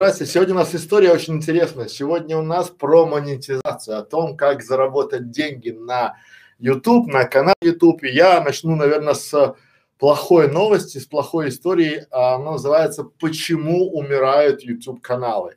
Здравствуйте. 0.00 0.32
Сегодня 0.32 0.54
у 0.54 0.58
нас 0.58 0.74
история 0.76 1.10
очень 1.10 1.34
интересная. 1.34 1.88
Сегодня 1.88 2.38
у 2.38 2.42
нас 2.42 2.70
про 2.70 3.04
монетизацию, 3.04 3.98
о 3.98 4.04
том, 4.04 4.36
как 4.36 4.62
заработать 4.62 5.32
деньги 5.32 5.70
на 5.70 6.14
YouTube, 6.60 7.08
на 7.08 7.24
канале 7.24 7.56
YouTube. 7.62 8.04
И 8.04 8.10
я 8.10 8.40
начну, 8.40 8.76
наверное, 8.76 9.14
с 9.14 9.56
плохой 9.98 10.48
новости, 10.52 10.98
с 10.98 11.06
плохой 11.06 11.48
истории. 11.48 12.06
А, 12.12 12.36
она 12.36 12.52
называется 12.52 13.02
«Почему 13.02 13.88
умирают 13.88 14.62
YouTube 14.62 15.02
каналы?». 15.02 15.56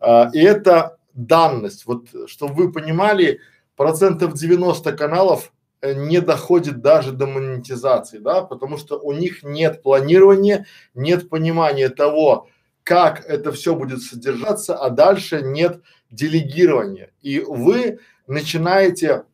А, 0.00 0.28
и 0.32 0.40
это 0.40 0.98
данность. 1.14 1.86
Вот, 1.86 2.08
чтобы 2.26 2.54
вы 2.54 2.72
понимали, 2.72 3.38
процентов 3.76 4.34
90 4.34 4.90
каналов 4.94 5.52
э, 5.82 5.94
не 5.94 6.20
доходит 6.20 6.80
даже 6.80 7.12
до 7.12 7.28
монетизации, 7.28 8.18
да, 8.18 8.42
потому 8.42 8.76
что 8.76 8.98
у 8.98 9.12
них 9.12 9.44
нет 9.44 9.84
планирования, 9.84 10.66
нет 10.94 11.28
понимания 11.28 11.90
того, 11.90 12.48
как 12.88 13.26
это 13.26 13.52
все 13.52 13.74
будет 13.74 14.00
содержаться, 14.00 14.74
а 14.74 14.88
дальше 14.88 15.42
нет 15.42 15.82
делегирования. 16.10 17.10
И 17.20 17.40
вы 17.40 17.98
начинаете, 18.26 19.24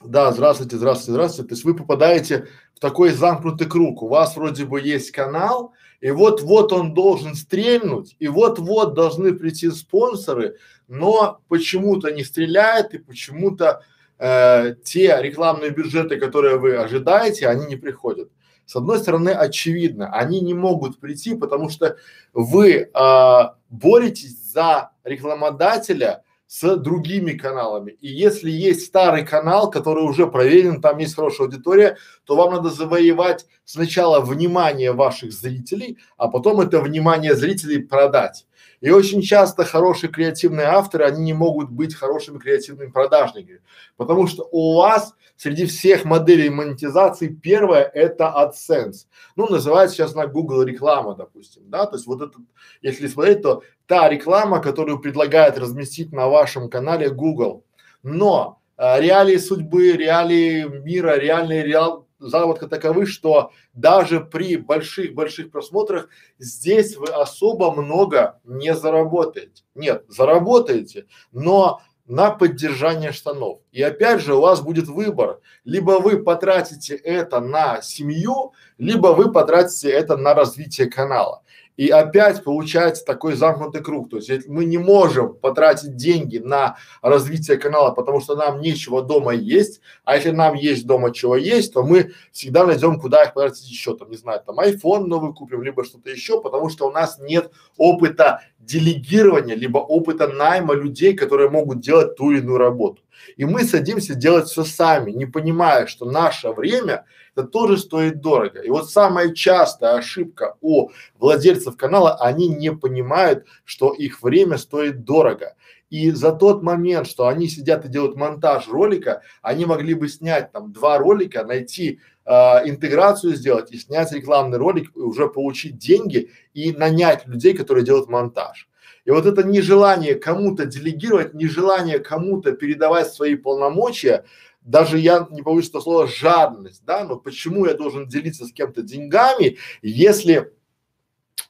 да, 0.00 0.30
здравствуйте, 0.30 0.76
здравствуйте, 0.76 1.10
здравствуйте, 1.10 1.48
то 1.48 1.54
есть 1.54 1.64
вы 1.64 1.74
попадаете 1.74 2.46
в 2.76 2.78
такой 2.78 3.10
замкнутый 3.10 3.66
круг. 3.66 4.04
У 4.04 4.06
вас 4.06 4.36
вроде 4.36 4.64
бы 4.64 4.80
есть 4.80 5.10
канал, 5.10 5.72
и 6.00 6.12
вот-вот 6.12 6.72
он 6.72 6.94
должен 6.94 7.34
стрельнуть, 7.34 8.14
и 8.20 8.28
вот-вот 8.28 8.94
должны 8.94 9.34
прийти 9.34 9.68
спонсоры, 9.72 10.56
но 10.86 11.40
почему-то 11.48 12.12
не 12.12 12.22
стреляет, 12.22 12.94
и 12.94 12.98
почему-то 12.98 13.82
э, 14.20 14.76
те 14.84 15.18
рекламные 15.20 15.70
бюджеты, 15.70 16.16
которые 16.16 16.58
вы 16.58 16.76
ожидаете, 16.76 17.48
они 17.48 17.66
не 17.66 17.76
приходят. 17.76 18.30
С 18.66 18.76
одной 18.76 18.98
стороны, 18.98 19.30
очевидно, 19.30 20.12
они 20.12 20.40
не 20.40 20.54
могут 20.54 20.98
прийти, 21.00 21.34
потому 21.34 21.68
что 21.68 21.96
вы 22.32 22.90
а, 22.94 23.56
боретесь 23.68 24.36
за 24.52 24.92
рекламодателя 25.04 26.22
с 26.46 26.76
другими 26.76 27.32
каналами. 27.32 27.92
И 28.02 28.08
если 28.08 28.50
есть 28.50 28.84
старый 28.84 29.24
канал, 29.24 29.70
который 29.70 30.04
уже 30.04 30.26
проверен, 30.26 30.82
там 30.82 30.98
есть 30.98 31.14
хорошая 31.14 31.46
аудитория, 31.46 31.96
то 32.24 32.36
вам 32.36 32.52
надо 32.52 32.68
завоевать 32.68 33.46
сначала 33.64 34.20
внимание 34.20 34.92
ваших 34.92 35.32
зрителей, 35.32 35.96
а 36.18 36.28
потом 36.28 36.60
это 36.60 36.80
внимание 36.80 37.34
зрителей 37.34 37.78
продать. 37.78 38.46
И 38.82 38.90
очень 38.90 39.22
часто 39.22 39.64
хорошие 39.64 40.10
креативные 40.10 40.66
авторы, 40.66 41.04
они 41.04 41.22
не 41.22 41.32
могут 41.32 41.70
быть 41.70 41.94
хорошими 41.94 42.38
креативными 42.38 42.90
продажниками, 42.90 43.60
потому 43.96 44.26
что 44.26 44.46
у 44.50 44.76
вас 44.76 45.14
среди 45.36 45.66
всех 45.66 46.04
моделей 46.04 46.50
монетизации 46.50 47.28
первое 47.28 47.84
это 47.84 48.24
AdSense. 48.36 49.06
Ну, 49.36 49.46
называется 49.46 49.96
сейчас 49.96 50.16
на 50.16 50.26
Google 50.26 50.62
реклама, 50.62 51.14
допустим, 51.14 51.62
да, 51.66 51.86
то 51.86 51.96
есть 51.96 52.08
вот 52.08 52.22
это, 52.22 52.38
если 52.82 53.06
смотреть, 53.06 53.42
то 53.42 53.62
та 53.86 54.08
реклама, 54.08 54.60
которую 54.60 54.98
предлагает 54.98 55.58
разместить 55.58 56.12
на 56.12 56.26
вашем 56.26 56.68
канале 56.68 57.08
Google. 57.08 57.64
Но 58.02 58.60
а, 58.76 58.98
реалии 58.98 59.36
судьбы, 59.36 59.92
реалии 59.92 60.64
мира, 60.64 61.16
реальные 61.16 61.62
реал, 61.62 62.08
заработка 62.28 62.68
таковы, 62.68 63.06
что 63.06 63.52
даже 63.72 64.20
при 64.20 64.56
больших-больших 64.56 65.50
просмотрах 65.50 66.08
здесь 66.38 66.96
вы 66.96 67.06
особо 67.06 67.72
много 67.72 68.40
не 68.44 68.74
заработаете. 68.74 69.64
Нет, 69.74 70.04
заработаете, 70.08 71.06
но 71.32 71.80
на 72.06 72.30
поддержание 72.30 73.12
штанов. 73.12 73.60
И 73.70 73.82
опять 73.82 74.20
же 74.20 74.34
у 74.34 74.40
вас 74.40 74.60
будет 74.60 74.88
выбор. 74.88 75.40
Либо 75.64 75.92
вы 75.92 76.22
потратите 76.22 76.94
это 76.94 77.40
на 77.40 77.80
семью, 77.80 78.52
либо 78.78 79.08
вы 79.08 79.32
потратите 79.32 79.90
это 79.90 80.16
на 80.16 80.34
развитие 80.34 80.90
канала. 80.90 81.42
И 81.76 81.88
опять 81.88 82.44
получается 82.44 83.04
такой 83.04 83.34
замкнутый 83.34 83.82
круг. 83.82 84.10
То 84.10 84.18
есть 84.18 84.46
мы 84.46 84.64
не 84.64 84.78
можем 84.78 85.34
потратить 85.34 85.96
деньги 85.96 86.38
на 86.38 86.76
развитие 87.00 87.56
канала, 87.56 87.92
потому 87.92 88.20
что 88.20 88.36
нам 88.36 88.60
нечего 88.60 89.02
дома 89.02 89.32
есть, 89.32 89.80
а 90.04 90.16
если 90.16 90.30
нам 90.30 90.54
есть 90.54 90.86
дома 90.86 91.12
чего 91.12 91.36
есть, 91.36 91.72
то 91.72 91.82
мы 91.82 92.12
всегда 92.30 92.66
найдем, 92.66 93.00
куда 93.00 93.24
их 93.24 93.34
потратить 93.34 93.68
еще, 93.68 93.96
там, 93.96 94.10
не 94.10 94.16
знаю, 94.16 94.42
там 94.44 94.60
iPhone 94.60 95.06
новый 95.06 95.32
купим, 95.32 95.62
либо 95.62 95.84
что-то 95.84 96.10
еще, 96.10 96.40
потому 96.40 96.68
что 96.68 96.86
у 96.88 96.92
нас 96.92 97.18
нет 97.18 97.50
опыта 97.76 98.40
делегирования, 98.58 99.56
либо 99.56 99.78
опыта 99.78 100.28
найма 100.28 100.74
людей, 100.74 101.14
которые 101.14 101.50
могут 101.50 101.80
делать 101.80 102.16
ту 102.16 102.30
или 102.30 102.40
иную 102.40 102.58
работу. 102.58 103.02
И 103.36 103.44
мы 103.44 103.64
садимся 103.64 104.14
делать 104.14 104.48
все 104.48 104.64
сами, 104.64 105.10
не 105.10 105.26
понимая, 105.26 105.86
что 105.86 106.10
наше 106.10 106.50
время 106.50 107.04
это 107.34 107.46
тоже 107.46 107.78
стоит 107.78 108.20
дорого. 108.20 108.60
И 108.60 108.68
вот 108.68 108.90
самая 108.90 109.32
частая 109.32 109.96
ошибка 109.96 110.56
у 110.60 110.90
владельцев 111.18 111.76
канала, 111.76 112.16
они 112.16 112.48
не 112.48 112.72
понимают, 112.72 113.46
что 113.64 113.92
их 113.92 114.22
время 114.22 114.58
стоит 114.58 115.04
дорого. 115.04 115.54
И 115.92 116.10
за 116.10 116.32
тот 116.32 116.62
момент, 116.62 117.06
что 117.06 117.28
они 117.28 117.48
сидят 117.48 117.84
и 117.84 117.88
делают 117.88 118.16
монтаж 118.16 118.66
ролика, 118.68 119.20
они 119.42 119.66
могли 119.66 119.92
бы 119.92 120.08
снять 120.08 120.50
там 120.50 120.72
два 120.72 120.96
ролика, 120.96 121.44
найти 121.44 122.00
э, 122.24 122.32
интеграцию 122.68 123.34
сделать 123.34 123.72
и 123.72 123.78
снять 123.78 124.10
рекламный 124.12 124.56
ролик, 124.56 124.90
и 124.94 124.98
уже 124.98 125.28
получить 125.28 125.76
деньги 125.76 126.30
и 126.54 126.72
нанять 126.72 127.26
людей, 127.26 127.54
которые 127.54 127.84
делают 127.84 128.08
монтаж. 128.08 128.70
И 129.04 129.10
вот 129.10 129.26
это 129.26 129.42
нежелание 129.42 130.14
кому-то 130.14 130.64
делегировать, 130.64 131.34
нежелание 131.34 131.98
кому-то 131.98 132.52
передавать 132.52 133.12
свои 133.12 133.34
полномочия, 133.34 134.24
даже 134.60 134.98
я 134.98 135.26
не 135.30 135.42
боюсь 135.42 135.68
этого 135.68 135.82
слова 135.82 136.06
жадность, 136.06 136.84
да, 136.84 137.04
но 137.04 137.16
почему 137.16 137.66
я 137.66 137.74
должен 137.74 138.06
делиться 138.06 138.46
с 138.46 138.52
кем-то 138.52 138.82
деньгами, 138.82 139.58
если 139.82 140.52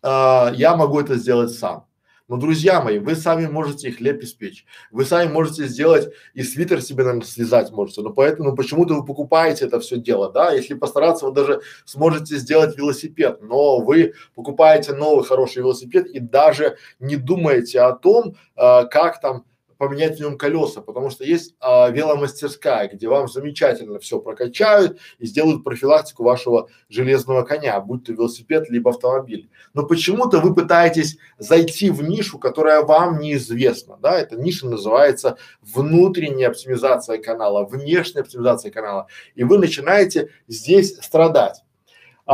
э, 0.02 0.52
я 0.54 0.76
могу 0.76 1.00
это 1.00 1.16
сделать 1.16 1.52
сам? 1.52 1.86
Но, 2.32 2.38
друзья 2.38 2.80
мои, 2.80 2.98
вы 2.98 3.14
сами 3.14 3.46
можете 3.46 3.88
их 3.88 3.98
хлеб 3.98 4.22
испечь, 4.22 4.64
вы 4.90 5.04
сами 5.04 5.30
можете 5.30 5.66
сделать 5.66 6.08
и 6.32 6.42
свитер 6.42 6.80
себе, 6.80 7.04
наверное, 7.04 7.26
связать 7.26 7.70
можете, 7.72 8.00
но 8.00 8.08
поэтому 8.08 8.56
почему-то 8.56 8.94
вы 8.94 9.04
покупаете 9.04 9.66
это 9.66 9.80
все 9.80 9.98
дело, 9.98 10.32
да, 10.32 10.50
если 10.50 10.72
постараться, 10.72 11.26
вы 11.26 11.32
даже 11.32 11.60
сможете 11.84 12.36
сделать 12.38 12.74
велосипед, 12.78 13.42
но 13.42 13.80
вы 13.80 14.14
покупаете 14.34 14.94
новый 14.94 15.26
хороший 15.26 15.58
велосипед 15.58 16.06
и 16.06 16.20
даже 16.20 16.78
не 17.00 17.16
думаете 17.16 17.82
о 17.82 17.92
том, 17.92 18.34
э, 18.56 18.86
как 18.86 19.20
там 19.20 19.44
поменять 19.82 20.16
в 20.16 20.20
нем 20.20 20.38
колеса, 20.38 20.80
потому 20.80 21.10
что 21.10 21.24
есть 21.24 21.56
а, 21.58 21.90
веломастерская, 21.90 22.86
где 22.86 23.08
вам 23.08 23.26
замечательно 23.26 23.98
все 23.98 24.20
прокачают 24.20 25.00
и 25.18 25.26
сделают 25.26 25.64
профилактику 25.64 26.22
вашего 26.22 26.68
железного 26.88 27.42
коня, 27.42 27.80
будь 27.80 28.04
то 28.04 28.12
велосипед 28.12 28.70
либо 28.70 28.90
автомобиль. 28.90 29.50
Но 29.74 29.84
почему-то 29.84 30.38
вы 30.38 30.54
пытаетесь 30.54 31.18
зайти 31.36 31.90
в 31.90 32.00
нишу, 32.00 32.38
которая 32.38 32.82
вам 32.82 33.18
неизвестна, 33.18 33.98
да, 34.00 34.20
эта 34.20 34.36
ниша 34.36 34.68
называется 34.68 35.36
внутренняя 35.62 36.50
оптимизация 36.50 37.18
канала, 37.18 37.64
внешняя 37.64 38.20
оптимизация 38.20 38.70
канала, 38.70 39.08
и 39.34 39.42
вы 39.42 39.58
начинаете 39.58 40.28
здесь 40.46 40.96
страдать. 41.02 41.61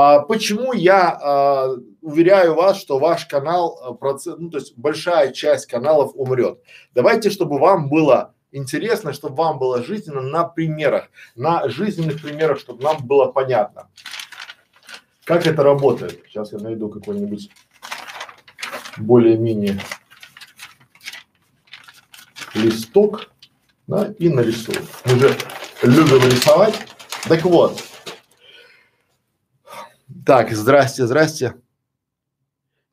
А, 0.01 0.21
почему 0.21 0.73
я 0.75 1.11
а, 1.11 1.75
уверяю 2.03 2.55
вас, 2.55 2.81
что 2.81 3.01
ваш 3.01 3.27
канал 3.27 3.81
а, 3.83 3.95
процент, 3.95 4.39
ну 4.39 4.49
то 4.49 4.59
есть 4.59 4.79
большая 4.79 5.33
часть 5.33 5.67
каналов 5.67 6.13
умрет. 6.15 6.61
Давайте, 6.95 7.31
чтобы 7.31 7.59
вам 7.59 7.89
было 7.89 8.33
интересно, 8.53 9.13
чтобы 9.13 9.35
вам 9.35 9.59
было 9.59 9.83
жизненно 9.83 10.21
на 10.21 10.45
примерах, 10.45 11.11
на 11.35 11.69
жизненных 11.69 12.23
примерах, 12.23 12.61
чтобы 12.61 12.85
нам 12.85 13.05
было 13.05 13.33
понятно, 13.33 13.89
как 15.25 15.49
это 15.49 15.65
работает. 15.65 16.23
Сейчас 16.29 16.53
я 16.53 16.61
найду 16.61 16.89
какой-нибудь 16.91 17.51
более-менее 18.99 19.81
листок, 22.55 23.33
да, 23.89 24.15
и 24.17 24.29
нарисую. 24.29 24.79
Мы 25.07 25.19
же 25.19 25.37
любим 25.83 26.25
рисовать. 26.25 26.87
Так 27.29 27.43
вот, 27.43 27.83
так, 30.28 30.53
здрасте, 30.53 31.06
здрасте. 31.06 31.55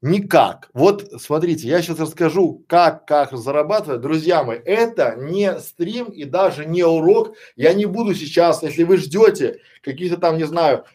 Никак. 0.01 0.69
Вот 0.73 1.21
смотрите, 1.21 1.67
я 1.67 1.81
сейчас 1.81 1.99
расскажу, 1.99 2.63
как, 2.65 3.05
как 3.05 3.35
зарабатывать. 3.35 3.99
Друзья 3.99 4.41
мои, 4.45 4.57
это 4.57 5.17
не 5.17 5.59
стрим 5.59 6.05
и 6.05 6.23
даже 6.23 6.65
не 6.65 6.85
урок. 6.85 7.35
Я 7.57 7.73
не 7.73 7.87
буду 7.87 8.15
сейчас, 8.15 8.63
если 8.63 8.83
вы 8.83 8.95
ждете 8.95 9.59
каких-то 9.81 10.15
там, 10.15 10.37
не 10.37 10.45
знаю, 10.45 10.85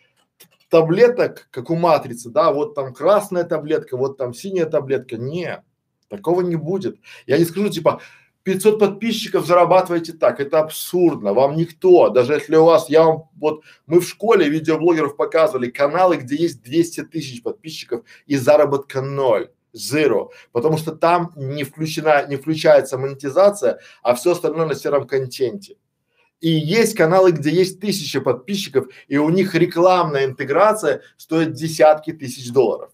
таблеток, 0.70 1.47
как 1.50 1.69
у 1.69 1.76
матрицы, 1.76 2.31
да, 2.31 2.53
вот 2.53 2.75
там 2.75 2.94
красная 2.94 3.44
таблетка, 3.44 3.99
вот 3.99 4.17
там 4.17 4.32
синяя 4.32 4.65
таблетка. 4.65 5.19
Не, 5.19 5.62
такого 6.09 6.41
не 6.41 6.56
будет. 6.56 6.97
Я 7.26 7.37
не 7.37 7.44
скажу 7.44 7.69
типа, 7.69 8.00
500 8.43 8.79
подписчиков 8.79 9.47
зарабатываете 9.47 10.13
так, 10.13 10.41
это 10.41 10.61
абсурдно, 10.61 11.35
вам 11.35 11.57
никто, 11.57 12.09
даже 12.09 12.35
если 12.35 12.57
у 12.57 12.65
вас, 12.65 12.89
я 12.89 13.05
вам, 13.05 13.29
вот 13.37 13.63
мы 13.87 14.01
в 14.01 14.09
школе 14.09 14.49
видеоблогеров 14.49 15.17
показывали 15.17 15.71
каналы, 15.71 16.17
где 16.17 16.37
есть 16.37 16.63
200 16.63 17.05
тысяч 17.05 17.43
подписчиков 17.43 18.05
и 18.27 18.37
заработка 18.37 19.03
ноль. 19.03 19.51
Zero, 19.73 20.31
потому 20.51 20.79
что 20.79 20.91
там 20.91 21.33
не 21.37 21.63
включена, 21.63 22.27
не 22.27 22.35
включается 22.35 22.99
монетизация, 22.99 23.79
а 24.03 24.17
все 24.17 24.33
остальное 24.33 24.67
на 24.67 24.75
сером 24.75 25.07
контенте. 25.07 25.77
И 26.41 26.49
есть 26.49 26.97
каналы, 26.97 27.33
где 27.33 27.51
есть 27.51 27.81
тысячи 27.81 28.19
подписчиков, 28.19 28.89
и 29.07 29.19
у 29.19 29.29
них 29.29 29.55
рекламная 29.55 30.25
интеграция 30.25 31.03
стоит 31.17 31.53
десятки 31.53 32.13
тысяч 32.13 32.51
долларов. 32.51 32.91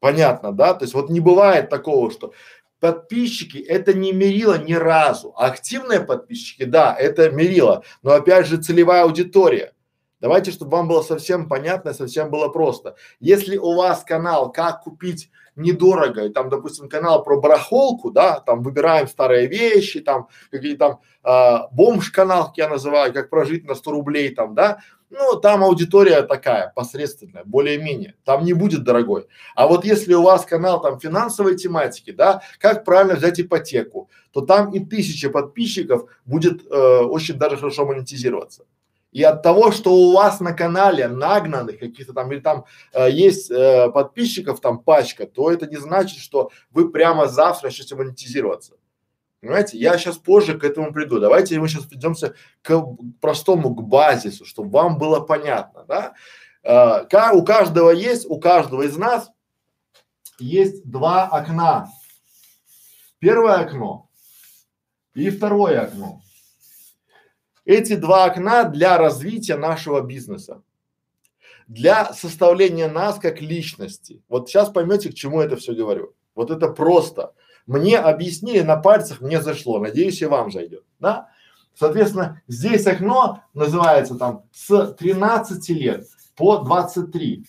Понятно, 0.00 0.52
да? 0.52 0.74
То 0.74 0.84
есть 0.84 0.94
вот 0.94 1.10
не 1.10 1.20
бывает 1.20 1.70
такого, 1.70 2.10
что 2.10 2.32
подписчики 2.80 3.58
это 3.58 3.94
не 3.94 4.12
мерило 4.12 4.58
ни 4.58 4.74
разу. 4.74 5.34
Активные 5.36 6.00
подписчики, 6.00 6.64
да, 6.64 6.94
это 6.94 7.30
мерило, 7.30 7.82
но 8.02 8.12
опять 8.12 8.46
же 8.46 8.58
целевая 8.58 9.02
аудитория. 9.02 9.72
Давайте, 10.20 10.50
чтобы 10.50 10.72
вам 10.72 10.88
было 10.88 11.02
совсем 11.02 11.48
понятно, 11.48 11.94
совсем 11.94 12.30
было 12.30 12.48
просто. 12.48 12.96
Если 13.20 13.56
у 13.56 13.76
вас 13.76 14.02
канал 14.02 14.50
«Как 14.50 14.82
купить 14.82 15.30
недорого», 15.54 16.24
и 16.24 16.28
там, 16.28 16.48
допустим, 16.48 16.88
канал 16.88 17.22
про 17.22 17.40
барахолку, 17.40 18.10
да, 18.10 18.40
там 18.40 18.62
выбираем 18.62 19.06
старые 19.06 19.46
вещи, 19.46 20.00
там 20.00 20.28
какие 20.50 20.76
там 20.76 21.00
а, 21.22 21.68
бомж-канал, 21.68 22.46
как 22.46 22.58
я 22.58 22.68
называю, 22.68 23.12
как 23.12 23.30
прожить 23.30 23.64
на 23.64 23.74
100 23.74 23.90
рублей 23.92 24.34
там, 24.34 24.54
да, 24.54 24.78
ну, 25.10 25.36
там 25.40 25.64
аудитория 25.64 26.22
такая, 26.22 26.72
посредственная, 26.74 27.44
более-менее, 27.44 28.14
там 28.24 28.44
не 28.44 28.52
будет 28.52 28.84
дорогой. 28.84 29.26
А 29.54 29.66
вот 29.66 29.84
если 29.84 30.14
у 30.14 30.22
вас 30.22 30.44
канал 30.44 30.80
там 30.80 31.00
финансовой 31.00 31.56
тематики, 31.56 32.10
да, 32.10 32.42
как 32.58 32.84
правильно 32.84 33.14
взять 33.14 33.40
ипотеку, 33.40 34.10
то 34.32 34.42
там 34.42 34.72
и 34.72 34.80
тысяча 34.80 35.30
подписчиков 35.30 36.08
будет 36.26 36.66
э, 36.70 37.00
очень 37.00 37.34
даже 37.34 37.56
хорошо 37.56 37.86
монетизироваться. 37.86 38.64
И 39.10 39.22
от 39.22 39.42
того, 39.42 39.72
что 39.72 39.94
у 39.94 40.12
вас 40.12 40.40
на 40.40 40.52
канале 40.52 41.08
нагнанных 41.08 41.78
каких-то 41.78 42.12
там 42.12 42.30
или 42.30 42.40
там 42.40 42.66
э, 42.92 43.10
есть 43.10 43.50
э, 43.50 43.90
подписчиков 43.90 44.60
там 44.60 44.78
пачка, 44.78 45.26
то 45.26 45.50
это 45.50 45.66
не 45.66 45.76
значит, 45.76 46.18
что 46.18 46.50
вы 46.70 46.90
прямо 46.90 47.26
завтра 47.26 47.68
начнете 47.68 47.96
монетизироваться. 47.96 48.74
Понимаете, 49.40 49.78
я 49.78 49.96
сейчас 49.98 50.18
позже 50.18 50.58
к 50.58 50.64
этому 50.64 50.92
приду. 50.92 51.20
Давайте 51.20 51.58
мы 51.60 51.68
сейчас 51.68 51.84
придемся 51.84 52.34
к 52.62 52.82
простому, 53.20 53.74
к 53.74 53.82
базису, 53.82 54.44
чтобы 54.44 54.70
вам 54.70 54.98
было 54.98 55.20
понятно, 55.20 55.84
да? 55.84 56.14
Э, 56.64 57.04
у 57.32 57.44
каждого 57.44 57.90
есть, 57.90 58.26
у 58.28 58.40
каждого 58.40 58.82
из 58.82 58.96
нас 58.96 59.30
есть 60.40 60.88
два 60.88 61.26
окна. 61.26 61.88
Первое 63.20 63.60
окно 63.60 64.08
и 65.14 65.30
второе 65.30 65.82
окно. 65.82 66.22
Эти 67.64 67.96
два 67.96 68.24
окна 68.24 68.64
для 68.64 68.96
развития 68.96 69.56
нашего 69.56 70.00
бизнеса, 70.00 70.62
для 71.66 72.12
составления 72.12 72.88
нас 72.88 73.18
как 73.18 73.40
личности. 73.40 74.22
Вот 74.28 74.48
сейчас 74.48 74.70
поймете, 74.70 75.10
к 75.10 75.14
чему 75.14 75.40
это 75.40 75.56
все 75.56 75.74
говорю. 75.74 76.14
Вот 76.34 76.50
это 76.50 76.68
просто. 76.68 77.34
Мне 77.68 77.98
объяснили 77.98 78.62
на 78.62 78.76
пальцах, 78.76 79.20
мне 79.20 79.42
зашло. 79.42 79.78
Надеюсь, 79.78 80.22
и 80.22 80.26
вам 80.26 80.50
зайдет. 80.50 80.84
Да? 81.00 81.28
Соответственно, 81.74 82.40
здесь 82.48 82.86
окно 82.86 83.42
называется 83.52 84.14
там 84.14 84.44
с 84.52 84.94
13 84.94 85.68
лет 85.68 86.06
по 86.34 86.56
23. 86.58 87.44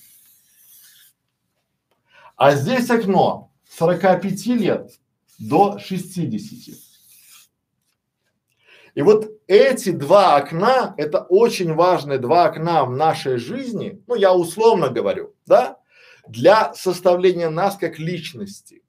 А 2.36 2.52
здесь 2.54 2.90
окно 2.90 3.54
с 3.70 3.78
45 3.78 4.46
лет 4.48 4.92
до 5.40 5.80
60. 5.80 6.76
И 8.96 9.02
вот 9.02 9.32
эти 9.48 9.92
два 9.92 10.36
окна, 10.36 10.96
это 10.98 11.22
очень 11.22 11.74
важные 11.74 12.20
два 12.20 12.48
окна 12.48 12.84
в 12.84 12.92
нашей 12.92 13.38
жизни, 13.38 14.04
ну 14.06 14.16
я 14.16 14.34
условно 14.34 14.90
говорю, 14.90 15.34
да, 15.46 15.78
для 16.28 16.74
составления 16.74 17.50
нас 17.50 17.78
как 17.78 18.00
личности. 18.00 18.84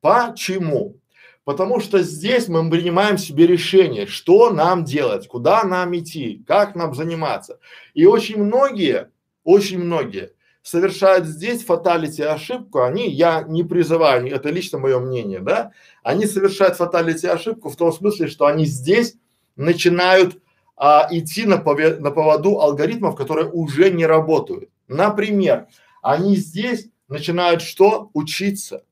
Почему? 0.00 0.96
Потому 1.44 1.80
что 1.80 2.02
здесь 2.02 2.48
мы 2.48 2.68
принимаем 2.70 3.18
себе 3.18 3.46
решение, 3.46 4.06
что 4.06 4.50
нам 4.50 4.84
делать, 4.84 5.26
куда 5.26 5.64
нам 5.64 5.96
идти, 5.96 6.44
как 6.46 6.74
нам 6.74 6.94
заниматься. 6.94 7.58
И 7.94 8.06
очень 8.06 8.42
многие, 8.42 9.10
очень 9.42 9.78
многие 9.78 10.32
совершают 10.62 11.26
здесь 11.26 11.64
фаталити 11.64 12.22
ошибку, 12.22 12.82
они, 12.82 13.08
я 13.08 13.42
не 13.42 13.64
призываю, 13.64 14.26
это 14.32 14.50
лично 14.50 14.78
мое 14.78 14.98
мнение, 14.98 15.40
да, 15.40 15.72
они 16.02 16.26
совершают 16.26 16.76
фаталити 16.76 17.26
ошибку 17.26 17.70
в 17.70 17.76
том 17.76 17.92
смысле, 17.92 18.28
что 18.28 18.46
они 18.46 18.66
здесь 18.66 19.16
начинают 19.56 20.38
а, 20.76 21.08
идти 21.10 21.46
на, 21.46 21.58
пове, 21.58 21.96
на 21.96 22.10
поводу 22.10 22.60
алгоритмов, 22.60 23.16
которые 23.16 23.50
уже 23.50 23.90
не 23.90 24.06
работают. 24.06 24.70
Например, 24.88 25.66
они 26.02 26.36
здесь 26.36 26.88
начинают 27.08 27.62
что? 27.62 28.10
Учиться. 28.12 28.84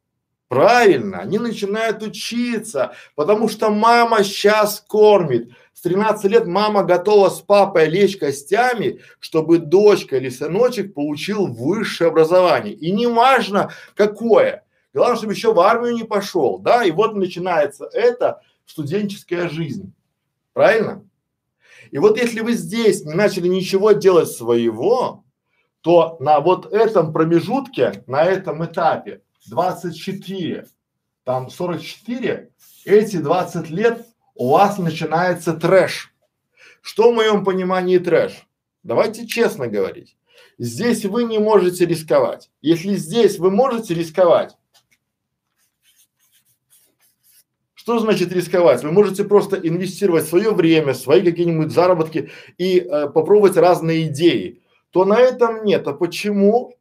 Правильно, 0.48 1.18
они 1.18 1.38
начинают 1.38 2.02
учиться, 2.02 2.94
потому 3.14 3.50
что 3.50 3.68
мама 3.68 4.24
сейчас 4.24 4.82
кормит. 4.86 5.50
С 5.74 5.82
13 5.82 6.24
лет 6.24 6.46
мама 6.46 6.84
готова 6.84 7.28
с 7.28 7.40
папой 7.40 7.88
лечь 7.88 8.16
костями, 8.16 9.00
чтобы 9.20 9.58
дочка 9.58 10.16
или 10.16 10.30
сыночек 10.30 10.94
получил 10.94 11.46
высшее 11.46 12.08
образование. 12.08 12.72
И 12.72 12.90
не 12.92 13.06
важно 13.06 13.70
какое. 13.94 14.64
Главное, 14.94 15.18
чтобы 15.18 15.34
еще 15.34 15.52
в 15.52 15.60
армию 15.60 15.94
не 15.94 16.04
пошел, 16.04 16.58
да, 16.58 16.82
и 16.82 16.90
вот 16.90 17.14
начинается 17.14 17.88
эта 17.92 18.40
студенческая 18.64 19.50
жизнь. 19.50 19.92
Правильно? 20.54 21.04
И 21.90 21.98
вот 21.98 22.18
если 22.18 22.40
вы 22.40 22.54
здесь 22.54 23.04
не 23.04 23.12
начали 23.12 23.48
ничего 23.48 23.92
делать 23.92 24.30
своего, 24.30 25.24
то 25.82 26.16
на 26.20 26.40
вот 26.40 26.72
этом 26.72 27.12
промежутке, 27.12 28.02
на 28.06 28.24
этом 28.24 28.64
этапе 28.64 29.20
24, 29.48 30.66
там 31.24 31.50
44, 31.50 32.50
эти 32.84 33.16
20 33.16 33.70
лет 33.70 34.06
у 34.34 34.50
вас 34.50 34.78
начинается 34.78 35.54
трэш. 35.54 36.12
Что 36.80 37.10
в 37.10 37.14
моем 37.14 37.44
понимании 37.44 37.98
трэш? 37.98 38.46
Давайте 38.82 39.26
честно 39.26 39.66
говорить. 39.66 40.16
Здесь 40.58 41.04
вы 41.04 41.24
не 41.24 41.38
можете 41.38 41.86
рисковать. 41.86 42.50
Если 42.60 42.94
здесь 42.94 43.38
вы 43.38 43.50
можете 43.50 43.94
рисковать, 43.94 44.56
что 47.74 47.98
значит 48.00 48.32
рисковать? 48.32 48.82
Вы 48.82 48.92
можете 48.92 49.24
просто 49.24 49.56
инвестировать 49.56 50.26
свое 50.26 50.50
время, 50.50 50.92
свои 50.92 51.22
какие-нибудь 51.22 51.72
заработки 51.72 52.30
и 52.58 52.80
э, 52.80 53.08
попробовать 53.08 53.56
разные 53.56 54.08
идеи. 54.08 54.60
То 54.90 55.06
на 55.06 55.18
этом 55.18 55.64
нет. 55.64 55.88
А 55.88 55.94
почему? 55.94 56.74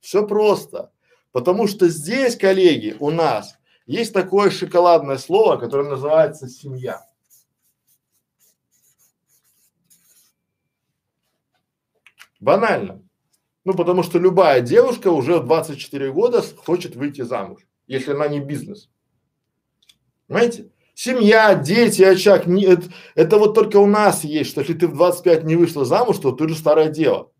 Все 0.00 0.26
просто. 0.26 0.92
Потому 1.36 1.66
что 1.66 1.86
здесь, 1.90 2.34
коллеги, 2.34 2.96
у 2.98 3.10
нас 3.10 3.58
есть 3.84 4.14
такое 4.14 4.48
шоколадное 4.48 5.18
слово, 5.18 5.58
которое 5.58 5.86
называется 5.86 6.48
семья. 6.48 7.04
Банально. 12.40 13.02
Ну, 13.66 13.74
потому 13.74 14.02
что 14.02 14.18
любая 14.18 14.62
девушка 14.62 15.08
уже 15.08 15.38
в 15.38 15.44
24 15.44 16.10
года 16.10 16.40
хочет 16.40 16.96
выйти 16.96 17.20
замуж, 17.20 17.60
если 17.86 18.12
она 18.12 18.28
не 18.28 18.40
бизнес. 18.40 18.88
Понимаете? 20.28 20.70
Семья, 20.94 21.54
дети, 21.54 22.00
очаг, 22.00 22.46
не, 22.46 22.64
это, 22.64 22.84
это 23.14 23.36
вот 23.36 23.52
только 23.52 23.76
у 23.76 23.84
нас 23.84 24.24
есть, 24.24 24.48
что 24.48 24.62
если 24.62 24.72
ты 24.72 24.88
в 24.88 24.94
25 24.94 25.44
не 25.44 25.56
вышла 25.56 25.84
замуж, 25.84 26.16
то 26.16 26.32
ты 26.32 26.44
уже 26.44 26.54
старая 26.54 26.88
дева. 26.88 27.30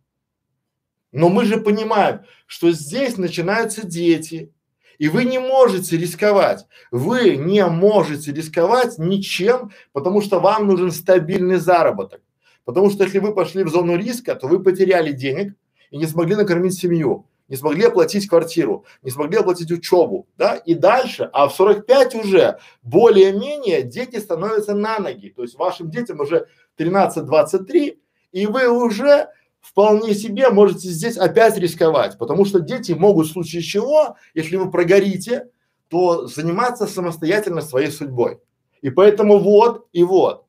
Но 1.13 1.29
мы 1.29 1.45
же 1.45 1.59
понимаем, 1.59 2.21
что 2.47 2.71
здесь 2.73 3.17
начинаются 3.17 3.87
дети, 3.87 4.53
и 4.99 5.09
вы 5.09 5.25
не 5.25 5.39
можете 5.39 5.97
рисковать. 5.97 6.67
Вы 6.91 7.37
не 7.37 7.65
можете 7.67 8.33
рисковать 8.33 8.99
ничем, 8.99 9.71
потому 9.93 10.23
что 10.23 10.41
вам 10.41 10.67
нужен 10.67 10.91
стабильный 10.91 11.57
заработок. 11.57 12.23
Потому 12.65 12.91
что 12.91 13.05
если 13.05 13.19
вы 13.19 13.35
пошли 13.35 13.63
в 13.63 13.69
зону 13.69 13.97
риска, 13.97 14.35
то 14.35 14.49
вы 14.49 14.63
потеряли 14.63 15.13
денег 15.13 15.55
и 15.91 15.99
не 15.99 16.07
смогли 16.07 16.35
накормить 16.35 16.79
семью, 16.79 17.27
не 17.49 17.57
смогли 17.57 17.85
оплатить 17.85 18.29
квартиру, 18.29 18.85
не 19.03 19.11
смогли 19.11 19.39
оплатить 19.39 19.71
учебу, 19.71 20.27
да, 20.37 20.57
и 20.57 20.75
дальше, 20.75 21.31
а 21.33 21.47
в 21.47 21.55
45 21.55 22.17
уже 22.17 22.59
более-менее 22.83 23.83
дети 23.83 24.17
становятся 24.17 24.75
на 24.75 24.99
ноги. 24.99 25.29
То 25.29 25.43
есть 25.43 25.57
вашим 25.57 25.91
детям 25.91 26.21
уже 26.21 26.49
13-23, 26.77 27.99
и 28.33 28.47
вы 28.47 28.69
уже 28.69 29.29
вполне 29.67 30.15
себе 30.15 30.49
можете 30.51 30.89
здесь 30.89 31.17
опять 31.17 31.59
рисковать, 31.59 32.17
потому 32.19 32.45
что 32.45 32.61
дети 32.61 32.93
могут 32.93 33.27
в 33.27 33.33
случае 33.33 33.63
чего, 33.63 34.17
если 34.33 34.57
вы 34.57 34.71
прогорите, 34.71 35.49
то 35.89 36.27
заниматься 36.29 36.87
самостоятельно 36.87 37.61
своей 37.61 37.91
судьбой. 37.91 38.39
И 38.81 38.91
поэтому 38.91 39.39
вот 39.39 39.89
и 39.93 40.05
вот. 40.05 40.47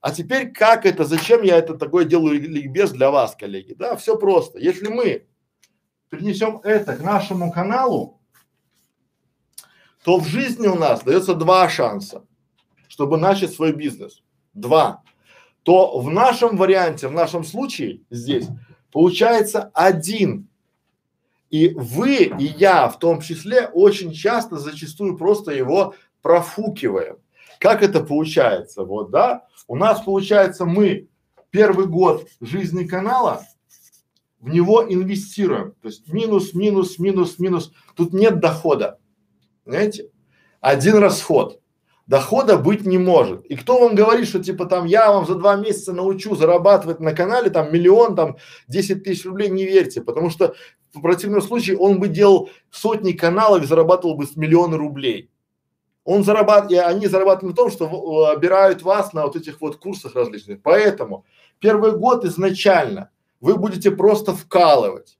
А 0.00 0.10
теперь 0.12 0.50
как 0.50 0.84
это, 0.84 1.04
зачем 1.04 1.42
я 1.42 1.58
это 1.58 1.74
такое 1.74 2.04
делаю 2.04 2.40
ликбез 2.40 2.90
для 2.90 3.10
вас, 3.10 3.36
коллеги? 3.36 3.74
Да, 3.74 3.96
все 3.96 4.18
просто. 4.18 4.58
Если 4.58 4.88
мы 4.88 5.26
перенесем 6.10 6.60
это 6.64 6.96
к 6.96 7.02
нашему 7.02 7.52
каналу, 7.52 8.20
то 10.04 10.18
в 10.18 10.26
жизни 10.26 10.66
у 10.66 10.76
нас 10.76 11.02
дается 11.02 11.34
два 11.34 11.68
шанса, 11.68 12.24
чтобы 12.88 13.16
начать 13.16 13.52
свой 13.52 13.72
бизнес. 13.72 14.22
Два 14.54 15.02
то 15.66 15.98
в 15.98 16.08
нашем 16.12 16.56
варианте, 16.56 17.08
в 17.08 17.12
нашем 17.12 17.42
случае 17.42 18.02
здесь 18.08 18.46
получается 18.92 19.72
один. 19.74 20.48
И 21.50 21.70
вы 21.70 22.30
и 22.38 22.44
я 22.44 22.86
в 22.88 23.00
том 23.00 23.20
числе 23.20 23.66
очень 23.66 24.12
часто, 24.12 24.58
зачастую 24.58 25.16
просто 25.16 25.50
его 25.50 25.94
профукиваем. 26.22 27.16
Как 27.58 27.82
это 27.82 27.98
получается? 27.98 28.84
Вот, 28.84 29.10
да? 29.10 29.42
У 29.66 29.74
нас 29.74 30.00
получается 30.02 30.66
мы 30.66 31.08
первый 31.50 31.88
год 31.88 32.28
жизни 32.40 32.84
канала 32.84 33.42
в 34.38 34.48
него 34.48 34.84
инвестируем. 34.88 35.72
То 35.82 35.88
есть 35.88 36.06
минус, 36.12 36.54
минус, 36.54 37.00
минус, 37.00 37.40
минус. 37.40 37.72
Тут 37.96 38.12
нет 38.12 38.38
дохода, 38.38 39.00
понимаете? 39.64 40.12
Один 40.60 40.98
расход. 40.98 41.60
Дохода 42.06 42.56
быть 42.56 42.86
не 42.86 42.98
может. 42.98 43.44
И 43.46 43.56
кто 43.56 43.80
вам 43.80 43.96
говорит, 43.96 44.28
что 44.28 44.42
типа 44.42 44.66
там 44.66 44.84
я 44.84 45.10
вам 45.10 45.26
за 45.26 45.34
два 45.34 45.56
месяца 45.56 45.92
научу 45.92 46.36
зарабатывать 46.36 47.00
на 47.00 47.12
канале 47.12 47.50
там 47.50 47.72
миллион, 47.72 48.14
там 48.14 48.36
10 48.68 49.02
тысяч 49.02 49.24
рублей, 49.24 49.50
не 49.50 49.64
верьте, 49.64 50.00
потому 50.00 50.30
что 50.30 50.54
в 50.94 51.00
противном 51.00 51.42
случае 51.42 51.78
он 51.78 51.98
бы 51.98 52.06
делал 52.06 52.48
сотни 52.70 53.10
каналов 53.12 53.64
и 53.64 53.66
зарабатывал 53.66 54.14
бы 54.14 54.24
с 54.24 54.36
миллиона 54.36 54.76
рублей. 54.76 55.30
Он 56.04 56.22
зарабатывает, 56.22 56.86
они 56.86 57.08
зарабатывают 57.08 57.56
на 57.56 57.62
том, 57.62 57.72
что 57.72 58.28
обирают 58.30 58.82
вас 58.82 59.12
на 59.12 59.24
вот 59.24 59.34
этих 59.34 59.60
вот 59.60 59.76
курсах 59.76 60.14
различных. 60.14 60.62
Поэтому 60.62 61.24
первый 61.58 61.96
год 61.98 62.24
изначально 62.24 63.10
вы 63.40 63.56
будете 63.56 63.90
просто 63.90 64.32
вкалывать. 64.32 65.18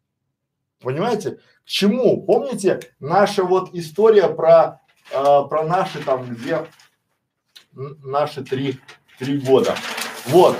Понимаете? 0.81 1.40
К 1.64 1.69
чему? 1.69 2.23
Помните 2.25 2.78
наша 3.00 3.43
вот 3.43 3.71
история 3.73 4.28
про 4.28 4.81
э, 5.10 5.42
про 5.48 5.64
наши 5.64 6.02
там 6.02 6.26
где 6.26 6.66
наши 7.72 8.42
три 8.42 8.80
три 9.18 9.38
года. 9.38 9.75
Вот 10.26 10.56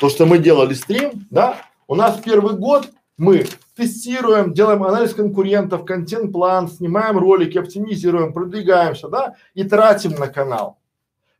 то, 0.00 0.08
что 0.08 0.26
мы 0.26 0.38
делали 0.38 0.74
стрим, 0.74 1.26
да? 1.30 1.62
У 1.86 1.94
нас 1.94 2.18
первый 2.18 2.56
год 2.56 2.90
мы 3.16 3.46
тестируем, 3.76 4.52
делаем 4.52 4.82
анализ 4.82 5.14
конкурентов, 5.14 5.84
контент-план, 5.84 6.68
снимаем 6.68 7.18
ролики, 7.18 7.58
оптимизируем, 7.58 8.32
продвигаемся, 8.32 9.08
да, 9.08 9.34
и 9.54 9.64
тратим 9.64 10.12
на 10.12 10.28
канал. 10.28 10.78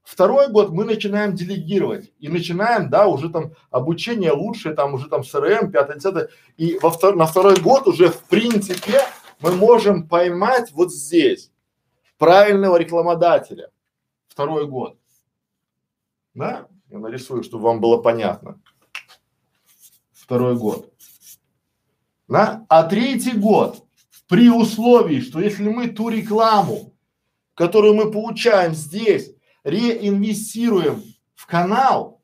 Второй 0.02 0.48
год 0.48 0.70
мы 0.70 0.84
начинаем 0.84 1.34
делегировать 1.34 2.12
и 2.20 2.28
начинаем, 2.28 2.90
да, 2.90 3.06
уже 3.06 3.30
там 3.30 3.52
обучение 3.70 4.32
лучше, 4.32 4.74
там 4.74 4.94
уже 4.94 5.08
там 5.08 5.22
CRM, 5.22 5.70
пятое, 5.70 5.96
десятое. 5.96 6.28
И 6.58 6.78
во 6.80 6.90
втор, 6.90 7.16
на 7.16 7.24
второй 7.24 7.58
год 7.58 7.88
уже 7.88 8.08
в 8.08 8.20
принципе 8.24 9.00
мы 9.40 9.52
можем 9.52 10.06
поймать 10.06 10.72
вот 10.72 10.92
здесь 10.92 11.50
правильного 12.24 12.78
рекламодателя. 12.78 13.70
Второй 14.28 14.66
год. 14.66 14.98
Да? 16.32 16.68
Я 16.88 16.98
нарисую, 16.98 17.42
чтобы 17.42 17.64
вам 17.64 17.80
было 17.82 17.98
понятно. 17.98 18.58
Второй 20.10 20.56
год. 20.56 20.90
Да? 22.26 22.64
А 22.70 22.84
третий 22.84 23.36
год 23.36 23.84
при 24.26 24.48
условии, 24.48 25.20
что 25.20 25.38
если 25.38 25.68
мы 25.68 25.88
ту 25.88 26.08
рекламу, 26.08 26.94
которую 27.52 27.92
мы 27.92 28.10
получаем 28.10 28.74
здесь, 28.74 29.34
реинвестируем 29.62 31.02
в 31.34 31.46
канал, 31.46 32.22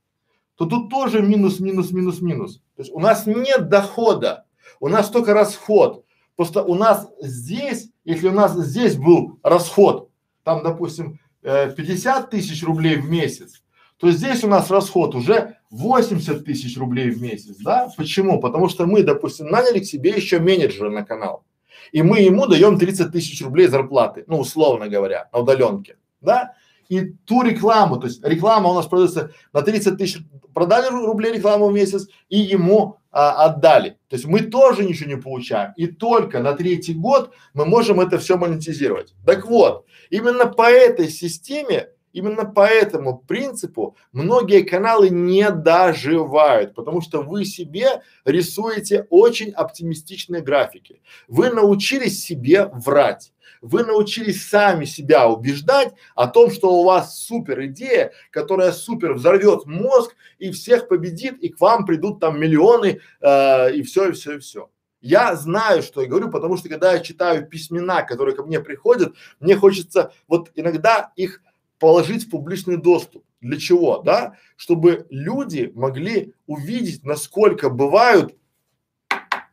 то 0.54 0.64
тут 0.64 0.88
тоже 0.88 1.20
минус, 1.20 1.60
минус, 1.60 1.90
минус, 1.90 2.22
минус. 2.22 2.56
То 2.74 2.82
есть 2.82 2.90
у 2.90 3.00
нас 3.00 3.26
нет 3.26 3.68
дохода, 3.68 4.46
у 4.80 4.88
нас 4.88 5.10
только 5.10 5.34
расход. 5.34 6.06
Просто 6.36 6.62
у 6.62 6.74
нас 6.74 7.06
здесь, 7.20 7.89
если 8.04 8.28
у 8.28 8.32
нас 8.32 8.54
здесь 8.54 8.96
был 8.96 9.38
расход, 9.42 10.10
там, 10.44 10.62
допустим, 10.62 11.18
э, 11.42 11.72
50 11.72 12.30
тысяч 12.30 12.62
рублей 12.64 12.96
в 12.96 13.08
месяц, 13.10 13.62
то 13.98 14.10
здесь 14.10 14.42
у 14.42 14.48
нас 14.48 14.70
расход 14.70 15.14
уже 15.14 15.56
80 15.70 16.44
тысяч 16.44 16.76
рублей 16.78 17.10
в 17.10 17.20
месяц, 17.20 17.56
да? 17.58 17.90
Почему? 17.96 18.40
Потому 18.40 18.68
что 18.68 18.86
мы, 18.86 19.02
допустим, 19.02 19.48
наняли 19.48 19.80
к 19.80 19.84
себе 19.84 20.10
еще 20.10 20.38
менеджера 20.38 20.90
на 20.90 21.04
канал, 21.04 21.44
и 21.92 22.02
мы 22.02 22.20
ему 22.20 22.46
даем 22.46 22.78
30 22.78 23.12
тысяч 23.12 23.42
рублей 23.42 23.68
зарплаты, 23.68 24.24
ну, 24.26 24.38
условно 24.38 24.88
говоря, 24.88 25.28
на 25.32 25.40
удаленке, 25.40 25.96
да? 26.20 26.54
И 26.90 27.12
ту 27.24 27.42
рекламу, 27.42 27.98
то 27.98 28.08
есть 28.08 28.22
реклама 28.24 28.68
у 28.68 28.74
нас 28.74 28.86
продается 28.86 29.30
на 29.52 29.62
30 29.62 29.96
тысяч, 29.96 30.18
продали 30.52 30.88
рублей 30.88 31.32
рекламу 31.34 31.68
в 31.68 31.72
месяц 31.72 32.08
и 32.28 32.38
ему 32.38 32.98
а, 33.12 33.44
отдали. 33.44 33.90
То 34.08 34.16
есть 34.16 34.26
мы 34.26 34.40
тоже 34.40 34.84
ничего 34.84 35.08
не 35.08 35.16
получаем. 35.16 35.72
И 35.76 35.86
только 35.86 36.40
на 36.40 36.52
третий 36.54 36.94
год 36.94 37.32
мы 37.54 37.64
можем 37.64 38.00
это 38.00 38.18
все 38.18 38.36
монетизировать. 38.36 39.14
Так 39.24 39.46
вот, 39.46 39.86
именно 40.10 40.46
по 40.46 40.68
этой 40.68 41.08
системе, 41.08 41.90
именно 42.12 42.44
по 42.44 42.66
этому 42.66 43.18
принципу 43.18 43.96
многие 44.10 44.62
каналы 44.62 45.10
не 45.10 45.48
доживают, 45.48 46.74
потому 46.74 47.02
что 47.02 47.22
вы 47.22 47.44
себе 47.44 48.02
рисуете 48.24 49.06
очень 49.10 49.52
оптимистичные 49.52 50.42
графики. 50.42 51.02
Вы 51.28 51.50
научились 51.50 52.20
себе 52.20 52.66
врать 52.66 53.32
вы 53.60 53.84
научились 53.84 54.48
сами 54.48 54.84
себя 54.84 55.28
убеждать 55.28 55.94
о 56.14 56.26
том, 56.26 56.50
что 56.50 56.72
у 56.72 56.84
вас 56.84 57.18
супер 57.18 57.66
идея, 57.66 58.12
которая 58.30 58.72
супер 58.72 59.14
взорвет 59.14 59.66
мозг 59.66 60.16
и 60.38 60.50
всех 60.50 60.88
победит, 60.88 61.38
и 61.40 61.48
к 61.50 61.60
вам 61.60 61.84
придут 61.86 62.20
там 62.20 62.40
миллионы 62.40 63.00
э, 63.20 63.74
и 63.74 63.82
все, 63.82 64.08
и 64.08 64.12
все, 64.12 64.36
и 64.36 64.38
все. 64.38 64.70
Я 65.00 65.34
знаю, 65.34 65.82
что 65.82 66.02
я 66.02 66.08
говорю, 66.08 66.30
потому 66.30 66.56
что 66.56 66.68
когда 66.68 66.92
я 66.92 67.00
читаю 67.00 67.46
письмена, 67.46 68.02
которые 68.02 68.36
ко 68.36 68.42
мне 68.42 68.60
приходят, 68.60 69.14
мне 69.40 69.56
хочется 69.56 70.12
вот 70.28 70.50
иногда 70.54 71.12
их 71.16 71.42
положить 71.78 72.26
в 72.26 72.30
публичный 72.30 72.76
доступ. 72.76 73.24
Для 73.40 73.58
чего, 73.58 74.02
да? 74.02 74.36
Чтобы 74.56 75.06
люди 75.08 75.72
могли 75.74 76.34
увидеть, 76.46 77.04
насколько 77.04 77.70
бывают, 77.70 78.36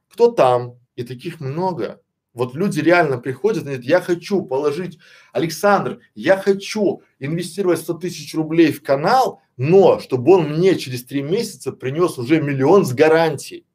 кто 0.10 0.30
там, 0.30 0.78
и 0.98 1.04
таких 1.04 1.40
много. 1.40 2.02
Вот 2.38 2.54
люди 2.54 2.80
реально 2.82 3.18
приходят 3.18 3.64
и 3.64 3.66
говорят, 3.66 3.84
я 3.84 4.00
хочу 4.00 4.44
положить, 4.44 5.00
Александр, 5.34 6.02
я 6.14 6.38
хочу 6.38 7.02
инвестировать 7.18 7.80
100 7.80 7.96
тысяч 7.96 8.36
рублей 8.36 8.72
в 8.72 8.84
канал, 8.84 9.42
но 9.58 9.98
чтобы 9.98 10.34
он 10.34 10.52
мне 10.52 10.78
через 10.78 11.04
три 11.04 11.24
месяца 11.24 11.72
принес 11.72 12.20
уже 12.20 12.40
миллион 12.40 12.86
с 12.86 12.94
гарантией. 12.94 13.66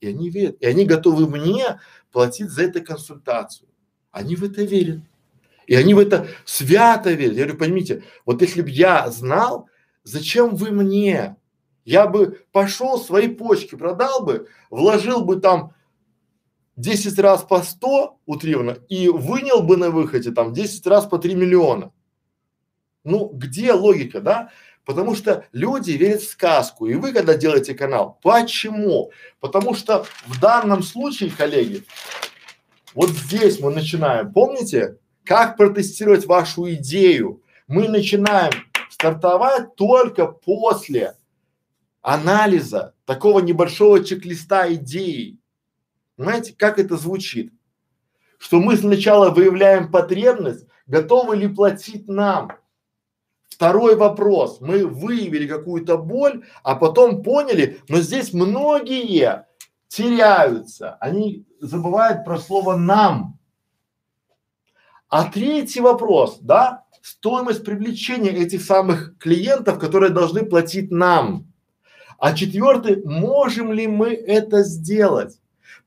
И 0.00 0.06
они 0.06 0.30
верят, 0.30 0.58
и 0.60 0.66
они 0.66 0.84
готовы 0.84 1.26
мне 1.26 1.80
платить 2.12 2.50
за 2.50 2.62
эту 2.62 2.80
консультацию. 2.84 3.68
Они 4.12 4.36
в 4.36 4.44
это 4.44 4.62
верят. 4.62 5.00
И 5.66 5.74
они 5.74 5.92
в 5.92 5.98
это 5.98 6.28
свято 6.44 7.10
верят. 7.10 7.34
Я 7.34 7.42
говорю, 7.42 7.58
поймите, 7.58 8.04
вот 8.24 8.40
если 8.40 8.62
бы 8.62 8.70
я 8.70 9.10
знал, 9.10 9.68
зачем 10.04 10.54
вы 10.54 10.70
мне? 10.70 11.34
Я 11.84 12.06
бы 12.06 12.38
пошел 12.52 13.00
свои 13.00 13.26
почки, 13.26 13.74
продал 13.74 14.24
бы, 14.24 14.46
вложил 14.70 15.24
бы 15.24 15.40
там 15.40 15.74
10 16.80 17.18
раз 17.18 17.42
по 17.42 17.62
100 17.62 18.18
утрированно 18.26 18.78
и 18.88 19.08
вынял 19.08 19.62
бы 19.62 19.76
на 19.76 19.90
выходе 19.90 20.30
там 20.30 20.52
10 20.52 20.86
раз 20.86 21.06
по 21.06 21.18
3 21.18 21.34
миллиона. 21.34 21.92
Ну, 23.04 23.30
где 23.32 23.72
логика, 23.72 24.20
да? 24.20 24.50
Потому 24.84 25.14
что 25.14 25.44
люди 25.52 25.92
верят 25.92 26.22
в 26.22 26.28
сказку. 26.28 26.86
И 26.86 26.94
вы, 26.94 27.12
когда 27.12 27.34
делаете 27.34 27.74
канал, 27.74 28.18
почему? 28.22 29.10
Потому 29.38 29.74
что 29.74 30.06
в 30.26 30.40
данном 30.40 30.82
случае, 30.82 31.30
коллеги, 31.30 31.84
вот 32.94 33.10
здесь 33.10 33.60
мы 33.60 33.72
начинаем. 33.72 34.32
Помните, 34.32 34.98
как 35.24 35.56
протестировать 35.56 36.26
вашу 36.26 36.72
идею? 36.72 37.42
Мы 37.68 37.88
начинаем 37.88 38.52
стартовать 38.90 39.76
только 39.76 40.26
после 40.26 41.14
анализа 42.02 42.94
такого 43.04 43.40
небольшого 43.40 44.02
чек-листа 44.02 44.72
идеи. 44.74 45.39
Понимаете, 46.20 46.54
как 46.54 46.78
это 46.78 46.98
звучит? 46.98 47.50
Что 48.36 48.60
мы 48.60 48.76
сначала 48.76 49.30
выявляем 49.30 49.90
потребность, 49.90 50.66
готовы 50.86 51.34
ли 51.34 51.48
платить 51.48 52.08
нам. 52.08 52.52
Второй 53.48 53.96
вопрос. 53.96 54.60
Мы 54.60 54.86
выявили 54.86 55.46
какую-то 55.46 55.96
боль, 55.96 56.44
а 56.62 56.74
потом 56.74 57.22
поняли, 57.22 57.80
но 57.88 58.00
здесь 58.00 58.34
многие 58.34 59.46
теряются. 59.88 60.96
Они 61.00 61.46
забывают 61.58 62.26
про 62.26 62.36
слово 62.36 62.76
нам. 62.76 63.38
А 65.08 65.24
третий 65.24 65.80
вопрос, 65.80 66.36
да, 66.42 66.84
стоимость 67.00 67.64
привлечения 67.64 68.28
этих 68.28 68.62
самых 68.62 69.16
клиентов, 69.16 69.78
которые 69.78 70.10
должны 70.10 70.44
платить 70.44 70.90
нам. 70.90 71.50
А 72.18 72.34
четвертый, 72.34 73.02
можем 73.06 73.72
ли 73.72 73.86
мы 73.86 74.12
это 74.12 74.64
сделать? 74.64 75.40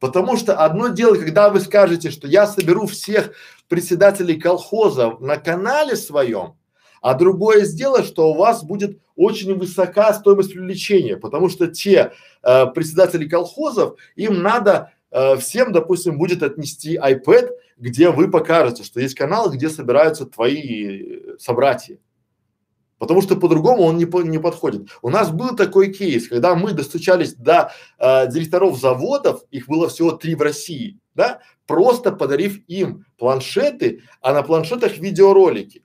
Потому 0.03 0.36
что 0.36 0.57
одно 0.57 0.89
дело, 0.89 1.15
когда 1.15 1.48
вы 1.50 1.62
скажете, 1.62 2.12
что 2.12 2.27
я 2.27 2.45
соберу 2.45 2.88
всех 2.88 3.31
председателей 3.69 4.38
колхоза 4.38 5.15
на 5.22 5.38
канале 5.38 5.95
своем, 5.95 6.57
а 7.01 7.13
другое 7.13 7.65
дело, 7.65 8.03
что 8.03 8.29
у 8.29 8.33
вас 8.33 8.65
будет 8.65 9.00
очень 9.15 9.55
высока 9.55 10.13
стоимость 10.13 10.51
привлечения, 10.51 11.15
потому 11.15 11.48
что 11.48 11.67
те 11.67 12.12
э, 12.43 12.65
председатели 12.75 13.29
колхозов, 13.29 13.98
им 14.17 14.41
надо 14.41 14.91
э, 15.10 15.38
всем, 15.38 15.72
допустим, 15.72 16.17
будет 16.17 16.43
отнести 16.43 16.98
iPad, 16.98 17.51
где 17.77 18.10
вы 18.10 18.29
покажете, 18.29 18.83
что 18.83 19.00
есть 19.00 19.15
канал, 19.15 19.51
где 19.51 19.69
собираются 19.69 20.25
твои 20.25 20.98
э, 20.98 21.38
собратья 21.39 21.98
потому 23.03 23.22
что 23.22 23.36
по-другому 23.36 23.83
он 23.83 23.98
не, 23.98 24.05
не 24.29 24.39
подходит. 24.39 24.88
У 25.01 25.10
нас 25.10 25.29
был 25.29 25.57
такой 25.57 25.91
кейс, 25.91 26.29
когда 26.29 26.55
мы 26.55 26.72
достучались 26.72 27.33
до 27.33 27.74
э, 28.00 28.31
директоров 28.31 28.79
заводов, 28.79 29.43
их 29.51 29.67
было 29.67 29.89
всего 29.89 30.13
три 30.13 30.36
в 30.36 30.41
России, 30.41 31.01
да, 31.13 31.41
просто 31.67 32.13
подарив 32.13 32.62
им 32.69 33.05
планшеты, 33.17 34.03
а 34.22 34.31
на 34.31 34.41
планшетах 34.41 35.00
видеоролики. 35.00 35.83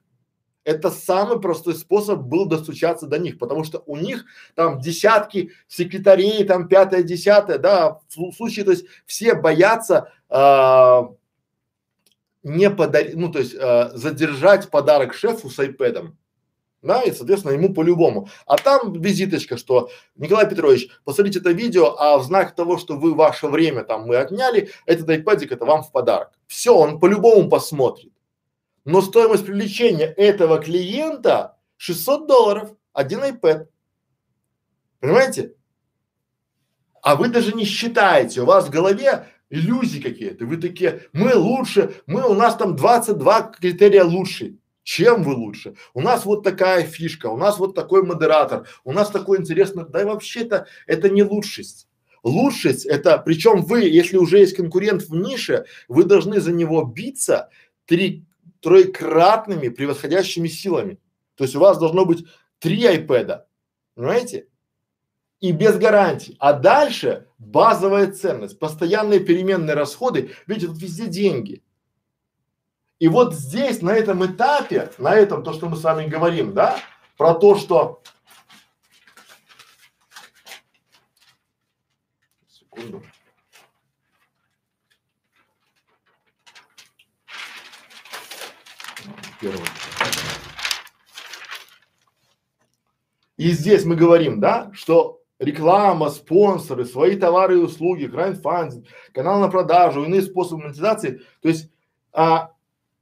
Это 0.63 0.93
самый 0.93 1.41
простой 1.41 1.75
способ 1.75 2.21
был 2.21 2.47
достучаться 2.47 3.09
до 3.09 3.19
них, 3.19 3.41
потому 3.41 3.65
что 3.65 3.83
у 3.87 3.97
них 3.97 4.25
там 4.55 4.79
десятки 4.79 5.51
секретарей, 5.67 6.45
там 6.45 6.69
пятое, 6.69 7.03
десятое, 7.03 7.59
да, 7.59 7.99
в 8.15 8.33
случае, 8.33 8.65
то 8.65 8.71
есть 8.71 8.85
все 9.07 9.35
боятся 9.35 10.13
э, 10.31 11.03
не 12.45 12.71
подарить, 12.71 13.17
ну 13.17 13.33
то 13.33 13.41
есть 13.41 13.57
э, 13.59 13.91
задержать 13.95 14.71
подарок 14.71 15.15
шефу 15.15 15.51
с 15.51 15.59
iPad. 15.59 16.13
Да, 16.81 17.03
и, 17.03 17.11
соответственно, 17.11 17.53
ему 17.53 17.75
по-любому. 17.75 18.29
А 18.47 18.57
там 18.57 18.93
визиточка, 18.93 19.57
что 19.57 19.91
Николай 20.15 20.49
Петрович, 20.49 20.89
посмотрите 21.05 21.41
это 21.41 21.51
видео, 21.51 21.97
а 21.99 22.19
в 22.19 22.25
знак 22.25 22.55
того, 22.55 22.79
что 22.79 22.97
вы 22.97 23.15
ваше 23.15 23.49
время 23.49 23.83
там 23.83 24.07
мы 24.07 24.17
отняли, 24.17 24.71
этот 24.87 25.09
iPad 25.09 25.49
это 25.51 25.65
вам 25.65 25.83
в 25.83 25.91
подарок. 25.91 26.31
Все, 26.47 26.75
он 26.75 27.01
по-любому 27.01 27.49
посмотрит. 27.49 28.13
Но 28.85 29.03
стоимость 29.03 29.45
привлечения 29.45 30.07
этого 30.07 30.59
клиента 30.59 31.57
600 31.79 32.29
долларов, 32.29 32.71
один 32.93 33.25
iPad. 33.25 33.67
Понимаете? 35.01 35.55
А 37.03 37.17
вы 37.17 37.29
даже 37.29 37.53
не 37.53 37.65
считаете, 37.65 38.43
у 38.43 38.45
вас 38.45 38.67
в 38.67 38.71
голове 38.71 39.27
иллюзии 39.51 40.01
какие-то. 40.01 40.45
Вы 40.47 40.59
такие, 40.59 41.03
мы 41.13 41.35
лучше, 41.35 42.01
мы 42.07 42.27
у 42.29 42.35
нас 42.35 42.57
там 42.57 42.77
22 42.77 43.43
критерия 43.59 44.05
лучше. 44.05 44.59
Чем 44.89 45.23
вы 45.23 45.35
лучше? 45.35 45.75
У 45.93 46.01
нас 46.01 46.25
вот 46.25 46.43
такая 46.43 46.83
фишка, 46.83 47.27
у 47.27 47.37
нас 47.37 47.59
вот 47.59 47.75
такой 47.75 48.03
модератор, 48.03 48.67
у 48.85 48.93
нас 48.93 49.11
такой 49.11 49.39
интересный, 49.39 49.85
да 49.87 50.01
и 50.01 50.07
вообще-то 50.07 50.67
это 50.87 51.11
не 51.11 51.23
лучшесть. 51.23 51.89
Лучшесть 52.23 52.87
это, 52.87 53.19
причем 53.19 53.61
вы, 53.61 53.83
если 53.83 54.17
уже 54.17 54.39
есть 54.39 54.57
конкурент 54.57 55.03
в 55.03 55.15
нише, 55.15 55.67
вы 55.89 56.05
должны 56.05 56.41
за 56.41 56.53
него 56.53 56.85
биться 56.85 57.51
три, 57.85 58.25
троекратными 58.61 59.69
превосходящими 59.69 60.49
силами. 60.49 60.99
То 61.35 61.45
есть 61.45 61.55
у 61.55 61.61
вас 61.61 61.77
должно 61.77 62.07
быть 62.07 62.25
три 62.59 62.83
айпэда, 62.87 63.47
понимаете? 63.95 64.47
И 65.41 65.53
без 65.53 65.77
гарантий. 65.77 66.35
А 66.39 66.55
дальше 66.55 67.27
базовая 67.37 68.11
ценность, 68.11 68.59
постоянные 68.59 69.21
переменные 69.21 69.75
расходы, 69.75 70.31
видите, 70.47 70.69
тут 70.69 70.81
везде 70.81 71.09
деньги. 71.09 71.63
И 72.99 73.07
вот 73.07 73.35
здесь, 73.35 73.81
на 73.81 73.91
этом 73.91 74.27
этапе, 74.27 74.91
на 74.99 75.15
этом, 75.15 75.45
то, 75.45 75.53
что 75.53 75.69
мы 75.69 75.77
с 75.77 75.85
вами 75.85 76.07
говорим, 76.07 76.53
да, 76.53 76.81
про 77.17 77.35
то, 77.35 77.57
что… 77.57 78.03
Секунду. 82.49 83.03
И 93.37 93.53
здесь 93.53 93.85
мы 93.85 93.95
говорим, 93.95 94.41
да, 94.41 94.73
что 94.75 95.23
реклама, 95.39 96.11
спонсоры, 96.11 96.85
свои 96.85 97.15
товары 97.15 97.59
и 97.59 97.63
услуги, 97.63 98.07
крайдфандинг, 98.07 98.87
канал 99.13 99.39
на 99.39 99.49
продажу, 99.49 100.05
иные 100.05 100.23
способы 100.23 100.65
монетизации. 100.65 101.23
То 101.41 101.49
есть, 101.49 101.71
а, 102.13 102.53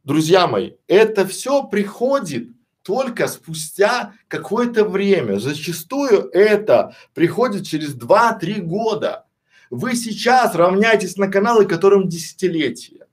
друзья 0.07 0.47
мои, 0.47 0.73
это 0.89 1.27
все 1.27 1.65
приходит 1.65 2.49
только 2.83 3.27
спустя 3.27 4.15
какое-то 4.29 4.85
время. 4.85 5.39
Зачастую 5.39 6.31
это 6.33 6.95
приходит 7.13 7.67
через 7.67 7.95
2-3 7.95 8.61
года. 8.61 9.27
Вы 9.69 9.97
сейчас 9.97 10.55
равняетесь 10.55 11.17
на 11.17 11.29
каналы, 11.29 11.67
которым 11.67 12.09
десятилетия. 12.09 13.07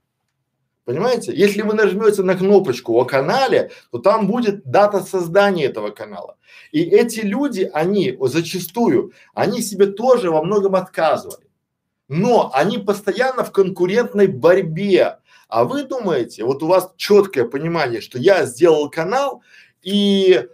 Понимаете? 0.86 1.34
Если 1.36 1.62
вы 1.64 1.74
нажмете 1.74 2.22
на 2.22 2.36
кнопочку 2.36 2.94
о 3.00 3.06
канале, 3.06 3.72
то 3.92 3.98
там 3.98 4.28
будет 4.28 4.64
дата 4.64 5.00
создания 5.00 5.66
этого 5.66 5.90
канала. 5.90 6.38
И 6.72 6.82
эти 6.82 7.22
люди, 7.22 7.70
они 7.74 8.16
зачастую, 8.22 9.14
они 9.34 9.62
себе 9.62 9.88
тоже 9.88 10.30
во 10.30 10.44
многом 10.44 10.76
отказывали. 10.76 11.48
Но 12.10 12.52
они 12.54 12.78
постоянно 12.78 13.44
в 13.44 13.52
конкурентной 13.52 14.28
борьбе. 14.28 15.18
А 15.54 15.66
вы 15.66 15.84
думаете, 15.84 16.44
вот 16.46 16.64
у 16.64 16.68
вас 16.68 16.92
четкое 16.98 17.46
понимание, 17.46 18.02
что 18.02 18.18
я 18.18 18.44
сделал 18.48 18.90
канал 18.90 19.44
и 19.84 20.48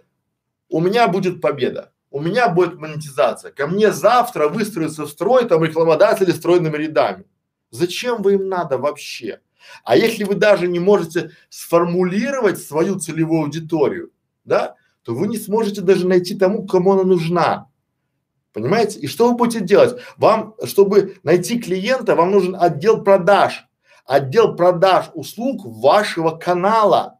у 0.68 0.78
меня 0.78 1.08
будет 1.08 1.40
победа, 1.40 1.94
у 2.10 2.20
меня 2.20 2.50
будет 2.50 2.78
монетизация. 2.78 3.50
Ко 3.50 3.66
мне 3.66 3.92
завтра 3.92 4.48
выстроится 4.48 5.06
в 5.06 5.08
строй 5.08 5.48
там 5.48 5.64
рекламодатели 5.64 6.32
стройными 6.32 6.76
рядами. 6.76 7.24
Зачем 7.70 8.20
вы 8.20 8.34
им 8.34 8.50
надо 8.50 8.76
вообще? 8.76 9.40
А 9.84 9.96
если 9.96 10.24
вы 10.24 10.34
даже 10.34 10.68
не 10.68 10.80
можете 10.80 11.30
сформулировать 11.48 12.58
свою 12.58 12.98
целевую 12.98 13.44
аудиторию, 13.44 14.10
да, 14.44 14.74
то 15.02 15.14
вы 15.14 15.28
не 15.28 15.38
сможете 15.38 15.80
даже 15.80 16.06
найти 16.06 16.34
тому, 16.34 16.66
кому 16.66 16.92
она 16.92 17.04
нужна. 17.04 17.70
Понимаете? 18.52 19.00
И 19.00 19.06
что 19.06 19.30
вы 19.30 19.36
будете 19.38 19.64
делать? 19.64 19.98
Вам, 20.18 20.56
чтобы 20.64 21.16
найти 21.22 21.58
клиента, 21.58 22.14
вам 22.16 22.32
нужен 22.32 22.54
отдел 22.54 23.02
продаж. 23.02 23.66
Отдел 24.04 24.56
продаж 24.56 25.06
услуг 25.14 25.64
вашего 25.64 26.30
канала. 26.36 27.18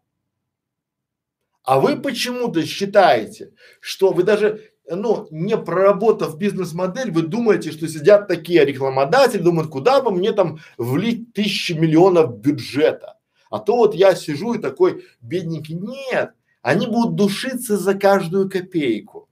А 1.63 1.79
вы 1.79 1.97
почему-то 1.97 2.65
считаете, 2.67 3.53
что 3.81 4.13
вы 4.13 4.23
даже 4.23 4.71
ну, 4.89 5.29
не 5.31 5.57
проработав 5.57 6.37
бизнес-модель, 6.37 7.13
вы 7.13 7.23
думаете, 7.23 7.71
что 7.71 7.87
сидят 7.87 8.29
такие 8.29 8.65
рекламодатели, 8.65 9.41
думают, 9.41 9.71
куда 9.71 10.01
бы 10.01 10.11
мне 10.11 10.33
там 10.33 10.59
влить 10.77 11.33
тысячи 11.33 11.73
миллионов 11.73 12.39
бюджета. 12.39 13.19
А 13.51 13.59
то 13.59 13.77
вот 13.77 13.95
я 13.95 14.15
сижу 14.15 14.55
и 14.55 14.59
такой 14.59 15.05
бедненький. 15.21 15.75
Нет, 15.75 16.33
они 16.63 16.87
будут 16.87 17.17
душиться 17.17 17.77
за 17.77 17.95
каждую 17.95 18.51
копейку. 18.51 19.29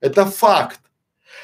Это 0.00 0.24
факт. 0.24 0.80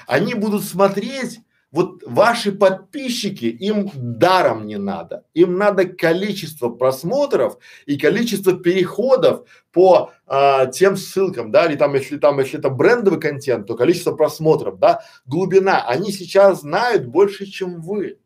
Они 0.06 0.34
будут 0.34 0.64
смотреть 0.64 1.40
вот 1.76 2.02
ваши 2.06 2.52
подписчики, 2.52 3.44
им 3.44 3.90
даром 3.94 4.66
не 4.66 4.78
надо. 4.78 5.26
Им 5.34 5.58
надо 5.58 5.84
количество 5.84 6.70
просмотров 6.70 7.58
и 7.84 7.98
количество 7.98 8.54
переходов 8.54 9.46
по 9.72 10.10
а, 10.26 10.66
тем 10.68 10.96
ссылкам, 10.96 11.50
да, 11.50 11.66
или 11.66 11.76
там, 11.76 11.92
если 11.94 12.16
там, 12.16 12.40
если 12.40 12.58
это 12.58 12.70
брендовый 12.70 13.20
контент, 13.20 13.66
то 13.66 13.76
количество 13.76 14.16
просмотров, 14.16 14.78
да, 14.78 15.02
глубина. 15.26 15.86
Они 15.86 16.12
сейчас 16.12 16.62
знают 16.62 17.04
больше, 17.04 17.44
чем 17.44 17.82
вы. 17.82 18.20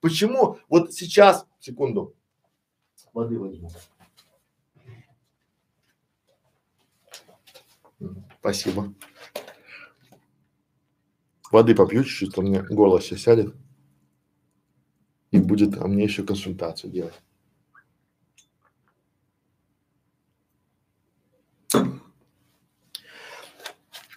Почему? 0.00 0.58
Вот 0.70 0.94
сейчас, 0.94 1.46
секунду, 1.60 2.14
воды 3.12 3.38
возьму. 3.38 3.70
Спасибо. 8.40 8.94
Воды 11.56 11.74
попью 11.74 12.04
чуть-чуть, 12.04 12.34
то 12.34 12.42
мне 12.42 12.62
голос 12.62 13.04
сейчас 13.04 13.22
сядет. 13.22 13.54
И 15.30 15.38
будет, 15.38 15.78
а 15.78 15.86
мне 15.86 16.04
еще 16.04 16.22
консультацию 16.22 16.92
делать. 16.92 17.14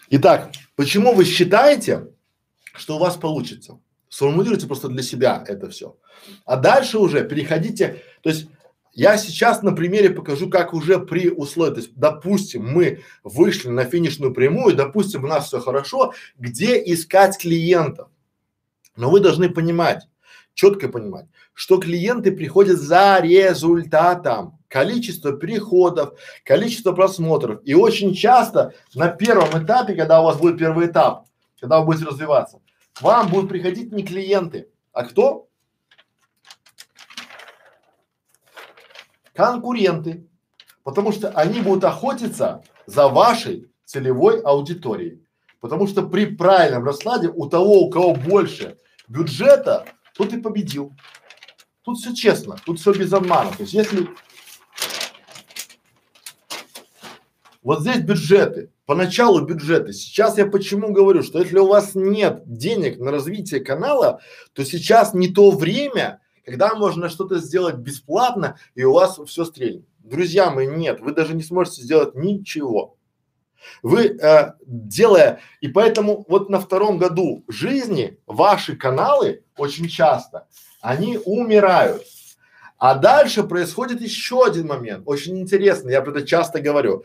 Итак, 0.09 0.51
почему 0.75 1.13
вы 1.13 1.23
считаете, 1.23 2.11
что 2.73 2.97
у 2.97 2.99
вас 2.99 3.15
получится? 3.15 3.79
Сформулируйте 4.09 4.67
просто 4.67 4.89
для 4.89 5.01
себя 5.01 5.41
это 5.47 5.69
все. 5.69 5.97
А 6.43 6.57
дальше 6.57 6.97
уже 6.97 7.25
переходите, 7.25 8.03
то 8.21 8.31
есть 8.31 8.49
я 8.99 9.17
сейчас 9.17 9.61
на 9.61 9.71
примере 9.71 10.09
покажу, 10.09 10.49
как 10.49 10.73
уже 10.73 10.99
при 10.99 11.29
условии, 11.29 11.71
то 11.71 11.79
есть, 11.79 11.95
допустим, 11.95 12.67
мы 12.67 13.01
вышли 13.23 13.69
на 13.69 13.85
финишную 13.85 14.33
прямую, 14.33 14.75
допустим, 14.75 15.23
у 15.23 15.27
нас 15.27 15.47
все 15.47 15.61
хорошо, 15.61 16.13
где 16.37 16.83
искать 16.83 17.37
клиентов. 17.37 18.09
Но 18.97 19.09
вы 19.09 19.21
должны 19.21 19.49
понимать, 19.49 20.09
четко 20.53 20.89
понимать, 20.89 21.27
что 21.53 21.77
клиенты 21.77 22.33
приходят 22.33 22.77
за 22.77 23.21
результатом, 23.21 24.59
количество 24.67 25.31
переходов, 25.31 26.19
количество 26.43 26.91
просмотров. 26.91 27.61
И 27.63 27.73
очень 27.73 28.13
часто 28.13 28.73
на 28.93 29.07
первом 29.07 29.63
этапе, 29.63 29.93
когда 29.93 30.19
у 30.19 30.25
вас 30.25 30.35
будет 30.35 30.57
первый 30.57 30.87
этап, 30.87 31.25
когда 31.57 31.79
вы 31.79 31.85
будете 31.85 32.05
развиваться, 32.05 32.59
к 32.91 33.01
вам 33.01 33.29
будут 33.29 33.49
приходить 33.49 33.93
не 33.93 34.03
клиенты, 34.03 34.67
а 34.91 35.05
кто? 35.05 35.48
Конкуренты, 39.39 40.27
потому 40.83 41.13
что 41.13 41.29
они 41.29 41.61
будут 41.61 41.85
охотиться 41.85 42.61
за 42.85 43.07
вашей 43.07 43.71
целевой 43.85 44.41
аудиторией. 44.41 45.25
Потому 45.61 45.87
что 45.87 46.03
при 46.03 46.25
правильном 46.25 46.83
раскладе 46.83 47.29
у 47.29 47.47
того, 47.47 47.85
у 47.85 47.89
кого 47.89 48.15
больше 48.15 48.77
бюджета, 49.07 49.85
тот 50.17 50.33
и 50.33 50.41
победил. 50.41 50.93
Тут 51.83 51.99
все 51.99 52.13
честно, 52.13 52.57
тут 52.65 52.81
все 52.81 52.91
без 52.91 53.13
обмана. 53.13 53.51
То 53.51 53.63
есть 53.63 53.73
если 53.73 54.09
вот 57.63 57.79
здесь 57.79 58.01
бюджеты, 58.01 58.73
поначалу 58.85 59.45
бюджеты. 59.45 59.93
Сейчас 59.93 60.37
я 60.37 60.47
почему 60.47 60.91
говорю, 60.91 61.23
что 61.23 61.39
если 61.39 61.59
у 61.59 61.67
вас 61.67 61.95
нет 61.95 62.41
денег 62.45 62.99
на 62.99 63.11
развитие 63.11 63.61
канала, 63.61 64.19
то 64.51 64.65
сейчас 64.65 65.13
не 65.13 65.29
то 65.29 65.51
время, 65.51 66.19
когда 66.49 66.73
можно 66.73 67.09
что-то 67.09 67.37
сделать 67.37 67.75
бесплатно 67.75 68.57
и 68.73 68.83
у 68.83 68.93
вас 68.93 69.19
все 69.27 69.45
стрельнет. 69.45 69.85
Друзья 69.99 70.49
мои, 70.49 70.65
нет, 70.65 70.99
вы 70.99 71.13
даже 71.13 71.35
не 71.35 71.43
сможете 71.43 71.83
сделать 71.83 72.15
ничего. 72.15 72.97
Вы 73.83 74.17
э, 74.17 74.53
делая, 74.65 75.41
и 75.61 75.67
поэтому 75.67 76.25
вот 76.27 76.49
на 76.49 76.59
втором 76.59 76.97
году 76.97 77.43
жизни 77.47 78.17
ваши 78.25 78.75
каналы 78.75 79.43
очень 79.57 79.87
часто, 79.87 80.47
они 80.81 81.19
умирают. 81.23 82.03
А 82.77 82.95
дальше 82.95 83.43
происходит 83.43 84.01
еще 84.01 84.45
один 84.45 84.67
момент, 84.67 85.03
очень 85.05 85.37
интересный, 85.37 85.91
я 85.91 86.01
про 86.01 86.11
это 86.11 86.25
часто 86.25 86.61
говорю. 86.61 87.03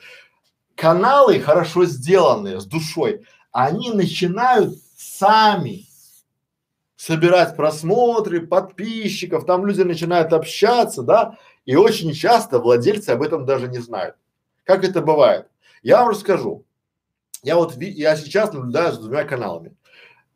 Каналы 0.77 1.41
хорошо 1.41 1.85
сделанные, 1.85 2.61
с 2.61 2.65
душой, 2.65 3.27
они 3.51 3.91
начинают 3.91 4.75
сами 4.97 5.87
собирать 7.05 7.55
просмотры, 7.55 8.47
подписчиков, 8.47 9.45
там 9.45 9.67
люди 9.67 9.83
начинают 9.83 10.33
общаться, 10.33 11.03
да, 11.03 11.37
и 11.67 11.77
очень 11.77 12.13
часто 12.13 12.59
владельцы 12.59 13.11
об 13.11 13.23
этом 13.23 13.45
даже 13.45 13.69
не 13.69 13.79
знают. 13.79 14.17
Как 14.65 14.85
это 14.85 15.03
бывает? 15.03 15.47
Я 15.83 16.01
вам 16.01 16.11
расскажу. 16.11 16.65
Я 17.43 17.57
вот, 17.57 17.77
я 17.77 18.17
сейчас 18.17 18.55
наблюдаю 18.55 18.93
за 18.93 19.01
двумя 19.01 19.25
каналами. 19.25 19.75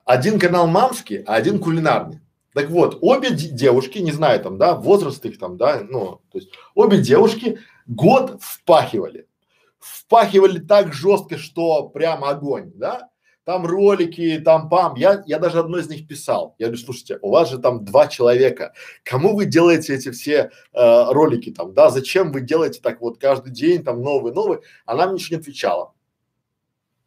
Один 0.05 0.39
канал 0.39 0.67
мамский, 0.67 1.23
а 1.23 1.37
один 1.37 1.59
кулинарный. 1.59 2.21
Так 2.53 2.69
вот, 2.69 2.99
обе 3.01 3.31
девушки, 3.31 3.99
не 3.99 4.13
знаю 4.13 4.41
там, 4.43 4.59
да, 4.59 4.75
возраст 4.75 5.25
их 5.25 5.39
там, 5.39 5.57
да, 5.57 5.81
ну, 5.89 6.21
то 6.31 6.39
есть 6.39 6.51
обе 6.75 6.99
девушки 6.99 7.61
год 7.87 8.43
впахивали. 8.43 9.27
Впахивали 9.79 10.59
так 10.59 10.93
жестко, 10.93 11.39
что 11.39 11.89
прям 11.89 12.25
огонь, 12.25 12.73
да 12.75 13.09
там 13.49 13.65
ролики, 13.65 14.43
там 14.45 14.69
пам. 14.69 14.95
Я, 14.97 15.23
я 15.25 15.39
даже 15.39 15.61
одно 15.61 15.79
из 15.79 15.89
них 15.89 16.07
писал. 16.07 16.55
Я 16.59 16.67
говорю, 16.67 16.83
слушайте, 16.83 17.19
у 17.23 17.31
вас 17.31 17.49
же 17.49 17.57
там 17.57 17.83
два 17.83 18.07
человека. 18.07 18.75
Кому 19.03 19.35
вы 19.35 19.47
делаете 19.47 19.95
эти 19.95 20.11
все 20.11 20.51
э, 20.75 21.13
ролики 21.13 21.51
там, 21.51 21.73
да? 21.73 21.89
Зачем 21.89 22.31
вы 22.31 22.43
делаете 22.43 22.81
так 22.83 23.01
вот 23.01 23.17
каждый 23.17 23.51
день 23.51 23.83
там 23.83 24.03
новый, 24.03 24.35
новый? 24.35 24.59
Она 24.85 25.07
мне 25.07 25.15
ничего 25.15 25.37
не 25.37 25.41
отвечала. 25.41 25.95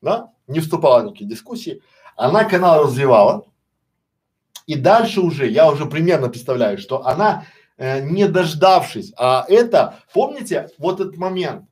Да? 0.02 0.32
Не 0.48 0.62
вступала 0.62 1.02
в 1.02 1.06
никакие 1.06 1.30
дискуссии. 1.30 1.84
Она 2.16 2.44
канал 2.46 2.86
развивала. 2.86 3.46
И 4.66 4.74
дальше 4.74 5.22
уже, 5.22 5.48
я 5.48 5.70
уже 5.70 5.86
примерно 5.86 6.28
представляю, 6.28 6.80
что 6.80 7.06
она 7.06 7.46
э, 7.78 8.02
не 8.02 8.28
дождавшись, 8.28 9.14
а 9.16 9.46
это, 9.48 10.00
помните, 10.12 10.70
вот 10.80 11.02
этот 11.02 11.18
момент, 11.18 11.66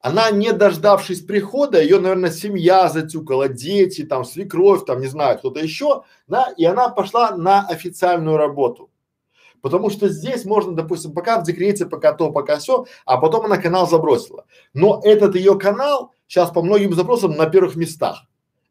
она, 0.00 0.30
не 0.30 0.52
дождавшись 0.52 1.20
прихода, 1.20 1.80
ее, 1.80 2.00
наверное, 2.00 2.30
семья 2.30 2.88
затюкала, 2.88 3.48
дети, 3.48 4.02
там, 4.02 4.24
свекровь, 4.24 4.84
там, 4.86 5.00
не 5.00 5.06
знаю, 5.06 5.38
кто-то 5.38 5.60
еще, 5.60 6.04
да, 6.26 6.52
и 6.56 6.64
она 6.64 6.88
пошла 6.88 7.36
на 7.36 7.66
официальную 7.66 8.38
работу. 8.38 8.90
Потому 9.60 9.90
что 9.90 10.08
здесь 10.08 10.46
можно, 10.46 10.72
допустим, 10.72 11.12
пока 11.12 11.38
в 11.38 11.44
декрете, 11.44 11.84
пока 11.84 12.14
то, 12.14 12.32
пока 12.32 12.56
все, 12.56 12.86
а 13.04 13.18
потом 13.18 13.44
она 13.44 13.58
канал 13.58 13.86
забросила. 13.86 14.46
Но 14.72 15.02
этот 15.04 15.36
ее 15.36 15.58
канал 15.58 16.14
сейчас 16.26 16.50
по 16.50 16.62
многим 16.62 16.94
запросам 16.94 17.32
на 17.32 17.44
первых 17.44 17.76
местах. 17.76 18.24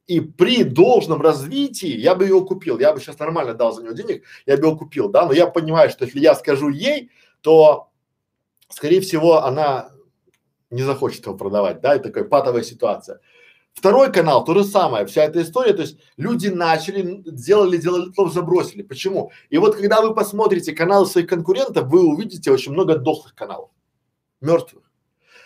И 0.08 0.22
при 0.22 0.64
должном 0.64 1.22
развитии 1.22 1.96
я 1.96 2.16
бы 2.16 2.26
его 2.26 2.44
купил. 2.44 2.80
Я 2.80 2.92
бы 2.92 3.00
сейчас 3.00 3.20
нормально 3.20 3.54
дал 3.54 3.72
за 3.72 3.84
него 3.84 3.94
денег, 3.94 4.24
я 4.48 4.58
бы 4.58 4.64
его 4.64 4.76
купил, 4.76 5.10
да. 5.10 5.28
Но 5.28 5.34
я 5.34 5.46
понимаю, 5.46 5.92
что 5.92 6.06
если 6.06 6.20
я 6.20 6.34
скажу 6.34 6.70
ей, 6.70 7.12
то, 7.42 7.92
скорее 8.70 9.02
всего, 9.02 9.44
она 9.44 9.92
не 10.70 10.84
захочет 10.84 11.26
его 11.26 11.36
продавать, 11.36 11.82
да, 11.82 11.96
это 11.96 12.06
такая 12.06 12.24
патовая 12.24 12.64
ситуация. 12.64 13.20
Второй 13.74 14.12
канал, 14.12 14.44
то 14.44 14.54
же 14.56 14.64
самое, 14.64 15.06
вся 15.06 15.24
эта 15.24 15.42
история, 15.42 15.74
то 15.74 15.84
есть 15.84 15.98
люди 16.18 16.48
начали, 16.48 17.22
сделали, 17.26 17.78
делали, 17.78 18.10
потом 18.10 18.32
забросили. 18.32 18.82
Почему? 18.82 19.32
И 19.50 19.58
вот 19.58 19.76
когда 19.76 20.02
вы 20.02 20.14
посмотрите 20.14 20.74
каналы 20.74 21.06
своих 21.06 21.28
конкурентов, 21.28 21.88
вы 21.88 22.04
увидите 22.06 22.52
очень 22.52 22.74
много 22.74 22.98
дохлых 22.98 23.36
каналов, 23.36 23.70
мертвых. 24.42 24.84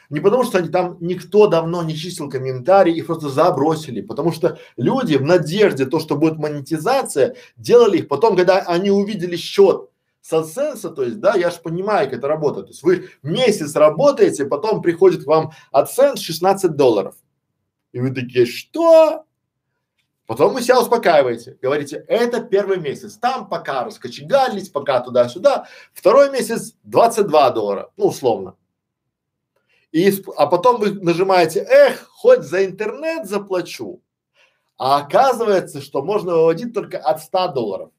Не 0.09 0.19
потому 0.19 0.43
что 0.43 0.57
они 0.57 0.69
там 0.69 0.97
никто 0.99 1.47
давно 1.47 1.83
не 1.83 1.95
чистил 1.95 2.29
комментарии, 2.29 2.95
их 2.95 3.05
просто 3.05 3.29
забросили, 3.29 4.01
потому 4.01 4.31
что 4.31 4.57
люди 4.77 5.15
в 5.15 5.23
надежде 5.23 5.85
то, 5.85 5.99
что 5.99 6.15
будет 6.15 6.37
монетизация, 6.37 7.35
делали 7.55 7.99
их, 7.99 8.07
потом, 8.07 8.35
когда 8.35 8.59
они 8.59 8.91
увидели 8.91 9.35
счет 9.35 9.89
с 10.23 10.31
AdSense, 10.31 10.89
то 10.93 11.03
есть, 11.03 11.19
да, 11.19 11.35
я 11.35 11.51
же 11.51 11.59
понимаю, 11.59 12.09
как 12.09 12.19
это 12.19 12.27
работает. 12.29 12.67
То 12.67 12.71
есть 12.71 12.83
вы 12.83 13.09
месяц 13.23 13.75
работаете, 13.75 14.45
потом 14.45 14.81
приходит 14.81 15.25
к 15.25 15.27
вам 15.27 15.51
AdSense 15.73 16.17
16 16.17 16.77
долларов. 16.77 17.15
И 17.91 17.99
вы 17.99 18.11
такие, 18.11 18.45
что? 18.45 19.25
Потом 20.25 20.53
вы 20.53 20.61
себя 20.61 20.79
успокаиваете, 20.79 21.57
говорите, 21.61 22.05
это 22.07 22.41
первый 22.41 22.77
месяц, 22.77 23.17
там 23.17 23.49
пока 23.49 23.83
раскочегались, 23.83 24.69
пока 24.69 25.01
туда-сюда, 25.01 25.67
второй 25.93 26.31
месяц 26.31 26.73
22 26.83 27.49
доллара, 27.51 27.91
ну 27.97 28.07
условно. 28.07 28.55
И, 29.91 30.23
а 30.37 30.47
потом 30.47 30.79
вы 30.79 30.93
нажимаете, 30.93 31.59
эх, 31.69 32.07
хоть 32.09 32.43
за 32.43 32.65
интернет 32.65 33.27
заплачу. 33.27 34.01
А 34.77 34.99
оказывается, 34.99 35.81
что 35.81 36.01
можно 36.01 36.33
выводить 36.33 36.73
только 36.73 36.97
от 36.97 37.21
100 37.21 37.49
долларов. 37.49 37.91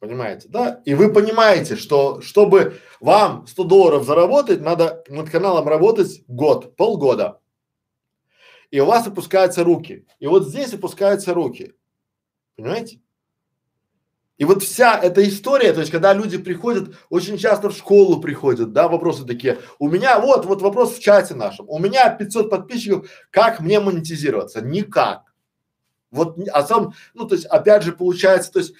Понимаете, 0.00 0.48
да? 0.48 0.80
И 0.86 0.94
вы 0.94 1.12
понимаете, 1.12 1.76
что 1.76 2.22
чтобы 2.22 2.78
вам 3.00 3.46
100 3.46 3.64
долларов 3.64 4.04
заработать, 4.04 4.62
надо 4.62 5.04
над 5.08 5.28
каналом 5.28 5.68
работать 5.68 6.24
год, 6.26 6.74
полгода. 6.74 7.38
И 8.70 8.80
у 8.80 8.86
вас 8.86 9.06
опускаются 9.06 9.62
руки. 9.62 10.06
И 10.18 10.26
вот 10.26 10.48
здесь 10.48 10.72
опускаются 10.72 11.34
руки. 11.34 11.74
Понимаете? 12.56 13.00
И 14.38 14.46
вот 14.46 14.62
вся 14.62 14.98
эта 14.98 15.28
история, 15.28 15.74
то 15.74 15.80
есть 15.80 15.92
когда 15.92 16.14
люди 16.14 16.38
приходят, 16.38 16.96
очень 17.10 17.36
часто 17.36 17.68
в 17.68 17.76
школу 17.76 18.22
приходят, 18.22 18.72
да, 18.72 18.88
вопросы 18.88 19.26
такие, 19.26 19.58
у 19.78 19.90
меня 19.90 20.18
вот, 20.18 20.46
вот 20.46 20.62
вопрос 20.62 20.96
в 20.96 21.00
чате 21.00 21.34
нашем, 21.34 21.68
у 21.68 21.78
меня 21.78 22.08
500 22.08 22.48
подписчиков, 22.48 23.10
как 23.30 23.60
мне 23.60 23.80
монетизироваться? 23.80 24.62
Никак. 24.62 25.24
Вот, 26.10 26.38
а 26.52 26.62
сам, 26.62 26.94
ну, 27.12 27.26
то 27.26 27.34
есть, 27.34 27.46
опять 27.46 27.82
же, 27.82 27.92
получается, 27.92 28.50
то 28.50 28.58
есть, 28.60 28.74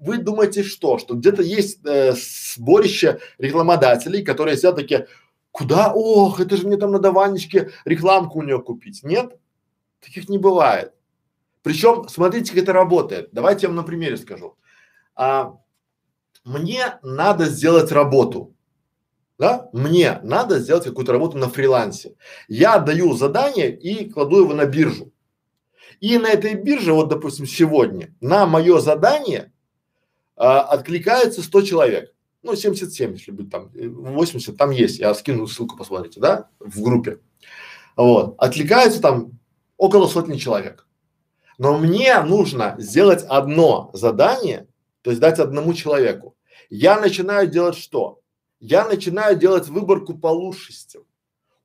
вы 0.00 0.18
думаете 0.18 0.62
что? 0.62 0.98
Что 0.98 1.14
где-то 1.14 1.42
есть 1.42 1.80
э, 1.84 2.14
сборище 2.14 3.20
рекламодателей, 3.38 4.24
которые 4.24 4.56
сидят 4.56 4.76
такие, 4.76 5.06
куда? 5.50 5.92
Ох, 5.94 6.40
это 6.40 6.56
же 6.56 6.66
мне 6.66 6.78
там 6.78 6.92
надо 6.92 7.12
Ванечке 7.12 7.70
рекламку 7.84 8.38
у 8.38 8.42
нее 8.42 8.60
купить. 8.60 9.02
Нет? 9.04 9.38
Таких 10.00 10.28
не 10.28 10.38
бывает. 10.38 10.94
Причем, 11.62 12.08
смотрите, 12.08 12.52
как 12.52 12.62
это 12.62 12.72
работает. 12.72 13.28
Давайте 13.32 13.62
я 13.62 13.68
вам 13.68 13.76
на 13.76 13.82
примере 13.82 14.16
скажу. 14.16 14.56
А, 15.14 15.58
мне 16.44 16.98
надо 17.02 17.44
сделать 17.44 17.92
работу. 17.92 18.54
Да? 19.38 19.68
Мне 19.74 20.18
надо 20.22 20.58
сделать 20.60 20.84
какую-то 20.84 21.12
работу 21.12 21.36
на 21.36 21.50
фрилансе. 21.50 22.14
Я 22.48 22.78
даю 22.78 23.12
задание 23.12 23.74
и 23.76 24.08
кладу 24.08 24.40
его 24.40 24.54
на 24.54 24.64
биржу. 24.64 25.12
И 26.00 26.16
на 26.16 26.28
этой 26.28 26.54
бирже, 26.54 26.94
вот 26.94 27.08
допустим, 27.08 27.46
сегодня, 27.46 28.14
на 28.22 28.46
мое 28.46 28.80
задание 28.80 29.49
а, 30.40 30.62
откликается 30.62 31.42
100 31.42 31.62
человек. 31.62 32.14
Ну, 32.42 32.56
77, 32.56 33.12
если 33.12 33.30
быть 33.30 33.50
там, 33.50 33.70
80, 33.74 34.56
там 34.56 34.70
есть, 34.70 34.98
я 34.98 35.12
скину 35.12 35.46
ссылку, 35.46 35.76
посмотрите, 35.76 36.18
да, 36.18 36.48
в 36.58 36.80
группе. 36.80 37.20
Вот, 37.94 38.36
откликается 38.38 39.02
там 39.02 39.38
около 39.76 40.06
сотни 40.06 40.38
человек. 40.38 40.86
Но 41.58 41.76
мне 41.76 42.18
нужно 42.22 42.74
сделать 42.78 43.22
одно 43.28 43.90
задание, 43.92 44.66
то 45.02 45.10
есть 45.10 45.20
дать 45.20 45.38
одному 45.38 45.74
человеку. 45.74 46.34
Я 46.70 46.98
начинаю 46.98 47.46
делать 47.46 47.76
что? 47.76 48.22
Я 48.60 48.88
начинаю 48.88 49.36
делать 49.36 49.68
выборку 49.68 50.16
по 50.16 50.28
лучшестям. 50.28 51.02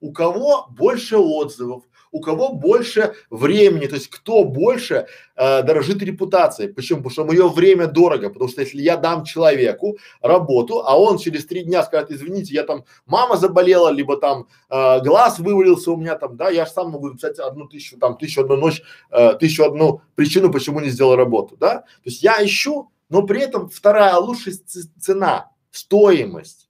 У 0.02 0.12
кого 0.12 0.68
больше 0.70 1.16
отзывов, 1.16 1.86
у 2.16 2.22
кого 2.22 2.54
больше 2.54 3.14
времени, 3.30 3.88
то 3.88 3.96
есть 3.96 4.08
кто 4.08 4.46
больше 4.46 5.08
э, 5.36 5.64
дорожит 5.64 6.02
репутацией. 6.02 6.72
Почему? 6.72 7.00
Потому 7.00 7.12
что 7.12 7.26
мое 7.26 7.50
время 7.50 7.88
дорого, 7.88 8.30
потому 8.30 8.50
что 8.50 8.62
если 8.62 8.82
я 8.82 8.96
дам 8.96 9.26
человеку 9.26 9.98
работу, 10.22 10.82
а 10.86 10.98
он 10.98 11.18
через 11.18 11.46
три 11.46 11.64
дня 11.64 11.84
скажет, 11.84 12.12
извините, 12.12 12.54
я 12.54 12.64
там, 12.64 12.86
мама 13.06 13.36
заболела, 13.36 13.90
либо 13.90 14.16
там 14.16 14.48
э, 14.70 15.02
глаз 15.02 15.40
вывалился 15.40 15.92
у 15.92 15.98
меня 15.98 16.16
там, 16.16 16.38
да, 16.38 16.50
я 16.50 16.66
же 16.66 16.72
сам 16.72 16.92
могу 16.92 17.10
написать 17.10 17.38
одну 17.38 17.68
тысячу, 17.68 17.98
там, 17.98 18.18
тысячу 18.18 18.42
одну 18.42 18.56
ночь, 18.56 18.82
э, 19.12 19.34
тысячу 19.34 19.66
одну 19.66 20.02
причину, 20.16 20.50
почему 20.54 20.80
не 20.80 20.90
сделал 20.90 21.18
работу, 21.18 21.58
да. 21.58 21.80
То 21.80 22.10
есть 22.10 22.24
я 22.24 22.42
ищу, 22.42 22.92
но 23.10 23.24
при 23.24 23.42
этом 23.42 23.68
вторая 23.68 24.16
лучшая 24.16 24.56
цена, 25.02 25.52
стоимость. 25.70 26.70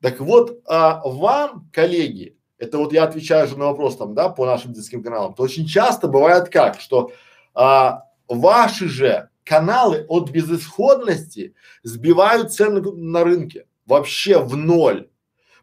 Так 0.00 0.20
вот, 0.20 0.58
а, 0.66 1.02
вам, 1.04 1.68
коллеги, 1.70 2.33
это 2.58 2.78
вот 2.78 2.92
я 2.92 3.04
отвечаю 3.04 3.48
же 3.48 3.58
на 3.58 3.66
вопрос 3.66 3.96
там, 3.96 4.14
да, 4.14 4.28
по 4.28 4.46
нашим 4.46 4.72
детским 4.72 5.02
каналам, 5.02 5.34
то 5.34 5.42
очень 5.42 5.66
часто 5.66 6.08
бывает 6.08 6.48
как, 6.48 6.80
что 6.80 7.12
а, 7.54 8.04
ваши 8.28 8.88
же 8.88 9.28
каналы 9.44 10.06
от 10.08 10.30
безысходности 10.30 11.54
сбивают 11.82 12.52
цены 12.52 12.80
на 12.80 13.24
рынке 13.24 13.66
вообще 13.86 14.38
в 14.38 14.56
ноль. 14.56 15.08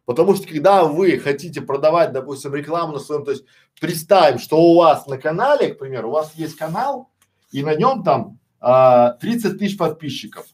Потому 0.06 0.36
что 0.36 0.48
когда 0.48 0.84
вы 0.84 1.20
хотите 1.20 1.62
продавать, 1.62 2.12
допустим, 2.12 2.54
рекламу 2.54 2.94
на 2.94 3.00
своем, 3.00 3.24
то 3.24 3.32
есть 3.32 3.46
представим, 3.80 4.40
что 4.40 4.58
у 4.58 4.76
вас 4.76 5.08
на 5.08 5.18
канале, 5.18 5.74
к 5.74 5.80
примеру, 5.80 6.10
у 6.10 6.14
вас 6.14 6.34
есть 6.36 6.58
канал, 6.58 7.10
и 7.52 7.64
на 7.64 7.76
нем 7.76 8.04
там 8.04 8.40
а, 8.60 9.14
30 9.14 9.58
тысяч 9.58 9.78
подписчиков. 9.78 10.46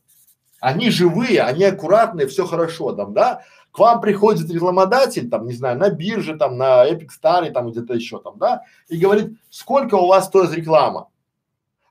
Они 0.60 0.90
живые, 0.90 1.42
они 1.42 1.64
аккуратные, 1.64 2.28
все 2.28 2.46
хорошо 2.46 2.92
там, 2.94 3.14
да, 3.14 3.44
вам 3.78 4.02
приходит 4.02 4.50
рекламодатель, 4.50 5.30
там, 5.30 5.46
не 5.46 5.54
знаю, 5.54 5.78
на 5.78 5.90
бирже, 5.90 6.36
там, 6.38 6.58
на 6.58 6.90
Epic 6.90 7.10
Star, 7.22 7.50
там, 7.52 7.72
где-то 7.72 7.94
еще 7.94 8.20
там, 8.20 8.38
да, 8.38 8.64
и 8.88 8.98
говорит, 8.98 9.38
сколько 9.50 9.96
у 9.96 10.08
вас 10.08 10.26
стоит 10.26 10.54
реклама? 10.54 11.10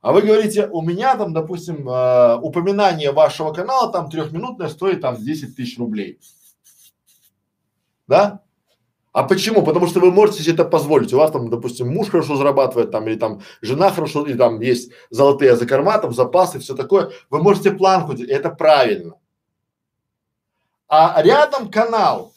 А 0.07 0.13
вы 0.13 0.23
говорите, 0.23 0.69
у 0.71 0.83
меня 0.83 1.17
там, 1.17 1.33
допустим, 1.33 1.89
э, 1.89 2.37
упоминание 2.37 3.11
вашего 3.11 3.53
канала 3.53 3.91
там 3.91 4.09
трехминутное 4.09 4.69
стоит 4.69 5.01
там 5.01 5.17
10 5.17 5.57
тысяч 5.57 5.79
рублей. 5.79 6.21
Да? 8.07 8.41
А 9.13 9.25
почему? 9.25 9.65
Потому 9.65 9.87
что 9.89 9.99
вы 9.99 10.13
можете 10.13 10.43
себе 10.43 10.55
это 10.55 10.65
позволить. 10.65 11.13
У 11.13 11.17
вас 11.17 11.33
там, 11.33 11.51
допустим, 11.51 11.89
муж 11.89 12.11
хорошо 12.11 12.37
зарабатывает, 12.37 12.91
там, 12.91 13.09
или 13.09 13.17
там 13.17 13.41
жена 13.63 13.91
хорошо, 13.91 14.27
или 14.27 14.37
там 14.37 14.61
есть 14.61 14.93
золотые 15.11 15.57
закорма, 15.57 15.99
там 15.99 16.15
запасы, 16.15 16.59
все 16.61 16.77
такое. 16.77 17.11
Вы 17.31 17.43
можете 17.43 17.73
планку, 17.73 18.13
это 18.13 18.51
правильно. 18.51 19.15
А 20.89 21.21
рядом 21.23 21.71
канал, 21.71 22.33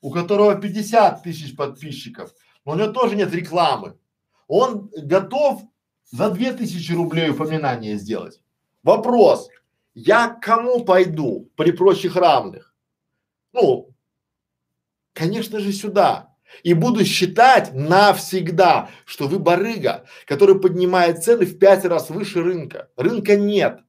у 0.00 0.10
которого 0.10 0.54
50 0.54 1.22
тысяч 1.22 1.54
подписчиков, 1.54 2.32
но 2.64 2.72
у 2.72 2.76
него 2.76 2.92
тоже 2.92 3.16
нет 3.16 3.32
рекламы. 3.32 3.98
Он 4.48 4.90
готов 4.96 5.62
за 6.10 6.30
две 6.30 6.52
тысячи 6.52 6.92
рублей 6.92 7.30
упоминание 7.30 7.96
сделать. 7.96 8.40
Вопрос, 8.82 9.48
я 9.94 10.28
к 10.28 10.40
кому 10.40 10.84
пойду 10.84 11.50
при 11.56 11.72
прочих 11.72 12.16
равных? 12.16 12.74
Ну, 13.52 13.94
конечно 15.12 15.60
же 15.60 15.72
сюда. 15.72 16.34
И 16.64 16.74
буду 16.74 17.04
считать 17.04 17.72
навсегда, 17.74 18.90
что 19.04 19.28
вы 19.28 19.38
барыга, 19.38 20.04
который 20.26 20.60
поднимает 20.60 21.22
цены 21.22 21.46
в 21.46 21.58
пять 21.58 21.84
раз 21.84 22.10
выше 22.10 22.42
рынка. 22.42 22.90
Рынка 22.96 23.36
нет. 23.36 23.82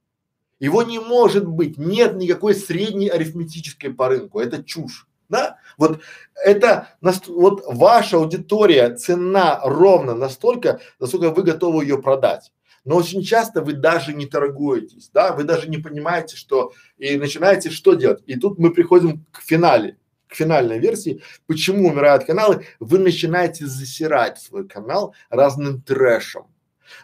Его 0.62 0.84
не 0.84 1.00
может 1.00 1.48
быть. 1.48 1.80
Нет 1.80 2.16
никакой 2.16 2.54
средней 2.54 3.10
арифметической 3.10 3.92
по 3.92 4.08
рынку. 4.08 4.40
Это 4.40 4.64
чушь. 4.64 5.08
Да? 5.28 5.58
Вот 5.78 6.02
это, 6.36 6.90
вот 7.02 7.64
ваша 7.66 8.18
аудитория 8.18 8.96
цена 8.96 9.60
ровно 9.64 10.14
настолько, 10.14 10.80
насколько 11.00 11.32
вы 11.32 11.42
готовы 11.42 11.84
ее 11.84 12.00
продать. 12.00 12.52
Но 12.86 12.96
очень 12.96 13.24
часто 13.24 13.62
вы 13.62 13.74
даже 13.74 14.14
не 14.14 14.26
торгуетесь, 14.28 15.10
да, 15.14 15.34
вы 15.34 15.44
даже 15.44 15.70
не 15.70 15.78
понимаете, 15.78 16.36
что 16.36 16.74
и 16.98 17.16
начинаете 17.18 17.70
что 17.70 17.94
делать. 17.94 18.24
И 18.26 18.40
тут 18.40 18.58
мы 18.58 18.72
приходим 18.72 19.26
к 19.32 19.42
финале, 19.42 19.98
к 20.28 20.36
финальной 20.36 20.80
версии, 20.80 21.22
почему 21.48 21.90
умирают 21.90 22.26
каналы. 22.26 22.66
Вы 22.80 23.00
начинаете 23.00 23.66
засирать 23.66 24.40
свой 24.40 24.68
канал 24.68 25.16
разным 25.30 25.82
трэшем. 25.82 26.51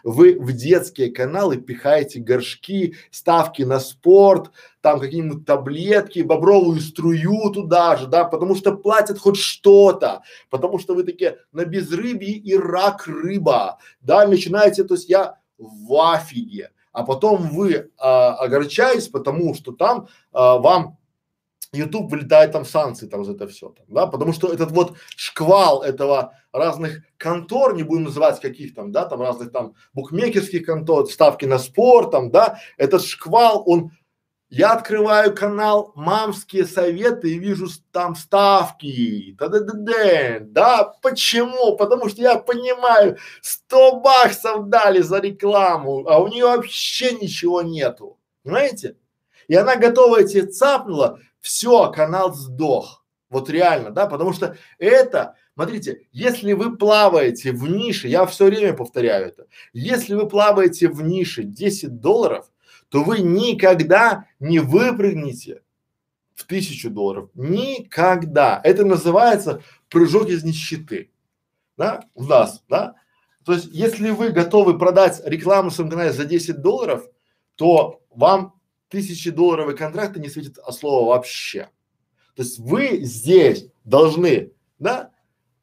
Вы 0.04 0.38
в 0.38 0.52
детские 0.52 1.10
каналы 1.10 1.56
пихаете 1.56 2.20
горшки, 2.20 2.96
ставки 3.10 3.62
на 3.62 3.80
спорт, 3.80 4.50
там 4.80 5.00
какие-нибудь 5.00 5.44
таблетки, 5.44 6.20
бобровую 6.20 6.80
струю 6.80 7.50
туда 7.50 7.96
же, 7.96 8.06
да, 8.06 8.24
потому 8.24 8.54
что 8.54 8.76
платят 8.76 9.18
хоть 9.18 9.36
что-то, 9.36 10.22
потому 10.50 10.78
что 10.78 10.94
вы 10.94 11.02
такие 11.02 11.38
на 11.52 11.64
безрыбье 11.64 12.32
и 12.32 12.56
рак 12.56 13.06
рыба, 13.06 13.78
да, 14.00 14.26
начинаете, 14.26 14.84
то 14.84 14.94
есть 14.94 15.08
я 15.08 15.38
в 15.58 16.12
афиге, 16.12 16.70
а 16.92 17.04
потом 17.04 17.48
вы 17.48 17.90
а, 17.98 18.34
огорчаетесь, 18.34 19.08
потому 19.08 19.54
что 19.54 19.72
там 19.72 20.08
а, 20.32 20.58
вам 20.58 20.98
YouTube 21.72 22.10
вылетает 22.10 22.52
там 22.52 22.64
санкции 22.64 23.06
там 23.06 23.24
за 23.24 23.32
это 23.32 23.46
все, 23.46 23.68
там, 23.68 23.86
да, 23.88 24.06
потому 24.06 24.32
что 24.32 24.52
этот 24.52 24.70
вот 24.70 24.96
шквал 25.16 25.82
этого 25.82 26.32
разных 26.52 27.02
контор, 27.18 27.74
не 27.74 27.82
будем 27.82 28.04
называть 28.04 28.40
каких 28.40 28.74
там, 28.74 28.90
да, 28.90 29.04
там 29.04 29.20
разных 29.20 29.52
там 29.52 29.74
букмекерских 29.92 30.64
контор, 30.64 31.06
ставки 31.06 31.44
на 31.44 31.58
спорт, 31.58 32.10
там, 32.10 32.30
да, 32.30 32.58
этот 32.78 33.04
шквал, 33.04 33.62
он, 33.66 33.90
я 34.48 34.72
открываю 34.72 35.34
канал 35.34 35.92
«Мамские 35.94 36.64
советы» 36.64 37.32
и 37.32 37.38
вижу 37.38 37.66
там 37.92 38.14
ставки, 38.14 39.36
та 39.38 39.48
да 39.48 39.60
да 39.60 39.72
да 39.74 40.38
да, 40.40 40.84
почему? 41.02 41.76
Потому 41.76 42.08
что 42.08 42.22
я 42.22 42.38
понимаю, 42.38 43.18
100 43.42 44.00
баксов 44.00 44.68
дали 44.70 45.02
за 45.02 45.20
рекламу, 45.20 46.08
а 46.08 46.18
у 46.18 46.28
нее 46.28 46.46
вообще 46.46 47.12
ничего 47.12 47.60
нету, 47.60 48.18
понимаете? 48.42 48.96
И 49.48 49.54
она 49.54 49.76
готова 49.76 50.20
эти 50.20 50.42
цапнула, 50.42 51.20
все, 51.40 51.90
канал 51.90 52.34
сдох. 52.34 53.04
Вот 53.30 53.50
реально, 53.50 53.90
да, 53.90 54.06
потому 54.06 54.32
что 54.32 54.56
это, 54.78 55.34
смотрите, 55.54 56.06
если 56.12 56.54
вы 56.54 56.76
плаваете 56.76 57.52
в 57.52 57.68
нише, 57.68 58.08
я 58.08 58.24
все 58.24 58.46
время 58.46 58.72
повторяю 58.72 59.26
это, 59.26 59.46
если 59.74 60.14
вы 60.14 60.26
плаваете 60.26 60.88
в 60.88 61.02
нише 61.02 61.42
10 61.42 62.00
долларов, 62.00 62.50
то 62.88 63.04
вы 63.04 63.18
никогда 63.18 64.24
не 64.40 64.60
выпрыгнете 64.60 65.62
в 66.34 66.44
тысячу 66.44 66.88
долларов. 66.88 67.28
Никогда. 67.34 68.60
Это 68.64 68.84
называется 68.84 69.62
прыжок 69.90 70.28
из 70.28 70.44
нищеты. 70.44 71.10
Да? 71.76 72.04
У 72.14 72.24
нас, 72.24 72.62
да? 72.68 72.94
То 73.44 73.52
есть, 73.54 73.68
если 73.72 74.10
вы 74.10 74.30
готовы 74.30 74.78
продать 74.78 75.20
рекламу 75.24 75.70
в 75.70 75.74
своем 75.74 76.12
за 76.12 76.24
10 76.24 76.60
долларов, 76.60 77.06
то 77.56 78.02
вам 78.10 78.57
тысячи 78.88 79.30
долларовые 79.30 79.76
контракты 79.76 80.20
не 80.20 80.28
светит 80.28 80.58
от 80.58 80.74
слова 80.74 81.08
вообще. 81.08 81.70
То 82.34 82.42
есть 82.42 82.58
вы 82.58 83.00
здесь 83.02 83.66
должны, 83.84 84.52
да, 84.78 85.10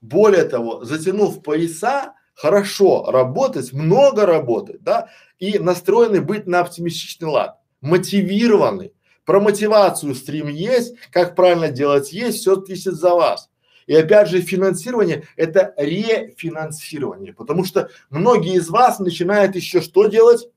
более 0.01 0.43
того, 0.43 0.83
затянув 0.83 1.41
пояса, 1.41 2.13
хорошо 2.33 3.09
работать, 3.09 3.73
много 3.73 4.25
работать, 4.25 4.83
да, 4.83 5.09
и 5.39 5.57
настроены 5.57 6.21
быть 6.21 6.47
на 6.47 6.59
оптимистичный 6.59 7.29
лад, 7.29 7.59
мотивированы. 7.81 8.91
Про 9.25 9.39
мотивацию 9.39 10.13
стрим 10.13 10.47
есть, 10.49 10.95
как 11.11 11.35
правильно 11.35 11.69
делать 11.69 12.13
есть, 12.13 12.39
все 12.39 12.55
зависит 12.55 12.93
за 12.93 13.15
вас. 13.15 13.49
И 13.88 13.95
опять 13.95 14.29
же, 14.29 14.41
финансирование– 14.41 15.27
это 15.35 15.73
рефинансирование, 15.77 17.33
потому 17.33 17.65
что 17.65 17.89
многие 18.09 18.55
из 18.55 18.69
вас 18.69 18.99
начинают 18.99 19.55
еще 19.55 19.81
что 19.81 20.07
делать? 20.07 20.47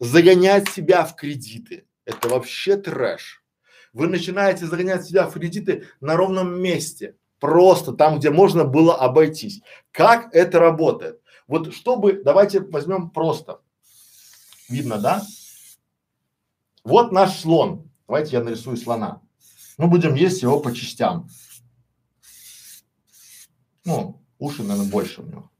Загонять 0.00 0.68
себя 0.70 1.04
в 1.04 1.14
кредиты. 1.14 1.86
Это 2.04 2.28
вообще 2.28 2.76
трэш. 2.76 3.44
Вы 3.92 4.08
начинаете 4.08 4.66
загонять 4.66 5.04
себя 5.06 5.26
в 5.26 5.32
кредиты 5.32 5.86
на 6.00 6.16
ровном 6.16 6.60
месте, 6.60 7.16
просто 7.38 7.92
там, 7.92 8.18
где 8.18 8.30
можно 8.30 8.64
было 8.64 8.96
обойтись. 8.96 9.62
Как 9.92 10.34
это 10.34 10.58
работает? 10.58 11.20
Вот 11.46 11.74
чтобы, 11.74 12.22
давайте 12.24 12.60
возьмем 12.60 13.10
просто. 13.10 13.60
Видно, 14.68 14.98
да? 14.98 15.22
Вот 16.84 17.12
наш 17.12 17.38
слон. 17.38 17.90
Давайте 18.06 18.36
я 18.36 18.42
нарисую 18.42 18.76
слона. 18.76 19.20
Мы 19.76 19.88
будем 19.88 20.14
есть 20.14 20.42
его 20.42 20.60
по 20.60 20.74
частям. 20.74 21.28
Ну, 23.84 24.22
уши, 24.38 24.62
наверное, 24.62 24.90
больше 24.90 25.22
у 25.22 25.26
него. 25.26 25.50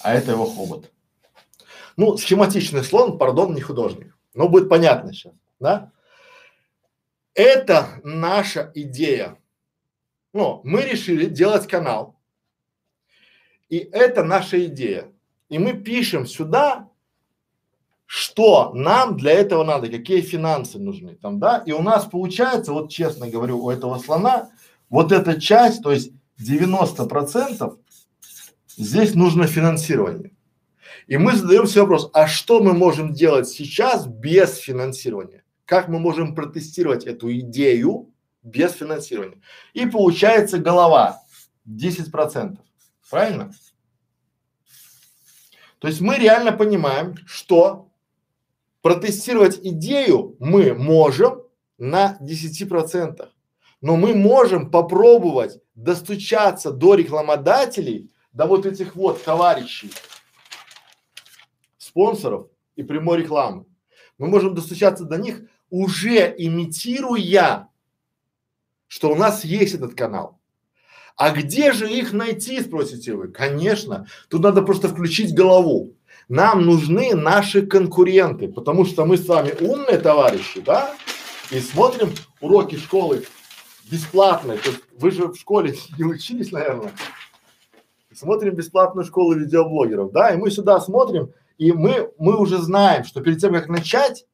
А 0.00 0.14
это 0.14 0.32
его 0.32 0.46
хобот. 0.46 0.91
Ну, 1.96 2.16
схематичный 2.16 2.84
слон, 2.84 3.18
пардон, 3.18 3.54
не 3.54 3.60
художник. 3.60 4.16
Но 4.34 4.48
будет 4.48 4.68
понятно 4.68 5.12
сейчас, 5.12 5.34
да? 5.60 5.92
Это 7.34 8.00
наша 8.02 8.70
идея. 8.74 9.38
Ну, 10.32 10.60
мы 10.64 10.82
решили 10.82 11.26
делать 11.26 11.66
канал. 11.66 12.18
И 13.68 13.78
это 13.78 14.22
наша 14.22 14.64
идея. 14.66 15.12
И 15.48 15.58
мы 15.58 15.74
пишем 15.74 16.26
сюда, 16.26 16.88
что 18.06 18.72
нам 18.74 19.16
для 19.16 19.32
этого 19.32 19.64
надо, 19.64 19.88
какие 19.88 20.20
финансы 20.20 20.78
нужны 20.78 21.14
там, 21.14 21.38
да? 21.38 21.62
И 21.64 21.72
у 21.72 21.80
нас 21.80 22.04
получается, 22.04 22.72
вот 22.72 22.90
честно 22.90 23.28
говорю, 23.28 23.64
у 23.64 23.70
этого 23.70 23.98
слона, 23.98 24.50
вот 24.90 25.12
эта 25.12 25.40
часть, 25.40 25.82
то 25.82 25.90
есть 25.90 26.12
90 26.36 27.06
процентов, 27.06 27.78
здесь 28.76 29.14
нужно 29.14 29.46
финансирование. 29.46 30.32
И 31.06 31.16
мы 31.16 31.34
задаем 31.34 31.66
себе 31.66 31.82
вопрос, 31.82 32.10
а 32.12 32.26
что 32.26 32.62
мы 32.62 32.72
можем 32.72 33.12
делать 33.12 33.48
сейчас 33.48 34.06
без 34.06 34.56
финансирования? 34.56 35.44
Как 35.64 35.88
мы 35.88 35.98
можем 35.98 36.34
протестировать 36.34 37.04
эту 37.04 37.32
идею 37.38 38.12
без 38.42 38.72
финансирования? 38.72 39.40
И 39.72 39.86
получается 39.86 40.58
голова 40.58 41.22
10 41.64 42.10
процентов. 42.10 42.64
Правильно? 43.10 43.52
То 45.78 45.88
есть 45.88 46.00
мы 46.00 46.16
реально 46.16 46.52
понимаем, 46.52 47.16
что 47.26 47.88
протестировать 48.82 49.58
идею 49.62 50.36
мы 50.38 50.74
можем 50.74 51.42
на 51.78 52.16
10 52.20 52.68
процентах. 52.68 53.30
Но 53.80 53.96
мы 53.96 54.14
можем 54.14 54.70
попробовать 54.70 55.60
достучаться 55.74 56.70
до 56.70 56.94
рекламодателей, 56.94 58.10
до 58.32 58.46
вот 58.46 58.64
этих 58.64 58.94
вот 58.94 59.24
товарищей, 59.24 59.90
спонсоров 61.92 62.46
и 62.74 62.82
прямой 62.82 63.18
рекламы. 63.18 63.66
Мы 64.18 64.28
можем 64.28 64.54
достучаться 64.54 65.04
до 65.04 65.18
них, 65.18 65.42
уже 65.68 66.34
имитируя, 66.36 67.68
что 68.88 69.10
у 69.10 69.14
нас 69.14 69.44
есть 69.44 69.74
этот 69.74 69.94
канал. 69.94 70.38
А 71.16 71.30
где 71.30 71.72
же 71.72 71.90
их 71.90 72.12
найти, 72.12 72.60
спросите 72.62 73.14
вы? 73.14 73.28
Конечно, 73.28 74.06
тут 74.28 74.42
надо 74.42 74.62
просто 74.62 74.88
включить 74.88 75.36
голову. 75.36 75.94
Нам 76.28 76.64
нужны 76.64 77.14
наши 77.14 77.66
конкуренты, 77.66 78.48
потому 78.48 78.86
что 78.86 79.04
мы 79.04 79.18
с 79.18 79.26
вами 79.26 79.52
умные 79.60 79.98
товарищи, 79.98 80.62
да? 80.62 80.94
И 81.50 81.60
смотрим 81.60 82.10
уроки 82.40 82.76
школы 82.76 83.24
бесплатные. 83.90 84.58
Есть 84.64 84.80
вы 84.98 85.10
же 85.10 85.26
в 85.26 85.36
школе 85.36 85.74
не 85.98 86.04
учились, 86.04 86.52
наверное. 86.52 86.92
Смотрим 88.14 88.54
бесплатную 88.54 89.04
школу 89.04 89.34
видеоблогеров, 89.34 90.12
да? 90.12 90.32
И 90.32 90.36
мы 90.36 90.50
сюда 90.50 90.80
смотрим 90.80 91.32
И 91.58 91.72
мы, 91.72 92.10
мы 92.18 92.36
уже 92.36 92.58
знаем, 92.58 93.04
что 93.04 93.20
перед 93.20 93.40
тем, 93.40 93.52
как 93.52 93.68
начать, 93.68 94.26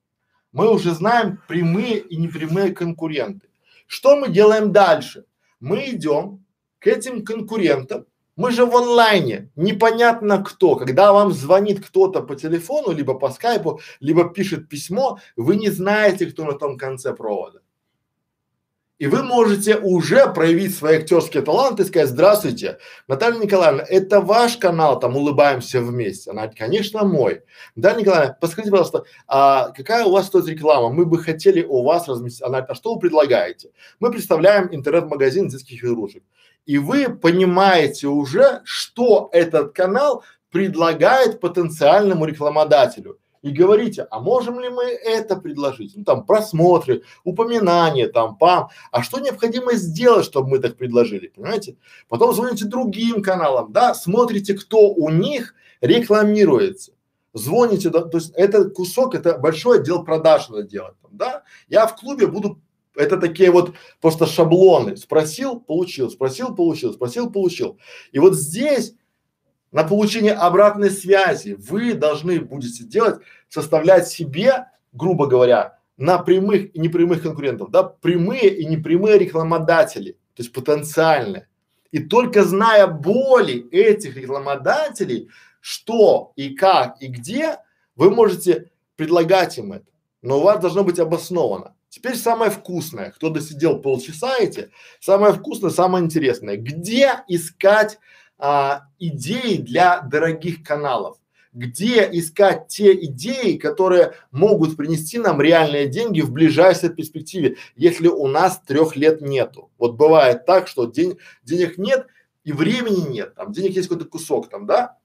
мы 0.52 0.70
уже 0.70 0.92
знаем 0.92 1.40
прямые 1.48 1.98
и 1.98 2.16
непрямые 2.16 2.72
конкуренты. 2.72 3.48
Что 3.86 4.16
мы 4.16 4.28
делаем 4.28 4.72
дальше? 4.72 5.24
Мы 5.60 5.90
идем 5.90 6.44
к 6.78 6.86
этим 6.86 7.24
конкурентам, 7.24 8.06
мы 8.38 8.52
же 8.52 8.64
в 8.66 8.76
онлайне, 8.76 9.50
непонятно 9.56 10.44
кто. 10.44 10.76
Когда 10.76 11.12
вам 11.12 11.32
звонит 11.32 11.84
кто-то 11.84 12.22
по 12.22 12.36
телефону, 12.36 12.92
либо 12.92 13.14
по 13.14 13.30
скайпу, 13.30 13.80
либо 13.98 14.32
пишет 14.32 14.68
письмо, 14.68 15.18
вы 15.34 15.56
не 15.56 15.70
знаете, 15.70 16.26
кто 16.26 16.44
на 16.44 16.52
том 16.52 16.78
конце 16.78 17.12
провода. 17.12 17.62
И 18.98 19.06
вы 19.06 19.22
можете 19.22 19.76
уже 19.76 20.26
проявить 20.32 20.76
свои 20.76 20.96
актерские 20.96 21.44
таланты 21.44 21.84
и 21.84 21.86
сказать, 21.86 22.08
здравствуйте, 22.08 22.78
Наталья 23.06 23.38
Николаевна, 23.38 23.84
это 23.88 24.20
ваш 24.20 24.56
канал, 24.56 24.98
там 24.98 25.16
улыбаемся 25.16 25.80
вместе. 25.80 26.32
Она, 26.32 26.48
конечно, 26.48 27.04
мой. 27.04 27.42
Наталья 27.76 28.00
Николаевна, 28.00 28.36
подскажите, 28.40 28.72
пожалуйста, 28.72 29.04
а 29.28 29.68
какая 29.70 30.04
у 30.04 30.10
вас 30.10 30.26
стоит 30.26 30.48
реклама? 30.48 30.88
Мы 30.88 31.06
бы 31.06 31.18
хотели 31.22 31.62
у 31.62 31.84
вас 31.84 32.08
разместить. 32.08 32.42
Она, 32.42 32.58
а 32.58 32.74
что 32.74 32.94
вы 32.94 33.00
предлагаете? 33.00 33.70
Мы 34.00 34.10
представляем 34.10 34.68
интернет-магазин 34.74 35.46
детских 35.46 35.84
игрушек. 35.84 36.24
И 36.66 36.78
вы 36.78 37.08
понимаете 37.08 38.08
уже, 38.08 38.62
что 38.64 39.28
этот 39.32 39.74
канал 39.74 40.24
предлагает 40.50 41.38
потенциальному 41.38 42.24
рекламодателю 42.24 43.20
и 43.48 43.52
говорите, 43.52 44.06
а 44.10 44.20
можем 44.20 44.60
ли 44.60 44.68
мы 44.68 44.84
это 44.84 45.36
предложить? 45.36 45.96
Ну 45.96 46.04
там 46.04 46.24
просмотры, 46.26 47.02
упоминания, 47.24 48.08
там 48.08 48.36
пам, 48.36 48.68
а 48.92 49.02
что 49.02 49.20
необходимо 49.20 49.74
сделать, 49.74 50.24
чтобы 50.24 50.50
мы 50.50 50.58
так 50.58 50.76
предложили, 50.76 51.28
понимаете? 51.28 51.76
Потом 52.08 52.34
звоните 52.34 52.66
другим 52.66 53.22
каналам, 53.22 53.72
да, 53.72 53.94
смотрите, 53.94 54.54
кто 54.54 54.90
у 54.90 55.08
них 55.10 55.54
рекламируется. 55.80 56.92
Звоните, 57.32 57.90
да, 57.90 58.02
то 58.02 58.18
есть 58.18 58.32
это 58.34 58.68
кусок, 58.68 59.14
это 59.14 59.38
большой 59.38 59.80
отдел 59.80 60.04
продаж 60.04 60.48
надо 60.48 60.64
делать, 60.64 60.94
да. 61.10 61.42
Я 61.68 61.86
в 61.86 61.96
клубе 61.96 62.26
буду, 62.26 62.60
это 62.94 63.16
такие 63.16 63.50
вот 63.50 63.74
просто 64.00 64.26
шаблоны. 64.26 64.96
Спросил, 64.96 65.60
получил, 65.60 66.10
спросил, 66.10 66.54
получил, 66.54 66.92
спросил, 66.92 67.30
получил. 67.30 67.78
И 68.12 68.18
вот 68.18 68.34
здесь 68.34 68.94
на 69.70 69.84
получение 69.84 70.32
обратной 70.32 70.90
связи 70.90 71.56
вы 71.58 71.94
должны 71.94 72.40
будете 72.40 72.84
делать, 72.84 73.20
составлять 73.48 74.08
себе, 74.08 74.66
грубо 74.92 75.26
говоря, 75.26 75.78
на 75.96 76.18
прямых 76.18 76.74
и 76.74 76.78
непрямых 76.78 77.22
конкурентов, 77.22 77.70
да, 77.70 77.82
прямые 77.82 78.54
и 78.54 78.64
непрямые 78.64 79.18
рекламодатели, 79.18 80.12
то 80.34 80.42
есть 80.42 80.52
потенциальные. 80.52 81.48
И 81.90 81.98
только 82.00 82.44
зная 82.44 82.86
боли 82.86 83.68
этих 83.70 84.16
рекламодателей, 84.16 85.28
что 85.60 86.32
и 86.36 86.54
как 86.54 87.02
и 87.02 87.08
где, 87.08 87.58
вы 87.96 88.10
можете 88.10 88.70
предлагать 88.96 89.58
им 89.58 89.72
это. 89.72 89.86
Но 90.22 90.38
у 90.38 90.42
вас 90.42 90.60
должно 90.60 90.84
быть 90.84 90.98
обосновано. 90.98 91.74
Теперь 91.88 92.16
самое 92.16 92.50
вкусное, 92.50 93.10
кто 93.10 93.30
досидел 93.30 93.80
полчаса 93.80 94.36
эти, 94.38 94.70
самое 95.00 95.32
вкусное, 95.32 95.70
самое 95.70 96.04
интересное, 96.04 96.56
где 96.56 97.24
искать 97.28 97.98
а, 98.36 98.88
идеи 98.98 99.56
для 99.56 100.02
дорогих 100.02 100.62
каналов. 100.62 101.16
Где 101.58 102.08
искать 102.12 102.68
те 102.68 102.94
идеи, 103.06 103.56
которые 103.56 104.12
могут 104.30 104.76
принести 104.76 105.18
нам 105.18 105.42
реальные 105.42 105.88
деньги 105.88 106.20
в 106.20 106.30
ближайшей 106.30 106.88
перспективе, 106.88 107.56
если 107.74 108.06
у 108.06 108.28
нас 108.28 108.60
трех 108.64 108.94
лет 108.94 109.20
нету. 109.20 109.68
Вот 109.76 109.96
бывает 109.96 110.46
так, 110.46 110.68
что 110.68 110.86
день, 110.86 111.18
денег 111.42 111.76
нет 111.76 112.06
и 112.44 112.52
времени 112.52 113.10
нет, 113.10 113.34
там 113.34 113.50
денег 113.50 113.72
есть 113.72 113.88
какой-то 113.88 114.08
кусок 114.08 114.48
там, 114.48 114.66
да? 114.66 114.98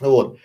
Вот. 0.00 0.38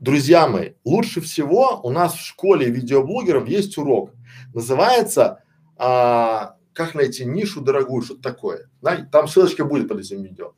Друзья 0.00 0.48
мои, 0.48 0.70
лучше 0.84 1.20
всего 1.20 1.80
у 1.82 1.90
нас 1.90 2.14
в 2.14 2.24
школе 2.24 2.70
видеоблогеров 2.70 3.46
есть 3.46 3.76
урок. 3.76 4.12
Называется 4.54 5.44
а, 5.76 6.56
«Как 6.72 6.94
найти 6.94 7.26
нишу 7.26 7.60
дорогую», 7.60 8.00
что-то 8.00 8.22
такое. 8.22 8.70
Да? 8.80 9.06
Там 9.12 9.28
ссылочка 9.28 9.66
будет 9.66 9.86
под 9.86 10.00
этим 10.00 10.22
видео. 10.22 10.54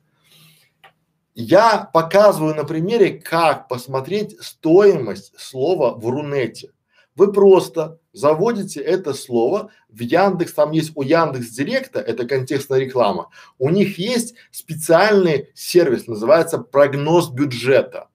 Я 1.35 1.89
показываю 1.93 2.55
на 2.55 2.65
примере, 2.65 3.13
как 3.13 3.69
посмотреть 3.69 4.37
стоимость 4.41 5.33
слова 5.39 5.95
в 5.95 6.09
Рунете. 6.09 6.73
Вы 7.15 7.33
просто 7.33 7.99
заводите 8.13 8.81
это 8.81 9.15
слово 9.15 9.71
в 9.89 10.01
Яндекс, 10.01 10.55
там 10.55 10.73
есть 10.73 10.93
у 10.95 11.03
Яндекс 11.03 11.51
Директа, 11.51 12.01
это 12.01 12.27
контекстная 12.27 12.81
реклама, 12.81 13.31
у 13.59 13.69
них 13.71 13.99
есть 13.99 14.35
специальный 14.51 15.51
сервис, 15.55 16.07
называется 16.07 16.59
прогноз 16.59 17.31
бюджета. 17.31 18.09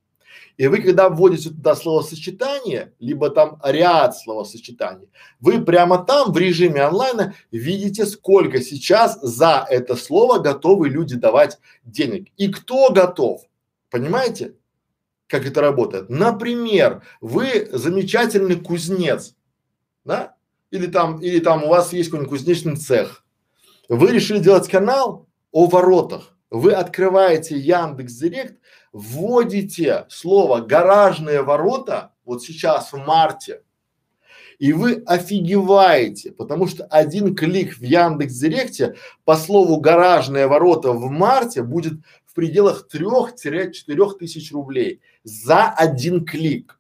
И 0.58 0.68
вы, 0.68 0.82
когда 0.82 1.10
вводите 1.10 1.50
туда 1.50 1.76
словосочетание, 1.76 2.94
либо 3.00 3.30
там 3.30 3.60
ряд 3.64 4.18
словосочетаний, 4.18 5.10
вы 5.40 5.62
прямо 5.64 6.04
там 6.04 6.32
в 6.32 6.38
режиме 6.38 6.82
онлайна 6.82 7.36
видите, 7.52 8.06
сколько 8.06 8.62
сейчас 8.62 9.20
за 9.22 9.66
это 9.70 9.96
слово 9.96 10.40
готовы 10.40 10.90
люди 10.90 11.16
давать 11.16 11.60
денег. 11.84 12.30
И 12.38 12.48
кто 12.48 12.90
готов. 12.92 13.42
Понимаете, 13.90 14.56
как 15.28 15.46
это 15.46 15.62
работает? 15.62 16.10
Например, 16.10 17.04
вы 17.20 17.68
замечательный 17.72 18.56
кузнец, 18.56 19.36
да? 20.06 20.36
Или 20.72 20.88
там, 20.88 21.20
или 21.20 21.40
там 21.40 21.64
у 21.64 21.68
вас 21.68 21.94
есть 21.94 22.10
какой-нибудь 22.10 22.38
кузнечный 22.38 22.76
цех. 22.76 23.26
Вы 23.90 24.12
решили 24.12 24.40
делать 24.40 24.70
канал 24.70 25.28
о 25.52 25.68
воротах. 25.68 26.35
Вы 26.56 26.72
открываете 26.72 27.58
Яндекс 27.58 28.14
Директ, 28.14 28.62
вводите 28.94 30.06
слово 30.08 30.62
гаражные 30.62 31.42
ворота, 31.42 32.14
вот 32.24 32.44
сейчас 32.44 32.94
в 32.94 32.98
марте, 32.98 33.62
и 34.58 34.72
вы 34.72 35.04
офигеваете, 35.06 36.32
потому 36.32 36.68
что 36.68 36.86
один 36.86 37.36
клик 37.36 37.74
в 37.78 37.82
Яндекс 37.82 38.36
Директе 38.36 38.96
по 39.26 39.36
слову 39.36 39.82
гаражные 39.82 40.48
ворота 40.48 40.94
в 40.94 41.12
марте 41.12 41.62
будет 41.62 41.96
в 42.26 42.34
пределах 42.34 42.88
трех-четырех 42.88 44.18
тысяч 44.18 44.54
рублей 44.54 45.02
за 45.26 45.72
один 45.72 46.24
клик. 46.24 46.80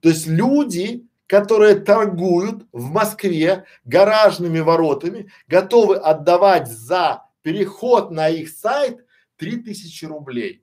То 0.00 0.08
есть 0.08 0.26
люди, 0.26 1.06
которые 1.26 1.74
торгуют 1.74 2.64
в 2.72 2.90
Москве 2.90 3.64
гаражными 3.84 4.60
воротами, 4.60 5.30
готовы 5.46 5.96
отдавать 5.96 6.68
за 6.68 7.27
переход 7.42 8.10
на 8.10 8.28
их 8.28 8.48
сайт 8.50 9.04
3000 9.36 10.04
рублей. 10.06 10.62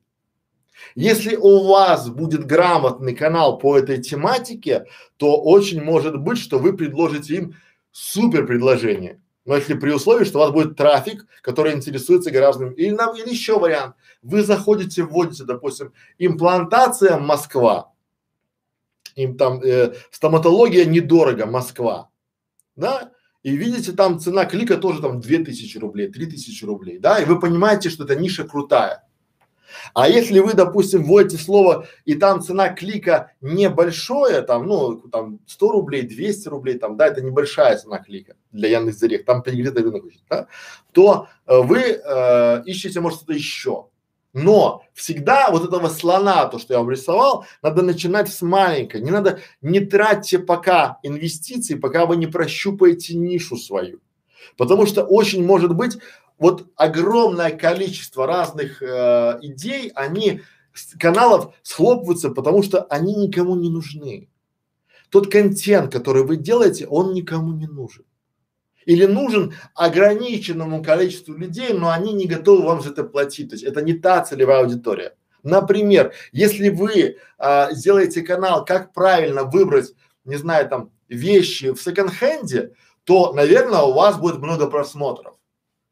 Если 0.95 1.35
у 1.35 1.67
вас 1.67 2.09
будет 2.09 2.45
грамотный 2.45 3.15
канал 3.15 3.57
по 3.57 3.77
этой 3.77 4.01
тематике, 4.01 4.85
то 5.17 5.41
очень 5.41 5.81
может 5.81 6.19
быть, 6.19 6.37
что 6.37 6.59
вы 6.59 6.75
предложите 6.75 7.35
им 7.35 7.55
супер 7.91 8.45
предложение. 8.45 9.21
Но 9.45 9.55
если 9.55 9.75
при 9.75 9.91
условии, 9.91 10.25
что 10.25 10.39
у 10.39 10.41
вас 10.41 10.51
будет 10.51 10.75
трафик, 10.75 11.27
который 11.41 11.73
интересуется 11.73 12.31
гражданами, 12.31 12.73
или 12.75 12.89
нам, 12.89 13.15
или 13.15 13.29
еще 13.29 13.59
вариант, 13.59 13.95
вы 14.21 14.41
заходите, 14.41 15.03
вводите, 15.03 15.43
допустим, 15.43 15.93
имплантация 16.17 17.17
Москва, 17.17 17.93
им 19.15 19.37
там 19.37 19.61
э, 19.61 19.93
стоматология 20.11 20.85
недорого 20.85 21.45
Москва, 21.45 22.09
да, 22.75 23.11
и 23.45 23.55
видите 23.55 23.91
там 23.91 24.19
цена 24.19 24.45
клика 24.45 24.75
тоже 24.75 25.03
там 25.03 25.21
две 25.21 25.37
тысячи 25.37 25.77
рублей, 25.77 26.11
три 26.11 26.25
тысячи 26.25 26.65
рублей, 26.65 26.97
да, 26.97 27.19
и 27.19 27.25
вы 27.25 27.39
понимаете, 27.39 27.91
что 27.91 28.03
эта 28.03 28.15
ниша 28.15 28.43
крутая. 28.43 29.03
А 29.93 30.09
если 30.09 30.39
вы, 30.39 30.53
допустим, 30.53 31.03
вводите 31.03 31.37
слово 31.37 31.85
и 32.05 32.15
там 32.15 32.41
цена 32.41 32.69
клика 32.69 33.33
небольшое, 33.41 34.41
там, 34.41 34.65
ну, 34.65 34.95
там 34.95 35.41
100 35.45 35.71
рублей, 35.71 36.01
200 36.07 36.47
рублей, 36.47 36.79
там, 36.79 36.97
да, 36.97 37.05
это 37.05 37.21
небольшая 37.21 37.77
цена 37.77 37.99
клика 37.99 38.35
для 38.51 38.79
Яндекс.Директ, 38.79 39.27
там 39.27 39.43
перегретый 39.43 39.83
рынок, 39.83 40.05
да, 40.27 40.47
то 40.91 41.27
э, 41.45 41.59
вы 41.59 41.81
э, 41.81 42.63
ищете, 42.65 42.99
может, 42.99 43.19
что-то 43.19 43.33
еще. 43.33 43.89
Но 44.35 44.83
всегда 44.93 45.49
вот 45.49 45.63
этого 45.63 45.87
слона, 45.87 46.45
то, 46.47 46.59
что 46.59 46.73
я 46.73 46.79
вам 46.79 46.91
рисовал, 46.91 47.45
надо 47.61 47.81
начинать 47.83 48.27
с 48.27 48.41
маленькой. 48.41 48.99
Не 48.99 49.09
надо, 49.09 49.39
не 49.61 49.79
тратьте 49.79 50.39
пока 50.39 50.99
инвестиции, 51.03 51.75
пока 51.75 52.05
вы 52.05 52.17
не 52.17 52.27
прощупаете 52.27 53.15
нишу 53.15 53.55
свою. 53.55 54.01
Потому 54.57 54.87
что 54.87 55.03
очень 55.03 55.45
может 55.45 55.73
быть 55.73 55.97
вот 56.37 56.67
огромное 56.75 57.51
количество 57.51 58.27
разных 58.27 58.83
э, 58.83 59.39
идей, 59.41 59.89
они 59.95 60.41
каналов 60.99 61.55
схлопываются, 61.63 62.29
потому 62.29 62.61
что 62.61 62.83
они 62.89 63.15
никому 63.15 63.55
не 63.55 63.69
нужны. 63.69 64.27
Тот 65.11 65.31
контент, 65.31 65.93
который 65.93 66.25
вы 66.25 66.35
делаете, 66.35 66.87
он 66.87 67.13
никому 67.13 67.53
не 67.53 67.67
нужен 67.67 68.03
или 68.85 69.05
нужен 69.05 69.53
ограниченному 69.73 70.83
количеству 70.83 71.33
людей, 71.33 71.73
но 71.73 71.91
они 71.91 72.13
не 72.13 72.27
готовы 72.27 72.65
вам 72.65 72.81
за 72.81 72.91
это 72.91 73.03
платить. 73.03 73.49
То 73.49 73.55
есть 73.55 73.63
это 73.63 73.81
не 73.81 73.93
та 73.93 74.21
целевая 74.21 74.61
аудитория. 74.61 75.15
Например, 75.43 76.13
если 76.31 76.69
вы 76.69 77.17
а, 77.37 77.71
сделаете 77.71 78.21
канал, 78.23 78.65
как 78.65 78.93
правильно 78.93 79.43
выбрать, 79.43 79.93
не 80.23 80.37
знаю, 80.37 80.67
там 80.67 80.91
вещи 81.07 81.71
в 81.71 81.81
секонд-хенде, 81.81 82.73
то, 83.03 83.33
наверное, 83.33 83.81
у 83.81 83.93
вас 83.93 84.17
будет 84.17 84.37
много 84.37 84.67
просмотров, 84.67 85.35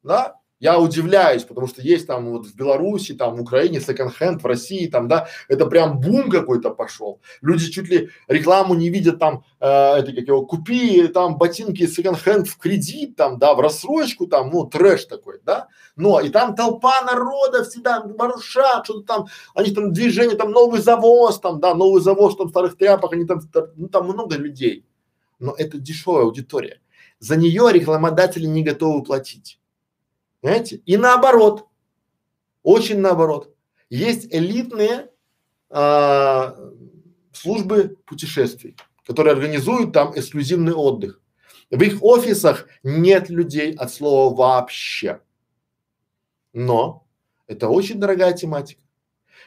да? 0.02 0.36
Я 0.64 0.80
удивляюсь, 0.80 1.44
потому 1.44 1.68
что 1.68 1.82
есть 1.82 2.08
там 2.08 2.32
вот 2.32 2.48
в 2.48 2.56
Беларуси, 2.56 3.14
там 3.14 3.36
в 3.36 3.42
Украине 3.42 3.82
секонд-хенд, 3.82 4.42
в 4.42 4.46
России 4.46 4.88
там, 4.88 5.10
да, 5.10 5.28
это 5.50 5.66
прям 5.66 6.00
бум 6.00 6.30
какой-то 6.30 6.70
пошел. 6.70 7.20
Люди 7.42 7.70
чуть 7.70 7.90
ли 7.90 8.12
рекламу 8.30 8.74
не 8.74 8.88
видят 8.88 9.20
там, 9.20 9.44
э, 9.60 9.68
это 9.68 10.14
как 10.14 10.26
его, 10.26 10.46
купи 10.46 11.10
там 11.10 11.38
ботинки 11.38 11.86
секонд-хенд 11.86 12.48
в 12.48 12.58
кредит 12.58 13.18
там, 13.18 13.40
да, 13.40 13.56
в 13.56 13.60
рассрочку 13.60 14.26
там, 14.26 14.52
ну 14.52 14.64
трэш 14.66 15.04
такой, 15.04 15.42
да. 15.44 15.68
Но 15.98 16.22
и 16.22 16.30
там 16.30 16.56
толпа 16.56 17.02
народа 17.02 17.66
всегда 17.66 18.02
барушат, 18.02 18.86
что-то 18.86 19.02
там, 19.02 19.26
они 19.56 19.72
там 19.72 19.92
движение, 19.92 20.38
там 20.38 20.52
новый 20.52 20.80
завоз, 20.80 21.42
там, 21.42 21.60
да, 21.60 21.76
новый 21.76 22.02
завоз 22.02 22.38
там 22.38 22.48
старых 22.48 22.78
тряпок, 22.78 23.12
они 23.12 23.26
там, 23.26 23.42
ну 23.76 23.90
там 23.90 24.06
много 24.06 24.38
людей. 24.38 24.86
Но 25.40 25.54
это 25.58 25.78
дешевая 25.78 26.24
аудитория. 26.24 26.80
За 27.20 27.36
нее 27.36 27.70
рекламодатели 27.74 28.46
не 28.46 28.64
готовы 28.64 29.04
платить. 29.04 29.60
Понимаете? 30.44 30.82
И 30.86 30.98
наоборот, 30.98 31.68
очень 32.64 33.00
наоборот. 33.00 33.56
Есть 33.90 34.28
элитные 34.30 35.10
а, 35.70 36.54
службы 37.32 37.98
путешествий, 38.06 38.76
которые 39.06 39.36
организуют 39.36 39.94
там 39.94 40.12
эксклюзивный 40.20 40.74
отдых. 40.74 41.22
В 41.72 41.82
их 41.82 42.04
офисах 42.04 42.68
нет 42.84 43.30
людей 43.30 43.74
от 43.74 43.94
слова 43.94 44.36
вообще. 44.36 45.22
Но 46.52 47.08
это 47.48 47.70
очень 47.70 48.02
дорогая 48.02 48.34
тематика. 48.34 48.82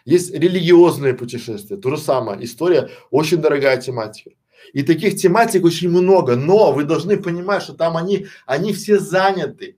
Есть 0.07 0.33
религиозные 0.33 1.13
путешествия, 1.13 1.77
то 1.77 1.91
же 1.91 1.99
самое, 1.99 2.43
история, 2.43 2.89
очень 3.11 3.43
дорогая 3.43 3.79
тематика. 3.79 4.31
И 4.73 4.83
таких 4.83 5.17
тематик 5.17 5.63
очень 5.67 5.91
много, 5.91 6.37
но 6.37 6.73
вы 6.73 6.85
должны 6.85 7.19
понимать, 7.19 7.63
что 7.63 7.75
там 7.75 7.99
они, 7.99 8.29
они 8.47 8.73
все 8.73 8.99
заняты. 8.99 9.76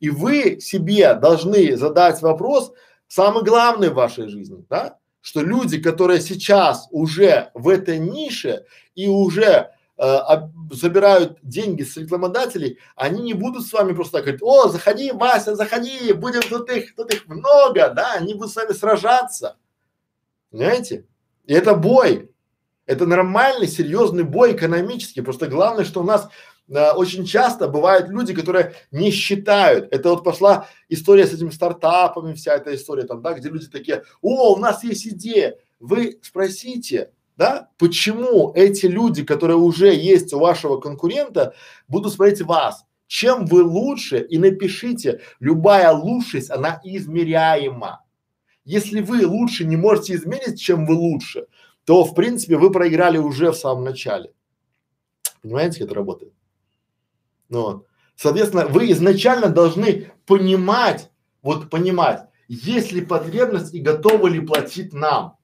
И 0.00 0.10
вы 0.10 0.60
себе 0.60 1.14
должны 1.14 1.76
задать 1.76 2.22
вопрос, 2.22 2.72
самый 3.08 3.42
главный 3.42 3.90
в 3.90 3.94
вашей 3.94 4.28
жизни, 4.28 4.64
да, 4.68 4.98
что 5.20 5.40
люди, 5.40 5.80
которые 5.80 6.20
сейчас 6.20 6.88
уже 6.90 7.50
в 7.54 7.68
этой 7.68 7.98
нише 7.98 8.64
и 8.94 9.08
уже 9.08 9.72
э, 9.96 10.18
забирают 10.70 11.38
деньги 11.42 11.82
с 11.82 11.96
рекламодателей, 11.96 12.78
они 12.94 13.22
не 13.22 13.34
будут 13.34 13.66
с 13.66 13.72
вами 13.72 13.92
просто 13.92 14.18
так 14.18 14.22
говорить, 14.22 14.42
о, 14.42 14.68
заходи, 14.68 15.10
Вася, 15.12 15.56
заходи, 15.56 16.12
будем 16.12 16.42
тут 16.42 16.70
их, 16.70 16.94
тут 16.94 17.12
их 17.12 17.26
много, 17.26 17.90
да, 17.90 18.14
они 18.14 18.34
будут 18.34 18.52
с 18.52 18.56
вами 18.56 18.72
сражаться. 18.72 19.56
Понимаете? 20.50 21.04
И 21.46 21.52
это 21.52 21.74
бой. 21.74 22.30
Это 22.86 23.04
нормальный, 23.04 23.68
серьезный 23.68 24.24
бой 24.24 24.54
экономический. 24.54 25.20
Просто 25.20 25.46
главное, 25.46 25.84
что 25.84 26.00
у 26.00 26.04
нас 26.04 26.28
э, 26.68 26.92
очень 26.92 27.24
часто 27.24 27.68
бывают 27.68 28.08
люди, 28.08 28.34
которые 28.34 28.74
не 28.90 29.10
считают. 29.10 29.92
Это 29.92 30.10
вот 30.10 30.24
пошла 30.24 30.68
история 30.88 31.26
с 31.26 31.32
этими 31.32 31.50
стартапами, 31.50 32.34
вся 32.34 32.54
эта 32.54 32.74
история 32.74 33.04
там, 33.04 33.22
да, 33.22 33.34
где 33.34 33.48
люди 33.48 33.66
такие, 33.66 34.04
о, 34.22 34.54
у 34.54 34.58
нас 34.58 34.84
есть 34.84 35.06
идея. 35.06 35.56
Вы 35.80 36.18
спросите, 36.22 37.12
да, 37.36 37.70
почему 37.78 38.52
эти 38.54 38.86
люди, 38.86 39.24
которые 39.24 39.56
уже 39.56 39.94
есть 39.94 40.32
у 40.32 40.40
вашего 40.40 40.78
конкурента, 40.78 41.54
будут 41.86 42.12
смотреть 42.12 42.42
вас, 42.42 42.84
чем 43.06 43.46
вы 43.46 43.62
лучше 43.62 44.18
и 44.20 44.38
напишите, 44.38 45.20
любая 45.40 45.92
лучшесть, 45.92 46.50
она 46.50 46.80
измеряема. 46.84 48.04
Если 48.64 49.00
вы 49.00 49.26
лучше 49.26 49.64
не 49.64 49.76
можете 49.76 50.14
измерить, 50.14 50.60
чем 50.60 50.84
вы 50.84 50.94
лучше, 50.94 51.46
то 51.84 52.04
в 52.04 52.14
принципе 52.14 52.58
вы 52.58 52.70
проиграли 52.70 53.16
уже 53.16 53.50
в 53.50 53.56
самом 53.56 53.84
начале. 53.84 54.32
Понимаете, 55.40 55.78
как 55.78 55.86
это 55.86 55.94
работает? 55.94 56.32
Ну. 57.48 57.84
Соответственно, 58.16 58.66
вы 58.66 58.90
изначально 58.92 59.48
должны 59.48 60.10
понимать, 60.26 61.10
вот 61.42 61.70
понимать, 61.70 62.24
есть 62.48 62.92
ли 62.92 63.00
потребность 63.00 63.74
и 63.74 63.80
готовы 63.80 64.30
ли 64.30 64.40
платить 64.40 64.92
нам. 64.92 65.36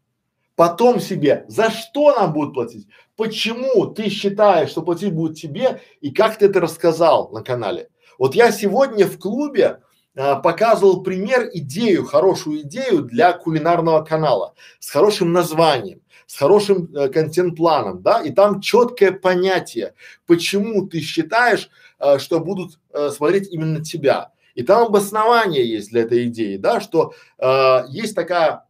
Потом 0.57 1.01
себе, 1.01 1.45
за 1.49 1.71
что 1.71 2.15
нам 2.15 2.33
будут 2.33 2.55
платить, 2.55 2.87
почему 3.17 3.87
ты 3.87 4.09
считаешь, 4.09 4.71
что 4.71 4.83
платить 4.83 5.13
будут 5.13 5.37
тебе 5.37 5.81
и 6.01 6.11
как 6.11 6.39
ты 6.39 6.47
это 6.47 6.61
рассказал 6.61 7.31
на 7.31 7.43
канале. 7.43 7.89
Вот 8.19 8.35
я 8.35 8.53
сегодня 8.53 9.07
в 9.07 9.19
клубе 9.19 9.81
а, 10.17 10.37
показывал 10.37 11.03
пример, 11.03 11.51
идею, 11.53 12.05
хорошую 12.05 12.63
идею 12.63 13.03
для 13.03 13.33
кулинарного 13.33 14.05
канала 14.05 14.55
с 14.79 14.91
хорошим 14.91 15.33
названием 15.33 16.01
с 16.27 16.37
хорошим 16.37 16.89
э, 16.95 17.09
контент-планом, 17.09 18.03
да, 18.03 18.23
и 18.23 18.31
там 18.31 18.61
четкое 18.61 19.13
понятие, 19.13 19.95
почему 20.27 20.87
ты 20.87 21.01
считаешь, 21.01 21.69
э, 22.05 22.19
что 22.19 22.41
будут 22.41 22.79
э, 22.93 23.11
смотреть 23.11 23.53
именно 23.53 23.83
тебя. 23.83 24.33
И 24.55 24.63
там 24.63 24.87
обоснование 24.87 25.69
есть 25.69 25.91
для 25.91 26.03
этой 26.03 26.27
идеи, 26.27 26.57
да, 26.57 26.81
что 26.81 27.15
э, 27.39 27.85
есть 27.89 28.15
такая 28.15 28.67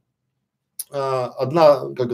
э, 0.91 0.97
одна, 0.97 1.91
как, 1.95 2.12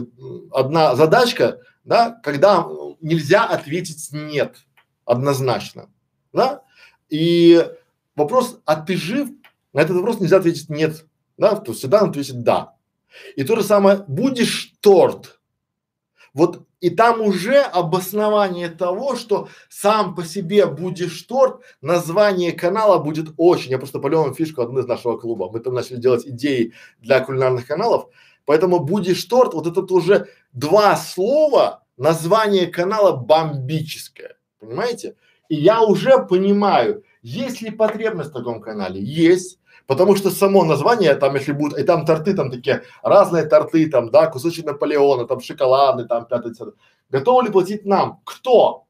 одна 0.51 0.95
задачка, 0.95 1.59
да, 1.83 2.19
когда 2.23 2.65
нельзя 3.01 3.45
ответить 3.45 4.09
нет 4.11 4.57
однозначно, 5.05 5.89
да, 6.33 6.63
и 7.09 7.65
вопрос, 8.15 8.59
а 8.65 8.75
ты 8.75 8.95
жив? 8.95 9.29
На 9.73 9.81
этот 9.81 9.95
вопрос 9.95 10.19
нельзя 10.19 10.37
ответить 10.37 10.69
нет, 10.69 11.05
да, 11.37 11.55
то 11.55 11.73
всегда 11.73 11.99
надо 11.99 12.11
ответить 12.11 12.43
да. 12.43 12.75
И 13.35 13.43
то 13.43 13.55
же 13.55 13.63
самое, 13.63 14.03
будешь 14.07 14.73
торт. 14.81 15.39
Вот 16.33 16.65
и 16.81 16.89
там 16.89 17.21
уже 17.21 17.61
обоснование 17.61 18.67
того, 18.67 19.15
что 19.15 19.47
сам 19.69 20.15
по 20.15 20.25
себе 20.25 20.65
будешь 20.65 21.21
торт, 21.21 21.61
название 21.81 22.51
канала 22.51 22.97
будет 22.97 23.29
очень. 23.37 23.71
Я 23.71 23.77
просто 23.77 23.99
вам 23.99 24.33
фишку 24.33 24.63
одну 24.63 24.79
из 24.79 24.87
нашего 24.87 25.17
клуба. 25.17 25.49
Мы 25.51 25.59
там 25.59 25.75
начали 25.75 25.97
делать 25.97 26.25
идеи 26.25 26.73
для 26.99 27.19
кулинарных 27.19 27.67
каналов. 27.67 28.07
Поэтому 28.45 28.79
будешь 28.79 29.23
торт, 29.25 29.53
вот 29.53 29.67
это 29.67 29.81
уже 29.93 30.27
два 30.53 30.95
слова, 30.97 31.83
название 31.97 32.65
канала 32.65 33.15
бомбическое. 33.15 34.37
Понимаете? 34.59 35.15
И 35.49 35.55
я 35.55 35.83
уже 35.83 36.25
понимаю, 36.25 37.03
есть 37.21 37.61
ли 37.61 37.69
потребность 37.69 38.31
в 38.31 38.33
таком 38.33 38.59
канале? 38.59 38.99
Есть. 38.99 39.59
Потому 39.91 40.15
что 40.15 40.31
само 40.31 40.63
название, 40.63 41.15
там, 41.15 41.35
если 41.35 41.51
будут, 41.51 41.77
и 41.77 41.83
там 41.83 42.05
торты, 42.05 42.33
там 42.33 42.49
такие 42.49 42.83
разные 43.03 43.43
торты, 43.43 43.89
там, 43.89 44.09
да, 44.09 44.27
кусочек 44.27 44.63
Наполеона, 44.63 45.27
там 45.27 45.41
шоколадный, 45.41 46.07
там, 46.07 46.27
пятый, 46.27 46.51
десятый. 46.51 46.75
Готовы 47.09 47.43
ли 47.43 47.51
платить 47.51 47.85
нам? 47.85 48.21
Кто? 48.23 48.85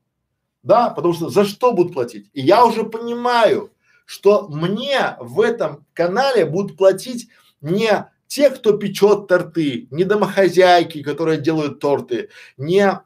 Да, 0.62 0.92
потому 0.92 1.16
что 1.16 1.32
за 1.32 1.44
что 1.46 1.72
будут 1.72 1.96
платить? 1.96 2.30
И 2.34 2.42
я 2.42 2.64
уже 2.64 2.84
понимаю, 2.84 3.72
что 4.06 4.48
мне 4.48 5.18
в 5.20 5.42
этом 5.42 5.88
канале 5.94 6.46
будут 6.46 6.78
платить 6.78 7.30
не 7.62 8.08
те, 8.28 8.52
кто 8.52 8.78
печет 8.78 9.26
торты, 9.26 9.88
не 9.90 10.04
домохозяйки, 10.04 11.02
которые 11.02 11.42
делают 11.42 11.80
торты, 11.80 12.30
не 12.58 13.02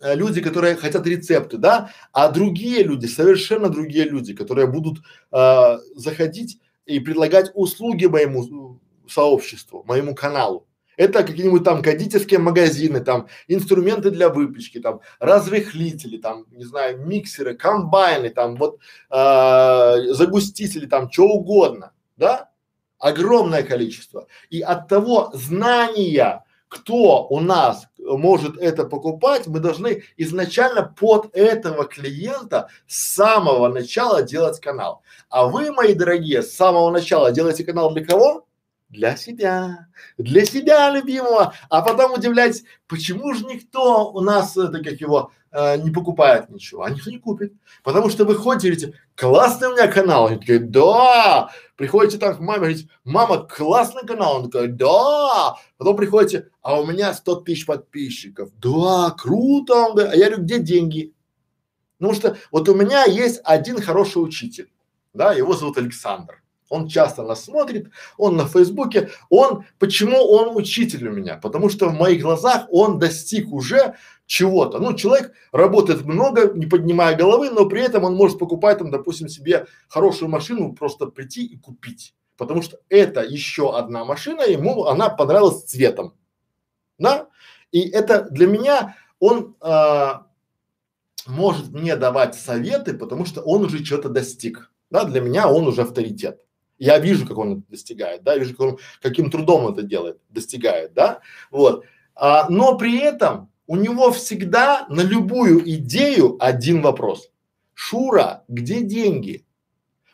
э, 0.00 0.14
люди, 0.16 0.40
которые 0.40 0.74
хотят 0.74 1.06
рецепты, 1.06 1.56
да, 1.56 1.90
а 2.10 2.32
другие 2.32 2.82
люди, 2.82 3.06
совершенно 3.06 3.68
другие 3.68 4.06
люди, 4.06 4.34
которые 4.34 4.66
будут 4.66 5.04
э, 5.30 5.78
заходить 5.94 6.58
и 6.86 7.00
предлагать 7.00 7.50
услуги 7.54 8.06
моему 8.06 8.78
сообществу, 9.08 9.84
моему 9.86 10.14
каналу. 10.14 10.66
Это 10.96 11.24
какие-нибудь 11.24 11.62
там 11.62 11.82
кондитерские 11.82 12.40
магазины, 12.40 13.00
там 13.00 13.28
инструменты 13.48 14.10
для 14.10 14.30
выпечки, 14.30 14.80
там 14.80 15.00
разрыхлители, 15.18 16.16
там 16.16 16.46
не 16.50 16.64
знаю 16.64 17.04
миксеры, 17.06 17.54
комбайны, 17.54 18.30
там 18.30 18.56
вот 18.56 18.78
э, 19.10 20.12
загустители, 20.14 20.86
там 20.86 21.10
что 21.10 21.24
угодно, 21.24 21.92
да? 22.16 22.50
Огромное 22.98 23.62
количество. 23.62 24.26
И 24.48 24.62
от 24.62 24.88
того 24.88 25.30
знания, 25.34 26.44
кто 26.68 27.26
у 27.28 27.40
нас 27.40 27.86
может 28.06 28.56
это 28.58 28.84
покупать, 28.84 29.46
мы 29.46 29.60
должны 29.60 30.04
изначально 30.16 30.82
под 30.82 31.34
этого 31.34 31.84
клиента 31.84 32.68
с 32.86 33.14
самого 33.14 33.68
начала 33.68 34.22
делать 34.22 34.60
канал. 34.60 35.02
А 35.28 35.46
вы, 35.46 35.72
мои 35.72 35.94
дорогие, 35.94 36.42
с 36.42 36.54
самого 36.54 36.90
начала 36.90 37.32
делаете 37.32 37.64
канал 37.64 37.92
для 37.92 38.04
кого? 38.04 38.46
Для 38.88 39.16
себя, 39.16 39.88
для 40.16 40.44
себя 40.44 40.90
любимого, 40.90 41.52
а 41.68 41.82
потом 41.82 42.12
удивляйтесь, 42.12 42.62
почему 42.86 43.34
же 43.34 43.44
никто 43.44 44.12
у 44.12 44.20
нас, 44.20 44.56
это 44.56 44.78
как 44.78 45.00
его, 45.00 45.32
э, 45.50 45.76
не 45.78 45.90
покупает 45.90 46.50
ничего, 46.50 46.84
а 46.84 46.90
никто 46.90 47.10
не 47.10 47.18
купит, 47.18 47.52
потому 47.82 48.10
что 48.10 48.24
вы 48.24 48.36
ходите 48.36 48.86
и 48.86 48.94
классный 49.16 49.68
у 49.68 49.72
меня 49.72 49.88
канал, 49.88 50.28
они 50.28 50.38
такие, 50.38 50.60
да, 50.60 51.50
приходите 51.76 52.18
там 52.18 52.36
к 52.36 52.40
маме, 52.40 52.58
говорите, 52.58 52.88
мама, 53.04 53.38
классный 53.38 54.06
канал, 54.06 54.36
он 54.36 54.50
такой, 54.50 54.68
да, 54.68 55.56
потом 55.76 55.96
приходите, 55.96 56.48
а 56.62 56.80
у 56.80 56.86
меня 56.86 57.14
100 57.14 57.36
тысяч 57.42 57.66
подписчиков, 57.66 58.50
да, 58.60 59.14
круто, 59.16 59.74
он 59.74 59.92
говорит, 59.92 60.12
а 60.12 60.16
я 60.16 60.26
говорю, 60.26 60.44
где 60.44 60.58
деньги? 60.58 61.12
Потому 61.98 62.14
что 62.14 62.36
вот 62.50 62.68
у 62.68 62.74
меня 62.74 63.04
есть 63.04 63.40
один 63.44 63.80
хороший 63.80 64.18
учитель, 64.18 64.70
да, 65.14 65.32
его 65.32 65.54
зовут 65.54 65.78
Александр. 65.78 66.42
Он 66.68 66.88
часто 66.88 67.22
нас 67.22 67.44
смотрит, 67.44 67.90
он 68.18 68.36
на 68.36 68.46
Фейсбуке, 68.46 69.10
он, 69.30 69.64
почему 69.78 70.18
он 70.18 70.56
учитель 70.56 71.06
у 71.06 71.12
меня? 71.12 71.36
Потому 71.36 71.68
что 71.68 71.88
в 71.88 71.94
моих 71.94 72.22
глазах 72.22 72.66
он 72.70 72.98
достиг 72.98 73.52
уже 73.52 73.94
чего-то. 74.26 74.78
Ну, 74.78 74.94
человек 74.94 75.32
работает 75.52 76.04
много, 76.04 76.52
не 76.52 76.66
поднимая 76.66 77.16
головы, 77.16 77.50
но 77.50 77.66
при 77.66 77.82
этом 77.82 78.04
он 78.04 78.14
может 78.14 78.38
покупать 78.38 78.78
там, 78.78 78.90
допустим, 78.90 79.28
себе 79.28 79.66
хорошую 79.88 80.28
машину, 80.28 80.74
просто 80.74 81.06
прийти 81.06 81.46
и 81.46 81.56
купить. 81.56 82.14
Потому 82.36 82.62
что 82.62 82.78
это 82.88 83.22
еще 83.22 83.76
одна 83.76 84.04
машина, 84.04 84.42
ему 84.42 84.84
она 84.84 85.08
понравилась 85.08 85.64
цветом. 85.64 86.14
Да? 86.98 87.28
И 87.72 87.88
это 87.88 88.28
для 88.30 88.46
меня, 88.46 88.96
он 89.18 89.56
а, 89.60 90.26
может 91.26 91.68
мне 91.68 91.96
давать 91.96 92.34
советы, 92.34 92.94
потому 92.94 93.24
что 93.24 93.40
он 93.42 93.64
уже 93.64 93.84
что-то 93.84 94.08
достиг. 94.08 94.70
Да, 94.90 95.04
для 95.04 95.20
меня 95.20 95.48
он 95.48 95.66
уже 95.66 95.82
авторитет. 95.82 96.40
Я 96.78 96.98
вижу, 96.98 97.26
как 97.26 97.38
он 97.38 97.58
это 97.58 97.70
достигает, 97.70 98.22
да, 98.22 98.36
вижу, 98.36 98.54
как 98.54 98.60
он, 98.60 98.78
каким 99.00 99.30
трудом 99.30 99.66
это 99.72 99.82
делает, 99.82 100.20
достигает, 100.28 100.92
да, 100.92 101.20
вот. 101.50 101.84
А, 102.14 102.48
но 102.50 102.76
при 102.76 102.98
этом 102.98 103.50
у 103.66 103.76
него 103.76 104.12
всегда 104.12 104.86
на 104.88 105.00
любую 105.00 105.68
идею 105.70 106.36
один 106.40 106.82
вопрос. 106.82 107.30
Шура, 107.74 108.44
где 108.48 108.82
деньги? 108.82 109.44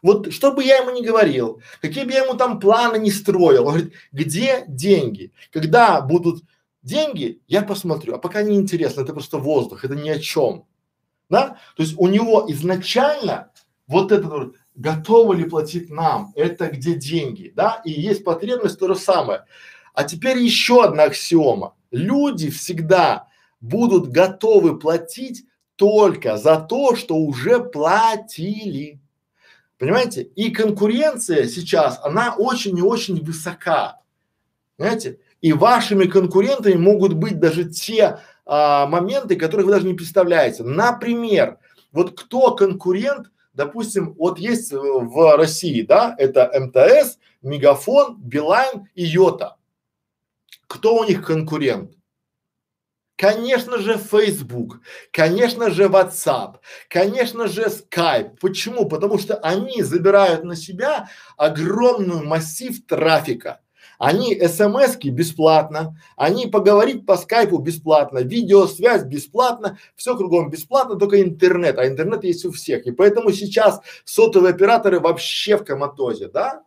Вот 0.03 0.33
что 0.33 0.53
бы 0.53 0.65
я 0.65 0.79
ему 0.79 0.91
ни 0.91 1.05
говорил, 1.05 1.63
какие 1.81 2.05
бы 2.05 2.13
я 2.13 2.25
ему 2.25 2.35
там 2.35 2.59
планы 2.59 2.99
не 2.99 3.11
строил, 3.11 3.67
он 3.67 3.75
говорит, 3.75 3.93
где 4.11 4.65
деньги? 4.67 5.33
Когда 5.53 6.01
будут 6.01 6.43
деньги, 6.83 7.41
я 7.47 7.63
посмотрю, 7.63 8.15
а 8.15 8.19
пока 8.19 8.43
не 8.43 8.57
интересно, 8.57 9.03
это 9.03 9.13
просто 9.13 9.39
воздух, 9.39 9.85
это 9.85 9.95
ни 9.95 10.09
о 10.09 10.19
чем. 10.19 10.67
Да? 11.29 11.59
То 11.77 11.85
есть 11.85 11.95
у 11.99 12.09
него 12.09 12.45
изначально 12.49 13.53
вот 13.87 14.11
это 14.11 14.51
готовы 14.75 15.37
ли 15.37 15.45
платить 15.45 15.91
нам, 15.91 16.33
это 16.35 16.69
где 16.69 16.95
деньги, 16.95 17.53
да, 17.55 17.81
и 17.85 17.91
есть 17.91 18.25
потребность 18.25 18.79
то 18.79 18.89
же 18.89 18.97
самое. 18.97 19.45
А 19.95 20.05
теперь 20.05 20.39
еще 20.39 20.85
одна 20.85 21.05
аксиома. 21.05 21.75
Люди 21.91 22.51
всегда 22.51 23.29
будут 23.63 24.09
готовы 24.09 24.79
платить 24.79 25.47
только 25.77 26.37
за 26.37 26.61
то, 26.61 26.95
что 26.95 27.17
уже 27.17 27.61
платили. 27.61 29.01
Понимаете? 29.79 30.23
И 30.23 30.51
конкуренция 30.51 31.49
сейчас, 31.49 31.99
она 32.03 32.35
очень 32.37 32.77
и 32.77 32.83
очень 32.83 33.25
высока. 33.25 34.01
Понимаете? 34.77 35.19
И 35.41 35.53
вашими 35.53 36.05
конкурентами 36.05 36.75
могут 36.75 37.15
быть 37.15 37.41
даже 37.41 37.65
те 37.65 38.19
а, 38.45 38.87
моменты, 38.87 39.37
которые 39.37 39.67
вы 39.67 39.73
даже 39.73 39.87
не 39.87 39.95
представляете. 39.95 40.63
Например, 40.63 41.59
вот 41.91 42.19
кто 42.21 42.55
конкурент, 42.55 43.31
допустим, 43.55 44.15
вот 44.15 44.39
есть 44.39 44.73
в 44.73 45.37
России, 45.37 45.83
да, 45.83 46.15
это 46.19 46.51
МТС, 46.55 47.19
Мегафон, 47.43 48.21
Билайн 48.21 48.89
и 48.95 49.05
Йота. 49.05 49.57
Кто 50.67 50.97
у 50.97 51.05
них 51.05 51.25
конкурент? 51.25 51.97
Конечно 53.23 53.79
же 53.79 53.99
Facebook, 53.99 54.81
конечно 55.13 55.71
же 55.71 55.85
WhatsApp, 55.85 56.57
конечно 56.89 57.47
же 57.47 57.67
Skype. 57.67 58.39
Почему? 58.41 58.89
Потому 58.89 59.17
что 59.17 59.37
они 59.37 59.85
забирают 59.85 60.43
на 60.43 60.57
себя 60.57 61.09
огромный 61.37 62.25
массив 62.25 62.85
трафика. 62.85 63.61
Они 64.01 64.35
смски 64.35 65.11
бесплатно, 65.11 65.97
они 66.17 66.49
поговорить 66.49 67.07
по 67.07 67.17
скайпу 67.17 67.59
бесплатно, 67.59 68.19
видеосвязь 68.19 69.05
бесплатно, 69.05 69.79
все 69.95 70.17
кругом 70.17 70.51
бесплатно, 70.51 70.97
только 70.97 71.23
интернет, 71.23 71.79
а 71.79 71.87
интернет 71.87 72.25
есть 72.25 72.45
у 72.45 72.51
всех. 72.51 72.89
И 72.89 72.91
поэтому 72.91 73.31
сейчас 73.31 73.83
сотовые 74.05 74.53
операторы 74.53 74.99
вообще 74.99 75.57
в 75.57 75.65
коматозе, 75.65 76.27
да? 76.27 76.65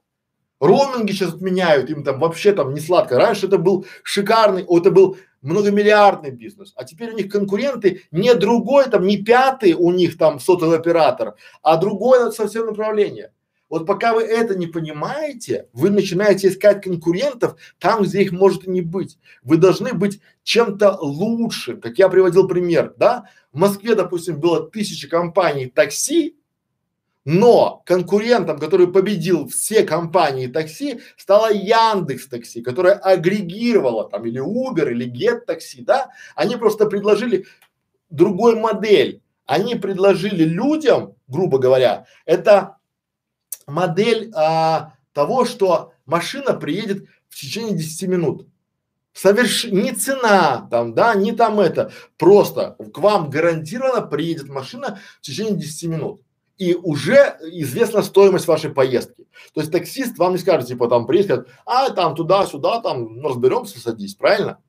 Роуминги 0.62 1.12
сейчас 1.12 1.34
отменяют, 1.34 1.90
им 1.90 2.04
там 2.04 2.20
вообще 2.20 2.54
там 2.54 2.74
не 2.74 2.80
сладко. 2.80 3.18
Раньше 3.18 3.48
это 3.48 3.58
был 3.58 3.86
шикарный, 4.04 4.64
о, 4.66 4.80
это 4.80 4.90
был 4.90 5.18
многомиллиардный 5.46 6.32
бизнес, 6.32 6.74
а 6.76 6.84
теперь 6.84 7.12
у 7.12 7.18
них 7.18 7.32
конкуренты 7.32 8.02
не 8.12 8.34
другой 8.34 8.90
там, 8.90 9.06
не 9.06 9.18
пятый 9.18 9.74
у 9.74 9.92
них 9.92 10.18
там 10.18 10.40
сотовый 10.40 10.78
оператор, 10.78 11.36
а 11.62 11.78
другое 11.78 12.32
совсем 12.32 12.66
направление. 12.66 13.32
Вот 13.70 13.88
пока 13.88 14.14
вы 14.14 14.24
это 14.24 14.56
не 14.56 14.68
понимаете, 14.68 15.68
вы 15.74 15.90
начинаете 15.90 16.50
искать 16.50 16.84
конкурентов 16.84 17.60
там, 17.80 18.04
где 18.04 18.22
их 18.22 18.32
может 18.32 18.68
и 18.68 18.70
не 18.70 18.82
быть. 18.82 19.18
Вы 19.44 19.58
должны 19.58 19.94
быть 19.94 20.20
чем-то 20.44 20.98
лучшим. 21.02 21.82
Как 21.82 21.98
я 21.98 22.10
приводил 22.10 22.48
пример, 22.48 22.94
да? 22.98 23.30
В 23.52 23.58
Москве, 23.58 23.96
допустим, 23.96 24.40
было 24.40 24.70
тысяча 24.70 25.08
компаний 25.08 25.66
такси, 25.66 26.38
но 27.26 27.82
конкурентом, 27.88 28.60
который 28.60 28.88
победил 28.88 29.48
все 29.50 29.84
компании 29.84 30.46
такси, 30.46 31.02
стала 31.18 31.52
Яндекс 31.52 32.28
Такси, 32.28 32.62
которая 32.62 32.96
агрегировала 32.96 34.08
там 34.08 34.26
или 34.26 34.40
Uber, 34.40 34.92
или 34.92 35.12
Get 35.12 35.42
Такси, 35.46 35.82
да? 35.82 36.12
Они 36.36 36.56
просто 36.56 36.86
предложили 36.86 37.48
другой 38.12 38.56
модель. 38.56 39.24
Они 39.48 39.76
предложили 39.76 40.44
людям, 40.44 41.16
грубо 41.28 41.58
говоря, 41.58 42.06
это 42.26 42.78
модель 43.66 44.32
а, 44.36 44.94
того, 45.12 45.46
что 45.46 45.94
машина 46.06 46.54
приедет 46.54 47.08
в 47.28 47.36
течение 47.36 47.76
10 47.76 48.08
минут. 48.08 48.48
Соверш... 49.14 49.66
Не 49.66 49.94
цена 49.94 50.68
там, 50.70 50.94
да, 50.94 51.16
не 51.16 51.32
там 51.32 51.60
это. 51.60 51.92
Просто 52.18 52.76
к 52.94 52.98
вам 53.00 53.30
гарантированно 53.30 54.06
приедет 54.06 54.50
машина 54.50 55.00
в 55.20 55.22
течение 55.22 55.56
10 55.56 55.90
минут. 55.90 56.25
И 56.58 56.74
уже 56.74 57.38
известна 57.42 58.02
стоимость 58.02 58.48
вашей 58.48 58.70
поездки. 58.70 59.28
То 59.54 59.62
есть 59.62 59.72
таксист 59.72 60.18
вам 60.18 60.34
не 60.34 60.38
скажет, 60.38 60.68
типа 60.68 60.88
там 60.88 61.06
приедет, 61.06 61.48
а 61.66 61.90
там 61.90 62.16
туда-сюда, 62.16 62.80
там 62.82 63.18
ну, 63.18 63.30
разберемся, 63.30 63.80
садись, 63.80 64.16
правильно? 64.16 64.60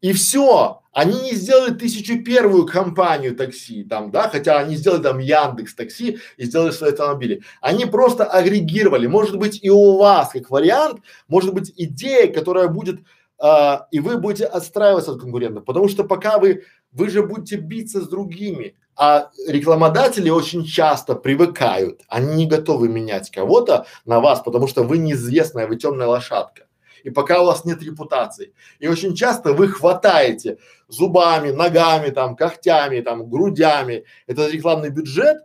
И 0.00 0.12
все. 0.12 0.82
Они 0.92 1.20
не 1.20 1.34
сделали 1.34 1.74
тысячу 1.74 2.22
первую 2.22 2.66
компанию 2.66 3.34
такси 3.34 3.84
там, 3.84 4.10
да, 4.10 4.28
хотя 4.28 4.58
они 4.58 4.76
сделали 4.76 5.02
там 5.02 5.18
Яндекс 5.18 5.74
такси 5.74 6.18
и 6.36 6.44
сделали 6.44 6.70
свои 6.70 6.92
автомобили. 6.92 7.42
Они 7.60 7.84
просто 7.84 8.24
агрегировали. 8.24 9.06
Может 9.06 9.36
быть 9.36 9.62
и 9.62 9.68
у 9.68 9.98
вас 9.98 10.30
как 10.30 10.48
вариант, 10.50 11.00
может 11.28 11.52
быть 11.52 11.72
идея, 11.76 12.32
которая 12.32 12.68
будет 12.68 13.00
а, 13.38 13.88
и 13.90 14.00
вы 14.00 14.18
будете 14.18 14.46
отстраиваться 14.46 15.12
от 15.12 15.20
конкурентов, 15.20 15.64
потому 15.64 15.88
что 15.88 16.04
пока 16.04 16.38
вы, 16.38 16.64
вы 16.92 17.10
же 17.10 17.22
будете 17.22 17.56
биться 17.56 18.00
с 18.00 18.08
другими, 18.08 18.76
а 18.96 19.30
рекламодатели 19.46 20.30
очень 20.30 20.64
часто 20.64 21.14
привыкают, 21.14 22.02
они 22.08 22.34
не 22.34 22.46
готовы 22.46 22.88
менять 22.88 23.30
кого-то 23.30 23.86
на 24.04 24.20
вас, 24.20 24.40
потому 24.40 24.68
что 24.68 24.82
вы 24.82 24.98
неизвестная, 24.98 25.66
вы 25.66 25.76
темная 25.76 26.06
лошадка 26.06 26.66
и 27.06 27.10
пока 27.10 27.40
у 27.40 27.46
вас 27.46 27.64
нет 27.64 27.80
репутации. 27.84 28.52
И 28.80 28.88
очень 28.88 29.14
часто 29.14 29.52
вы 29.52 29.68
хватаете 29.68 30.58
зубами, 30.88 31.52
ногами, 31.52 32.10
там, 32.10 32.34
когтями, 32.34 33.00
там, 33.00 33.30
грудями 33.30 34.04
этот 34.26 34.52
рекламный 34.52 34.90
бюджет, 34.90 35.36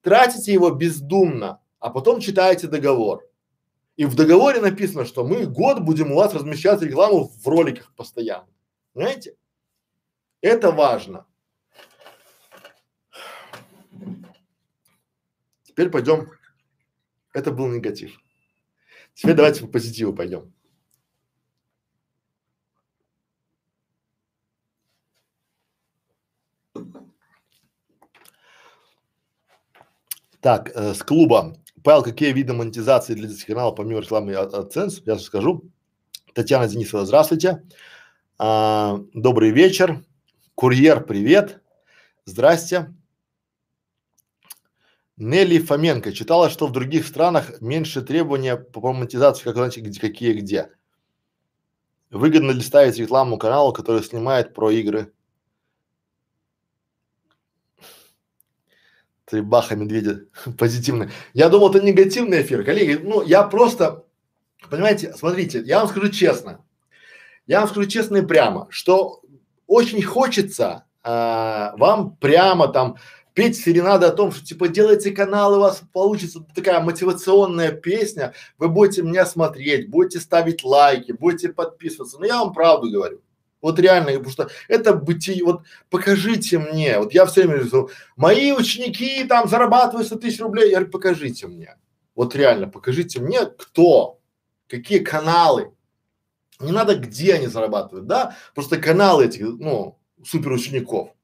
тратите 0.00 0.54
его 0.54 0.70
бездумно, 0.70 1.60
а 1.78 1.90
потом 1.90 2.20
читаете 2.20 2.68
договор. 2.68 3.22
И 3.98 4.06
в 4.06 4.14
договоре 4.14 4.62
написано, 4.62 5.04
что 5.04 5.26
мы 5.26 5.44
год 5.44 5.80
будем 5.80 6.10
у 6.10 6.16
вас 6.16 6.32
размещать 6.32 6.80
рекламу 6.80 7.30
в 7.42 7.46
роликах 7.46 7.92
постоянно. 7.94 8.48
Понимаете? 8.94 9.36
Это 10.40 10.72
важно. 10.72 11.26
Теперь 15.74 15.90
пойдем. 15.90 16.30
Это 17.32 17.50
был 17.50 17.66
негатив. 17.66 18.16
Теперь 19.12 19.34
давайте 19.34 19.62
по 19.62 19.66
позитиву 19.66 20.14
пойдем. 20.14 20.54
Так, 30.40 30.70
э, 30.76 30.94
с 30.94 31.02
клуба. 31.02 31.56
Павел, 31.82 32.04
какие 32.04 32.32
виды 32.32 32.52
монетизации 32.52 33.14
для 33.14 33.28
каналов 33.44 33.74
помимо 33.74 34.00
рекламы 34.00 34.30
и 34.30 34.36
AdSense? 34.36 35.02
Я 35.04 35.18
скажу. 35.18 35.64
Татьяна 36.34 36.68
Денисова, 36.68 37.04
здравствуйте. 37.04 37.64
А, 38.38 39.00
добрый 39.12 39.50
вечер. 39.50 40.04
Курьер, 40.54 41.04
привет. 41.04 41.60
Здрасте. 42.26 42.94
Нелли 45.16 45.58
Фоменко 45.58 46.12
читала, 46.12 46.50
что 46.50 46.66
в 46.66 46.72
других 46.72 47.06
странах 47.06 47.60
меньше 47.60 48.02
требования 48.02 48.56
по 48.56 48.92
монетизации, 48.92 49.44
как 49.44 49.54
знаете, 49.54 49.80
где, 49.80 50.00
какие 50.00 50.32
где. 50.32 50.70
Выгодно 52.10 52.50
ли 52.50 52.60
ставить 52.60 52.98
рекламу 52.98 53.38
каналу, 53.38 53.72
который 53.72 54.02
снимает 54.02 54.54
про 54.54 54.70
игры? 54.70 55.12
Ты 59.24 59.42
баха 59.42 59.76
медведя 59.76 60.26
позитивный. 60.58 61.10
Я 61.32 61.48
думал, 61.48 61.70
это 61.70 61.84
негативный 61.84 62.42
эфир. 62.42 62.64
Коллеги, 62.64 63.00
ну 63.02 63.22
я 63.22 63.44
просто, 63.44 64.04
понимаете, 64.68 65.12
смотрите, 65.14 65.62
я 65.64 65.78
вам 65.78 65.88
скажу 65.88 66.08
честно. 66.08 66.64
Я 67.46 67.60
вам 67.60 67.68
скажу 67.68 67.88
честно 67.88 68.16
и 68.18 68.26
прямо, 68.26 68.66
что 68.70 69.22
очень 69.66 70.02
хочется 70.02 70.86
а, 71.02 71.74
вам 71.76 72.16
прямо 72.16 72.68
там 72.68 72.96
петь 73.34 73.56
серенады 73.56 74.06
о 74.06 74.12
том, 74.12 74.32
что 74.32 74.44
типа 74.44 74.68
делайте 74.68 75.10
канал, 75.10 75.54
у 75.54 75.60
вас 75.60 75.82
получится 75.92 76.44
такая 76.54 76.80
мотивационная 76.80 77.72
песня, 77.72 78.32
вы 78.58 78.68
будете 78.68 79.02
меня 79.02 79.26
смотреть, 79.26 79.90
будете 79.90 80.20
ставить 80.20 80.64
лайки, 80.64 81.12
будете 81.12 81.50
подписываться. 81.52 82.18
Но 82.18 82.26
я 82.26 82.38
вам 82.38 82.52
правду 82.52 82.90
говорю. 82.90 83.20
Вот 83.60 83.78
реально, 83.78 84.12
потому 84.12 84.30
что 84.30 84.50
это 84.68 84.92
бытие, 84.92 85.42
вот 85.42 85.62
покажите 85.88 86.58
мне, 86.58 86.98
вот 86.98 87.14
я 87.14 87.24
все 87.24 87.46
время 87.46 87.64
говорю, 87.64 87.90
мои 88.14 88.52
ученики 88.52 89.24
там 89.24 89.48
зарабатывают 89.48 90.06
100 90.06 90.16
тысяч 90.16 90.40
рублей, 90.40 90.70
я 90.70 90.76
говорю, 90.76 90.90
покажите 90.90 91.46
мне. 91.46 91.76
Вот 92.14 92.36
реально, 92.36 92.68
покажите 92.68 93.20
мне, 93.20 93.46
кто, 93.46 94.20
какие 94.68 94.98
каналы. 94.98 95.72
Не 96.60 96.72
надо, 96.72 96.94
где 96.94 97.34
они 97.34 97.46
зарабатывают, 97.46 98.06
да, 98.06 98.36
просто 98.54 98.76
каналы 98.76 99.24
этих, 99.24 99.46
ну, 99.58 99.98
супер 100.22 100.52
учеников. 100.52 101.14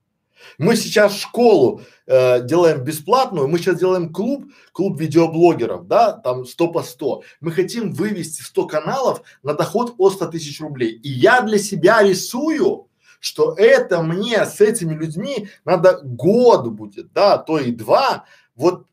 Мы 0.58 0.76
сейчас 0.76 1.16
школу 1.16 1.82
э, 2.06 2.44
делаем 2.44 2.82
бесплатную, 2.82 3.48
мы 3.48 3.58
сейчас 3.58 3.78
делаем 3.78 4.12
клуб, 4.12 4.46
клуб 4.72 5.00
видеоблогеров, 5.00 5.86
да, 5.86 6.12
там 6.12 6.44
100 6.44 6.68
по 6.68 6.82
100. 6.82 7.22
Мы 7.40 7.52
хотим 7.52 7.92
вывести 7.92 8.42
100 8.42 8.66
каналов 8.66 9.22
на 9.42 9.54
доход 9.54 9.94
от 9.98 10.14
100 10.14 10.26
тысяч 10.28 10.60
рублей. 10.60 10.92
И 10.92 11.08
я 11.08 11.40
для 11.42 11.58
себя 11.58 12.02
рисую, 12.02 12.88
что 13.20 13.54
это 13.56 14.02
мне 14.02 14.44
с 14.44 14.60
этими 14.60 14.94
людьми 14.94 15.48
надо 15.64 16.00
год 16.02 16.68
будет, 16.68 17.12
да, 17.12 17.38
то 17.38 17.58
и 17.58 17.70
два, 17.70 18.24
вот 18.54 18.86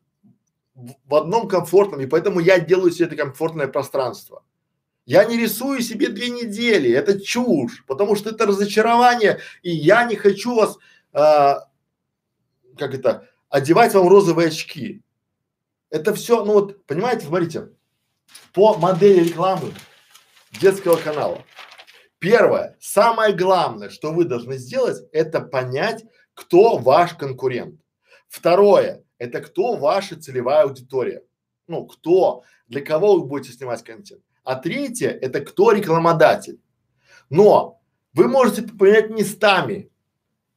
в 0.74 1.14
одном 1.14 1.48
комфортном, 1.48 2.00
и 2.00 2.06
поэтому 2.06 2.40
я 2.40 2.60
делаю 2.60 2.92
себе 2.92 3.06
это 3.06 3.16
комфортное 3.16 3.66
пространство. 3.66 4.44
Я 5.06 5.24
не 5.24 5.38
рисую 5.38 5.80
себе 5.80 6.08
две 6.08 6.28
недели, 6.28 6.92
это 6.92 7.18
чушь, 7.18 7.82
потому 7.86 8.14
что 8.14 8.30
это 8.30 8.46
разочарование, 8.46 9.40
и 9.62 9.70
я 9.70 10.04
не 10.04 10.16
хочу 10.16 10.54
вас 10.54 10.76
а, 11.12 11.68
как 12.76 12.94
это, 12.94 13.28
одевать 13.48 13.94
вам 13.94 14.08
розовые 14.08 14.48
очки. 14.48 15.02
Это 15.90 16.14
все, 16.14 16.44
ну 16.44 16.54
вот, 16.54 16.84
понимаете, 16.86 17.26
смотрите, 17.26 17.70
по 18.52 18.76
модели 18.76 19.24
рекламы 19.24 19.72
детского 20.60 20.96
канала. 20.96 21.42
Первое, 22.18 22.76
самое 22.80 23.34
главное, 23.34 23.90
что 23.90 24.12
вы 24.12 24.24
должны 24.24 24.58
сделать, 24.58 25.02
это 25.12 25.40
понять, 25.40 26.04
кто 26.34 26.76
ваш 26.76 27.14
конкурент. 27.14 27.80
Второе, 28.28 29.04
это 29.18 29.40
кто 29.40 29.76
ваша 29.76 30.20
целевая 30.20 30.64
аудитория. 30.64 31.22
Ну, 31.66 31.86
кто, 31.86 32.42
для 32.66 32.80
кого 32.80 33.18
вы 33.18 33.26
будете 33.26 33.52
снимать 33.52 33.84
контент. 33.84 34.22
А 34.42 34.56
третье, 34.56 35.10
это 35.10 35.40
кто 35.40 35.72
рекламодатель. 35.72 36.60
Но 37.30 37.80
вы 38.14 38.28
можете 38.28 38.62
поменять 38.62 39.10
местами 39.10 39.90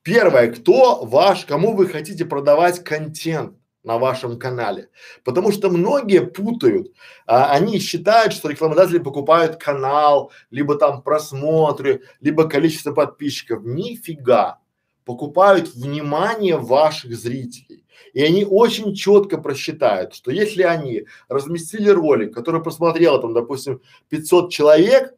Первое, 0.03 0.51
кто 0.51 1.03
ваш, 1.05 1.45
кому 1.45 1.73
вы 1.73 1.87
хотите 1.87 2.25
продавать 2.25 2.83
контент 2.83 3.55
на 3.83 3.97
вашем 3.97 4.37
канале. 4.39 4.89
Потому 5.23 5.51
что 5.51 5.69
многие 5.69 6.25
путают, 6.25 6.91
а, 7.25 7.51
они 7.51 7.79
считают, 7.79 8.33
что 8.33 8.49
рекламодатели 8.49 8.99
покупают 8.99 9.57
канал, 9.57 10.31
либо 10.49 10.75
там 10.75 11.01
просмотры, 11.01 12.01
либо 12.19 12.47
количество 12.47 12.93
подписчиков. 12.93 13.63
Нифига. 13.63 14.59
Покупают 15.05 15.73
внимание 15.73 16.57
ваших 16.57 17.15
зрителей. 17.15 17.85
И 18.13 18.23
они 18.23 18.45
очень 18.45 18.93
четко 18.93 19.37
просчитают, 19.37 20.13
что 20.13 20.31
если 20.31 20.63
они 20.63 21.05
разместили 21.27 21.89
ролик, 21.89 22.33
который 22.33 22.61
просмотрело 22.61 23.19
там, 23.19 23.33
допустим, 23.33 23.81
500 24.09 24.51
человек, 24.51 25.15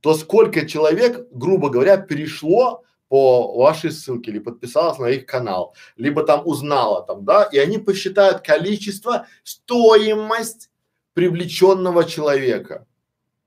то 0.00 0.14
сколько 0.14 0.66
человек, 0.66 1.26
грубо 1.32 1.68
говоря, 1.68 1.96
перешло 1.96 2.84
по 3.08 3.56
вашей 3.56 3.90
ссылке 3.90 4.30
или 4.30 4.38
подписалась 4.38 4.98
на 4.98 5.06
их 5.06 5.26
канал, 5.26 5.74
либо 5.96 6.22
там 6.24 6.46
узнала 6.46 7.02
там, 7.02 7.24
да, 7.24 7.44
и 7.44 7.58
они 7.58 7.78
посчитают 7.78 8.42
количество, 8.42 9.26
стоимость 9.44 10.70
привлеченного 11.14 12.04
человека. 12.04 12.86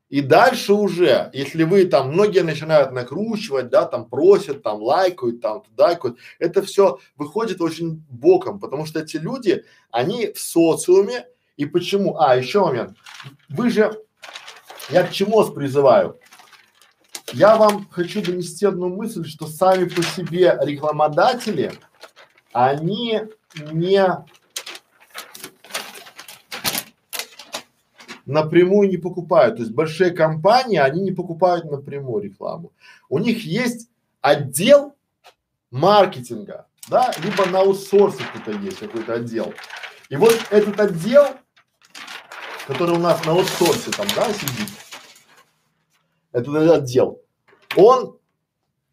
И 0.09 0.19
дальше 0.19 0.73
уже, 0.73 1.29
если 1.31 1.63
вы 1.63 1.85
там, 1.85 2.11
многие 2.11 2.43
начинают 2.43 2.91
накручивать, 2.91 3.69
да, 3.69 3.85
там 3.85 4.09
просят, 4.09 4.61
там 4.61 4.81
лайкают, 4.81 5.39
там 5.39 5.63
лайкают, 5.77 6.17
это 6.37 6.61
все 6.63 6.99
выходит 7.15 7.61
очень 7.61 8.03
боком, 8.09 8.59
потому 8.59 8.85
что 8.85 8.99
эти 8.99 9.15
люди, 9.15 9.63
они 9.89 10.33
в 10.33 10.39
социуме, 10.39 11.27
и 11.55 11.65
почему? 11.65 12.17
А, 12.17 12.35
еще 12.35 12.59
момент. 12.59 12.97
Вы 13.47 13.69
же, 13.69 14.03
я 14.89 15.03
к 15.03 15.11
чему 15.11 15.37
вас 15.37 15.49
призываю? 15.49 16.19
Я 17.33 17.55
вам 17.55 17.87
хочу 17.89 18.21
донести 18.21 18.65
одну 18.65 18.89
мысль, 18.89 19.25
что 19.25 19.47
сами 19.47 19.85
по 19.85 20.03
себе 20.03 20.57
рекламодатели, 20.61 21.71
они 22.51 23.21
не 23.71 24.05
напрямую 28.25 28.89
не 28.89 28.97
покупают. 28.97 29.55
То 29.55 29.61
есть 29.61 29.73
большие 29.73 30.11
компании, 30.11 30.77
они 30.77 31.01
не 31.01 31.11
покупают 31.11 31.71
напрямую 31.71 32.23
рекламу. 32.23 32.73
У 33.09 33.17
них 33.19 33.45
есть 33.45 33.89
отдел 34.21 34.95
маркетинга, 35.71 36.67
да, 36.89 37.13
либо 37.23 37.45
на 37.45 37.59
аутсорсе 37.59 38.23
кто-то 38.33 38.57
есть, 38.59 38.79
какой-то 38.79 39.13
отдел. 39.13 39.53
И 40.09 40.17
вот 40.17 40.37
этот 40.49 40.79
отдел, 40.79 41.27
который 42.67 42.95
у 42.95 42.99
нас 42.99 43.23
на 43.25 43.31
аутсорсе 43.31 43.91
там, 43.91 44.07
да, 44.15 44.31
сидит, 44.33 44.69
этот 46.31 46.69
отдел, 46.69 47.20
он 47.75 48.17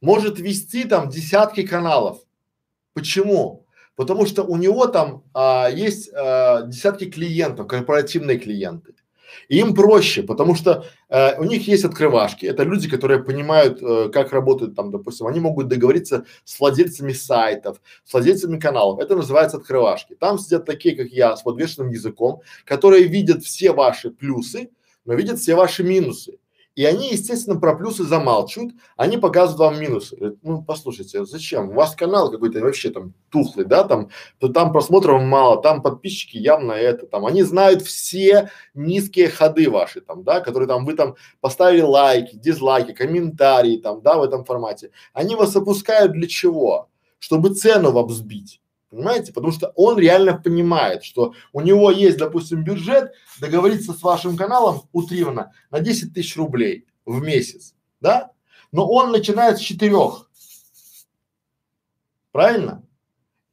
может 0.00 0.38
вести 0.38 0.84
там 0.84 1.08
десятки 1.08 1.66
каналов. 1.66 2.18
Почему? 2.94 3.66
Потому 3.96 4.26
что 4.26 4.44
у 4.44 4.56
него 4.56 4.86
там 4.86 5.24
а, 5.34 5.68
есть 5.68 6.10
а, 6.14 6.62
десятки 6.62 7.10
клиентов, 7.10 7.66
корпоративные 7.66 8.38
клиенты. 8.38 8.94
Им 9.48 9.74
проще, 9.74 10.22
потому 10.22 10.54
что 10.54 10.84
э, 11.08 11.38
у 11.38 11.44
них 11.44 11.66
есть 11.68 11.84
открывашки. 11.84 12.46
Это 12.46 12.64
люди, 12.64 12.88
которые 12.88 13.22
понимают, 13.22 13.80
э, 13.82 14.10
как 14.12 14.32
работают 14.32 14.74
там, 14.74 14.90
допустим, 14.90 15.26
они 15.26 15.40
могут 15.40 15.68
договориться 15.68 16.24
с 16.44 16.58
владельцами 16.58 17.12
сайтов, 17.12 17.80
с 18.04 18.12
владельцами 18.12 18.58
каналов. 18.58 19.00
Это 19.00 19.16
называется 19.16 19.58
открывашки. 19.58 20.14
Там 20.14 20.38
сидят 20.38 20.64
такие, 20.64 20.96
как 20.96 21.08
я, 21.08 21.36
с 21.36 21.42
подвешенным 21.42 21.90
языком, 21.90 22.42
которые 22.64 23.04
видят 23.04 23.44
все 23.44 23.72
ваши 23.72 24.10
плюсы, 24.10 24.70
но 25.04 25.14
видят 25.14 25.38
все 25.38 25.54
ваши 25.54 25.82
минусы. 25.82 26.38
И 26.78 26.84
они, 26.84 27.10
естественно, 27.10 27.58
про 27.58 27.74
плюсы 27.74 28.04
замалчивают, 28.04 28.72
они 28.96 29.18
показывают 29.18 29.58
вам 29.58 29.80
минусы. 29.80 30.14
Говорят, 30.14 30.38
ну, 30.42 30.62
послушайте, 30.62 31.24
зачем? 31.24 31.70
У 31.70 31.72
вас 31.72 31.96
канал 31.96 32.30
какой-то 32.30 32.60
вообще 32.60 32.90
там 32.90 33.14
тухлый, 33.30 33.66
да, 33.66 33.82
там, 33.82 34.10
то 34.38 34.46
там 34.46 34.70
просмотров 34.70 35.20
мало, 35.20 35.60
там 35.60 35.82
подписчики 35.82 36.36
явно 36.36 36.70
это, 36.70 37.08
там, 37.08 37.26
они 37.26 37.42
знают 37.42 37.82
все 37.82 38.50
низкие 38.74 39.28
ходы 39.28 39.68
ваши, 39.68 40.00
там, 40.00 40.22
да, 40.22 40.38
которые 40.38 40.68
там, 40.68 40.84
вы 40.84 40.94
там 40.94 41.16
поставили 41.40 41.80
лайки, 41.80 42.36
дизлайки, 42.36 42.92
комментарии, 42.92 43.78
там, 43.78 44.00
да, 44.00 44.16
в 44.16 44.22
этом 44.22 44.44
формате. 44.44 44.92
Они 45.12 45.34
вас 45.34 45.56
опускают 45.56 46.12
для 46.12 46.28
чего? 46.28 46.90
Чтобы 47.18 47.54
цену 47.54 47.90
вам 47.90 48.08
сбить. 48.10 48.60
Понимаете? 48.90 49.32
Потому 49.32 49.52
что 49.52 49.72
он 49.76 49.98
реально 49.98 50.34
понимает, 50.34 51.04
что 51.04 51.34
у 51.52 51.60
него 51.60 51.90
есть, 51.90 52.16
допустим, 52.16 52.64
бюджет 52.64 53.12
договориться 53.40 53.92
с 53.92 54.02
вашим 54.02 54.36
каналом 54.36 54.82
утрированно 54.92 55.52
на 55.70 55.80
10 55.80 56.14
тысяч 56.14 56.36
рублей 56.36 56.86
в 57.04 57.20
месяц, 57.22 57.74
да? 58.00 58.30
Но 58.72 58.88
он 58.88 59.12
начинает 59.12 59.58
с 59.58 59.60
четырех. 59.60 60.30
Правильно? 62.32 62.82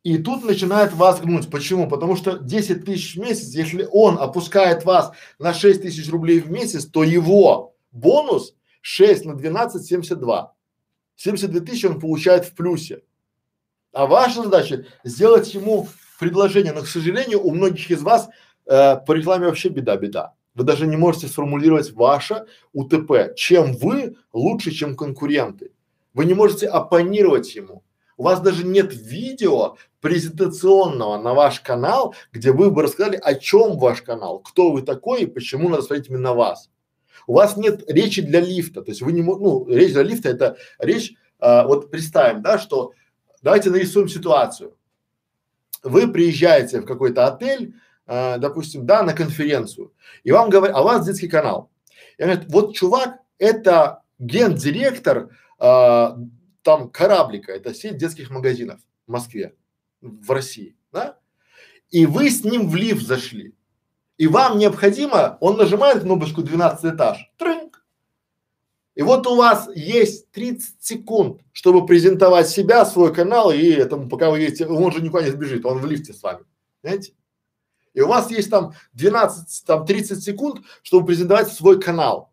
И 0.04 0.20
тут 0.20 0.44
начинает 0.44 0.94
вас 0.94 1.20
гнуть. 1.20 1.50
Почему? 1.50 1.90
Потому 1.90 2.16
что 2.16 2.38
10 2.38 2.86
тысяч 2.86 3.16
в 3.16 3.20
месяц, 3.20 3.56
если 3.56 3.88
он 3.92 4.20
опускает 4.20 4.86
вас 4.86 5.12
на 5.40 5.54
6 5.54 5.82
тысяч 5.82 6.10
рублей 6.10 6.40
в 6.40 6.52
месяц, 6.52 6.86
то 6.86 7.04
его 7.04 7.76
бонус 7.92 8.56
6 8.82 9.26
на 9.26 9.36
12– 9.36 9.86
72. 9.88 10.54
72 11.16 11.60
тысячи 11.62 11.86
он 11.88 12.00
получает 12.00 12.46
в 12.46 12.54
плюсе. 12.54 13.02
А 13.96 14.08
ваша 14.08 14.43
задача 14.43 14.86
сделать 15.06 15.54
ему 15.54 15.88
предложение. 16.20 16.74
Но, 16.74 16.82
к 16.82 16.88
сожалению, 16.88 17.41
у 17.41 17.52
многих 17.52 17.89
из 17.89 18.02
вас 18.02 18.28
э, 18.66 18.98
по 18.98 19.14
рекламе 19.14 19.48
вообще 19.48 19.70
беда-беда. 19.70 20.34
Вы 20.54 20.66
даже 20.66 20.86
не 20.86 20.98
можете 20.98 21.28
сформулировать 21.28 21.93
ваше 21.93 22.46
УТП. 22.74 23.34
Чем 23.38 23.72
вы 23.72 24.18
лучше, 24.34 24.72
чем 24.72 24.98
конкуренты. 24.98 25.72
Вы 26.14 26.26
не 26.26 26.34
можете 26.34 26.68
оппонировать 26.68 27.56
ему. 27.56 27.84
У 28.18 28.24
вас 28.24 28.41
даже 28.41 28.66
нет 28.66 28.93
видео 28.93 29.78
презентационного 30.02 31.18
на 31.18 31.34
ваш 31.34 31.62
канал, 31.62 32.16
где 32.34 32.52
вы 32.52 32.72
бы 32.72 32.82
рассказали, 32.84 33.16
о 33.16 33.36
чем 33.36 33.78
ваш 33.78 34.02
канал, 34.02 34.39
кто 34.39 34.74
вы 34.74 34.82
такой 34.82 35.22
и 35.22 35.26
почему 35.26 35.70
надо 35.70 35.84
смотреть 35.84 36.10
именно 36.10 36.34
вас. 36.34 36.70
У 37.28 37.34
вас 37.34 37.56
нет 37.56 37.89
речи 37.89 38.22
для 38.22 38.41
лифта, 38.41 38.82
то 38.82 38.91
есть 38.91 39.02
вы 39.02 39.14
не 39.14 39.22
ну 39.22 39.66
речь 39.70 39.93
для 39.93 40.04
лифта 40.04 40.30
это 40.30 40.58
речь, 40.80 41.14
а, 41.39 41.66
вот 41.66 41.91
представим, 41.91 42.41
да, 42.41 42.60
что 42.60 42.91
Давайте 43.46 43.70
нарисуем 43.70 44.08
ситуацию. 44.08 44.76
Вы 45.84 46.12
приезжаете 46.12 46.82
в 46.82 46.86
какой-то 46.86 47.28
отель, 47.28 47.76
э, 48.08 48.39
допустим, 48.39 48.88
да, 48.88 49.04
на 49.04 49.14
конференцию, 49.14 49.93
и 50.24 50.32
вам 50.32 50.50
говорят, 50.50 50.76
а 50.76 50.82
у 50.82 50.86
вас 50.86 51.06
детский 51.06 51.28
канал. 51.28 51.70
И 52.18 52.24
говорят, 52.24 52.46
вот 52.48 52.76
чувак, 52.76 53.20
это 53.38 54.02
гендиректор 54.18 55.30
э, 55.60 56.08
там 56.64 56.89
кораблика, 56.89 57.52
это 57.52 57.76
сеть 57.76 57.98
детских 57.98 58.32
магазинов 58.32 58.80
в 59.06 59.12
Москве. 59.12 59.54
в 60.02 60.32
России, 60.32 60.76
да? 60.91 61.20
И 61.91 62.08
вы 62.08 62.32
с 62.32 62.43
ним 62.43 62.68
в 62.68 62.76
лифт 62.76 63.06
зашли. 63.06 63.54
И 64.18 64.26
вам 64.26 64.58
необходимо, 64.58 65.38
он 65.39 65.58
нажимает 65.58 66.02
кнопочку 66.02 66.41
12 66.41 66.96
этаж, 66.96 67.32
трынк. 67.38 67.85
И 68.96 69.02
вот 69.02 69.28
у 69.28 69.36
вас 69.36 69.70
есть 69.76 70.32
30 70.32 70.84
секунд, 70.84 71.41
чтобы 71.52 71.86
презентовать 71.86 72.48
себя, 72.48 72.86
свой 72.86 73.14
канал, 73.14 73.52
и 73.52 73.70
этому, 73.70 74.08
пока 74.08 74.32
вы 74.32 74.39
едете, 74.39 74.66
он 74.66 74.91
же 74.91 75.02
никуда 75.02 75.24
не 75.24 75.32
сбежит, 75.32 75.66
он 75.66 75.80
в 75.80 75.86
лифте 75.86 76.14
с 76.14 76.24
вами, 76.24 76.46
знаете? 76.82 77.14
И 77.93 78.02
у 78.02 78.08
вас 78.08 78.32
есть 78.32 78.50
там 78.50 78.74
12, 78.93 79.66
там 79.66 79.86
30 79.86 80.24
секунд, 80.24 80.66
чтобы 80.82 81.08
презентовать 81.08 81.52
свой 81.52 81.80
канал. 81.80 82.32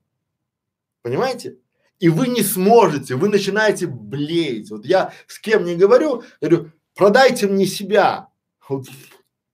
Понимаете? 1.03 1.59
И 1.99 2.09
вы 2.09 2.29
не 2.29 2.43
сможете, 2.43 3.15
вы 3.15 3.29
начинаете 3.29 3.87
блеять. 3.87 4.71
Вот 4.71 4.85
я 4.85 5.13
с 5.29 5.39
кем 5.39 5.65
не 5.65 5.77
говорю, 5.77 6.25
говорю, 6.41 6.73
продайте 6.97 7.47
мне 7.47 7.67
себя. 7.67 8.29
Вот 8.69 8.87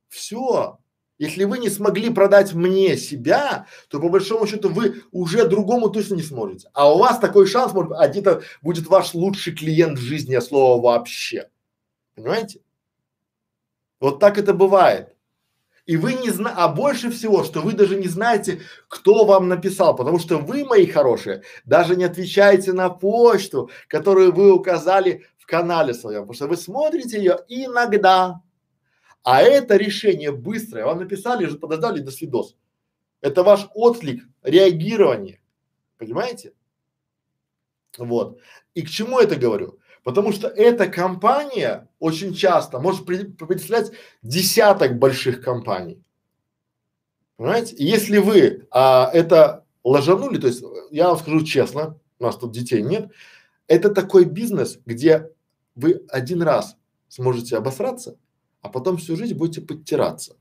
все. 0.09 0.78
Если 1.19 1.45
вы 1.45 1.59
не 1.59 1.69
смогли 1.69 2.11
продать 2.11 2.55
мне 2.55 2.97
себя, 2.97 3.67
то 3.89 4.01
по 4.01 4.09
большому 4.09 4.47
счету 4.47 4.69
вы 4.69 5.03
уже 5.11 5.49
другому 5.49 5.91
точно 5.91 6.15
не 6.15 6.23
сможете. 6.23 6.71
А 6.75 6.93
у 6.93 6.99
вас 6.99 7.19
такой 7.19 7.47
шанс, 7.47 7.73
может, 7.73 7.93
где-то 8.11 8.43
будет 8.63 8.87
ваш 8.87 9.15
лучший 9.15 9.53
клиент 9.53 9.99
в 9.99 10.03
жизни, 10.03 10.35
а 10.35 10.41
слово 10.41 10.81
вообще. 10.81 11.51
Понимаете? 12.15 12.61
Вот 14.01 14.21
так 14.21 14.39
это 14.39 14.55
бывает. 14.55 15.17
И 15.87 15.97
вы 15.97 16.13
не 16.13 16.31
знаете, 16.31 16.59
а 16.61 16.69
больше 16.69 17.11
всего, 17.11 17.43
что 17.45 17.63
вы 17.63 17.73
даже 17.73 17.97
не 17.97 18.09
знаете, 18.09 18.61
кто 18.89 19.25
вам 19.25 19.49
написал, 19.49 19.97
потому 19.97 20.19
что 20.19 20.37
вы, 20.37 20.65
мои 20.65 20.87
хорошие, 20.87 21.43
даже 21.65 21.97
не 21.97 22.05
отвечаете 22.05 22.75
на 22.75 22.91
почту, 22.91 23.71
которую 23.89 24.33
вы 24.35 24.53
указали 24.53 25.25
в 25.39 25.47
канале 25.47 25.95
своем, 25.95 26.21
потому 26.21 26.35
что 26.35 26.47
вы 26.47 26.59
смотрите 26.59 27.17
ее 27.17 27.39
иногда, 27.49 28.43
а 29.31 29.43
это 29.43 29.77
решение 29.77 30.33
быстрое. 30.33 30.87
Вам 30.87 31.01
написали 31.01 31.45
же, 31.45 31.59
подождали 31.59 32.01
до 32.01 32.11
свидос. 32.11 32.57
Это 33.21 33.43
ваш 33.43 33.69
отклик, 33.75 34.27
реагирование. 34.43 35.43
Понимаете? 35.99 36.55
Вот. 37.99 38.39
И 38.73 38.81
к 38.81 38.89
чему 38.89 39.19
это 39.19 39.37
говорю? 39.37 39.81
Потому 40.03 40.33
что 40.33 40.49
эта 40.49 40.87
компания 40.87 41.91
очень 41.99 42.33
часто 42.33 42.79
может 42.79 43.05
представлять 43.05 43.93
десяток 44.23 44.99
больших 44.99 45.43
компаний. 45.43 46.03
Понимаете? 47.37 47.77
Если 47.79 48.17
вы 48.17 48.67
а, 48.71 49.11
это 49.13 49.67
ложанули, 49.85 50.39
то 50.39 50.47
есть 50.47 50.65
я 50.91 51.09
вам 51.09 51.19
скажу 51.19 51.45
честно, 51.45 52.01
у 52.19 52.25
нас 52.25 52.39
тут 52.39 52.53
детей 52.53 52.81
нет, 52.81 53.11
это 53.67 53.91
такой 53.91 54.25
бизнес, 54.25 54.79
где 54.87 55.31
вы 55.75 56.03
один 56.09 56.41
раз 56.41 56.79
сможете 57.09 57.59
обосраться, 57.59 58.17
а 58.69 58.71
потом 58.71 58.99
всю 58.99 59.17
жизнь 59.17 59.35
будете 59.35 59.63
подтираться. 59.63 60.37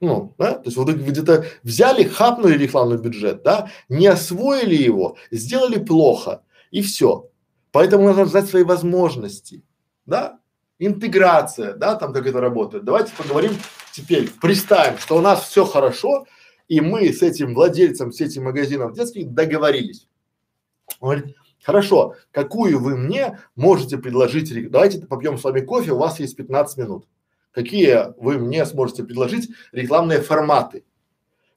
Ну, 0.00 0.34
да, 0.36 0.52
то 0.52 0.64
есть 0.66 0.76
вот 0.76 0.90
вы 0.90 0.94
где-то 0.94 1.46
взяли, 1.62 2.04
хапнули 2.04 2.58
рекламный 2.58 2.98
бюджет, 2.98 3.42
да, 3.42 3.70
не 3.88 4.06
освоили 4.06 4.74
его, 4.74 5.16
сделали 5.30 5.78
плохо 5.78 6.42
и 6.70 6.82
все. 6.82 7.30
Поэтому 7.72 8.04
нужно 8.04 8.26
знать 8.26 8.46
свои 8.46 8.64
возможности, 8.64 9.64
да, 10.04 10.40
интеграция, 10.78 11.72
да, 11.72 11.94
там 11.94 12.12
как 12.12 12.26
это 12.26 12.40
работает. 12.40 12.84
Давайте 12.84 13.12
поговорим 13.16 13.52
теперь, 13.92 14.30
представим, 14.42 14.98
что 14.98 15.16
у 15.16 15.22
нас 15.22 15.44
все 15.44 15.64
хорошо, 15.64 16.26
и 16.68 16.82
мы 16.82 17.10
с 17.10 17.22
этим 17.22 17.54
владельцем, 17.54 18.12
с 18.12 18.20
этим 18.20 18.44
магазином 18.44 18.92
детских 18.92 19.32
договорились. 19.32 20.06
Он 21.00 21.16
говорит, 21.16 21.36
хорошо, 21.62 22.14
какую 22.30 22.78
вы 22.78 22.98
мне 22.98 23.38
можете 23.56 23.96
предложить, 23.96 24.70
давайте 24.70 25.00
попьем 25.06 25.38
с 25.38 25.44
вами 25.44 25.60
кофе, 25.60 25.92
у 25.92 25.98
вас 25.98 26.20
есть 26.20 26.36
15 26.36 26.76
минут 26.76 27.06
какие 27.54 28.12
вы 28.20 28.38
мне 28.38 28.66
сможете 28.66 29.04
предложить 29.04 29.50
рекламные 29.72 30.20
форматы. 30.20 30.84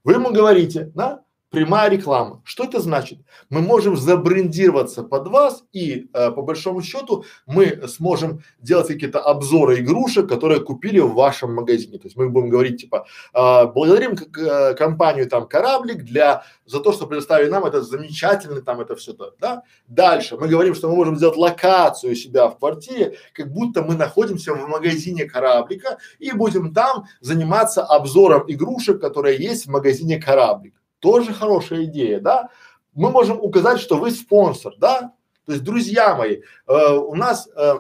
Вы 0.04 0.14
ему 0.14 0.32
говорите, 0.32 0.92
да, 0.96 1.24
прямая 1.50 1.90
реклама. 1.90 2.42
Что 2.44 2.66
это 2.66 2.80
значит? 2.80 3.20
Мы 3.50 3.62
можем 3.62 3.96
забрендироваться 3.96 5.04
под 5.04 5.28
вас 5.28 5.64
и 5.72 6.10
э, 6.14 6.32
по 6.32 6.42
большому 6.42 6.82
счету 6.82 7.24
мы 7.46 7.88
сможем 7.88 8.42
делать 8.60 8.88
какие-то 8.88 9.20
обзоры 9.20 9.80
игрушек, 9.80 10.28
которые 10.28 10.60
купили 10.60 11.00
в 11.00 11.14
вашем 11.14 11.54
магазине. 11.54 11.98
То 11.98 12.08
есть 12.08 12.18
мы 12.18 12.30
будем 12.30 12.50
говорить 12.50 12.82
типа 12.82 13.08
э, 13.34 13.66
благодарим 13.68 14.16
э, 14.16 14.74
компанию 14.76 15.30
там 15.30 15.48
кораблик 15.48 16.04
для 16.04 16.44
за 16.66 16.80
то, 16.80 16.92
что 16.92 17.08
предоставили 17.08 17.50
нам 17.50 17.66
это 17.66 17.82
замечательно 17.82 18.62
там 18.62 18.82
это 18.82 18.96
все 18.96 19.14
то, 19.14 19.34
да. 19.40 19.64
Дальше 19.88 20.38
мы 20.38 20.48
говорим, 20.48 20.76
что 20.76 20.90
мы 20.90 20.96
можем 20.96 21.16
сделать 21.16 21.38
локацию 21.38 22.16
себя 22.16 22.50
в 22.50 22.58
квартире, 22.60 23.18
как 23.34 23.52
будто 23.52 23.84
мы 23.84 23.96
находимся 23.96 24.54
в 24.54 24.68
магазине 24.68 25.26
кораблика 25.26 25.98
и 26.20 26.32
будем 26.34 26.74
там 26.74 27.06
заниматься 27.22 27.84
обзором 27.84 28.44
игрушек, 28.48 29.00
которые 29.00 29.38
есть 29.38 29.66
в 29.66 29.70
магазине 29.70 30.20
кораблик. 30.20 30.74
Тоже 31.08 31.34
хорошая 31.34 31.86
идея, 31.86 32.20
да? 32.20 32.50
Мы 32.94 33.12
можем 33.12 33.40
указать, 33.40 33.80
что 33.80 33.96
вы 33.96 34.12
спонсор, 34.12 34.74
да? 34.78 35.14
То 35.46 35.54
есть, 35.54 35.64
друзья 35.64 36.18
мои, 36.18 36.42
э, 36.68 36.98
у 36.98 37.16
нас 37.16 37.48
э, 37.56 37.76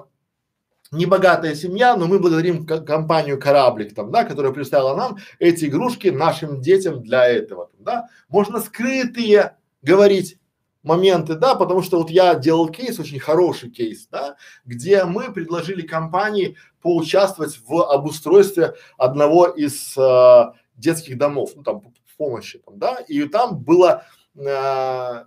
небогатая 0.94 1.54
семья, 1.54 1.98
но 1.98 2.08
мы 2.08 2.20
благодарим 2.20 2.66
компанию 2.66 3.38
Кораблик 3.38 3.94
там, 3.94 4.12
да, 4.12 4.24
которая 4.24 4.54
представила 4.54 4.96
нам 4.96 5.18
эти 5.40 5.66
игрушки 5.66 6.08
нашим 6.08 6.62
детям 6.62 7.04
для 7.04 7.28
этого, 7.28 7.70
да. 7.80 8.08
Можно 8.30 8.62
скрытые 8.62 9.58
говорить 9.82 10.38
моменты, 10.82 11.36
да, 11.36 11.56
потому 11.56 11.82
что 11.82 11.98
вот 11.98 12.10
я 12.10 12.34
делал 12.34 12.70
кейс, 12.70 12.98
очень 12.98 13.20
хороший 13.20 13.70
кейс, 13.70 14.08
да, 14.10 14.38
где 14.64 15.04
мы 15.04 15.34
предложили 15.34 15.82
компании 15.82 16.56
поучаствовать 16.82 17.60
в 17.68 17.92
обустройстве 17.92 18.76
одного 18.98 19.48
из 19.48 19.98
э, 19.98 20.54
детских 20.78 21.18
домов, 21.18 21.52
ну 21.58 21.64
там 21.64 21.82
помощи, 22.18 22.60
там, 22.66 22.80
да, 22.80 22.98
и 23.08 23.24
там 23.26 23.60
была 23.60 24.06
э, 24.36 25.24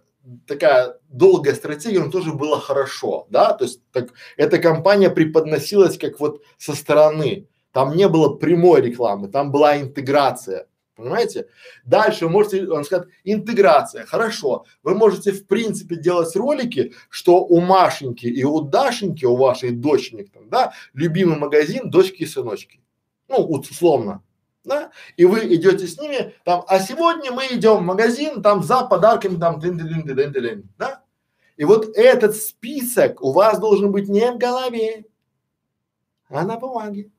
такая 0.46 0.98
долгая 1.08 1.54
стратегия, 1.54 2.00
но 2.00 2.10
тоже 2.10 2.32
было 2.32 2.60
хорошо, 2.60 3.26
да, 3.30 3.52
то 3.52 3.64
есть 3.64 3.80
так, 3.92 4.12
эта 4.36 4.58
компания 4.58 5.10
преподносилась 5.10 5.98
как 5.98 6.20
вот 6.20 6.42
со 6.58 6.74
стороны, 6.74 7.48
там 7.72 7.96
не 7.96 8.08
было 8.08 8.34
прямой 8.34 8.80
рекламы, 8.82 9.28
там 9.28 9.50
была 9.50 9.80
интеграция, 9.80 10.66
понимаете? 10.96 11.46
Дальше 11.84 12.26
вы 12.26 12.32
можете, 12.32 12.68
он 12.68 12.84
сказать, 12.84 13.08
интеграция, 13.24 14.04
хорошо, 14.04 14.66
вы 14.82 14.94
можете 14.94 15.32
в 15.32 15.46
принципе 15.46 15.96
делать 15.96 16.34
ролики, 16.36 16.92
что 17.08 17.44
у 17.44 17.60
Машеньки 17.60 18.26
и 18.26 18.44
у 18.44 18.60
Дашеньки, 18.60 19.24
у 19.24 19.36
вашей 19.36 19.70
доченек 19.70 20.30
там, 20.30 20.48
да, 20.48 20.72
любимый 20.92 21.38
магазин 21.38 21.90
дочки 21.90 22.22
и 22.22 22.26
сыночки, 22.26 22.80
ну, 23.28 23.36
условно, 23.36 24.22
да, 24.64 24.90
и 25.16 25.24
вы 25.24 25.54
идете 25.54 25.86
с 25.86 25.98
ними 25.98 26.34
там, 26.44 26.64
а 26.68 26.78
сегодня 26.80 27.32
мы 27.32 27.46
идем 27.50 27.78
в 27.78 27.82
магазин 27.82 28.42
там 28.42 28.62
за 28.62 28.84
подарками 28.84 29.38
там, 29.38 29.58
дын 29.60 29.78
-дын 29.78 30.04
-дын 30.04 30.14
-дын 30.14 30.32
-дын, 30.32 30.62
да, 30.78 31.02
и 31.56 31.64
вот 31.64 31.94
этот 31.94 32.36
список 32.36 33.22
у 33.22 33.32
вас 33.32 33.58
должен 33.58 33.92
быть 33.92 34.08
не 34.08 34.32
в 34.32 34.38
голове, 34.38 35.04
а 36.30 36.44
на 36.44 36.56
бумаге. 36.56 37.10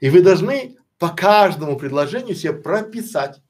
И 0.00 0.10
вы 0.10 0.20
должны 0.20 0.76
по 0.98 1.08
каждому 1.08 1.78
предложению 1.78 2.34
себе 2.36 2.52
прописать. 2.52 3.40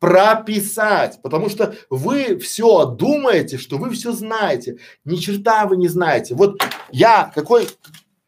Прописать, 0.00 1.20
потому 1.22 1.48
что 1.48 1.76
вы 1.88 2.38
все 2.38 2.86
думаете, 2.86 3.56
что 3.56 3.78
вы 3.78 3.90
все 3.90 4.10
знаете. 4.10 4.78
Ни 5.04 5.16
черта 5.16 5.66
вы 5.66 5.76
не 5.76 5.88
знаете. 5.88 6.34
Вот 6.34 6.60
я 6.90 7.30
какой 7.34 7.68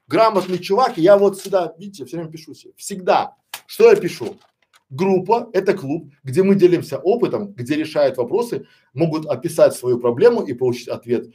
грамотный 0.06 0.58
чувак, 0.58 0.96
я 0.96 1.18
вот 1.18 1.38
сюда, 1.38 1.74
видите, 1.78 2.04
все 2.04 2.16
время 2.16 2.30
пишу 2.30 2.54
себе. 2.54 2.72
Всегда 2.76 3.34
что 3.66 3.90
я 3.90 3.96
пишу? 3.96 4.36
Группа– 4.88 5.50
это 5.52 5.74
клуб, 5.74 6.12
где 6.22 6.44
мы 6.44 6.54
делимся 6.54 6.98
опытом, 6.98 7.52
где 7.52 7.74
решают 7.74 8.16
вопросы, 8.16 8.66
могут 8.94 9.26
описать 9.26 9.74
свою 9.74 9.98
проблему 9.98 10.42
и 10.42 10.52
получить 10.52 10.88
ответ, 10.88 11.26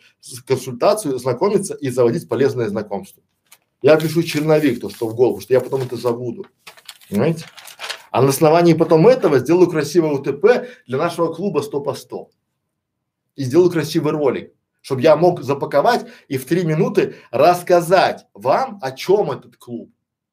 консультацию, 0.48 1.20
знакомиться 1.20 1.74
и 1.74 1.90
заводить 1.90 2.30
полезное 2.30 2.70
знакомство. 2.70 3.22
Я 3.82 3.98
пишу 3.98 4.24
черновик, 4.24 4.80
то, 4.80 4.90
что 4.90 5.08
в 5.08 5.16
голову, 5.16 5.42
что 5.42 5.54
я 5.54 5.60
потом 5.60 5.82
это 5.82 5.98
забуду. 5.98 6.46
Понимаете? 7.10 7.46
А 8.12 8.22
на 8.22 8.30
основании 8.30 8.74
потом 8.74 9.08
этого 9.08 9.40
сделаю 9.40 9.70
красивое 9.70 10.12
УТП 10.12 10.68
для 10.88 10.98
нашего 10.98 11.34
клуба 11.34 11.60
100 11.60 11.82
по 11.82 11.94
100. 11.94 12.30
И 13.36 13.44
сделаю 13.44 13.72
красивый 13.72 14.12
ролик, 14.14 14.54
чтобы 14.82 15.02
я 15.02 15.16
мог 15.16 15.42
запаковать 15.42 16.06
и 16.28 16.38
в 16.38 16.46
три 16.46 16.64
минуты 16.64 17.16
рассказать 17.32 18.28
вам, 18.34 18.80
о 18.82 18.92
чем 18.92 19.32
этот 19.32 19.58
клуб. 19.58 19.92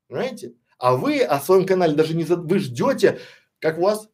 Понимаете? 0.09 0.55
А 0.79 0.95
вы 0.95 1.23
о 1.23 1.41
своем 1.41 1.67
канале 1.67 1.95
даже 1.95 2.15
не 2.15 2.25
за... 2.25 2.37
вы 2.37 2.59
ждете, 2.61 3.19
как 3.59 3.79
у 3.79 3.83
вас 3.83 4.09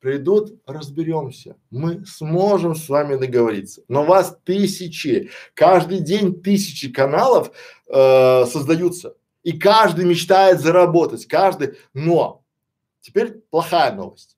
придут, 0.00 0.60
разберемся. 0.66 1.56
Мы 1.70 2.04
сможем 2.06 2.74
с 2.74 2.88
вами 2.88 3.16
договориться. 3.16 3.82
Но 3.88 4.02
у 4.02 4.06
вас 4.06 4.36
тысячи, 4.44 5.30
каждый 5.54 6.00
день 6.00 6.42
тысячи 6.42 6.90
каналов 6.90 7.52
э, 7.86 8.46
создаются. 8.46 9.14
И 9.42 9.58
каждый 9.58 10.04
мечтает 10.06 10.60
заработать, 10.60 11.26
каждый. 11.26 11.78
Но 11.94 12.42
теперь 13.00 13.40
плохая 13.50 13.92
новость. 13.94 14.36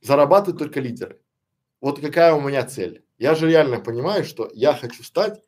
Зарабатывают 0.00 0.58
только 0.58 0.80
лидеры. 0.80 1.18
Вот 1.80 2.00
какая 2.00 2.34
у 2.34 2.40
меня 2.40 2.64
цель. 2.64 3.04
Я 3.18 3.34
же 3.34 3.48
реально 3.48 3.80
понимаю, 3.80 4.24
что 4.24 4.50
я 4.54 4.74
хочу 4.74 5.02
стать 5.02 5.42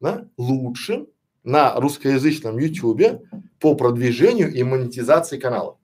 да, 0.00 0.28
лучшим 0.36 1.08
на 1.44 1.74
русскоязычном 1.74 2.58
YouTube 2.58 3.22
по 3.58 3.74
продвижению 3.74 4.52
и 4.52 4.62
монетизации 4.62 5.38
канала. 5.38 5.78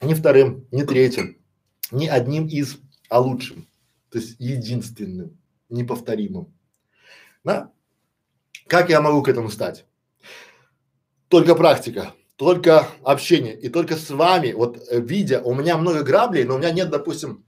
Не 0.00 0.14
вторым, 0.14 0.66
не 0.70 0.84
третьим, 0.84 1.38
не 1.90 2.08
одним 2.08 2.46
из, 2.46 2.78
а 3.08 3.20
лучшим. 3.20 3.66
То 4.10 4.18
есть 4.18 4.36
единственным, 4.38 5.38
неповторимым. 5.68 6.54
Да? 7.42 7.72
Как 8.66 8.90
я 8.90 9.00
могу 9.00 9.22
к 9.22 9.28
этому 9.28 9.48
стать? 9.50 9.86
Только 11.28 11.54
практика, 11.54 12.14
только 12.36 12.86
общение 13.02 13.58
и 13.58 13.68
только 13.68 13.96
с 13.96 14.10
вами, 14.10 14.52
вот 14.52 14.86
видя, 14.90 15.40
у 15.42 15.54
меня 15.54 15.76
много 15.76 16.02
граблей, 16.02 16.44
но 16.44 16.54
у 16.54 16.58
меня 16.58 16.70
нет, 16.70 16.90
допустим, 16.90 17.43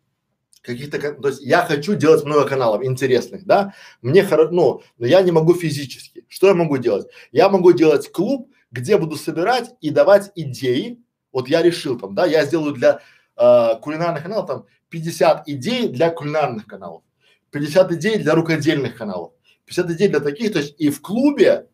каких-то, 0.66 0.98
то 0.98 1.28
есть 1.28 1.40
я 1.42 1.62
хочу 1.62 1.94
делать 1.94 2.24
много 2.24 2.48
каналов 2.48 2.84
интересных, 2.84 3.46
да, 3.46 3.72
мне 4.02 4.22
хорошо, 4.24 4.50
ну, 4.50 4.82
но 4.98 5.06
я 5.06 5.22
не 5.22 5.30
могу 5.30 5.54
физически. 5.54 6.24
Что 6.28 6.48
я 6.48 6.54
могу 6.54 6.76
делать? 6.76 7.06
Я 7.32 7.48
могу 7.48 7.72
делать 7.72 8.10
клуб, 8.10 8.50
где 8.70 8.98
буду 8.98 9.16
собирать 9.16 9.70
и 9.80 9.90
давать 9.90 10.32
идеи. 10.34 10.98
Вот 11.32 11.48
я 11.48 11.62
решил 11.62 11.98
там, 11.98 12.14
да, 12.14 12.26
я 12.26 12.44
сделаю 12.44 12.74
для 12.74 13.00
э, 13.36 13.68
кулинарных 13.80 14.24
каналов 14.24 14.46
там 14.46 14.66
50 14.90 15.48
идей 15.48 15.88
для 15.88 16.10
кулинарных 16.10 16.66
каналов, 16.66 17.02
50 17.50 17.92
идей 17.92 18.18
для 18.18 18.34
рукодельных 18.34 18.96
каналов, 18.96 19.32
50 19.66 19.90
идей 19.92 20.08
для 20.08 20.20
таких, 20.20 20.52
то 20.52 20.58
есть 20.58 20.74
и 20.78 20.90
в 20.90 21.00
клубе 21.00 21.68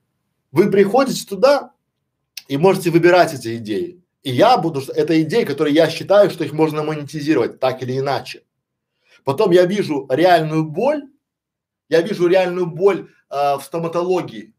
вы 0.50 0.70
приходите 0.70 1.26
туда 1.26 1.72
и 2.48 2.56
можете 2.56 2.90
выбирать 2.90 3.34
эти 3.34 3.56
идеи. 3.56 4.02
И 4.22 4.30
я 4.30 4.56
буду, 4.56 4.82
это 4.94 5.20
идеи, 5.22 5.44
которые 5.44 5.74
я 5.74 5.88
считаю, 5.88 6.30
что 6.30 6.44
их 6.44 6.52
можно 6.52 6.82
монетизировать 6.82 7.58
так 7.58 7.82
или 7.82 7.98
иначе. 7.98 8.42
Потом 9.24 9.50
я 9.50 9.66
вижу 9.66 10.06
реальную 10.10 10.64
боль, 10.64 11.04
я 11.88 12.00
вижу 12.00 12.26
реальную 12.26 12.66
боль 12.66 13.08
э, 13.30 13.56
в 13.56 13.62
стоматологии, 13.62 14.54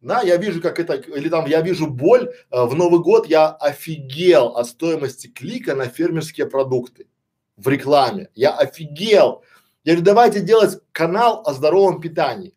да, 0.00 0.20
я 0.22 0.36
вижу, 0.36 0.60
как 0.60 0.78
это, 0.78 0.94
или 0.94 1.28
там 1.28 1.46
я 1.46 1.62
вижу 1.62 1.88
боль, 1.88 2.28
э, 2.28 2.64
в 2.64 2.74
Новый 2.74 3.00
год 3.00 3.26
я 3.26 3.50
офигел 3.50 4.56
от 4.56 4.68
стоимости 4.68 5.26
клика 5.26 5.74
на 5.74 5.86
фермерские 5.86 6.46
продукты 6.46 7.08
в 7.56 7.66
рекламе, 7.68 8.30
я 8.34 8.52
офигел. 8.52 9.42
Я 9.82 9.94
говорю, 9.94 10.04
давайте 10.04 10.40
делать 10.40 10.78
канал 10.92 11.42
о 11.44 11.52
здоровом 11.52 12.00
питании, 12.00 12.54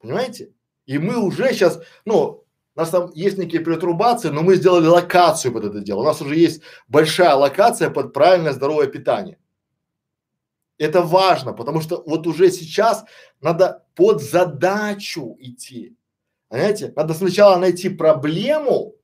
понимаете? 0.00 0.52
И 0.86 0.98
мы 0.98 1.18
уже 1.18 1.52
сейчас, 1.52 1.80
ну, 2.04 2.44
у 2.76 2.80
нас 2.80 2.90
там 2.90 3.10
есть 3.14 3.36
некие 3.36 3.64
перетрубации, 3.64 4.28
но 4.28 4.42
мы 4.42 4.54
сделали 4.54 4.86
локацию 4.86 5.52
под 5.52 5.64
это 5.64 5.80
дело. 5.80 6.00
У 6.00 6.04
нас 6.04 6.20
уже 6.20 6.36
есть 6.36 6.62
большая 6.86 7.34
локация 7.34 7.90
под 7.90 8.12
правильное 8.12 8.52
здоровое 8.52 8.86
питание. 8.86 9.38
Это 10.80 11.02
важно, 11.02 11.52
потому 11.52 11.82
что 11.82 12.02
вот 12.06 12.26
уже 12.26 12.50
сейчас 12.50 13.04
надо 13.42 13.84
под 13.94 14.22
задачу 14.22 15.36
идти. 15.38 15.94
Понимаете? 16.48 16.90
Надо 16.96 17.12
сначала 17.12 17.56
найти 17.56 17.90
проблему, 17.90 18.94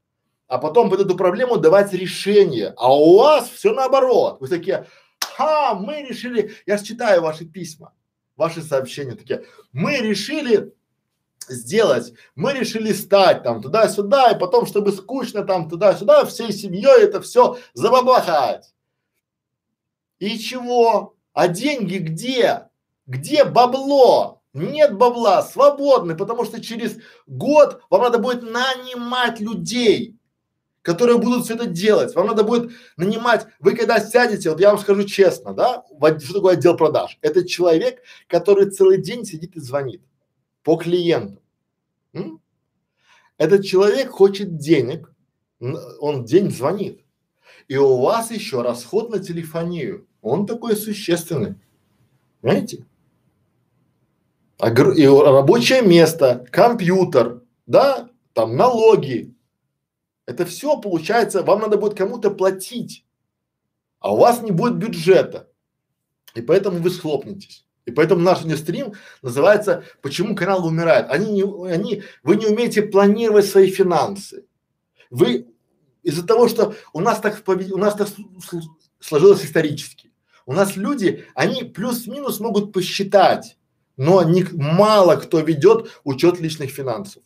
а 0.49 0.57
потом 0.57 0.89
под 0.89 1.01
эту 1.01 1.15
проблему 1.19 1.59
давать 1.59 1.93
решение. 1.93 2.73
А 2.79 2.97
у 2.97 3.19
вас 3.19 3.51
все 3.51 3.75
наоборот. 3.75 4.41
Вы 4.41 4.49
такие, 4.49 4.87
ха, 5.21 5.75
мы 5.75 6.01
решили, 6.01 6.55
я 6.65 6.79
читаю 6.79 7.21
ваши 7.21 7.45
письма, 7.45 7.93
ваши 8.37 8.63
сообщения 8.63 9.15
такие, 9.15 9.45
мы 9.73 9.99
решили 9.99 10.73
сделать, 11.47 12.15
мы 12.35 12.55
решили 12.55 12.95
стать 12.95 13.43
там 13.43 13.61
туда-сюда, 13.61 14.31
и 14.31 14.39
потом, 14.39 14.65
чтобы 14.65 14.93
скучно 14.93 15.45
там 15.45 15.69
туда-сюда, 15.69 16.25
всей 16.25 16.53
семьей 16.53 17.03
это 17.03 17.21
все 17.21 17.59
забабахать. 17.75 18.73
И 20.19 20.39
чего? 20.39 21.16
А 21.37 21.49
деньги 21.49 21.99
где? 21.99 22.63
Где 23.07 23.45
бабло? 23.45 24.41
Нет 24.55 24.97
бабла, 24.97 25.43
свободны, 25.43 26.17
потому 26.17 26.47
что 26.47 26.63
через 26.63 26.97
год 27.27 27.83
вам 27.91 28.05
надо 28.05 28.19
будет 28.19 28.43
нанимать 28.43 29.39
людей, 29.39 30.17
которые 30.81 31.19
будут 31.19 31.45
все 31.45 31.57
это 31.57 31.67
делать. 31.67 32.15
Вам 32.15 32.29
надо 32.29 32.43
будет 32.43 32.73
нанимать, 32.97 33.47
вы 33.59 33.77
когда 33.77 34.01
сядете, 34.01 34.49
вот 34.49 34.61
я 34.61 34.71
вам 34.71 34.79
скажу 34.79 35.05
честно, 35.05 35.53
да, 35.53 35.85
что 36.21 36.33
такое 36.33 36.55
отдел 36.55 36.75
продаж? 36.75 37.19
Это 37.21 37.47
человек, 37.47 38.01
который 38.29 38.71
целый 38.71 38.97
день 38.97 39.27
сидит 39.27 39.57
и 39.57 39.61
звонит 39.61 40.01
по 40.63 40.77
клиенту. 40.77 41.43
М? 42.15 42.41
Этот 43.37 43.63
человек 43.63 44.09
хочет 44.09 44.57
денег, 44.57 45.13
он 45.61 46.25
день 46.25 46.51
звонит. 46.51 47.05
И 47.69 47.77
у 47.77 48.01
вас 48.01 48.31
еще 48.31 48.63
расход 48.63 49.11
на 49.11 49.19
телефонию 49.19 50.07
он 50.27 50.47
такой 50.47 50.77
существенный. 50.77 51.55
Понимаете? 52.41 52.85
А, 54.59 54.71
и 54.71 55.07
рабочее 55.07 55.83
место, 55.83 56.47
компьютер, 56.51 57.43
да, 57.67 58.11
там 58.33 58.57
налоги. 58.57 59.35
Это 60.27 60.45
все 60.45 60.81
получается, 60.81 61.43
вам 61.43 61.61
надо 61.61 61.79
будет 61.79 61.95
кому-то 61.95 62.31
платить, 62.31 63.05
а 64.01 64.13
у 64.13 64.17
вас 64.17 64.43
не 64.43 64.51
будет 64.51 64.77
бюджета. 64.77 65.49
И 66.35 66.43
поэтому 66.43 66.79
вы 66.79 66.91
схлопнетесь. 66.91 67.65
И 67.85 67.93
поэтому 67.93 68.21
наш 68.21 68.41
стрим 68.59 68.95
называется 69.23 69.85
«Почему 70.03 70.35
канал 70.35 70.67
умирает?». 70.67 71.09
Они 71.09 71.31
не, 71.31 71.73
они, 71.73 72.03
вы 72.25 72.35
не 72.35 72.47
умеете 72.47 72.83
планировать 72.83 73.47
свои 73.47 73.71
финансы. 73.71 74.45
Вы 75.09 75.47
из-за 76.03 76.27
того, 76.27 76.49
что 76.49 76.75
у 76.93 77.01
нас 77.01 77.21
так, 77.21 77.41
у 77.47 77.79
нас 77.79 77.95
так 77.95 78.09
сложилось 78.99 79.45
исторически. 79.45 80.06
У 80.47 80.53
нас 80.53 80.77
люди, 80.77 81.25
они 81.35 81.65
плюс-минус 81.65 82.39
могут 82.39 82.73
посчитать, 82.73 83.59
но 83.97 84.23
не, 84.23 84.45
мало 84.53 85.17
кто 85.17 85.41
ведет 85.41 86.01
учет 86.05 86.41
личных 86.41 86.71
финансов. 86.71 87.23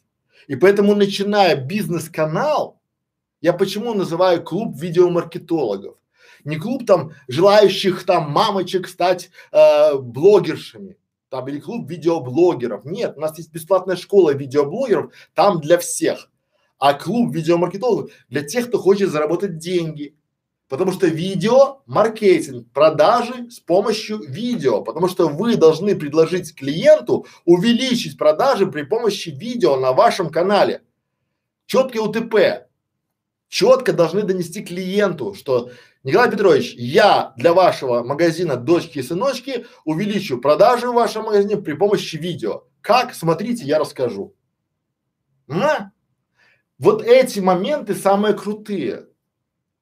И 0.47 0.57
поэтому, 0.57 0.95
начиная 0.95 1.55
бизнес-канал, 1.55 2.81
я 3.43 3.53
почему 3.53 3.93
называю 3.93 4.43
клуб 4.43 4.75
видеомаркетологов? 4.75 5.97
Не 6.45 6.57
клуб 6.57 6.87
там 6.87 7.13
желающих 7.29 8.05
там 8.05 8.31
мамочек 8.31 8.89
стать 8.89 9.31
э, 9.53 9.97
блогершами, 9.99 10.97
там 11.29 11.47
или 11.49 11.61
клуб 11.61 11.89
видеоблогеров. 11.91 12.87
Нет, 12.87 13.19
у 13.19 13.21
нас 13.21 13.37
есть 13.37 13.53
бесплатная 13.53 13.97
школа 13.97 14.33
видеоблогеров, 14.35 15.13
там 15.35 15.61
для 15.61 15.77
всех. 15.77 16.31
А 16.79 16.95
клуб 16.95 17.35
видеомаркетологов 17.35 18.11
для 18.31 18.43
тех, 18.43 18.69
кто 18.69 18.79
хочет 18.79 19.11
заработать 19.11 19.59
деньги, 19.59 20.17
Потому 20.71 20.93
что 20.93 21.09
видео, 21.09 21.83
маркетинг, 21.87 22.69
продажи 22.73 23.51
с 23.51 23.59
помощью 23.59 24.21
видео. 24.21 24.83
Потому 24.83 25.09
что 25.09 25.29
вы 25.29 25.57
должны 25.57 25.97
предложить 25.97 26.55
клиенту 26.55 27.27
увеличить 27.45 28.17
продажи 28.17 28.69
при 28.69 28.85
помощи 28.85 29.31
видео 29.31 29.77
на 29.77 29.93
вашем 29.93 30.31
канале. 30.31 30.85
Четкий 31.67 31.99
УТП. 31.99 32.69
Четко 33.49 33.93
должны 33.93 34.23
донести 34.23 34.63
клиенту, 34.63 35.35
что 35.35 35.73
Николай 36.05 36.31
Петрович, 36.31 36.73
я 36.77 37.35
для 37.37 37.53
вашего 37.53 38.05
магазина 38.05 38.55
дочки 38.55 39.01
и 39.01 39.03
сыночки 39.03 39.67
увеличу 39.85 40.39
продажи 40.39 40.89
в 40.89 40.95
вашем 40.95 41.25
магазине 41.25 41.57
при 41.57 41.73
помощи 41.73 42.15
видео. 42.15 42.63
Как? 42.81 43.13
Смотрите, 43.13 43.65
я 43.65 43.81
расскажу. 43.81 44.37
На. 45.49 45.91
Вот 46.79 47.03
эти 47.03 47.41
моменты 47.41 47.97
самые 47.97 48.35
крутые 48.35 49.10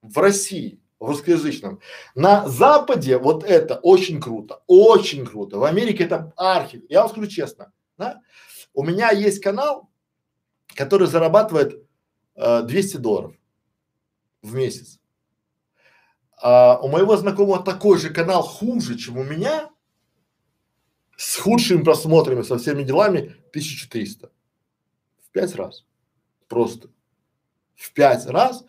в 0.03 0.19
России, 0.19 0.81
в 0.99 1.07
русскоязычном. 1.07 1.81
На 2.15 2.49
Западе 2.49 3.19
вот 3.19 3.45
это 3.45 3.77
очень 3.77 4.21
круто, 4.21 4.63
очень 4.67 5.27
круто. 5.27 5.59
В 5.59 5.65
Америке 5.65 6.05
это 6.05 6.33
архи. 6.37 6.85
Я 6.89 7.03
вам 7.03 7.11
скажу 7.11 7.27
честно, 7.27 7.73
да? 7.97 8.21
У 8.75 8.85
меня 8.85 9.11
есть 9.11 9.41
канал, 9.41 9.91
который 10.75 11.09
зарабатывает 11.09 11.83
э, 12.37 12.63
200 12.63 12.97
долларов 12.99 13.35
в 14.43 14.55
месяц. 14.55 15.01
А 16.41 16.79
у 16.81 16.89
моего 16.89 17.17
знакомого 17.17 17.63
такой 17.63 17.99
же 17.99 18.11
канал 18.11 18.43
хуже, 18.43 18.97
чем 18.97 19.19
у 19.19 19.25
меня, 19.25 19.71
с 21.17 21.37
худшими 21.37 21.83
просмотрами, 21.83 22.43
со 22.43 22.59
всеми 22.59 22.85
делами 22.85 23.35
1300. 23.51 24.31
В 25.21 25.31
пять 25.33 25.55
раз. 25.57 25.85
Просто. 26.47 26.91
В 27.75 27.93
пять 27.93 28.27
раз 28.27 28.65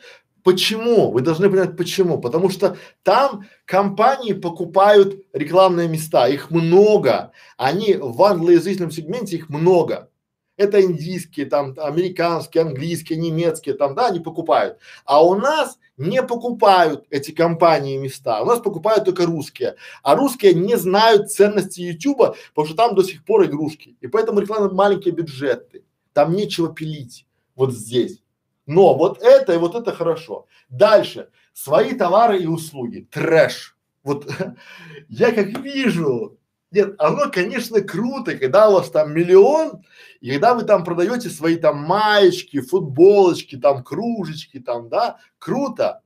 Почему? 0.50 1.12
Вы 1.12 1.22
должны 1.22 1.48
понять 1.48 1.78
почему. 1.78 2.18
Потому 2.20 2.50
что 2.50 2.76
там 3.04 3.46
компании 3.66 4.34
покупают 4.34 5.24
рекламные 5.32 5.88
места, 5.88 6.28
их 6.28 6.50
много. 6.50 7.34
Они 7.56 7.94
в 7.94 8.20
англоязычном 8.24 8.90
сегменте 8.90 9.36
их 9.36 9.50
много. 9.50 10.10
Это 10.58 10.82
индийские, 10.82 11.46
там 11.46 11.76
американские, 11.78 12.64
английские, 12.64 13.20
немецкие, 13.20 13.76
там, 13.76 13.94
да, 13.94 14.08
они 14.08 14.22
покупают. 14.22 14.80
А 15.06 15.24
у 15.24 15.36
нас 15.36 15.78
не 15.98 16.24
покупают 16.24 17.06
эти 17.12 17.30
компании 17.30 18.00
места. 18.00 18.42
У 18.42 18.46
нас 18.46 18.60
покупают 18.60 19.06
только 19.06 19.28
русские. 19.28 19.76
А 20.02 20.16
русские 20.16 20.56
не 20.56 20.78
знают 20.78 21.30
ценности 21.30 21.82
Ютуба, 21.82 22.36
потому 22.56 22.66
что 22.66 22.76
там 22.76 22.96
до 22.96 23.04
сих 23.04 23.24
пор 23.24 23.46
игрушки. 23.46 23.98
И 24.02 24.08
поэтому 24.08 24.40
реклама 24.40 24.74
маленькие 24.74 25.14
бюджеты. 25.14 25.84
Там 26.14 26.34
нечего 26.34 26.74
пилить. 26.74 27.28
Вот 27.56 27.72
здесь. 27.72 28.24
Но 28.70 28.94
вот 28.94 29.20
это 29.24 29.54
и 29.54 29.58
вот 29.58 29.74
это 29.74 29.92
хорошо. 29.96 30.46
Дальше. 30.70 31.30
Свои 31.54 31.96
товары 31.96 32.38
и 32.38 32.46
услуги. 32.46 33.08
Трэш. 33.10 33.76
Вот 34.04 34.32
я 35.10 35.32
как 35.32 35.60
вижу 35.64 36.38
Нет, 36.70 36.94
оно, 37.00 37.32
конечно, 37.32 37.82
круто, 37.82 38.38
когда 38.38 38.70
у 38.70 38.74
вас 38.74 38.92
там 38.92 39.12
миллион, 39.12 39.84
и 40.22 40.30
когда 40.30 40.54
вы 40.54 40.66
там 40.66 40.84
продаете 40.84 41.32
свои 41.32 41.56
там 41.56 41.78
маечки, 41.80 42.62
футболочки, 42.62 43.58
там 43.58 43.84
кружечки, 43.84 44.60
там, 44.60 44.88
да, 44.88 45.18
круто. 45.40 46.04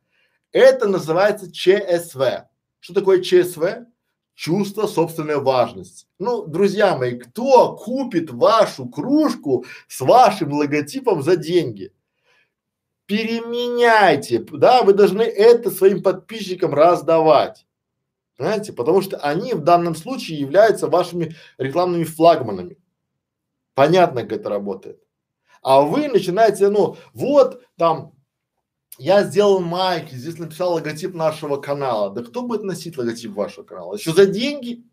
Это 0.54 0.88
называется 0.88 1.52
ЧСВ. 1.52 2.48
Что 2.80 2.94
такое 2.94 3.22
ЧСВ? 3.22 3.88
Чувство 4.36 4.88
собственной 4.88 5.42
важности. 5.42 6.06
Ну, 6.18 6.46
друзья 6.46 6.98
мои, 6.98 7.20
кто 7.20 7.76
купит 7.76 8.32
вашу 8.32 8.86
кружку 8.86 9.66
с 9.90 10.00
вашим 10.00 10.54
логотипом 10.54 11.22
за 11.22 11.36
деньги? 11.36 11.92
Переменяйте, 13.06 14.40
да, 14.40 14.84
вы 14.84 14.94
должны 14.94 15.24
это 15.24 15.70
своим 15.72 16.02
подписчикам 16.02 16.74
раздавать. 16.74 17.66
Понимаете? 18.38 18.74
Потому 18.74 19.02
что 19.02 19.18
они 19.18 19.54
в 19.54 19.62
данном 19.62 19.96
случае 19.96 20.40
являются 20.40 20.88
вашими 20.88 21.36
рекламными 21.58 22.04
флагманами. 22.04 22.78
Понятно, 23.74 24.22
как 24.24 24.34
это 24.34 24.50
работает. 24.50 25.00
А 25.62 25.82
вы 25.82 26.08
начинаете, 26.08 26.70
ну, 26.70 26.98
вот 27.14 27.64
там, 27.78 28.14
я 28.98 29.24
сделал 29.24 29.60
майки, 29.60 30.14
здесь 30.14 30.38
написал 30.38 30.74
логотип 30.74 31.14
нашего 31.14 31.58
канала. 31.58 32.10
Да 32.12 32.24
кто 32.24 32.44
будет 32.44 32.64
носить 32.64 32.98
логотип 32.98 33.32
вашего 33.32 33.64
канала? 33.64 33.96
Еще 33.96 34.14
за 34.14 34.26
деньги? 34.26 34.84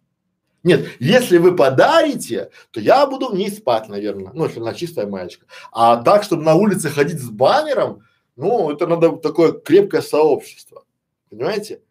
Нет, 0.62 0.86
если 0.98 1.38
вы 1.38 1.56
подарите, 1.56 2.50
то 2.70 2.80
я 2.80 3.06
буду 3.06 3.28
в 3.30 3.34
ней 3.34 3.50
спать, 3.50 3.88
наверное. 3.88 4.32
Ну, 4.34 4.44
если 4.44 4.60
она 4.60 4.74
чистая 4.74 5.06
маечка. 5.06 5.46
А 5.72 6.02
так, 6.02 6.22
чтобы 6.22 6.42
на 6.42 6.54
улице 6.54 6.90
ходить 6.90 7.20
с 7.20 7.30
баннером, 7.30 8.02
ну, 8.36 8.70
это 8.70 8.86
надо 8.86 9.16
такое 9.16 9.52
крепкое 9.52 10.02
сообщество. 10.02 10.84
Понимаете? 11.30 11.82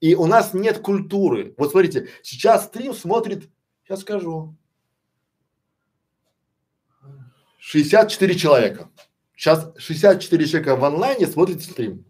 И 0.00 0.14
у 0.14 0.26
нас 0.26 0.54
нет 0.54 0.78
культуры. 0.78 1.54
Вот 1.56 1.70
смотрите, 1.70 2.08
сейчас 2.22 2.66
стрим 2.66 2.94
смотрит, 2.94 3.48
сейчас 3.84 4.00
скажу, 4.00 4.54
64 7.58 8.34
человека. 8.34 8.90
Сейчас 9.36 9.70
64 9.76 10.46
человека 10.46 10.76
в 10.76 10.84
онлайне 10.84 11.26
смотрит 11.26 11.62
стрим. 11.62 12.04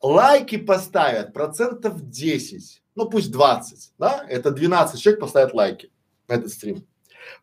Лайки 0.00 0.56
поставят 0.56 1.32
процентов 1.32 2.08
10, 2.08 2.83
ну 2.94 3.08
пусть 3.08 3.30
20, 3.30 3.92
да? 3.98 4.24
Это 4.28 4.50
12 4.50 5.00
человек 5.00 5.20
поставят 5.20 5.54
лайки 5.54 5.92
на 6.28 6.34
этот 6.34 6.52
стрим. 6.52 6.86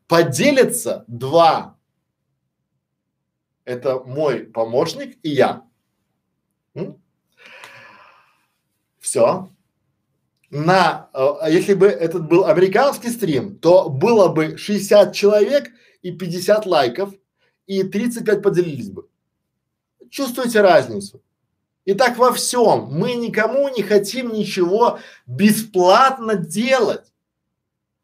Поделятся 0.07 1.03
два. 1.07 1.77
Это 3.65 3.99
мой 3.99 4.41
помощник 4.41 5.17
и 5.23 5.29
я. 5.29 5.63
М? 6.73 7.01
Все. 8.99 9.49
На, 10.49 11.09
э, 11.13 11.51
если 11.51 11.73
бы 11.73 11.87
этот 11.87 12.27
был 12.27 12.45
американский 12.45 13.09
стрим, 13.09 13.57
то 13.57 13.89
было 13.89 14.27
бы 14.27 14.57
60 14.57 15.13
человек 15.13 15.71
и 16.01 16.11
50 16.11 16.65
лайков, 16.65 17.13
и 17.67 17.83
35 17.83 18.41
поделились 18.41 18.89
бы. 18.89 19.07
Чувствуете 20.09 20.61
разницу? 20.61 21.21
И 21.86 21.93
так 21.93 22.17
во 22.17 22.32
всем. 22.32 22.88
Мы 22.91 23.13
никому 23.13 23.67
не 23.69 23.82
хотим 23.82 24.34
ничего 24.34 24.99
бесплатно 25.25 26.36
делать. 26.36 27.11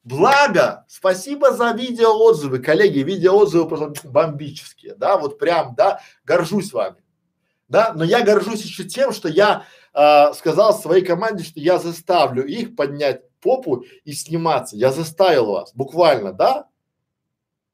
Благо, 0.04 0.86
спасибо 0.88 1.52
за 1.52 1.72
видеоотзывы, 1.72 2.60
коллеги, 2.60 3.00
видеоотзывы 3.00 3.68
просто 3.68 4.08
бомбические, 4.08 4.96
да, 4.96 5.18
вот 5.18 5.38
прям, 5.38 5.76
да, 5.76 6.00
горжусь 6.24 6.72
вами, 6.72 7.04
да, 7.68 7.92
но 7.94 8.06
я 8.06 8.24
горжусь 8.24 8.64
еще 8.64 8.86
тем, 8.86 9.12
что 9.12 9.28
я 9.28 9.66
э, 9.94 10.34
сказал 10.34 10.74
своей 10.74 11.04
команде, 11.04 11.44
что 11.44 11.60
я 11.60 11.78
заставлю 11.78 12.46
их 12.46 12.78
поднять 12.78 13.24
попу 13.42 13.84
и 14.06 14.14
сниматься. 14.14 14.78
Я 14.78 14.94
заставил 14.94 15.48
вас, 15.48 15.74
буквально, 15.74 16.32
да? 16.32 16.68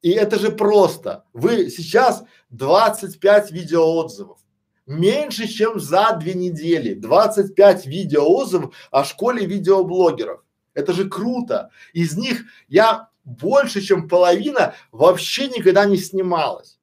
И 0.01 0.10
это 0.10 0.39
же 0.39 0.51
просто. 0.51 1.26
Вы 1.34 1.70
сейчас 1.70 2.24
25 2.49 3.51
видеоотзывов. 3.51 4.39
Меньше, 4.86 5.48
чем 5.48 5.80
за 5.80 6.18
две 6.20 6.34
недели. 6.34 6.94
25 6.94 7.86
видеоотзывов 7.86 8.76
о 8.92 9.04
школе 9.04 9.46
видеоблогеров. 9.46 10.44
Это 10.74 10.94
же 10.94 11.10
круто. 11.10 11.70
Из 11.94 12.18
них 12.18 12.44
я 12.68 13.10
больше, 13.24 13.82
чем 13.82 14.08
половина 14.08 14.74
вообще 14.92 15.48
никогда 15.48 15.86
не 15.86 15.98
снималась. 15.98 16.80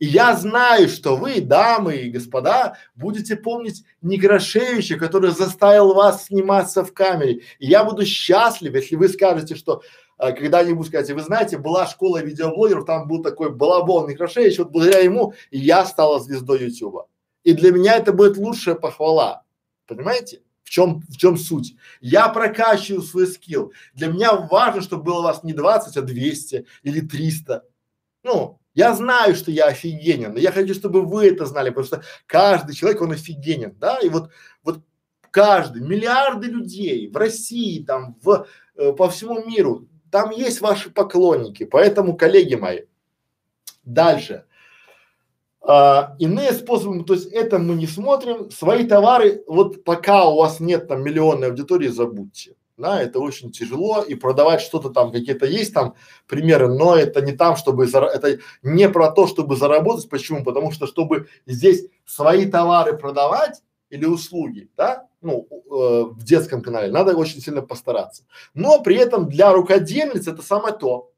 И 0.00 0.06
я 0.06 0.34
знаю, 0.34 0.88
что 0.88 1.16
вы, 1.16 1.40
дамы 1.40 1.96
и 1.96 2.10
господа, 2.10 2.76
будете 2.96 3.36
помнить 3.36 3.84
Некрашевича, 4.02 4.98
который 4.98 5.30
заставил 5.30 5.94
вас 5.94 6.26
сниматься 6.26 6.84
в 6.84 6.92
камере. 6.92 7.42
И 7.60 7.66
я 7.66 7.84
буду 7.84 8.04
счастлив, 8.04 8.74
если 8.74 8.96
вы 8.96 9.08
скажете, 9.08 9.54
что 9.54 9.82
а, 10.16 10.32
когда-нибудь 10.32 10.88
скажете, 10.88 11.14
вы 11.14 11.20
знаете, 11.20 11.58
была 11.58 11.86
школа 11.86 12.22
видеоблогеров, 12.22 12.86
там 12.86 13.06
был 13.06 13.22
такой 13.22 13.50
балабон 13.50 14.08
Некрашевич, 14.08 14.58
вот 14.58 14.70
благодаря 14.70 14.98
ему 14.98 15.34
я 15.50 15.84
стала 15.84 16.18
звездой 16.18 16.64
Ютуба. 16.64 17.06
И 17.44 17.52
для 17.52 17.70
меня 17.70 17.96
это 17.96 18.12
будет 18.12 18.36
лучшая 18.36 18.74
похвала. 18.74 19.44
Понимаете? 19.86 20.42
В 20.64 20.70
чем, 20.70 21.02
в 21.08 21.16
чем 21.16 21.36
суть? 21.36 21.76
Я 22.00 22.28
прокачиваю 22.30 23.02
свой 23.02 23.26
скилл. 23.26 23.72
Для 23.92 24.08
меня 24.08 24.32
важно, 24.34 24.80
чтобы 24.80 25.04
было 25.04 25.20
у 25.20 25.22
вас 25.22 25.44
не 25.44 25.52
20, 25.52 25.96
а 25.96 26.02
200 26.02 26.66
или 26.82 27.00
300. 27.00 27.64
Ну, 28.22 28.58
я 28.72 28.94
знаю, 28.94 29.36
что 29.36 29.50
я 29.50 29.66
офигенен, 29.66 30.32
но 30.32 30.38
я 30.38 30.50
хочу, 30.50 30.74
чтобы 30.74 31.02
вы 31.02 31.28
это 31.28 31.46
знали, 31.46 31.68
потому 31.68 31.86
что 31.86 32.02
каждый 32.26 32.74
человек, 32.74 33.02
он 33.02 33.12
офигенен, 33.12 33.76
да, 33.78 33.98
и 33.98 34.08
вот, 34.08 34.30
вот 34.64 34.80
каждый, 35.30 35.82
миллиарды 35.82 36.48
людей 36.48 37.08
в 37.08 37.16
России, 37.16 37.84
там, 37.84 38.16
в, 38.22 38.46
э, 38.76 38.92
по 38.92 39.10
всему 39.10 39.44
миру, 39.44 39.86
там 40.10 40.30
есть 40.30 40.60
ваши 40.60 40.90
поклонники, 40.90 41.64
поэтому, 41.64 42.16
коллеги 42.16 42.54
мои, 42.54 42.80
дальше. 43.84 44.44
А, 45.66 46.14
иные 46.18 46.52
способы, 46.52 47.04
то 47.04 47.14
есть 47.14 47.32
это 47.32 47.58
мы 47.58 47.74
не 47.74 47.86
смотрим, 47.86 48.50
свои 48.50 48.86
товары, 48.86 49.42
вот 49.46 49.84
пока 49.84 50.28
у 50.28 50.36
вас 50.36 50.60
нет 50.60 50.88
там 50.88 51.02
миллионной 51.02 51.48
аудитории, 51.48 51.88
забудьте 51.88 52.54
да, 52.76 53.00
это 53.00 53.20
очень 53.20 53.52
тяжело 53.52 54.02
и 54.02 54.14
продавать 54.14 54.60
что-то 54.60 54.90
там, 54.90 55.12
какие-то 55.12 55.46
есть 55.46 55.72
там 55.72 55.94
примеры, 56.26 56.68
но 56.68 56.96
это 56.96 57.20
не 57.20 57.32
там, 57.32 57.56
чтобы, 57.56 57.86
зара... 57.86 58.06
это 58.06 58.38
не 58.62 58.88
про 58.88 59.10
то, 59.10 59.26
чтобы 59.26 59.56
заработать, 59.56 60.08
почему? 60.08 60.42
Потому 60.42 60.72
что, 60.72 60.86
чтобы 60.86 61.28
здесь 61.46 61.86
свои 62.04 62.46
товары 62.46 62.96
продавать 62.96 63.62
или 63.90 64.06
услуги, 64.06 64.68
да, 64.76 65.06
ну, 65.20 65.46
э, 65.50 66.04
в 66.10 66.24
детском 66.24 66.62
канале, 66.62 66.90
надо 66.90 67.16
очень 67.16 67.40
сильно 67.40 67.62
постараться. 67.62 68.24
Но 68.54 68.82
при 68.82 68.96
этом 68.96 69.28
для 69.28 69.52
рукодельниц 69.52 70.26
это 70.26 70.42
самое 70.42 70.74
то. 70.74 71.12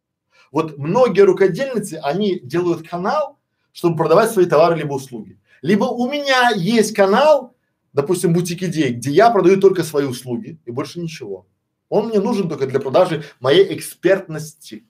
Вот 0.52 0.76
многие 0.78 1.22
рукодельницы, 1.22 1.98
они 2.02 2.38
делают 2.38 2.86
канал, 2.86 3.35
чтобы 3.76 3.94
продавать 3.94 4.30
свои 4.30 4.46
товары 4.46 4.74
либо 4.74 4.94
услуги. 4.94 5.38
Либо 5.60 5.84
у 5.84 6.10
меня 6.10 6.48
есть 6.56 6.94
канал, 6.94 7.54
допустим, 7.92 8.32
бутик 8.32 8.62
идей, 8.62 8.94
где 8.94 9.10
я 9.10 9.30
продаю 9.30 9.60
только 9.60 9.82
свои 9.82 10.06
услуги 10.06 10.58
и 10.64 10.70
больше 10.70 10.98
ничего. 10.98 11.46
Он 11.90 12.08
мне 12.08 12.18
нужен 12.18 12.48
только 12.48 12.66
для 12.66 12.80
продажи 12.80 13.24
моей 13.38 13.76
экспертности. 13.76 14.86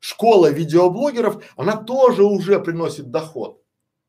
Школа 0.00 0.50
видеоблогеров, 0.50 1.42
она 1.56 1.78
тоже 1.78 2.24
уже 2.24 2.60
приносит 2.60 3.10
доход. 3.10 3.62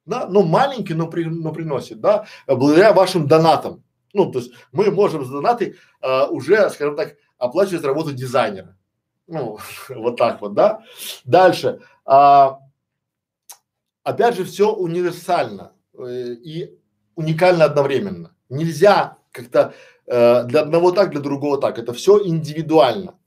Да, 0.05 0.27
ну 0.27 0.43
маленький, 0.43 0.93
но, 0.93 1.07
при, 1.07 1.23
но 1.23 1.53
приносит, 1.53 2.01
да, 2.01 2.25
благодаря 2.47 2.91
вашим 2.91 3.27
донатам. 3.27 3.81
Ну, 4.11 4.29
то 4.29 4.39
есть 4.39 4.51
мы 4.73 4.91
можем 4.91 5.23
за 5.23 5.31
донаты 5.31 5.77
а, 6.01 6.27
уже, 6.27 6.69
скажем 6.69 6.97
так, 6.97 7.15
оплачивать 7.37 7.85
работу 7.85 8.11
дизайнера. 8.11 8.75
Ну, 9.25 9.57
вот 9.89 10.17
так 10.17 10.41
вот, 10.41 10.53
да. 10.53 10.81
Дальше. 11.23 11.79
А, 12.03 12.59
опять 14.05 14.35
же, 14.35 14.45
все 14.45 14.71
универсально 14.71 15.73
э, 15.97 16.35
и 16.43 16.79
уникально 17.15 17.65
одновременно. 17.65 18.33
Нельзя 18.49 19.17
как-то 19.31 19.73
э, 20.05 20.43
для 20.43 20.61
одного 20.61 20.91
так, 20.91 21.11
для 21.11 21.19
другого 21.19 21.59
так. 21.59 21.77
Это 21.79 21.91
все 21.91 22.25
индивидуально. 22.25 23.17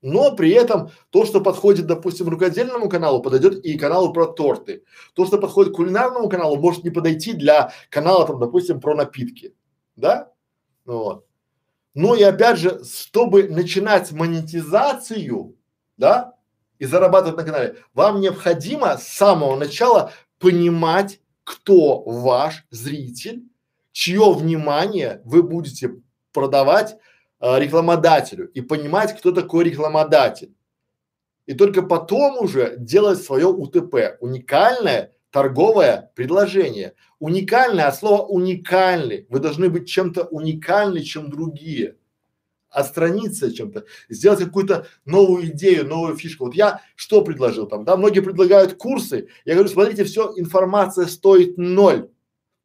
Но 0.00 0.36
при 0.36 0.52
этом 0.52 0.90
то, 1.10 1.26
что 1.26 1.40
подходит, 1.40 1.86
допустим, 1.86 2.28
рукодельному 2.28 2.88
каналу, 2.88 3.20
подойдет 3.20 3.64
и 3.64 3.76
каналу 3.76 4.12
про 4.12 4.26
торты. 4.26 4.84
То, 5.14 5.26
что 5.26 5.38
подходит 5.38 5.74
кулинарному 5.74 6.28
каналу, 6.28 6.56
может 6.56 6.84
не 6.84 6.90
подойти 6.90 7.32
для 7.32 7.72
канала, 7.90 8.24
там, 8.24 8.38
допустим, 8.38 8.80
про 8.80 8.94
напитки. 8.94 9.54
Да? 9.96 10.30
Вот. 10.84 11.26
Ну 11.94 12.14
и 12.14 12.22
опять 12.22 12.58
же, 12.58 12.80
чтобы 12.84 13.48
начинать 13.48 14.12
монетизацию, 14.12 15.56
да, 15.96 16.34
и 16.78 16.84
зарабатывать 16.84 17.36
на 17.36 17.42
канале, 17.42 17.76
вам 17.92 18.20
необходимо 18.20 18.96
с 18.96 19.08
самого 19.08 19.56
начала 19.56 20.12
понимать, 20.38 21.20
кто 21.44 22.02
ваш 22.02 22.66
зритель, 22.70 23.44
чье 23.92 24.32
внимание 24.32 25.20
вы 25.24 25.42
будете 25.42 25.96
продавать 26.32 26.96
э, 27.40 27.58
рекламодателю 27.58 28.48
и 28.50 28.60
понимать, 28.60 29.16
кто 29.18 29.32
такой 29.32 29.64
рекламодатель. 29.64 30.54
И 31.46 31.54
только 31.54 31.82
потом 31.82 32.38
уже 32.38 32.76
делать 32.76 33.22
свое 33.22 33.46
УТП, 33.46 34.18
уникальное 34.20 35.14
торговое 35.30 36.10
предложение. 36.14 36.94
Уникальное 37.18 37.86
от 37.86 37.96
слова 37.96 38.22
уникальный. 38.22 39.26
Вы 39.28 39.40
должны 39.40 39.68
быть 39.68 39.88
чем-то 39.88 40.24
уникальнее, 40.24 41.04
чем 41.04 41.30
другие. 41.30 41.96
Отстраниться 42.70 43.52
чем-то, 43.52 43.84
сделать 44.08 44.44
какую-то 44.44 44.86
новую 45.04 45.46
идею, 45.46 45.86
новую 45.86 46.16
фишку. 46.16 46.46
Вот 46.46 46.54
я 46.54 46.80
что 46.96 47.22
предложил 47.22 47.66
там, 47.66 47.84
да, 47.84 47.96
многие 47.96 48.20
предлагают 48.20 48.74
курсы, 48.74 49.28
я 49.44 49.54
говорю, 49.54 49.68
смотрите, 49.68 50.04
все, 50.04 50.32
информация 50.36 51.06
стоит 51.06 51.56
ноль. 51.56 52.10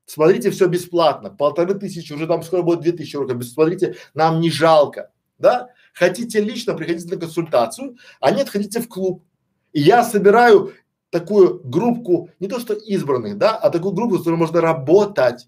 Смотрите, 0.05 0.51
все 0.51 0.67
бесплатно, 0.67 1.29
полторы 1.29 1.75
тысячи, 1.75 2.11
уже 2.11 2.27
там 2.27 2.43
скоро 2.43 2.61
будет 2.61 2.81
две 2.81 2.91
тысячи 2.91 3.15
уроков, 3.15 3.43
смотрите, 3.45 3.95
нам 4.13 4.41
не 4.41 4.51
жалко, 4.51 5.11
да? 5.37 5.69
Хотите 5.93 6.41
лично, 6.41 6.73
приходите 6.73 7.13
на 7.13 7.19
консультацию, 7.19 7.97
а 8.19 8.31
нет, 8.31 8.49
ходите 8.49 8.81
в 8.81 8.89
клуб. 8.89 9.23
И 9.71 9.79
я 9.79 10.03
собираю 10.03 10.73
такую 11.09 11.61
группку, 11.63 12.31
не 12.39 12.47
то 12.47 12.59
что 12.59 12.73
избранных, 12.73 13.37
да, 13.37 13.55
а 13.55 13.69
такую 13.69 13.93
группу, 13.93 14.15
с 14.15 14.19
которой 14.19 14.35
можно 14.35 14.59
работать. 14.59 15.47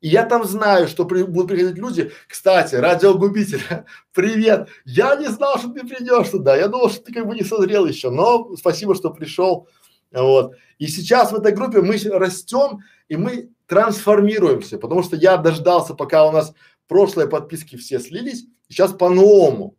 И 0.00 0.08
я 0.08 0.24
там 0.24 0.44
знаю, 0.44 0.86
что 0.86 1.04
при, 1.04 1.24
будут 1.24 1.48
приходить 1.48 1.76
люди. 1.76 2.12
Кстати, 2.28 2.76
радиогубитель, 2.76 3.62
привет. 4.12 4.68
Я 4.84 5.16
не 5.16 5.28
знал, 5.28 5.58
что 5.58 5.70
ты 5.70 5.86
придешь 5.86 6.28
туда. 6.28 6.56
Я 6.56 6.68
думал, 6.68 6.90
что 6.90 7.02
ты 7.04 7.12
как 7.12 7.26
бы 7.26 7.34
не 7.34 7.42
созрел 7.42 7.86
еще. 7.86 8.10
Но 8.10 8.54
спасибо, 8.56 8.94
что 8.94 9.10
пришел. 9.10 9.68
Вот. 10.12 10.54
И 10.78 10.86
сейчас 10.86 11.32
в 11.32 11.36
этой 11.36 11.52
группе 11.52 11.82
мы 11.82 11.98
растем 12.12 12.80
и 13.08 13.16
мы 13.16 13.50
трансформируемся, 13.66 14.78
потому 14.78 15.02
что 15.02 15.16
я 15.16 15.36
дождался, 15.36 15.94
пока 15.94 16.26
у 16.26 16.32
нас 16.32 16.54
прошлые 16.86 17.28
подписки 17.28 17.76
все 17.76 18.00
слились, 18.00 18.46
сейчас 18.68 18.92
по-новому, 18.92 19.76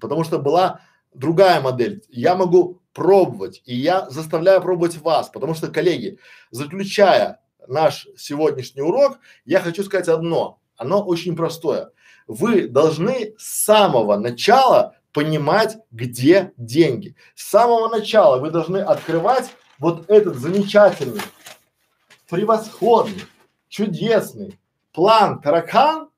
потому 0.00 0.24
что 0.24 0.38
была 0.38 0.80
другая 1.12 1.60
модель. 1.60 2.04
Я 2.08 2.36
могу 2.36 2.80
пробовать, 2.92 3.62
и 3.64 3.74
я 3.74 4.08
заставляю 4.10 4.60
пробовать 4.60 4.96
вас, 4.98 5.28
потому 5.30 5.54
что, 5.54 5.68
коллеги, 5.68 6.18
заключая 6.50 7.40
наш 7.68 8.06
сегодняшний 8.16 8.82
урок, 8.82 9.18
я 9.44 9.60
хочу 9.60 9.82
сказать 9.84 10.08
одно, 10.08 10.60
оно 10.76 11.02
очень 11.02 11.36
простое. 11.36 11.90
Вы 12.26 12.68
должны 12.68 13.34
с 13.38 13.64
самого 13.64 14.16
начала 14.16 14.96
понимать, 15.12 15.78
где 15.90 16.52
деньги. 16.56 17.16
С 17.34 17.50
самого 17.50 17.88
начала 17.88 18.38
вы 18.38 18.50
должны 18.50 18.78
открывать 18.78 19.50
вот 19.78 20.08
этот 20.08 20.36
замечательный, 20.36 21.20
превосходный, 22.28 23.24
чудесный 23.68 24.58
план 24.92 25.40
таракан. 25.40 26.08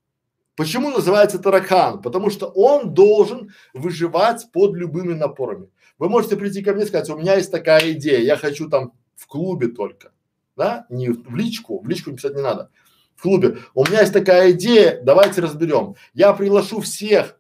Почему 0.57 0.91
называется 0.91 1.39
таракан? 1.39 2.01
Потому 2.01 2.31
что 2.31 2.47
он 2.47 2.95
должен 2.95 3.53
выживать 3.73 4.47
под 4.53 4.77
любыми 4.77 5.15
напорами. 5.15 5.69
Вы 5.99 6.09
можете 6.09 6.37
прийти 6.37 6.63
ко 6.63 6.73
мне 6.73 6.85
и 6.85 6.87
сказать, 6.87 7.11
у 7.11 7.17
меня 7.17 7.35
есть 7.35 7.51
такая 7.51 7.93
идея, 7.93 8.21
я 8.21 8.37
хочу 8.37 8.69
там 8.69 8.93
в 9.17 9.27
клубе 9.27 9.69
только 9.69 10.14
да, 10.57 10.87
не 10.89 11.11
в 11.11 11.35
личку, 11.35 11.81
в 11.81 11.89
личку 11.89 12.13
писать 12.13 12.35
не 12.35 12.43
надо, 12.43 12.71
в 13.17 13.23
клубе. 13.23 13.59
У 13.75 13.85
меня 13.85 14.01
есть 14.01 14.13
такая 14.13 14.53
идея, 14.53 15.01
давайте 15.03 15.41
разберем. 15.41 15.97
Я 16.13 16.33
приглашу 16.33 16.81
всех 16.81 17.39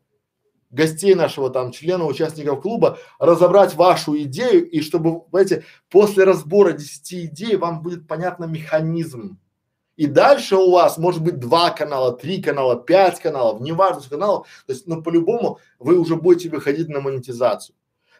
гостей 0.71 1.15
нашего 1.15 1.51
там 1.51 1.71
члена, 1.73 2.05
участников 2.05 2.61
клуба, 2.61 2.99
разобрать 3.19 3.75
вашу 3.75 4.21
идею 4.23 4.69
и 4.69 4.81
чтобы, 4.81 5.23
знаете, 5.31 5.65
после 5.89 6.25
разбора 6.25 6.73
десяти 6.73 7.27
идей 7.27 7.57
вам 7.57 7.83
будет 7.83 8.07
понятно 8.09 8.45
механизм. 8.45 9.39
И 9.97 10.07
дальше 10.07 10.57
у 10.57 10.73
вас 10.73 10.99
может 10.99 11.23
быть 11.23 11.39
два 11.39 11.71
канала, 11.71 12.13
три 12.17 12.43
канала, 12.43 12.75
пять 12.77 13.21
каналов, 13.21 13.61
неважно 13.61 14.01
сколько 14.01 14.17
каналов, 14.17 14.47
то 14.67 14.73
есть, 14.73 14.89
но 14.89 15.01
по-любому 15.03 15.61
вы 15.79 15.97
уже 15.99 16.17
будете 16.17 16.51
выходить 16.51 16.89
на 16.89 17.01
монетизацию. 17.01 17.77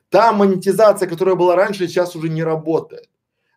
Та 0.09 0.33
монетизация, 0.33 1.09
которая 1.09 1.35
была 1.35 1.57
раньше, 1.57 1.89
сейчас 1.89 2.15
уже 2.15 2.29
не 2.29 2.45
работает. 2.45 3.09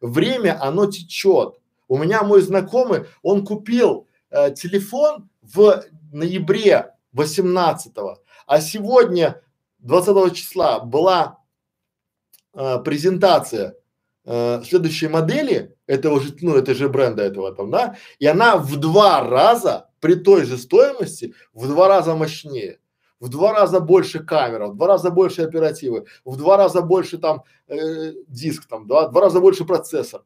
Время, 0.01 0.61
оно 0.61 0.85
течет. 0.85 1.55
У 1.87 1.97
меня 1.97 2.23
мой 2.23 2.41
знакомый, 2.41 3.05
он 3.21 3.45
купил 3.45 4.07
э, 4.29 4.53
телефон 4.53 5.29
в 5.41 5.83
ноябре 6.11 6.93
18 7.13 7.93
а 8.47 8.61
сегодня 8.61 9.41
20 9.79 10.33
числа 10.33 10.79
была 10.79 11.39
э, 12.53 12.79
презентация 12.83 13.75
э, 14.25 14.63
следующей 14.65 15.07
модели 15.07 15.75
этого 15.85 16.21
же, 16.21 16.35
ну, 16.41 16.55
это 16.55 16.73
же 16.73 16.89
бренда 16.89 17.23
этого 17.23 17.53
там, 17.53 17.69
да, 17.71 17.97
и 18.19 18.25
она 18.25 18.57
в 18.57 18.77
два 18.77 19.21
раза 19.27 19.89
при 19.99 20.15
той 20.15 20.45
же 20.45 20.57
стоимости 20.57 21.33
в 21.53 21.67
два 21.67 21.87
раза 21.87 22.15
мощнее 22.15 22.79
в 23.19 23.29
два 23.29 23.53
раза 23.53 23.79
больше 23.79 24.19
камера, 24.19 24.67
в 24.67 24.75
два 24.75 24.87
раза 24.87 25.09
больше 25.09 25.41
оперативы, 25.41 26.05
в 26.25 26.37
два 26.37 26.57
раза 26.57 26.81
больше 26.81 27.17
там 27.17 27.43
э, 27.67 28.13
диск 28.27 28.65
там, 28.67 28.87
да, 28.87 29.07
в 29.07 29.11
два 29.11 29.21
раза 29.21 29.39
больше 29.39 29.65
процессор. 29.65 30.23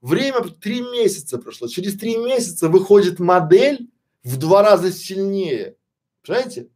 Время 0.00 0.40
три 0.60 0.82
месяца 0.82 1.38
прошло. 1.38 1.66
Через 1.68 1.98
три 1.98 2.16
месяца 2.18 2.68
выходит 2.68 3.18
модель 3.20 3.88
в 4.22 4.36
два 4.36 4.62
раза 4.62 4.92
сильнее. 4.92 5.76
Понимаете? 6.26 6.68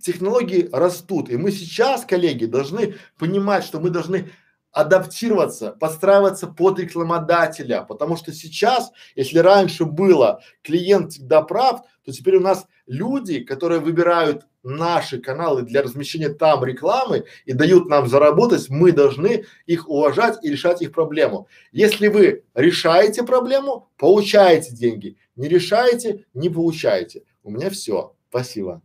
Технологии 0.00 0.68
растут, 0.70 1.30
и 1.30 1.38
мы 1.38 1.50
сейчас, 1.50 2.04
коллеги, 2.04 2.44
должны 2.44 2.96
понимать, 3.18 3.64
что 3.64 3.80
мы 3.80 3.88
должны 3.88 4.30
адаптироваться, 4.74 5.70
подстраиваться 5.70 6.48
под 6.48 6.80
рекламодателя, 6.80 7.82
потому 7.82 8.16
что 8.16 8.32
сейчас, 8.32 8.90
если 9.14 9.38
раньше 9.38 9.84
было 9.84 10.42
клиент 10.62 11.12
всегда 11.12 11.42
прав, 11.42 11.82
то 12.04 12.12
теперь 12.12 12.36
у 12.36 12.40
нас 12.40 12.66
люди, 12.86 13.40
которые 13.40 13.80
выбирают 13.80 14.46
наши 14.64 15.20
каналы 15.20 15.62
для 15.62 15.82
размещения 15.82 16.28
там 16.28 16.64
рекламы 16.64 17.24
и 17.44 17.52
дают 17.52 17.88
нам 17.88 18.08
заработать, 18.08 18.68
мы 18.68 18.92
должны 18.92 19.44
их 19.66 19.88
уважать 19.88 20.38
и 20.42 20.50
решать 20.50 20.82
их 20.82 20.92
проблему. 20.92 21.46
Если 21.70 22.08
вы 22.08 22.42
решаете 22.54 23.22
проблему, 23.22 23.88
получаете 23.96 24.72
деньги. 24.72 25.16
Не 25.36 25.48
решаете, 25.48 26.24
не 26.34 26.50
получаете. 26.50 27.22
У 27.44 27.50
меня 27.50 27.70
все. 27.70 28.14
Спасибо. 28.28 28.82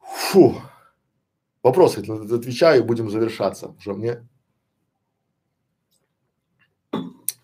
Фу. 0.00 0.62
Вопросы 1.62 2.00
отвечаю, 2.00 2.84
будем 2.84 3.10
завершаться. 3.10 3.74
Уже 3.78 3.92
мне. 3.92 4.28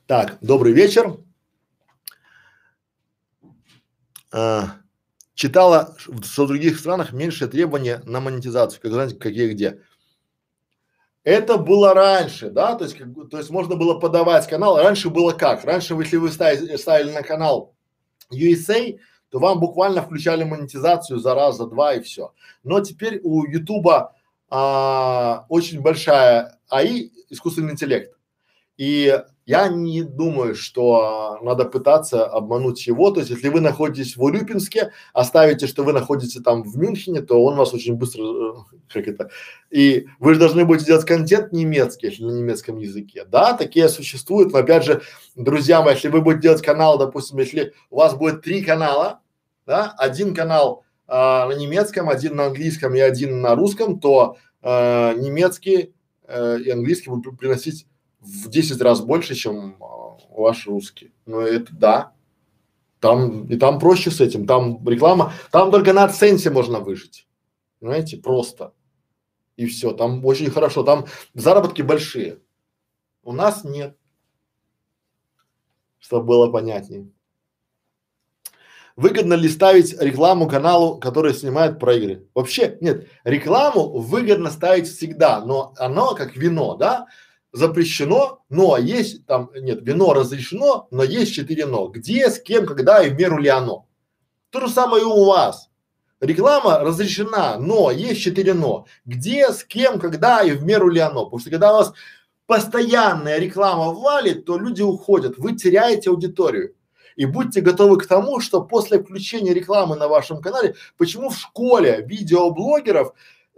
Так, 0.06 0.38
добрый 0.40 0.72
вечер. 0.72 1.18
А, 4.32 4.76
читала, 5.34 5.96
что 5.98 6.44
в 6.44 6.48
других 6.48 6.78
странах 6.78 7.12
меньше 7.12 7.48
требования 7.48 8.00
на 8.04 8.20
монетизацию, 8.20 8.80
как 8.80 8.92
знаете, 8.92 9.16
какие 9.16 9.52
где. 9.52 9.82
Это 11.24 11.58
было 11.58 11.92
раньше, 11.92 12.50
да, 12.50 12.76
то 12.76 12.84
есть, 12.84 12.96
как, 12.96 13.08
то 13.30 13.38
есть 13.38 13.50
можно 13.50 13.74
было 13.74 13.98
подавать 13.98 14.46
канал. 14.48 14.76
Раньше 14.78 15.10
было 15.10 15.32
как? 15.32 15.64
Раньше, 15.64 15.94
если 15.94 16.18
вы 16.18 16.30
ставили, 16.30 16.76
ставили 16.76 17.10
на 17.10 17.22
канал 17.22 17.74
USA, 18.32 18.96
то 19.30 19.38
вам 19.38 19.60
буквально 19.60 20.02
включали 20.02 20.44
монетизацию 20.44 21.18
за 21.18 21.34
раз, 21.34 21.56
за 21.56 21.66
два 21.66 21.94
и 21.94 22.00
все. 22.00 22.32
Но 22.62 22.80
теперь 22.80 23.20
у 23.22 23.44
Ютуба 23.44 24.14
а, 24.48 25.46
очень 25.48 25.80
большая 25.80 26.58
АИ, 26.68 27.10
искусственный 27.28 27.72
интеллект. 27.72 28.16
И 28.76 29.20
я 29.46 29.68
не 29.68 30.02
думаю, 30.02 30.56
что 30.56 31.38
надо 31.40 31.64
пытаться 31.66 32.26
обмануть 32.26 32.84
его. 32.84 33.12
То 33.12 33.20
есть, 33.20 33.30
если 33.30 33.48
вы 33.48 33.60
находитесь 33.60 34.16
в 34.16 34.22
Урюпинске, 34.22 34.92
оставите, 35.12 35.68
что 35.68 35.84
вы 35.84 35.92
находитесь 35.92 36.42
там 36.42 36.64
в 36.64 36.76
Мюнхене, 36.76 37.22
то 37.22 37.42
он 37.42 37.56
вас 37.56 37.72
очень 37.72 37.94
быстро, 37.94 38.24
э, 38.24 38.54
как 38.92 39.06
это, 39.06 39.30
и 39.70 40.08
вы 40.18 40.34
же 40.34 40.40
должны 40.40 40.64
будете 40.64 40.86
делать 40.86 41.06
контент 41.06 41.52
немецкий, 41.52 42.08
если 42.08 42.24
на 42.24 42.32
немецком 42.32 42.78
языке. 42.78 43.24
Да, 43.24 43.52
такие 43.52 43.88
существуют, 43.88 44.52
но 44.52 44.58
опять 44.58 44.84
же, 44.84 45.02
друзья 45.36 45.80
мои, 45.80 45.94
если 45.94 46.08
вы 46.08 46.22
будете 46.22 46.42
делать 46.42 46.62
канал, 46.62 46.98
допустим, 46.98 47.38
если 47.38 47.72
у 47.90 47.98
вас 47.98 48.14
будет 48.16 48.42
три 48.42 48.62
канала, 48.62 49.20
да, 49.64 49.94
один 49.96 50.34
канал 50.34 50.82
а, 51.06 51.46
на 51.46 51.52
немецком, 51.52 52.08
один 52.08 52.34
на 52.34 52.46
английском 52.46 52.96
и 52.96 53.00
один 53.00 53.40
на 53.40 53.54
русском, 53.54 54.00
то 54.00 54.38
а, 54.60 55.14
немецкий 55.14 55.94
а, 56.26 56.56
и 56.56 56.68
английский 56.68 57.10
будут 57.10 57.38
приносить 57.38 57.86
в 58.26 58.48
10 58.48 58.80
раз 58.80 59.00
больше, 59.00 59.34
чем 59.34 59.76
а, 59.80 60.18
ваш 60.30 60.66
русский. 60.66 61.12
Ну 61.26 61.40
это 61.40 61.72
да. 61.74 62.12
Там 63.00 63.46
и 63.46 63.56
там 63.56 63.78
проще 63.78 64.10
с 64.10 64.20
этим. 64.20 64.46
Там 64.46 64.86
реклама, 64.88 65.32
там 65.50 65.70
только 65.70 65.92
на 65.92 66.06
AdSense 66.06 66.50
можно 66.50 66.80
выжить. 66.80 67.28
Понимаете, 67.78 68.16
просто. 68.16 68.72
И 69.56 69.66
все. 69.66 69.92
Там 69.92 70.24
очень 70.24 70.50
хорошо. 70.50 70.82
Там 70.82 71.06
заработки 71.34 71.82
большие. 71.82 72.40
У 73.22 73.32
нас 73.32 73.64
нет. 73.64 73.96
Чтобы 75.98 76.26
было 76.26 76.50
понятнее. 76.50 77.08
Выгодно 78.96 79.34
ли 79.34 79.48
ставить 79.50 80.00
рекламу 80.00 80.48
каналу, 80.48 80.98
который 80.98 81.34
снимает 81.34 81.78
про 81.78 81.94
игры? 81.94 82.26
Вообще 82.34 82.78
нет, 82.80 83.08
рекламу 83.24 83.90
выгодно 83.90 84.50
ставить 84.50 84.88
всегда, 84.88 85.44
но 85.44 85.74
оно 85.76 86.14
как 86.14 86.34
вино, 86.34 86.76
да? 86.76 87.06
Запрещено, 87.56 88.44
но 88.50 88.76
есть 88.76 89.24
там, 89.26 89.50
нет, 89.54 89.80
вино 89.82 90.12
разрешено, 90.12 90.88
но 90.90 91.02
есть 91.02 91.32
четыре 91.32 91.66
но. 91.66 91.88
Где, 91.88 92.30
с 92.30 92.38
кем, 92.38 92.66
когда 92.66 93.02
и 93.02 93.10
в 93.10 93.14
меру 93.14 93.38
ли 93.38 93.48
оно. 93.48 93.86
То 94.50 94.60
же 94.60 94.68
самое 94.68 95.02
и 95.02 95.06
у 95.06 95.24
вас. 95.24 95.70
Реклама 96.20 96.78
разрешена, 96.80 97.58
но 97.58 97.90
есть 97.90 98.20
четыре 98.20 98.54
но. 98.54 98.86
Где, 99.04 99.50
с 99.50 99.64
кем, 99.64 99.98
когда 99.98 100.42
и 100.42 100.52
в 100.52 100.64
меру 100.64 100.90
ли 100.90 101.00
оно. 101.00 101.24
Потому 101.24 101.40
что 101.40 101.50
когда 101.50 101.72
у 101.72 101.76
вас 101.78 101.92
постоянная 102.46 103.38
реклама 103.38 103.92
валит, 103.92 104.44
то 104.44 104.58
люди 104.58 104.82
уходят, 104.82 105.38
вы 105.38 105.56
теряете 105.56 106.10
аудиторию. 106.10 106.74
И 107.16 107.24
будьте 107.24 107.62
готовы 107.62 107.98
к 107.98 108.06
тому, 108.06 108.40
что 108.40 108.62
после 108.62 109.02
включения 109.02 109.54
рекламы 109.54 109.96
на 109.96 110.08
вашем 110.08 110.42
канале, 110.42 110.74
почему 110.98 111.30
в 111.30 111.38
школе 111.38 112.04
видеоблогеров 112.06 113.14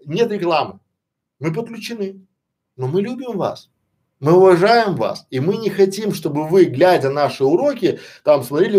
нет 0.07 0.31
рекламы? 0.31 0.79
Мы 1.41 1.53
подключены, 1.53 2.25
но 2.77 2.87
мы 2.87 3.03
любим 3.03 3.37
вас. 3.37 3.69
Мы 4.21 4.33
уважаем 4.33 4.97
вас, 4.97 5.27
и 5.31 5.39
мы 5.39 5.59
не 5.59 5.71
хотим, 5.71 6.13
чтобы 6.13 6.49
вы, 6.49 6.65
глядя 6.65 7.09
наши 7.09 7.45
уроки, 7.45 8.01
там 8.25 8.43
смотрели, 8.43 8.79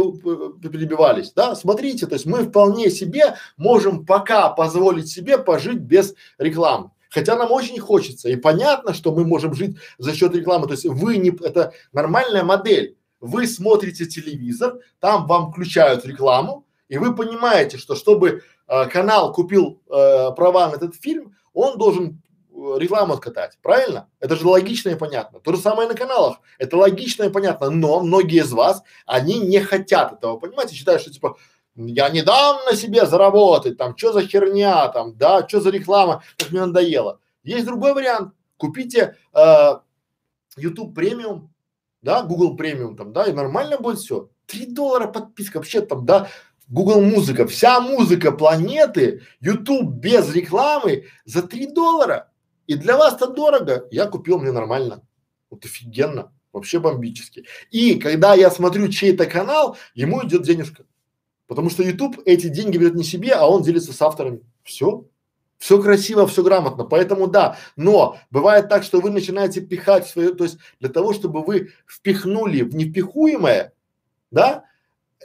перебивались, 0.62 1.32
да, 1.32 1.56
смотрите, 1.56 2.08
то 2.08 2.16
есть 2.16 2.26
мы 2.26 2.44
вполне 2.44 2.92
себе 2.92 3.36
можем 3.56 4.06
пока 4.06 4.50
позволить 4.50 5.08
себе 5.10 5.38
пожить 5.38 5.80
без 5.80 6.14
рекламы. 6.38 6.92
Хотя 7.10 7.38
нам 7.38 7.54
очень 7.54 7.80
хочется, 7.80 8.28
и 8.28 8.36
понятно, 8.36 8.94
что 8.94 9.14
мы 9.14 9.24
можем 9.26 9.54
жить 9.54 9.78
за 9.98 10.14
счет 10.14 10.36
рекламы, 10.36 10.68
то 10.68 10.74
есть 10.74 10.86
вы 10.86 11.18
не, 11.18 11.30
это 11.30 11.72
нормальная 11.94 12.44
модель. 12.44 12.98
Вы 13.22 13.48
смотрите 13.48 14.06
телевизор, 14.06 14.80
там 15.00 15.26
вам 15.26 15.52
включают 15.52 16.06
рекламу, 16.06 16.66
и 16.90 16.98
вы 16.98 17.16
понимаете, 17.16 17.78
что 17.78 17.96
чтобы 17.96 18.44
э, 18.68 18.86
канал 18.88 19.32
купил 19.32 19.82
э, 19.88 20.32
права 20.36 20.70
на 20.70 20.76
этот 20.76 20.96
фильм, 20.96 21.36
он 21.54 21.78
должен 21.78 22.22
Э, 22.29 22.29
рекламу 22.78 23.14
откатать, 23.14 23.58
правильно? 23.62 24.10
Это 24.20 24.36
же 24.36 24.48
логично 24.48 24.90
и 24.90 24.96
понятно. 24.96 25.40
То 25.40 25.54
же 25.54 25.60
самое 25.60 25.88
на 25.88 25.96
каналах. 25.96 26.38
Это 26.58 26.78
логично 26.78 27.24
и 27.24 27.30
понятно, 27.30 27.70
но 27.70 28.02
многие 28.02 28.42
из 28.42 28.52
вас, 28.52 28.84
они 29.06 29.40
не 29.40 29.60
хотят 29.60 30.14
этого, 30.14 30.38
понимаете? 30.38 30.76
Считают, 30.76 31.02
что 31.02 31.12
типа, 31.12 31.38
я 31.76 32.10
не 32.10 32.22
дам 32.22 32.58
на 32.70 32.76
себе 32.76 33.06
заработать, 33.06 33.78
там, 33.78 33.98
что 33.98 34.14
за 34.14 34.22
херня, 34.22 34.88
там, 34.90 35.16
да, 35.18 35.48
что 35.48 35.62
за 35.62 35.70
реклама, 35.70 36.24
как 36.38 36.52
мне 36.52 36.66
надоело. 36.66 37.20
Есть 37.44 37.66
другой 37.66 37.94
вариант. 37.94 38.34
Купите 38.58 39.16
э, 39.34 39.72
YouTube 40.58 40.94
премиум, 40.94 41.54
да, 42.02 42.24
Google 42.24 42.58
премиум 42.58 42.98
там, 42.98 43.14
да, 43.14 43.26
и 43.26 43.32
нормально 43.32 43.78
будет 43.78 44.00
все. 44.00 44.30
Три 44.46 44.66
доллара 44.66 45.08
подписка, 45.08 45.58
вообще 45.58 45.82
там, 45.82 46.06
да, 46.06 46.28
Google 46.68 47.02
музыка, 47.02 47.48
вся 47.48 47.80
музыка 47.80 48.32
планеты, 48.32 49.24
YouTube 49.42 49.90
без 49.96 50.34
рекламы 50.34 51.06
за 51.26 51.42
три 51.42 51.66
доллара. 51.66 52.32
И 52.70 52.76
для 52.76 52.98
вас 52.98 53.16
это 53.16 53.26
дорого, 53.26 53.88
я 53.90 54.06
купил, 54.06 54.38
мне 54.38 54.52
нормально. 54.52 55.02
Вот 55.50 55.66
офигенно, 55.66 56.32
вообще 56.54 56.80
бомбически. 56.80 57.46
И 57.72 57.96
когда 57.96 58.36
я 58.36 58.52
смотрю 58.52 58.90
чей-то 58.90 59.26
канал, 59.26 59.76
ему 59.96 60.24
идет 60.24 60.44
денежка. 60.44 60.86
Потому 61.48 61.72
что 61.72 61.82
YouTube 61.82 62.22
эти 62.26 62.48
деньги 62.48 62.78
берет 62.78 62.94
не 62.94 63.04
себе, 63.04 63.34
а 63.34 63.48
он 63.48 63.64
делится 63.64 63.92
с 63.92 64.00
авторами. 64.04 64.42
Все. 64.62 65.04
Все 65.58 65.82
красиво, 65.82 66.28
все 66.28 66.44
грамотно. 66.44 66.84
Поэтому 66.84 67.26
да. 67.26 67.58
Но 67.76 68.20
бывает 68.30 68.70
так, 68.70 68.84
что 68.84 69.00
вы 69.00 69.10
начинаете 69.10 69.62
пихать 69.62 70.06
свое, 70.06 70.32
то 70.36 70.44
есть 70.44 70.60
для 70.80 70.90
того, 70.90 71.14
чтобы 71.14 71.44
вы 71.44 71.72
впихнули 71.88 72.62
в 72.62 72.76
невпихуемое, 72.76 73.74
да, 74.30 74.66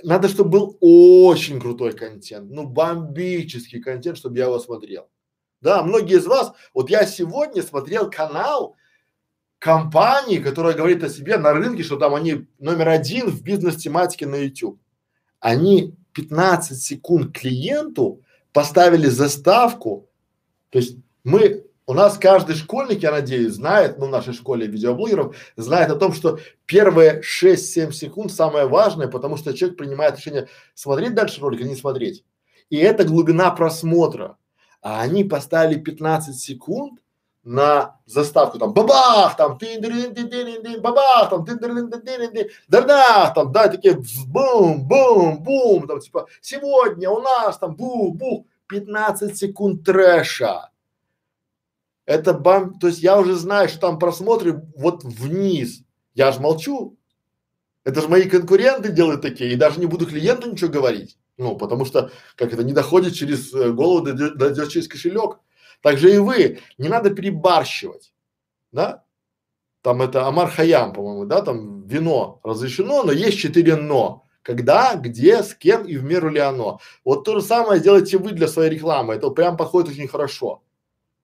надо, 0.03 0.29
чтобы 0.29 0.49
был 0.49 0.79
очень 0.81 1.61
крутой 1.61 1.93
контент, 1.93 2.51
ну 2.51 2.67
бомбический 2.67 3.83
контент, 3.83 4.17
чтобы 4.17 4.39
я 4.39 4.45
его 4.45 4.59
смотрел. 4.59 5.11
Да, 5.65 5.83
многие 5.83 6.19
из 6.19 6.27
вас, 6.27 6.53
вот 6.75 6.91
я 6.91 7.07
сегодня 7.07 7.63
смотрел 7.63 8.11
канал 8.11 8.77
компании, 9.59 10.37
которая 10.37 10.75
говорит 10.75 11.03
о 11.03 11.09
себе 11.09 11.39
на 11.39 11.55
рынке, 11.55 11.83
что 11.83 11.97
там 11.97 12.15
они 12.15 12.47
номер 12.59 12.91
один 12.91 13.31
в 13.31 13.43
бизнес-тематике 13.43 14.27
на 14.27 14.35
YouTube. 14.35 14.79
Они 15.41 15.95
15 16.13 16.79
секунд 16.79 17.35
клиенту 17.35 18.21
поставили 18.53 19.07
заставку, 19.07 20.11
то 20.69 20.81
есть 20.81 20.99
мы, 21.25 21.65
у 21.87 21.95
нас 21.95 22.19
каждый 22.19 22.57
школьник, 22.57 23.03
я 23.03 23.11
надеюсь, 23.11 23.55
знает, 23.55 23.99
ну 23.99 24.09
в 24.09 24.11
нашей 24.11 24.35
школе 24.35 24.67
видеоблогеров, 24.67 25.35
знает 25.57 25.91
о 25.91 25.97
том, 25.97 26.13
что 26.13 26.41
первые 26.67 27.23
6-7 27.23 27.91
секунд 27.93 28.33
самое 28.33 28.67
важное, 28.67 29.09
потому 29.09 29.39
что 29.39 29.55
человек 29.55 29.79
принимает 29.79 30.19
решение 30.19 30.47
смотреть 30.75 31.15
дальше 31.15 31.41
ролик 31.41 31.61
или 31.61 31.69
не 31.69 31.77
смотреть. 31.77 32.23
И 32.69 32.77
это 32.77 33.05
глубина 33.05 33.51
просмотра 33.51 34.37
а 34.85 35.01
они 35.01 35.25
поставили 35.25 35.81
15 35.81 36.39
секунд 36.39 37.01
на 37.43 37.99
заставку 38.05 38.59
там 38.59 38.75
бабах 38.75 39.35
там 39.35 39.57
ты 39.59 39.81
бабах 40.79 41.31
там 41.31 41.47
ты 41.47 41.57
да 42.69 43.33
там 43.35 43.51
да 43.51 43.69
такие 43.69 43.99
бум 44.27 44.87
бум 44.87 45.43
бум 45.43 45.87
там 45.87 46.01
типа 46.01 46.27
сегодня 46.43 47.09
у 47.09 47.21
нас 47.21 47.57
там 47.57 47.75
бу 47.75 48.13
бу 48.13 48.47
15 48.69 49.37
секунд 49.37 49.85
трэша. 49.85 50.71
Это 52.05 52.35
бам 52.35 52.79
то 52.79 52.89
есть 52.89 53.01
я 53.01 53.19
уже 53.19 53.37
знаю 53.37 53.71
что 53.71 53.79
там 53.79 53.99
просмотры 53.99 54.63
вот 54.77 55.03
вниз. 55.03 55.83
Я 56.13 56.31
же 56.31 56.41
молчу. 56.41 56.99
Это 57.85 58.03
же 58.03 58.09
мои 58.09 58.29
конкуренты 58.29 58.93
делают 58.93 59.23
такие 59.23 59.51
и 59.53 59.57
даже 59.57 59.81
не 59.81 59.87
буду 59.87 60.07
клиенту 60.07 60.51
ничего 60.51 60.71
говорить 60.71 61.17
ну, 61.37 61.57
потому 61.57 61.85
что, 61.85 62.11
как 62.37 62.53
это, 62.53 62.63
не 62.63 62.73
доходит 62.73 63.15
через 63.15 63.53
э, 63.53 63.71
голову, 63.73 64.05
дойдет, 64.05 64.69
через 64.69 64.89
кошелек. 64.89 65.39
Так 65.83 65.99
же 65.99 66.15
и 66.15 66.19
вы, 66.19 66.61
не 66.79 66.89
надо 66.89 67.11
перебарщивать, 67.11 68.13
да? 68.73 69.05
Там 69.83 70.01
это 70.01 70.27
Амар 70.27 70.51
Хаям, 70.51 70.93
по-моему, 70.93 71.27
да, 71.27 71.43
там 71.43 71.87
вино 71.87 72.41
разрешено, 72.43 73.03
но 73.03 73.13
есть 73.13 73.39
четыре 73.39 73.77
но. 73.77 74.25
Когда, 74.43 74.95
где, 74.95 75.43
с 75.43 75.55
кем 75.55 75.85
и 75.85 75.97
в 75.97 76.05
меру 76.05 76.29
ли 76.31 76.39
оно. 76.39 76.79
Вот 77.03 77.25
то 77.25 77.39
же 77.39 77.45
самое 77.45 77.81
сделайте 77.81 78.19
вы 78.19 78.33
для 78.33 78.47
своей 78.47 78.71
рекламы, 78.71 79.15
это 79.15 79.31
прям 79.31 79.57
подходит 79.57 79.91
очень 79.91 80.09
хорошо. 80.09 80.63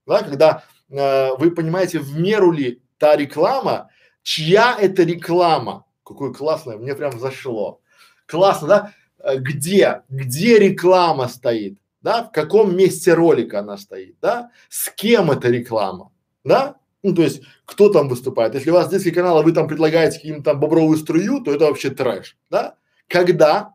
Да, 0.06 0.22
когда 0.22 0.64
э, 0.88 1.34
вы 1.36 1.50
понимаете, 1.50 1.98
в 2.00 2.18
меру 2.18 2.50
ли 2.50 2.82
та 2.98 3.16
реклама, 3.16 3.90
чья 4.22 4.76
это 4.78 5.04
реклама. 5.04 5.86
Какое 6.04 6.32
классное, 6.32 6.76
мне 6.76 6.94
прям 6.94 7.18
зашло. 7.18 7.80
Классно, 8.26 8.68
да? 8.68 8.92
Э, 9.22 9.36
где, 9.36 10.02
где 10.08 10.58
реклама 10.58 11.28
стоит, 11.28 11.78
да, 12.02 12.24
в 12.24 12.32
каком 12.32 12.76
месте 12.76 13.12
ролика 13.14 13.60
она 13.60 13.76
стоит, 13.76 14.16
да, 14.20 14.50
с 14.68 14.90
кем 14.90 15.30
эта 15.30 15.48
реклама, 15.48 16.10
да, 16.44 16.76
ну 17.02 17.14
то 17.14 17.22
есть 17.22 17.42
кто 17.64 17.90
там 17.90 18.08
выступает. 18.08 18.54
Если 18.54 18.70
у 18.70 18.74
вас 18.74 18.88
детский 18.88 19.10
канал, 19.10 19.38
а 19.38 19.42
вы 19.42 19.52
там 19.52 19.68
предлагаете 19.68 20.16
каким-то 20.16 20.52
там 20.52 20.60
бобровую 20.60 20.96
струю, 20.96 21.40
то 21.40 21.52
это 21.52 21.66
вообще 21.66 21.90
трэш, 21.90 22.36
да. 22.50 22.76
Когда, 23.08 23.74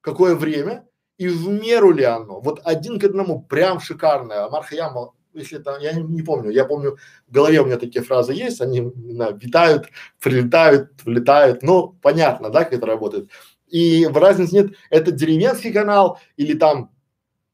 какое 0.00 0.34
время 0.34 0.86
и 1.16 1.28
в 1.28 1.48
меру 1.48 1.92
ли 1.92 2.04
оно. 2.04 2.40
Вот 2.40 2.60
один 2.64 2.98
к 2.98 3.04
одному, 3.04 3.42
прям 3.42 3.78
шикарное. 3.80 4.44
Амар 4.44 4.64
Хаям, 4.64 5.12
если 5.34 5.60
это, 5.60 5.78
я 5.80 5.92
не, 5.92 6.02
не 6.02 6.22
помню, 6.22 6.50
я 6.50 6.64
помню, 6.64 6.96
в 7.28 7.32
голове 7.32 7.60
у 7.60 7.66
меня 7.66 7.78
такие 7.78 8.04
фразы 8.04 8.32
есть, 8.32 8.60
они 8.60 8.80
на, 8.80 9.30
витают, 9.30 9.88
прилетают, 10.20 10.90
влетают, 11.04 11.62
ну 11.62 11.96
понятно, 12.02 12.50
да, 12.50 12.64
как 12.64 12.74
это 12.74 12.86
работает. 12.86 13.30
И 13.72 14.04
в 14.04 14.18
разницы 14.18 14.54
нет, 14.54 14.72
это 14.90 15.12
деревенский 15.12 15.72
канал 15.72 16.20
или 16.36 16.52
там 16.52 16.90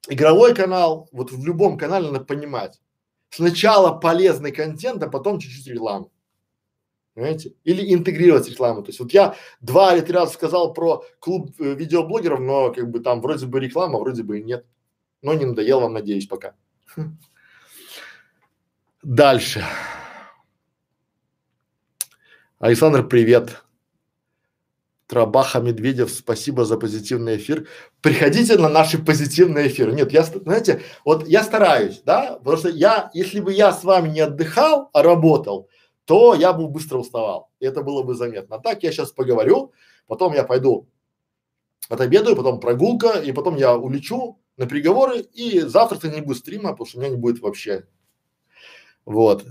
игровой 0.09 0.53
канал, 0.53 1.09
вот 1.13 1.31
в 1.31 1.47
любом 1.47 1.79
канале 1.79 2.11
надо 2.11 2.25
понимать. 2.25 2.81
Сначала 3.31 3.97
полезный 3.97 4.51
контент, 4.51 5.01
а 5.01 5.09
потом 5.09 5.39
чуть-чуть 5.39 5.69
рекламу. 5.69 6.11
Понимаете? 7.15 7.55
Или 7.63 7.95
интегрировать 7.95 8.49
рекламу. 8.49 8.83
То 8.83 8.89
есть 8.89 8.99
вот 8.99 9.13
я 9.13 9.37
два 9.61 9.95
или 9.95 10.01
три 10.01 10.13
раза 10.13 10.33
сказал 10.33 10.73
про 10.73 11.05
клуб 11.21 11.53
э, 11.61 11.75
видеоблогеров, 11.75 12.41
но 12.41 12.73
как 12.73 12.91
бы 12.91 12.99
там 12.99 13.21
вроде 13.21 13.47
бы 13.47 13.61
реклама, 13.61 14.01
вроде 14.01 14.25
бы 14.25 14.41
и 14.41 14.43
нет. 14.43 14.67
Но 15.23 15.35
не 15.35 15.45
надоел 15.45 15.81
вам, 15.81 15.93
надеюсь, 15.93 16.27
пока. 16.27 16.57
Дальше. 19.05 19.65
Александр, 22.59 23.07
привет. 23.07 23.63
Трабаха 25.09 25.61
Медведев, 25.61 26.11
спасибо 26.11 26.67
за 26.67 26.77
позитивный 26.77 27.39
эфир. 27.39 27.67
Приходите 28.03 28.59
на 28.59 28.69
наши 28.69 29.03
позитивные 29.03 29.69
эфиры. 29.69 29.93
Нет, 29.93 30.13
я, 30.13 30.23
знаете, 30.23 30.83
вот 31.03 31.27
я 31.27 31.43
стараюсь, 31.43 32.03
да, 32.05 32.37
потому 32.37 32.59
что 32.59 32.69
я, 32.69 33.11
если 33.15 33.41
бы 33.41 33.53
я 33.55 33.73
с 33.73 33.85
вами 33.85 34.11
не 34.11 34.21
отдыхал, 34.21 34.91
а 34.93 35.03
работал, 35.03 35.71
то 36.05 36.35
я 36.35 36.53
бы 36.53 36.69
быстро 36.69 36.99
уставал. 36.99 37.51
И 37.59 37.65
это 37.65 37.83
было 37.83 38.03
бы 38.03 38.15
заметно. 38.15 38.59
Так 38.59 38.83
я 38.83 38.93
сейчас 38.93 39.11
поговорю, 39.11 39.73
потом 40.07 40.35
я 40.35 40.45
пойду 40.45 40.89
отобедаю, 41.89 42.37
потом 42.37 42.61
прогулка, 42.61 43.19
и 43.19 43.33
потом 43.33 43.57
я 43.57 43.77
улечу 43.77 44.39
на 44.59 44.67
переговоры, 44.67 45.21
и 45.21 45.61
завтра 45.61 46.07
не 46.11 46.21
будет 46.21 46.39
стрима, 46.39 46.73
потому 46.73 46.87
что 46.87 46.99
у 46.99 47.01
меня 47.01 47.13
не 47.13 47.17
будет 47.17 47.41
вообще. 47.41 47.87
Вот. 49.07 49.47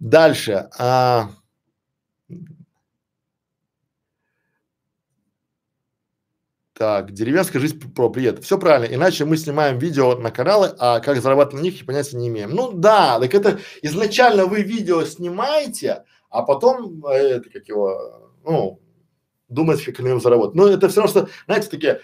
Дальше. 0.00 0.68
А, 0.76 1.30
Так, 6.78 7.10
деревенская 7.10 7.60
жизнь 7.60 7.92
про 7.92 8.08
привет. 8.08 8.44
Все 8.44 8.56
правильно, 8.56 8.94
иначе 8.94 9.24
мы 9.24 9.36
снимаем 9.36 9.80
видео 9.80 10.14
на 10.14 10.30
каналы, 10.30 10.76
а 10.78 11.00
как 11.00 11.20
зарабатывать 11.20 11.60
на 11.60 11.64
них 11.64 11.84
понятия 11.84 12.16
не 12.16 12.28
имеем. 12.28 12.50
Ну 12.50 12.70
да, 12.70 13.18
так 13.18 13.34
это 13.34 13.58
изначально 13.82 14.46
вы 14.46 14.62
видео 14.62 15.02
снимаете, 15.02 16.04
а 16.30 16.42
потом 16.42 17.04
э, 17.06 17.14
это 17.14 17.50
как 17.50 17.66
его, 17.66 18.30
ну, 18.44 18.80
думаете, 19.48 19.86
как 19.86 19.98
на 19.98 20.06
нем 20.06 20.20
заработать. 20.20 20.54
Ну 20.54 20.68
это 20.68 20.88
все 20.88 21.00
равно, 21.00 21.10
что, 21.10 21.28
знаете, 21.46 21.68
такие, 21.68 22.00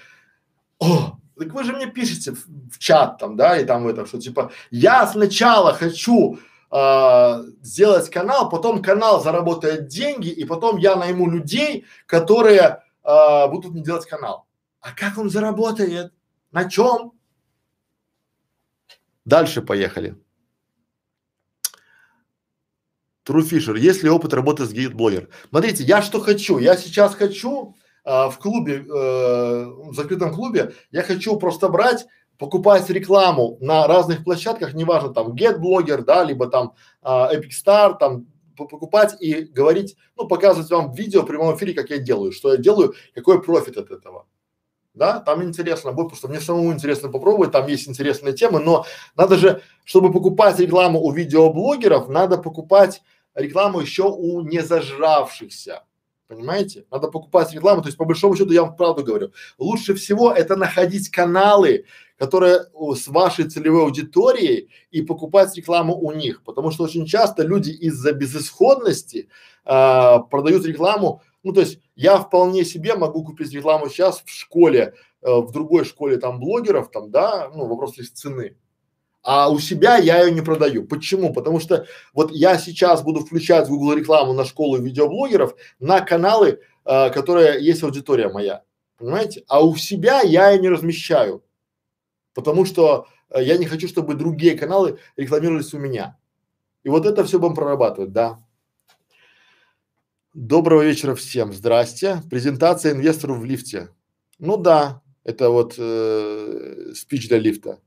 о, 0.81 1.19
так 1.39 1.53
вы 1.53 1.63
же 1.63 1.73
мне 1.73 1.87
пишете 1.87 2.33
в, 2.33 2.45
в 2.73 2.81
чат 2.81 3.19
там, 3.19 3.37
да, 3.37 3.57
и 3.57 3.65
там 3.65 3.87
это, 3.87 4.07
что 4.07 4.19
типа, 4.19 4.51
я 4.73 5.07
сначала 5.07 5.73
хочу 5.73 6.41
э, 6.73 7.43
сделать 7.63 8.11
канал, 8.11 8.49
потом 8.49 8.83
канал 8.83 9.23
заработает 9.23 9.87
деньги, 9.87 10.31
и 10.31 10.45
потом 10.45 10.79
я 10.79 10.97
найму 10.97 11.31
людей, 11.31 11.85
которые 12.07 12.83
а, 13.05 13.47
будут 13.49 13.75
не 13.75 13.83
делать 13.83 14.07
канал. 14.07 14.47
А 14.85 14.93
как 14.93 15.17
он 15.17 15.31
заработает? 15.31 16.13
На 16.53 16.69
чем? 16.69 17.13
Дальше 19.25 19.63
поехали. 19.63 20.15
Труфишер, 23.23 23.77
есть 23.77 24.03
ли 24.03 24.11
опыт 24.11 24.35
работы 24.35 24.67
с 24.67 24.73
гейт-блогер? 24.75 25.31
Смотрите, 25.49 25.85
я 25.85 26.03
что 26.03 26.21
хочу? 26.21 26.59
Я 26.59 26.77
сейчас 26.77 27.15
хочу 27.15 27.75
а, 28.05 28.29
в 28.29 28.39
клубе, 28.39 28.85
э, 28.85 28.85
в 28.85 29.95
закрытом 29.95 30.35
клубе, 30.35 30.75
я 30.91 31.03
хочу 31.03 31.39
просто 31.39 31.71
брать, 31.71 32.05
покупать 32.37 32.91
рекламу 32.91 33.57
на 33.63 33.87
разных 33.87 34.23
площадках, 34.23 34.75
неважно 34.75 35.15
там 35.15 35.33
GetBlogger, 35.33 36.03
да, 36.05 36.25
либо 36.25 36.47
там 36.49 36.75
а, 37.01 37.35
Epic 37.35 37.53
Star, 37.53 37.97
там 37.99 38.27
покупать 38.55 39.17
и 39.19 39.45
говорить, 39.45 39.97
ну, 40.15 40.29
показывать 40.29 40.71
вам 40.71 40.93
видео 40.93 41.23
в 41.23 41.27
прямом 41.27 41.57
эфире, 41.57 41.73
как 41.73 41.89
я 41.89 41.97
делаю, 41.97 42.33
что 42.33 42.53
я 42.53 42.59
делаю, 42.59 42.93
какой 43.15 43.43
профит 43.43 43.79
от 43.79 43.91
этого. 43.91 44.27
Да, 44.95 45.19
там 45.19 45.43
интересно 45.43 45.91
будет, 45.93 46.11
потому 46.11 46.19
что 46.19 46.29
мне 46.29 46.41
самому 46.41 46.73
интересно 46.73 47.09
попробовать, 47.09 47.51
там 47.51 47.67
есть 47.67 47.89
интересные 47.89 48.33
темы, 48.33 48.61
но 48.61 48.87
надо 49.17 49.37
же, 49.37 49.61
чтобы 49.85 50.13
покупать 50.13 50.61
рекламу 50.61 51.01
у 51.01 51.11
видеоблогеров, 51.11 52.09
надо 52.09 52.39
покупать 52.39 53.03
рекламу 53.35 53.81
еще 53.81 54.05
у 54.05 54.41
незажравшихся. 54.43 55.83
Понимаете? 56.27 56.87
Надо 56.91 57.09
покупать 57.09 57.53
рекламу. 57.53 57.83
То 57.83 57.89
есть, 57.89 57.99
по 57.99 58.07
большому 58.07 58.35
счету, 58.35 58.53
я 58.53 58.63
вам 58.63 58.77
правду 58.77 59.05
говорю. 59.05 59.33
Лучше 59.59 59.95
всего 59.95 60.33
это 60.33 60.57
находить 60.57 61.11
каналы, 61.11 61.85
которые 62.17 62.61
с 62.95 63.09
вашей 63.09 63.45
целевой 63.45 63.83
аудиторией 63.83 64.71
и 64.91 65.03
покупать 65.03 65.55
рекламу 65.57 65.97
у 65.97 66.13
них. 66.13 66.43
Потому 66.43 66.71
что 66.71 66.85
очень 66.85 67.05
часто 67.05 67.43
люди 67.43 67.71
из-за 67.71 68.13
безысходности 68.13 69.29
а, 69.65 70.21
продают 70.21 70.65
рекламу. 70.65 71.21
Ну, 71.43 71.53
то 71.53 71.61
есть 71.61 71.79
я 71.97 72.19
вполне 72.19 72.65
себе 72.65 72.95
могу 72.95 73.25
купить 73.25 73.53
рекламу 73.53 73.89
сейчас 73.89 74.23
в 74.25 74.31
школе, 74.31 74.95
э, 75.23 75.31
в 75.31 75.51
другой 75.53 75.85
школе 75.85 76.17
там 76.17 76.41
блогеров, 76.41 76.91
там, 76.91 77.11
да, 77.11 77.51
ну, 77.55 77.67
вопрос 77.67 77.97
лишь 77.97 78.11
цены 78.13 78.57
а 79.25 79.49
у 79.49 79.59
себя 79.59 79.97
я 79.97 80.23
ее 80.23 80.31
не 80.31 80.43
продаю. 80.43 80.87
Почему? 80.87 81.33
Потому 81.33 81.59
что 81.59 81.87
вот 82.13 82.31
я 82.31 82.59
сейчас 82.59 83.03
буду 83.03 83.21
включать 83.21 83.67
в 83.67 83.71
Google 83.71 83.95
рекламу 83.95 84.35
на 84.35 84.45
школу 84.45 84.77
видеоблогеров 84.77 85.55
на 85.81 86.03
каналы, 86.03 86.61
э, 86.85 87.11
которые 87.11 87.65
есть 87.65 87.83
аудитория 87.83 88.29
моя, 88.29 88.63
понимаете? 88.99 89.43
А 89.49 89.65
у 89.65 89.75
себя 89.77 90.21
я 90.21 90.51
ее 90.51 90.61
не 90.61 90.69
размещаю, 90.69 91.43
потому 92.35 92.67
что 92.67 93.07
э, 93.31 93.43
я 93.43 93.57
не 93.57 93.65
хочу, 93.65 93.89
чтобы 93.89 94.15
другие 94.15 94.59
каналы 94.59 94.99
рекламировались 95.17 95.73
у 95.73 95.79
меня. 95.79 96.19
И 96.83 96.91
вот 96.91 97.07
это 97.07 97.25
все 97.25 97.39
будем 97.39 97.55
прорабатывать, 97.55 98.13
да. 98.13 98.45
Доброго 100.35 100.83
вечера 100.83 101.15
всем. 101.15 101.53
Здрасте. 101.53 102.21
Презентация 102.29 102.91
инвестору 102.91 103.37
в 103.37 103.45
лифте. 103.45 103.91
Ну 104.41 104.57
да, 104.57 105.01
это 105.23 105.51
вот 105.51 105.77
э, 105.79 106.93
спич 106.97 107.29
для 107.29 107.39
лифта. 107.39 107.79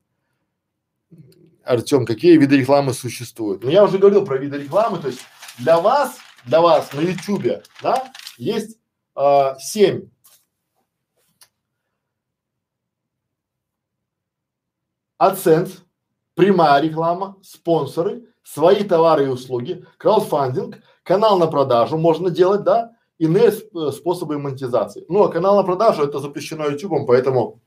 Артем, 1.65 2.06
какие 2.06 2.38
виды 2.38 2.56
рекламы 2.56 2.94
существуют? 2.94 3.65
Ну, 3.65 3.69
я 3.69 3.84
уже 3.84 3.98
говорил 3.98 4.24
про 4.24 4.38
виды 4.38 4.60
рекламы, 4.60 4.99
то 4.99 5.10
есть 5.10 5.19
для 5.60 5.82
вас, 5.82 6.19
для 6.45 6.61
вас 6.61 6.94
на 6.94 7.02
ютубе, 7.02 7.64
да, 7.84 8.14
есть 8.38 8.78
а, 9.14 9.60
семь 9.60 10.03
э, 15.19 15.22
AdSense, 15.22 15.80
прямая 16.34 16.82
реклама, 16.82 17.36
спонсоры, 17.44 18.24
свои 18.41 18.86
товары 18.86 19.26
и 19.26 19.28
услуги, 19.28 19.86
краудфандинг, 19.98 20.78
канал 21.08 21.40
на 21.40 21.48
продажу 21.48 21.98
можно 21.98 22.30
делать, 22.30 22.64
да, 22.64 22.92
иные 23.18 23.50
э, 23.50 23.92
способы 23.92 24.38
монетизации. 24.38 25.06
Ну, 25.08 25.24
а 25.24 25.30
канал 25.30 25.56
на 25.56 25.64
продажу 25.64 26.04
это 26.04 26.20
запрещено 26.20 26.68
ютубом, 26.68 27.06
поэтому 27.06 27.62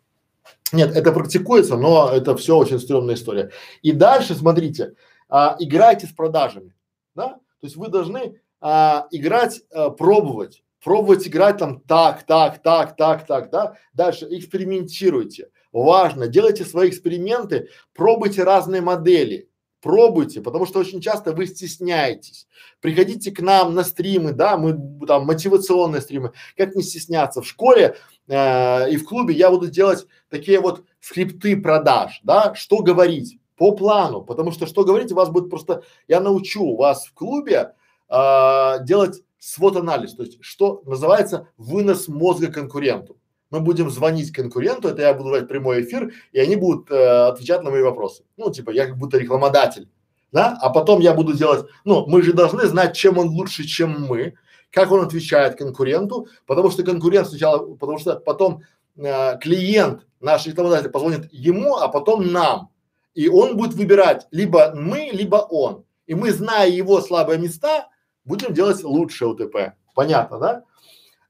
нет, 0.73 0.95
это 0.95 1.11
практикуется, 1.13 1.77
но 1.77 2.11
это 2.13 2.37
все 2.37 2.57
очень 2.57 2.79
стрёмная 2.79 3.15
история. 3.15 3.51
И 3.83 3.93
дальше, 3.93 4.35
смотрите, 4.35 4.95
а, 5.29 5.57
играйте 5.59 6.07
с 6.07 6.11
продажами, 6.11 6.75
да? 7.15 7.29
То 7.29 7.67
есть 7.67 7.77
вы 7.77 7.89
должны 7.89 8.41
а, 8.61 9.07
играть, 9.11 9.63
а, 9.73 9.91
пробовать, 9.91 10.63
пробовать 10.85 11.27
играть 11.27 11.59
там 11.59 11.81
так, 11.81 12.25
так, 12.25 12.63
так, 12.63 12.97
так, 12.97 13.27
так, 13.27 13.51
да? 13.51 13.77
Дальше 13.95 14.27
экспериментируйте. 14.31 15.51
Важно, 15.73 16.27
делайте 16.29 16.65
свои 16.65 16.89
эксперименты, 16.89 17.69
пробуйте 17.95 18.45
разные 18.45 18.81
модели, 18.81 19.50
пробуйте, 19.81 20.41
потому 20.41 20.67
что 20.67 20.79
очень 20.79 21.01
часто 21.01 21.33
вы 21.33 21.47
стесняетесь. 21.47 22.47
Приходите 22.81 23.31
к 23.31 23.41
нам 23.41 23.75
на 23.75 23.85
стримы, 23.85 24.33
да, 24.33 24.57
мы 24.57 25.07
там 25.07 25.27
мотивационные 25.27 26.03
стримы. 26.03 26.33
Как 26.57 26.75
не 26.75 26.83
стесняться? 26.83 27.43
В 27.43 27.47
школе 27.47 27.97
э, 28.29 28.91
и 28.91 28.97
в 28.97 29.05
клубе 29.05 29.35
я 29.35 29.51
буду 29.51 29.69
делать 29.69 30.07
такие 30.29 30.61
вот 30.61 30.85
скрипты 31.01 31.61
продаж, 31.61 32.21
да, 32.23 32.55
что 32.55 32.83
говорить 32.83 33.39
по 33.57 33.73
плану, 33.73 34.23
потому 34.23 34.53
что 34.53 34.67
что 34.67 34.85
говорить 34.85 35.13
у 35.13 35.17
вас 35.17 35.29
будет 35.29 35.51
просто, 35.51 35.83
я 36.09 36.21
научу 36.21 36.77
вас 36.77 37.07
в 37.07 37.15
клубе 37.15 37.75
э, 38.09 38.85
делать 38.85 39.23
свод-анализ, 39.39 40.15
то 40.15 40.23
есть 40.23 40.39
что 40.41 40.83
называется 40.85 41.49
вынос 41.57 42.09
мозга 42.09 42.53
конкуренту. 42.53 43.20
Мы 43.51 43.61
будем 43.61 43.91
звонить 43.91 44.33
конкуренту, 44.33 44.89
это 44.89 45.03
я 45.03 45.13
буду 45.13 45.31
брать 45.31 45.49
прямой 45.49 45.83
эфир, 45.83 46.13
и 46.33 46.39
они 46.39 46.57
будут 46.57 46.91
э, 46.91 47.27
отвечать 47.29 47.63
на 47.63 47.71
мои 47.71 47.83
вопросы. 47.83 48.25
Ну, 48.37 48.51
типа, 48.51 48.71
я 48.71 48.87
как 48.87 48.97
будто 48.97 49.19
рекламодатель, 49.19 49.89
да, 50.31 50.57
а 50.61 50.71
потом 50.71 51.01
я 51.01 51.15
буду 51.15 51.33
делать, 51.33 51.67
ну, 51.85 52.07
мы 52.07 52.23
же 52.23 52.33
должны 52.33 52.67
знать, 52.67 52.97
чем 52.97 53.19
он 53.19 53.29
лучше, 53.29 53.65
чем 53.65 54.07
мы, 54.07 54.35
как 54.71 54.93
он 54.93 55.05
отвечает 55.05 55.59
конкуренту, 55.59 56.29
потому 56.47 56.71
что 56.71 56.85
конкурент 56.85 57.29
сначала, 57.29 57.75
потому 57.75 57.99
что 57.99 58.17
потом 58.17 58.63
э, 58.97 59.39
клиент, 59.39 60.07
наш 60.21 60.47
рекламодатель 60.47 60.91
позвонит 60.91 61.33
ему, 61.33 61.77
а 61.77 61.89
потом 61.89 62.31
нам. 62.31 62.71
И 63.15 63.29
он 63.29 63.57
будет 63.57 63.75
выбирать 63.75 64.29
либо 64.31 64.73
мы, 64.75 65.11
либо 65.13 65.37
он. 65.37 65.85
И 66.07 66.15
мы, 66.15 66.31
зная 66.31 66.69
его 66.69 67.01
слабые 67.01 67.39
места, 67.39 67.89
будем 68.25 68.55
делать 68.55 68.83
лучше 68.85 69.27
УТП. 69.27 69.75
Понятно, 69.95 70.39
да? 70.39 70.65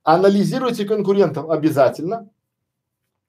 Анализируйте 0.02 0.84
конкурентов 0.84 1.50
обязательно. 1.50 2.30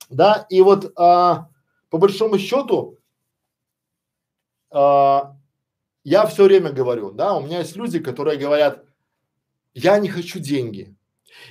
Да, 0.10 0.46
и 0.50 0.62
вот 0.62 0.92
а, 0.98 1.50
по 1.90 1.98
большому 1.98 2.38
счету 2.38 2.98
а, 4.70 5.36
я 6.04 6.26
все 6.26 6.46
время 6.46 6.72
говорю, 6.72 7.12
да, 7.12 7.36
у 7.36 7.42
меня 7.42 7.60
есть 7.60 7.76
люди, 7.76 8.00
которые 8.00 8.38
говорят, 8.38 8.84
я 9.74 9.98
не 10.00 10.10
хочу 10.10 10.40
деньги, 10.40 10.96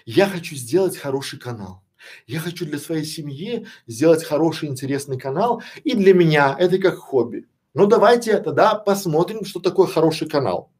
я 0.04 0.26
хочу 0.26 0.56
сделать 0.56 0.96
хороший 0.96 1.38
канал. 1.38 1.82
Я 2.26 2.40
хочу 2.40 2.64
для 2.64 2.78
своей 2.78 3.04
семьи 3.04 3.66
сделать 3.86 4.24
хороший, 4.24 4.68
интересный 4.68 5.18
канал, 5.18 5.62
и 5.84 5.94
для 5.94 6.14
меня 6.14 6.56
это 6.58 6.78
как 6.78 6.96
хобби. 6.96 7.46
Ну 7.74 7.86
давайте 7.86 8.38
тогда 8.38 8.74
посмотрим, 8.74 9.44
что 9.44 9.60
такое 9.60 9.86
хороший 9.86 10.28
канал. 10.28 10.70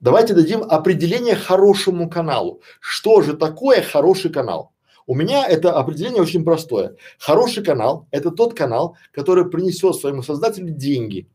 Давайте 0.00 0.34
дадим 0.34 0.62
определение 0.62 1.34
хорошему 1.34 2.08
каналу. 2.08 2.62
Что 2.80 3.20
же 3.22 3.36
такое 3.36 3.82
хороший 3.82 4.30
канал? 4.30 4.72
У 5.06 5.14
меня 5.14 5.46
это 5.46 5.72
определение 5.72 6.22
очень 6.22 6.44
простое. 6.44 6.96
Хороший 7.18 7.64
канал– 7.64 8.06
это 8.10 8.30
тот 8.30 8.54
канал, 8.54 8.96
который 9.10 9.48
принесет 9.50 9.96
своему 9.96 10.22
создателю 10.22 10.70
деньги. 10.70 11.28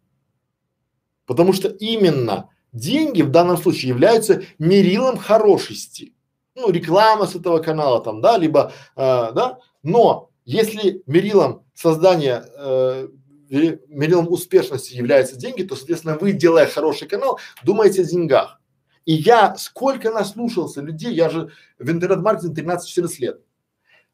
Потому 1.25 1.53
что 1.53 1.67
именно 1.67 2.49
деньги 2.71 3.21
в 3.21 3.31
данном 3.31 3.57
случае 3.57 3.89
являются 3.89 4.43
мерилом 4.59 5.17
хорошести. 5.17 6.13
Ну, 6.55 6.69
реклама 6.69 7.25
с 7.25 7.35
этого 7.35 7.59
канала 7.59 8.01
там, 8.01 8.21
да, 8.21 8.37
либо, 8.37 8.71
э, 8.95 9.31
да. 9.33 9.59
Но 9.81 10.29
если 10.45 11.01
мерилом 11.07 11.63
создания, 11.73 12.45
э, 12.55 13.07
мерилом 13.53 14.31
успешности 14.31 14.95
являются 14.95 15.35
деньги, 15.35 15.63
то, 15.63 15.75
соответственно, 15.75 16.17
вы, 16.17 16.33
делая 16.33 16.67
хороший 16.67 17.07
канал, 17.07 17.39
думаете 17.63 18.01
о 18.01 18.05
деньгах. 18.05 18.59
И 19.05 19.13
я 19.13 19.55
сколько 19.55 20.11
наслушался 20.11 20.81
людей, 20.81 21.13
я 21.13 21.29
же 21.29 21.51
в 21.77 21.89
интернет-маркетинге 21.89 22.63
13-14 22.63 23.09
лет. 23.19 23.41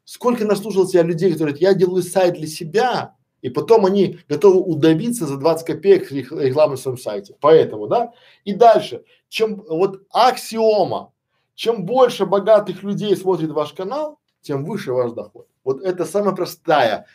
Сколько 0.04 0.44
наслушался 0.44 0.98
я 0.98 1.04
людей, 1.04 1.32
которые 1.32 1.54
говорят, 1.54 1.72
я 1.72 1.78
делаю 1.78 2.02
сайт 2.02 2.34
для 2.34 2.46
себя, 2.46 3.14
и 3.42 3.48
потом 3.48 3.86
они 3.86 4.18
готовы 4.28 4.60
удавиться 4.60 5.26
за 5.26 5.36
20 5.36 5.66
копеек 5.66 6.10
рекламы 6.12 6.72
на 6.72 6.76
своем 6.76 6.98
сайте. 6.98 7.34
Поэтому, 7.40 7.86
да. 7.86 8.12
И 8.44 8.52
дальше, 8.52 9.04
чем 9.28 9.62
вот 9.68 10.02
аксиома, 10.10 11.12
чем 11.54 11.84
больше 11.86 12.26
богатых 12.26 12.82
людей 12.82 13.16
смотрит 13.16 13.50
ваш 13.50 13.72
канал, 13.72 14.18
тем 14.42 14.64
выше 14.64 14.92
ваш 14.92 15.12
доход. 15.12 15.46
Вот 15.64 15.82
это 15.82 16.04
самая 16.04 16.34
простая 16.34 17.06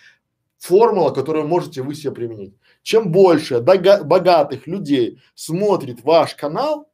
формула, 0.57 1.11
которую 1.11 1.48
можете 1.48 1.82
вы 1.82 1.95
себе 1.95 2.11
применить. 2.11 2.56
Чем 2.82 3.11
больше 3.11 3.60
богатых 3.61 4.68
людей 4.68 5.22
смотрит 5.34 6.03
ваш 6.03 6.36
канал, 6.36 6.90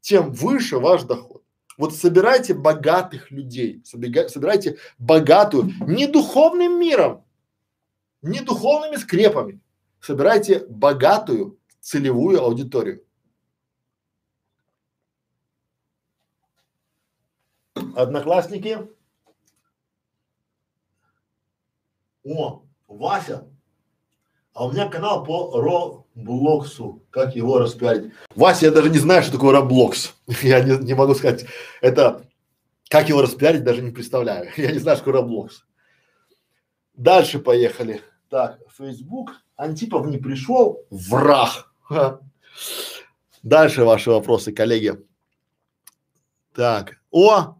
тем 0.00 0.32
выше 0.32 0.78
ваш 0.78 1.02
доход. 1.04 1.42
Вот 1.76 1.94
собирайте 1.94 2.52
богатых 2.52 3.30
людей, 3.30 3.82
собирайте 3.84 4.78
богатую, 4.98 5.72
не 5.80 6.06
духовным 6.06 6.78
миром, 6.78 7.24
не 8.22 8.40
духовными 8.40 8.96
скрепами. 8.96 9.60
Собирайте 10.00 10.66
богатую 10.68 11.58
целевую 11.80 12.42
аудиторию. 12.42 13.04
Одноклассники, 17.96 18.88
О, 22.24 22.62
Вася, 22.90 23.46
а 24.52 24.66
у 24.66 24.72
меня 24.72 24.88
канал 24.88 25.24
по 25.24 25.60
Роблоксу. 25.60 27.02
Как 27.10 27.36
его 27.36 27.58
распиарить? 27.58 28.12
Вася, 28.34 28.66
я 28.66 28.72
даже 28.72 28.90
не 28.90 28.98
знаю, 28.98 29.22
что 29.22 29.32
такое 29.32 29.52
Роблокс. 29.52 30.14
Я 30.42 30.60
не, 30.60 30.76
не 30.84 30.94
могу 30.94 31.14
сказать. 31.14 31.46
Это 31.80 32.26
как 32.88 33.08
его 33.08 33.22
распиарить, 33.22 33.62
даже 33.62 33.80
не 33.80 33.92
представляю. 33.92 34.50
Я 34.56 34.72
не 34.72 34.78
знаю, 34.80 34.96
что 34.96 35.06
такое 35.06 35.22
Роблокс. 35.22 35.64
Дальше 36.94 37.38
поехали. 37.38 38.02
Так, 38.28 38.58
Facebook. 38.76 39.30
Антипов 39.56 40.06
не 40.06 40.18
пришел. 40.18 40.84
Враг. 40.90 41.72
Дальше 43.42 43.84
ваши 43.84 44.10
вопросы, 44.10 44.52
коллеги. 44.52 44.98
Так. 46.54 47.00
О! 47.10 47.56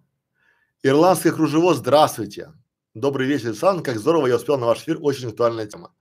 Ирландское 0.82 1.32
кружево, 1.32 1.74
здравствуйте. 1.74 2.52
Добрый 2.94 3.28
вечер, 3.28 3.50
Александр. 3.50 3.84
Как 3.84 4.00
здорово, 4.00 4.26
я 4.26 4.34
успел 4.34 4.58
на 4.58 4.66
ваш 4.66 4.78
эфир. 4.80 4.98
Очень 5.00 5.28
актуальная 5.28 5.64
тема. 5.64 5.94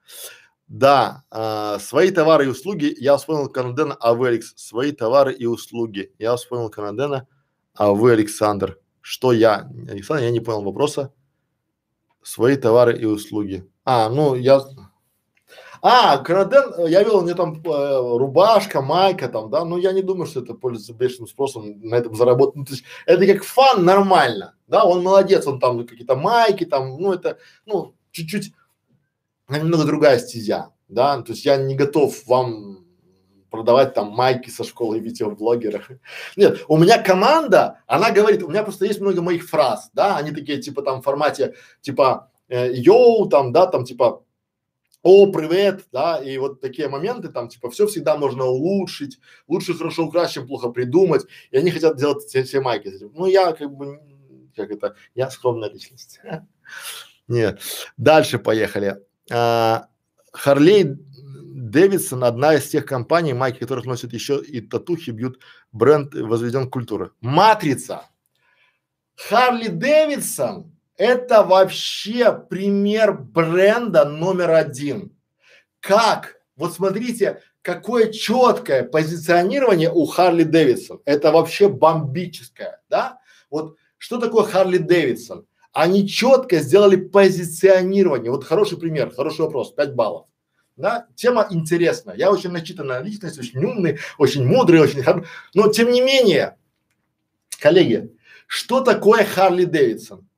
Да, 0.67 1.23
а, 1.29 1.77
свои 1.77 2.09
товары 2.09 2.45
и 2.45 2.47
услуги. 2.47 2.95
Я 2.97 3.15
вспомнил 3.17 3.47
Канадена, 3.47 3.93
а 3.99 4.15
вы, 4.15 4.29
Алекс. 4.29 4.55
Свои 4.55 4.91
товары 4.91 5.35
и 5.35 5.45
услуги. 5.45 6.11
Я 6.17 6.35
вспомнил 6.35 6.71
Канадена, 6.71 7.27
а 7.75 7.91
вы, 7.91 8.13
Александр. 8.13 8.79
Что 9.01 9.33
я? 9.33 9.69
Александр, 9.87 10.23
я 10.23 10.31
не 10.31 10.39
понял 10.39 10.63
вопроса. 10.63 11.13
Свои 12.23 12.55
товары 12.55 12.97
и 12.97 13.05
услуги. 13.05 13.69
А, 13.85 14.09
ну 14.09 14.33
я. 14.33 14.59
А, 15.81 16.17
Канаден, 16.17 16.87
я 16.87 17.03
видел, 17.03 17.19
у 17.19 17.21
него 17.21 17.35
там 17.35 17.61
э, 17.63 18.17
рубашка, 18.17 18.81
майка 18.81 19.29
там, 19.29 19.49
да, 19.49 19.63
но 19.63 19.77
я 19.77 19.91
не 19.93 20.01
думаю, 20.01 20.27
что 20.27 20.41
это 20.41 20.53
пользуется 20.53 20.93
бешеным 20.93 21.27
спросом 21.27 21.79
на 21.81 21.95
этом 21.95 22.15
заработать. 22.15 22.55
Ну, 22.55 22.65
то 22.65 22.73
есть 22.73 22.83
это 23.05 23.25
как 23.25 23.43
фан 23.43 23.85
нормально, 23.85 24.55
да, 24.67 24.83
он 24.83 25.03
молодец, 25.03 25.47
он 25.47 25.59
там 25.59 25.85
какие-то 25.87 26.15
майки 26.15 26.65
там, 26.65 26.97
ну 26.99 27.13
это, 27.13 27.37
ну, 27.65 27.95
чуть-чуть 28.11 28.53
немного 29.47 29.85
другая 29.85 30.19
стезя, 30.19 30.71
да, 30.87 31.21
то 31.21 31.31
есть 31.31 31.45
я 31.45 31.57
не 31.57 31.75
готов 31.75 32.27
вам 32.27 32.85
продавать 33.49 33.93
там 33.93 34.09
майки 34.11 34.49
со 34.49 34.63
школы 34.63 34.99
видеоблогера. 34.99 35.83
Нет, 36.35 36.63
у 36.67 36.77
меня 36.77 37.01
команда, 37.01 37.79
она 37.87 38.11
говорит, 38.11 38.43
у 38.43 38.49
меня 38.49 38.63
просто 38.63 38.85
есть 38.85 39.01
много 39.01 39.21
моих 39.21 39.47
фраз, 39.47 39.89
да, 39.93 40.17
они 40.17 40.31
такие 40.31 40.61
типа 40.61 40.81
там 40.81 41.01
в 41.01 41.05
формате 41.05 41.55
типа 41.81 42.31
э, 42.47 42.71
йоу, 42.73 43.27
там, 43.27 43.51
да, 43.51 43.65
там 43.65 43.85
типа 43.85 44.23
о, 45.01 45.31
привет, 45.31 45.85
да, 45.91 46.17
и 46.17 46.37
вот 46.37 46.59
такие 46.61 46.89
моменты 46.89 47.29
там, 47.29 47.47
типа, 47.47 47.69
все 47.69 47.87
всегда 47.87 48.17
можно 48.17 48.45
улучшить, 48.45 49.19
лучше 49.47 49.73
хорошо 49.73 50.05
украсть, 50.05 50.33
чем 50.33 50.47
плохо 50.47 50.69
придумать, 50.69 51.25
и 51.51 51.57
они 51.57 51.71
хотят 51.71 51.97
делать 51.97 52.23
все, 52.23 52.43
все 52.43 52.59
майки. 52.59 52.91
Ну, 53.13 53.25
я 53.25 53.53
как 53.53 53.71
бы, 53.71 53.99
как 54.55 54.71
это, 54.71 54.95
я 55.15 55.29
скромная 55.29 55.69
личность. 55.69 56.19
Нет. 57.27 57.61
Дальше 57.97 58.39
поехали. 58.39 58.97
Харлей 59.29 60.97
Дэвидсон 61.69 62.23
одна 62.23 62.55
из 62.55 62.67
тех 62.67 62.85
компаний, 62.85 63.33
майки 63.33 63.59
которых 63.59 63.85
носят 63.85 64.13
еще 64.13 64.41
и 64.41 64.59
татухи, 64.59 65.11
бьют 65.11 65.39
бренд 65.71 66.13
возведен 66.13 66.69
культуры. 66.69 67.11
Матрица. 67.21 68.05
Харли 69.15 69.67
Дэвидсон 69.67 70.78
это 70.99 71.43
вообще 71.43 72.33
пример 72.33 73.13
бренда 73.13 74.03
номер 74.03 74.51
один. 74.51 75.15
Как? 75.79 76.35
Вот 76.57 76.73
смотрите, 76.73 77.41
какое 77.61 78.11
четкое 78.11 78.83
позиционирование 78.83 79.89
у 79.89 80.05
Харли 80.05 80.43
Дэвидсон. 80.43 81.01
Это 81.05 81.31
вообще 81.31 81.69
бомбическое, 81.69 82.81
да? 82.89 83.19
Вот 83.49 83.77
что 83.97 84.17
такое 84.17 84.43
Харли 84.43 84.77
Дэвидсон? 84.77 85.45
Они 85.71 86.05
четко 86.05 86.59
сделали 86.59 86.97
позиционирование. 86.97 88.29
Вот 88.29 88.43
хороший 88.43 88.77
пример, 88.77 89.09
хороший 89.15 89.41
вопрос, 89.41 89.71
5 89.71 89.95
баллов. 89.95 90.27
Да? 90.75 91.07
Тема 91.15 91.47
интересная. 91.49 92.15
Я 92.17 92.29
очень 92.29 92.51
начитанная 92.51 92.99
личность, 92.99 93.39
очень 93.39 93.63
умный, 93.63 93.99
очень 94.17 94.45
мудрый, 94.45 94.81
очень 94.81 95.01
хор... 95.01 95.25
Но 95.53 95.69
тем 95.69 95.91
не 95.91 96.01
менее, 96.01 96.57
коллеги, 97.61 98.13
что 98.47 98.81
такое 98.81 99.23
Харли 99.23 99.63
Дэвидсон? 99.63 100.28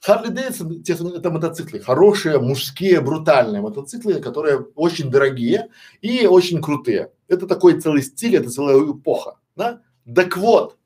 Харли 0.00 0.28
Дэвидсон 0.28 1.14
это 1.14 1.30
мотоциклы, 1.30 1.80
хорошие, 1.80 2.38
мужские, 2.38 3.00
брутальные 3.00 3.60
мотоциклы, 3.62 4.20
которые 4.20 4.58
очень 4.74 5.10
дорогие 5.10 5.70
и 6.00 6.26
очень 6.26 6.62
крутые. 6.62 7.12
Это 7.26 7.46
такой 7.46 7.80
целый 7.80 8.02
стиль, 8.02 8.36
это 8.36 8.48
целая 8.48 8.78
эпоха, 8.78 9.38
да? 9.56 9.82
Так 10.14 10.36
вот, 10.36 10.78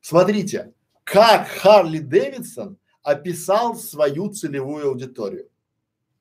смотрите, 0.00 0.72
как 1.04 1.48
Харли 1.48 1.98
Дэвидсон 1.98 2.76
описал 3.02 3.76
свою 3.76 4.30
целевую 4.30 4.88
аудиторию. 4.88 5.48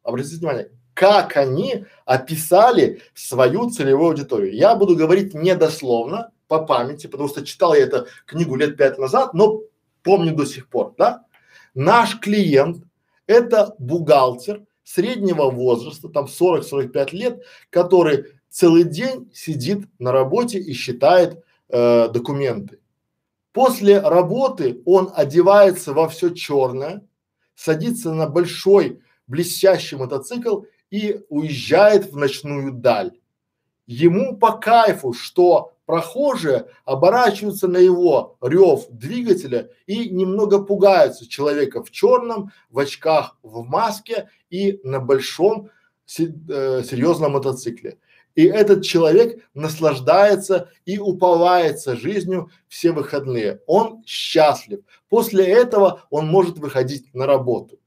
Обратите 0.04 0.38
внимание, 0.38 0.72
как 0.94 1.36
они 1.36 1.86
описали 2.06 3.02
свою 3.14 3.70
целевую 3.70 4.10
аудиторию. 4.10 4.54
Я 4.54 4.76
буду 4.76 4.96
говорить 4.96 5.34
недословно, 5.34 6.32
по 6.48 6.64
памяти, 6.64 7.08
потому 7.08 7.30
что 7.30 7.46
читал 7.46 7.74
я 7.74 7.84
эту 7.84 8.08
книгу 8.26 8.56
лет 8.56 8.78
пять 8.78 8.98
назад, 8.98 9.34
но 9.34 9.62
помню 10.04 10.36
до 10.36 10.46
сих 10.46 10.68
пор, 10.70 10.94
да? 10.98 11.26
Наш 11.76 12.20
клиент– 12.20 12.86
это 13.28 13.76
бухгалтер 13.80 14.66
среднего 14.84 15.52
возраста, 15.52 16.08
там 16.08 16.26
40-45 16.26 17.10
лет, 17.12 17.44
который 17.70 18.28
целый 18.50 18.86
день 18.86 19.30
сидит 19.34 19.86
на 20.00 20.14
работе 20.14 20.58
и 20.58 20.72
считает 20.74 21.44
э, 21.68 22.08
документы. 22.10 22.80
После 23.52 24.00
работы 24.00 24.82
он 24.86 25.12
одевается 25.14 25.94
во 25.94 26.08
все 26.08 26.30
черное, 26.30 27.06
садится 27.56 28.14
на 28.14 28.28
большой 28.28 29.02
блестящий 29.28 29.98
мотоцикл 29.98 30.62
и 30.92 31.22
уезжает 31.30 32.12
в 32.12 32.16
ночную 32.16 32.72
даль. 32.72 33.12
Ему 33.86 34.38
по 34.38 34.54
кайфу, 34.54 35.14
что 35.14 35.75
прохожие 35.86 36.68
оборачиваются 36.84 37.68
на 37.68 37.78
его 37.78 38.38
рев 38.42 38.86
двигателя 38.90 39.70
и 39.86 40.10
немного 40.10 40.62
пугаются 40.64 41.28
человека 41.28 41.84
в 41.84 41.92
черном, 41.92 42.52
в 42.70 42.80
очках, 42.80 43.38
в 43.44 43.64
маске 43.64 44.30
и 44.50 44.80
на 44.84 45.00
большом 45.00 45.70
э, 46.18 46.84
серьезном 46.84 47.34
мотоцикле. 47.34 47.98
И 48.36 48.44
этот 48.46 48.84
человек 48.84 49.48
наслаждается 49.54 50.70
и 50.86 51.00
уповается 51.00 51.96
жизнью 51.96 52.52
все 52.68 52.92
выходные. 52.92 53.62
Он 53.66 54.04
счастлив. 54.06 54.82
После 55.08 55.46
этого 55.46 56.06
он 56.10 56.28
может 56.28 56.58
выходить 56.58 57.14
на 57.14 57.26
работу. 57.26 57.80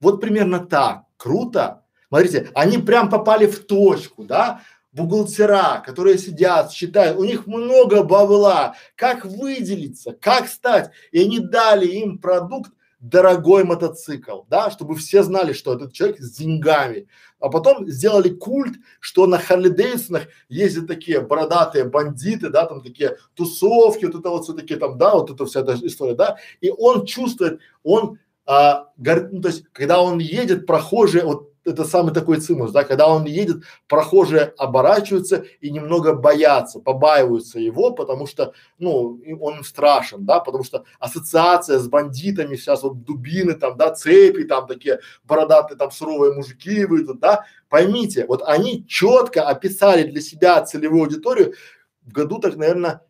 Вот 0.00 0.20
примерно 0.20 0.58
так. 0.58 1.04
Круто. 1.16 1.84
Смотрите, 2.08 2.50
они 2.52 2.76
прям 2.78 3.08
попали 3.08 3.46
в 3.46 3.64
точку, 3.64 4.24
да? 4.24 4.60
Бухгалтера, 4.92 5.82
которые 5.84 6.18
сидят, 6.18 6.72
считают, 6.72 7.18
у 7.18 7.24
них 7.24 7.46
много 7.46 8.02
бабла, 8.02 8.76
как 8.94 9.24
выделиться, 9.24 10.12
как 10.12 10.48
стать, 10.48 10.90
и 11.10 11.22
они 11.22 11.40
дали 11.40 11.86
им 11.86 12.18
продукт 12.18 12.72
дорогой 13.00 13.64
мотоцикл, 13.64 14.42
да, 14.48 14.70
чтобы 14.70 14.94
все 14.94 15.24
знали, 15.24 15.52
что 15.52 15.74
этот 15.74 15.92
человек 15.92 16.20
с 16.20 16.36
деньгами. 16.36 17.08
А 17.40 17.48
потом 17.48 17.88
сделали 17.88 18.28
культ, 18.28 18.76
что 19.00 19.26
на 19.26 19.38
Харли 19.38 19.70
Дэвидсонах 19.70 20.28
ездят 20.48 20.86
такие 20.86 21.20
бородатые 21.20 21.84
бандиты, 21.84 22.48
да, 22.48 22.66
там 22.66 22.80
такие 22.80 23.16
тусовки, 23.34 24.04
вот 24.04 24.14
это 24.14 24.30
вот 24.30 24.44
все 24.44 24.52
такие 24.52 24.78
там, 24.78 24.98
да, 24.98 25.14
вот 25.14 25.30
эта 25.30 25.44
вся 25.46 25.60
эта 25.60 25.74
история, 25.84 26.14
да, 26.14 26.36
и 26.60 26.70
он 26.70 27.04
чувствует, 27.04 27.58
он 27.82 28.20
а, 28.46 28.88
гор, 28.96 29.28
ну, 29.32 29.40
то 29.40 29.48
есть, 29.48 29.64
когда 29.72 30.00
он 30.00 30.18
едет, 30.18 30.66
прохожие, 30.66 31.24
вот 31.24 31.51
это 31.64 31.84
самый 31.84 32.12
такой 32.12 32.40
цимус, 32.40 32.72
да, 32.72 32.84
когда 32.84 33.08
он 33.08 33.24
едет, 33.24 33.62
прохожие 33.88 34.52
оборачиваются 34.58 35.44
и 35.60 35.70
немного 35.70 36.14
боятся, 36.14 36.80
побаиваются 36.80 37.58
его, 37.58 37.92
потому 37.92 38.26
что, 38.26 38.52
ну, 38.78 39.20
он 39.40 39.64
страшен, 39.64 40.24
да, 40.24 40.40
потому 40.40 40.64
что 40.64 40.84
ассоциация 40.98 41.78
с 41.78 41.88
бандитами 41.88 42.56
сейчас 42.56 42.82
вот 42.82 43.04
дубины 43.04 43.54
там, 43.54 43.76
да, 43.76 43.92
цепи 43.94 44.44
там 44.44 44.66
такие 44.66 45.00
бородатые 45.24 45.78
там 45.78 45.90
суровые 45.90 46.34
мужики 46.34 46.84
выйдут, 46.84 47.20
да, 47.20 47.44
поймите, 47.68 48.26
вот 48.26 48.42
они 48.44 48.86
четко 48.86 49.42
описали 49.48 50.02
для 50.04 50.20
себя 50.20 50.62
целевую 50.62 51.04
аудиторию 51.04 51.54
в 52.02 52.12
году 52.12 52.38
так, 52.38 52.56
наверное, 52.56 53.02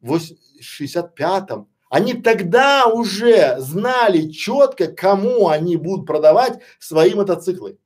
в 0.00 0.18
65-м, 0.60 1.68
они 1.92 2.14
тогда 2.14 2.86
уже 2.86 3.56
знали 3.60 4.30
четко, 4.30 4.86
кому 4.88 5.48
они 5.48 5.76
будут 5.76 6.06
продавать 6.06 6.58
свои 6.78 7.14
мотоциклы. 7.14 7.78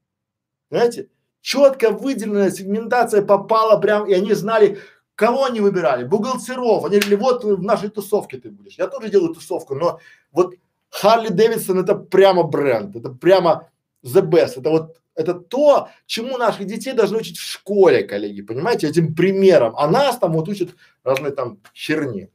Понимаете? 0.68 1.08
Четко 1.40 1.90
выделенная 1.90 2.50
сегментация 2.50 3.22
попала 3.22 3.78
прям, 3.78 4.06
и 4.06 4.12
они 4.12 4.34
знали, 4.34 4.78
кого 5.14 5.44
они 5.44 5.60
выбирали, 5.60 6.04
бухгалтеров. 6.04 6.84
Они 6.84 6.98
говорили, 6.98 7.14
вот 7.14 7.44
в 7.44 7.62
нашей 7.62 7.88
тусовке 7.88 8.38
ты 8.38 8.50
будешь. 8.50 8.78
Я 8.78 8.88
тоже 8.88 9.10
делаю 9.10 9.34
тусовку, 9.34 9.74
но 9.74 10.00
вот 10.32 10.54
Харли 10.90 11.28
Дэвидсон 11.28 11.78
это 11.78 11.94
прямо 11.94 12.42
бренд, 12.42 12.96
это 12.96 13.10
прямо 13.10 13.68
the 14.04 14.22
best. 14.22 14.58
Это 14.58 14.70
вот 14.70 14.96
это 15.16 15.34
то, 15.34 15.88
чему 16.06 16.36
наших 16.36 16.66
детей 16.66 16.92
должны 16.92 17.18
учить 17.18 17.38
в 17.38 17.42
школе, 17.42 18.02
коллеги, 18.02 18.42
понимаете, 18.42 18.88
этим 18.88 19.14
примером. 19.14 19.74
А 19.76 19.88
нас 19.88 20.18
там 20.18 20.32
вот 20.32 20.48
учат 20.48 20.70
разные 21.04 21.32
там 21.32 21.58
херни. 21.74 22.28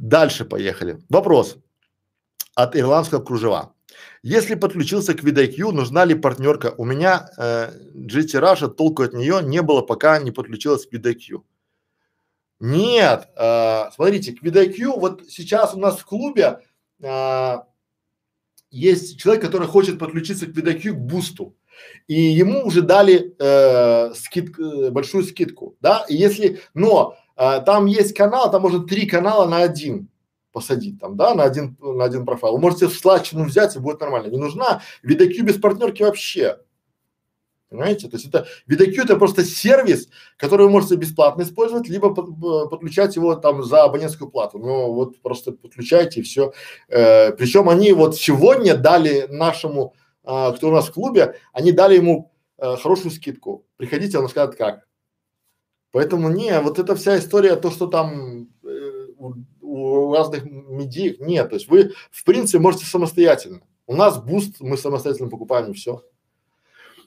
Дальше 0.00 0.44
поехали. 0.44 0.98
Вопрос 1.08 1.58
от 2.54 2.76
ирландского 2.76 3.22
кружева. 3.22 3.74
Если 4.22 4.54
подключился 4.54 5.14
к 5.14 5.24
VidIQ, 5.24 5.72
нужна 5.72 6.04
ли 6.04 6.14
партнерка? 6.14 6.74
У 6.78 6.84
меня 6.84 7.28
э, 7.36 7.72
GT 7.94 8.40
Russia, 8.40 8.68
толку 8.68 9.02
от 9.02 9.14
нее 9.14 9.40
не 9.42 9.62
было, 9.62 9.82
пока 9.82 10.18
не 10.20 10.30
подключилась 10.30 10.86
к 10.86 10.92
VidIQ. 10.92 11.42
Нет, 12.60 13.28
э, 13.36 13.90
смотрите, 13.94 14.32
к 14.32 14.42
VidIQ, 14.42 14.98
вот 14.98 15.24
сейчас 15.28 15.74
у 15.74 15.80
нас 15.80 15.98
в 15.98 16.04
клубе 16.04 16.60
э, 17.02 17.54
есть 18.70 19.18
человек, 19.20 19.42
который 19.42 19.66
хочет 19.66 19.98
подключиться 19.98 20.46
к 20.46 20.50
VidIQ 20.50 20.92
к 20.92 20.98
бусту 20.98 21.56
и 22.06 22.14
ему 22.14 22.64
уже 22.66 22.82
дали 22.82 23.34
э, 23.38 24.14
скид, 24.14 24.58
э, 24.58 24.90
большую 24.90 25.24
скидку, 25.24 25.76
да, 25.80 26.04
и 26.08 26.14
если, 26.14 26.60
но 26.74 27.16
э, 27.36 27.60
там 27.64 27.86
есть 27.86 28.14
канал, 28.14 28.50
там 28.50 28.62
можно 28.62 28.84
три 28.86 29.06
канала 29.06 29.48
на 29.48 29.58
один 29.58 30.08
посадить 30.52 31.00
там, 31.00 31.16
да, 31.16 31.34
на 31.34 31.44
один, 31.44 31.76
на 31.80 32.04
один 32.04 32.24
профайл. 32.24 32.54
Вы 32.54 32.60
можете 32.60 32.86
в 32.86 32.94
слачину 32.94 33.44
взять 33.44 33.74
и 33.76 33.78
будет 33.78 34.00
нормально. 34.00 34.28
Не 34.28 34.38
нужна 34.38 34.82
VidIQ 35.04 35.42
без 35.42 35.58
партнерки 35.58 36.02
вообще. 36.02 36.58
Понимаете? 37.68 38.08
То 38.08 38.16
есть 38.16 38.28
это 38.28 38.46
VidIQ 38.68 39.04
это 39.04 39.16
просто 39.16 39.44
сервис, 39.44 40.08
который 40.36 40.66
вы 40.66 40.72
можете 40.72 40.96
бесплатно 40.96 41.42
использовать, 41.42 41.88
либо 41.88 42.14
под, 42.14 42.70
подключать 42.70 43.16
его 43.16 43.34
там 43.34 43.62
за 43.62 43.84
абонентскую 43.84 44.30
плату. 44.30 44.58
Ну 44.58 44.92
вот 44.92 45.20
просто 45.22 45.52
подключайте 45.52 46.20
и 46.20 46.22
все. 46.22 46.52
Э, 46.88 47.32
причем 47.32 47.68
они 47.70 47.92
вот 47.92 48.16
сегодня 48.16 48.76
дали 48.76 49.26
нашему 49.30 49.94
а, 50.24 50.52
кто 50.52 50.68
у 50.68 50.72
нас 50.72 50.88
в 50.88 50.92
клубе, 50.92 51.36
они 51.52 51.72
дали 51.72 51.96
ему 51.96 52.32
а, 52.58 52.76
хорошую 52.76 53.10
скидку. 53.10 53.66
Приходите, 53.76 54.18
он 54.18 54.28
скажет 54.28 54.56
как. 54.56 54.86
Поэтому 55.90 56.30
не, 56.30 56.58
вот 56.60 56.78
эта 56.78 56.94
вся 56.94 57.18
история, 57.18 57.56
то, 57.56 57.70
что 57.70 57.86
там 57.86 58.48
э, 58.64 59.06
у, 59.92 60.14
разных 60.14 60.44
медиев, 60.44 61.20
нет, 61.20 61.50
то 61.50 61.56
есть 61.56 61.68
вы 61.68 61.92
в 62.10 62.24
принципе 62.24 62.58
можете 62.58 62.86
самостоятельно. 62.86 63.62
У 63.86 63.94
нас 63.94 64.18
Boost, 64.18 64.60
мы 64.60 64.76
самостоятельно 64.76 65.28
покупаем 65.28 65.74
все. 65.74 66.02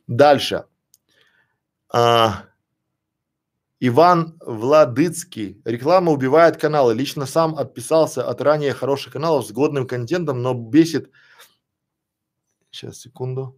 Дальше. 0.08 0.66
А, 1.92 2.46
Иван 3.80 4.38
Владыцкий. 4.46 5.62
Реклама 5.66 6.12
убивает 6.12 6.58
каналы. 6.58 6.94
Лично 6.94 7.26
сам 7.26 7.56
отписался 7.56 8.28
от 8.28 8.42
ранее 8.42 8.74
хороших 8.74 9.14
каналов 9.14 9.48
с 9.48 9.52
годным 9.52 9.88
контентом, 9.88 10.42
но 10.42 10.54
бесит 10.54 11.10
Сейчас, 12.76 13.00
секунду. 13.00 13.58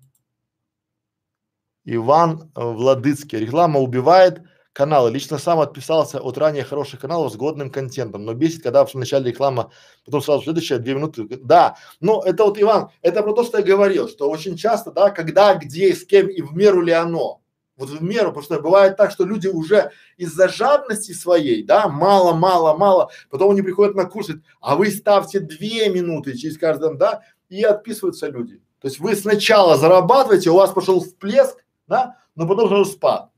Иван 1.84 2.52
Владыцкий. 2.54 3.40
Реклама 3.40 3.80
убивает 3.80 4.44
каналы. 4.78 5.10
Лично 5.10 5.40
сам 5.40 5.60
отписался 5.60 6.20
от 6.20 6.38
ранее 6.38 6.64
хороших 6.64 7.00
каналов 7.00 7.34
с 7.34 7.36
годным 7.36 7.72
контентом, 7.72 8.26
но 8.26 8.36
бесит, 8.36 8.62
когда 8.62 8.86
в 8.86 8.94
начале 8.94 9.32
реклама, 9.32 9.72
потом 10.06 10.22
сразу 10.22 10.44
следующая 10.44 10.78
две 10.78 10.94
минуты. 10.94 11.28
Да, 11.28 11.78
но 12.00 12.22
это 12.24 12.44
вот, 12.44 12.62
Иван, 12.62 12.90
это 13.02 13.24
про 13.24 13.34
то, 13.34 13.44
что 13.44 13.58
я 13.58 13.64
говорил, 13.64 14.08
что 14.08 14.30
очень 14.30 14.56
часто, 14.56 14.92
да, 14.92 15.10
когда, 15.10 15.56
где, 15.56 15.96
с 15.96 16.06
кем 16.06 16.28
и 16.28 16.44
в 16.44 16.56
меру 16.56 16.82
ли 16.82 16.92
оно. 16.92 17.42
Вот 17.76 17.90
в 17.90 18.04
меру, 18.04 18.28
потому 18.28 18.44
что 18.44 18.60
бывает 18.60 18.98
так, 18.98 19.12
что 19.12 19.26
люди 19.26 19.48
уже 19.48 19.92
из-за 20.16 20.48
жадности 20.48 21.12
своей, 21.12 21.64
да, 21.64 21.88
мало, 21.88 22.34
мало, 22.34 22.78
мало, 22.78 23.10
потом 23.32 23.52
они 23.52 23.64
приходят 23.64 23.96
на 23.96 24.06
курсы, 24.06 24.44
а 24.62 24.76
вы 24.76 24.92
ставьте 24.92 25.40
две 25.40 25.90
минуты 25.90 26.38
через 26.38 26.56
каждом, 26.58 27.00
да, 27.00 27.22
и 27.50 27.64
отписываются 27.64 28.28
люди. 28.28 28.62
То 28.80 28.88
есть 28.88 29.00
вы 29.00 29.16
сначала 29.16 29.76
зарабатываете, 29.76 30.52
у 30.52 30.56
вас 30.56 30.72
пошел 30.72 31.02
всплеск, 31.02 31.66
да, 31.88 32.18
но 32.36 32.48
потом 32.48 32.70
сразу 32.70 32.86
спад. 32.92 33.30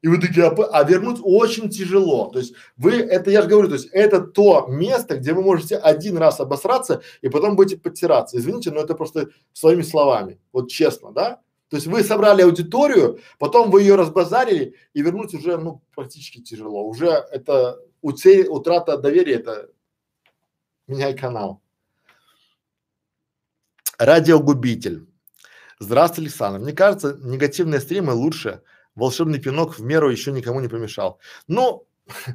И 0.00 0.08
вы 0.08 0.18
такие, 0.18 0.46
а, 0.46 0.50
а 0.50 0.84
вернуть 0.84 1.18
очень 1.22 1.70
тяжело. 1.70 2.30
То 2.30 2.38
есть 2.38 2.54
вы, 2.76 2.92
это 2.92 3.30
я 3.30 3.42
же 3.42 3.48
говорю, 3.48 3.68
то 3.68 3.74
есть 3.74 3.88
это 3.92 4.20
то 4.20 4.66
место, 4.68 5.16
где 5.16 5.32
вы 5.32 5.42
можете 5.42 5.76
один 5.76 6.18
раз 6.18 6.38
обосраться 6.40 7.02
и 7.20 7.28
потом 7.28 7.56
будете 7.56 7.80
подтираться. 7.80 8.38
Извините, 8.38 8.70
но 8.70 8.80
это 8.80 8.94
просто 8.94 9.30
своими 9.52 9.82
словами, 9.82 10.38
вот 10.52 10.70
честно, 10.70 11.12
да? 11.12 11.40
То 11.68 11.76
есть 11.76 11.86
вы 11.86 12.02
собрали 12.02 12.42
аудиторию, 12.42 13.18
потом 13.38 13.70
вы 13.70 13.82
ее 13.82 13.96
разбазарили 13.96 14.74
и 14.94 15.02
вернуть 15.02 15.34
уже, 15.34 15.58
ну, 15.58 15.82
практически 15.94 16.40
тяжело. 16.40 16.86
Уже 16.86 17.08
это 17.08 17.78
утрата 18.00 18.96
доверия, 18.96 19.34
это 19.34 19.68
меняй 20.86 21.14
канал. 21.14 21.60
Радиогубитель. 23.98 25.06
Здравствуй, 25.80 26.24
Александр. 26.24 26.60
Мне 26.60 26.72
кажется, 26.72 27.18
негативные 27.20 27.80
стримы 27.80 28.12
лучше. 28.14 28.62
Волшебный 28.98 29.38
пинок 29.38 29.78
в 29.78 29.82
меру 29.82 30.10
еще 30.10 30.32
никому 30.32 30.60
не 30.60 30.68
помешал. 30.68 31.20
Ну, 31.46 31.86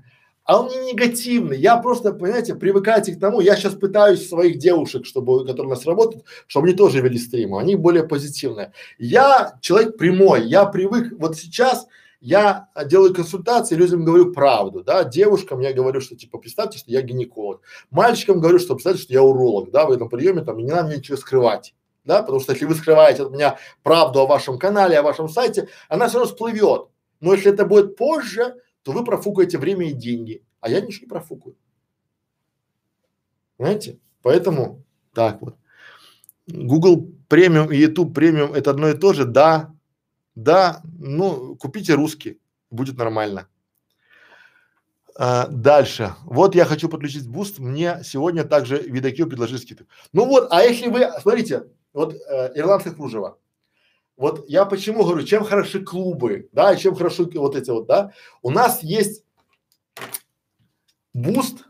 а 0.45 0.61
он 0.61 0.69
не 0.69 0.93
негативный. 0.93 1.57
Я 1.59 1.77
просто, 1.77 2.13
понимаете, 2.13 2.55
привыкайте 2.55 3.13
к 3.13 3.19
тому. 3.19 3.41
Я 3.41 3.55
сейчас 3.55 3.73
пытаюсь 3.73 4.27
своих 4.27 4.59
девушек, 4.59 5.05
чтобы, 5.05 5.45
которые 5.45 5.67
у 5.67 5.75
нас 5.75 5.85
работают, 5.85 6.25
чтобы 6.47 6.67
они 6.67 6.75
тоже 6.75 7.01
вели 7.01 7.17
стримы. 7.17 7.59
Они 7.59 7.75
более 7.75 8.07
позитивные. 8.07 8.71
Я 8.97 9.57
человек 9.61 9.97
прямой. 9.97 10.47
Я 10.47 10.65
привык. 10.65 11.13
Вот 11.19 11.35
сейчас 11.37 11.85
я 12.21 12.69
делаю 12.85 13.13
консультации, 13.13 13.75
людям 13.75 14.05
говорю 14.05 14.31
правду, 14.31 14.81
да, 14.81 15.03
девушкам 15.03 15.59
я 15.59 15.73
говорю, 15.73 15.99
что 15.99 16.15
типа 16.15 16.37
представьте, 16.37 16.77
что 16.77 16.89
я 16.89 17.01
гинеколог, 17.01 17.61
мальчикам 17.91 18.39
говорю, 18.39 18.59
что 18.59 18.75
представьте, 18.75 19.03
что 19.03 19.13
я 19.13 19.21
уролог, 19.21 19.71
да, 19.71 19.85
в 19.85 19.91
этом 19.91 20.07
приеме 20.07 20.41
там 20.41 20.57
и 20.57 20.63
не 20.63 20.71
надо 20.71 20.87
мне 20.87 20.97
ничего 20.99 21.17
скрывать, 21.17 21.75
да, 22.05 22.21
потому 22.21 22.39
что 22.39 22.53
если 22.53 22.65
вы 22.65 22.75
скрываете 22.75 23.23
от 23.23 23.31
меня 23.31 23.57
правду 23.81 24.19
о 24.19 24.27
вашем 24.27 24.59
канале, 24.59 24.99
о 24.99 25.03
вашем 25.03 25.29
сайте, 25.29 25.69
она 25.89 26.07
все 26.07 26.17
равно 26.17 26.31
всплывет, 26.31 26.89
но 27.19 27.33
если 27.33 27.51
это 27.51 27.65
будет 27.65 27.95
позже, 27.95 28.55
то 28.83 28.91
вы 28.91 29.03
профукаете 29.03 29.57
время 29.57 29.89
и 29.89 29.93
деньги, 29.93 30.43
а 30.59 30.69
я 30.69 30.81
ничего 30.81 31.05
не 31.05 31.09
профукаю, 31.09 31.55
понимаете, 33.57 33.99
поэтому 34.21 34.83
так 35.13 35.41
вот. 35.41 35.55
Google 36.47 37.07
Premium 37.29 37.71
и 37.71 37.77
YouTube 37.77 38.13
Premium 38.13 38.53
это 38.53 38.71
одно 38.71 38.89
и 38.89 38.97
то 38.97 39.13
же, 39.13 39.25
да, 39.25 39.73
да, 40.35 40.81
ну, 40.99 41.55
купите 41.55 41.93
русский, 41.93 42.39
будет 42.69 42.97
нормально. 42.97 43.47
А, 45.15 45.47
дальше. 45.47 46.15
Вот 46.25 46.55
я 46.55 46.65
хочу 46.65 46.89
подключить 46.89 47.27
Boost, 47.27 47.59
мне 47.59 48.01
сегодня 48.03 48.43
также 48.43 48.79
VidIQ 48.79 49.27
предложили 49.27 49.57
скидку. 49.57 49.85
Ну 50.11 50.25
вот, 50.25 50.47
а 50.51 50.63
если 50.63 50.87
вы, 50.87 51.07
смотрите, 51.21 51.65
вот 51.93 52.13
э, 52.15 52.51
ирландское 52.55 52.93
кружево. 52.93 53.37
Вот 54.15 54.45
я 54.47 54.65
почему 54.65 55.03
говорю, 55.03 55.25
чем 55.25 55.43
хороши 55.43 55.83
клубы, 55.83 56.49
да, 56.51 56.73
и 56.73 56.77
чем 56.77 56.95
хороши 56.95 57.23
вот 57.33 57.55
эти 57.55 57.69
вот, 57.69 57.87
да. 57.87 58.11
У 58.41 58.51
нас 58.51 58.83
есть 58.83 59.23
Boost, 61.13 61.65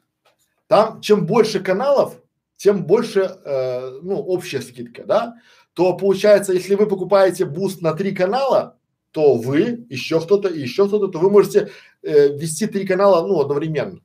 там 0.68 1.02
чем 1.02 1.26
больше 1.26 1.62
каналов, 1.62 2.22
тем 2.58 2.86
больше, 2.86 3.22
э, 3.22 4.00
ну, 4.02 4.16
общая 4.16 4.62
скидка, 4.62 5.06
да 5.06 5.36
то 5.74 5.98
получается, 5.98 6.54
если 6.54 6.76
вы 6.76 6.88
покупаете 6.88 7.46
Boost 7.46 7.82
на 7.82 7.94
три 7.94 8.14
канала, 8.14 8.78
то 9.12 9.36
вы, 9.36 9.86
еще 9.90 10.22
кто-то, 10.22 10.50
еще 10.50 10.88
кто-то, 10.88 11.08
то 11.08 11.20
вы 11.20 11.30
можете 11.30 11.72
э, 12.02 12.36
вести 12.38 12.68
три 12.68 12.86
канала, 12.86 13.26
ну, 13.28 13.40
одновременно. 13.40 14.00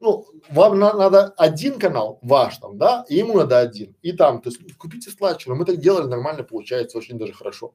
Ну, 0.00 0.26
вам 0.48 0.78
на, 0.78 0.94
надо 0.94 1.34
один 1.36 1.78
канал 1.78 2.18
ваш 2.22 2.56
там, 2.56 2.78
да, 2.78 3.04
и 3.08 3.16
ему 3.16 3.34
надо 3.34 3.58
один. 3.58 3.94
И 4.00 4.12
там, 4.12 4.40
то 4.40 4.48
есть 4.48 4.60
купите 4.78 5.10
складчину. 5.10 5.54
Мы 5.54 5.66
так 5.66 5.76
делали, 5.76 6.06
нормально 6.06 6.42
получается, 6.42 6.96
очень 6.96 7.18
даже 7.18 7.34
хорошо. 7.34 7.74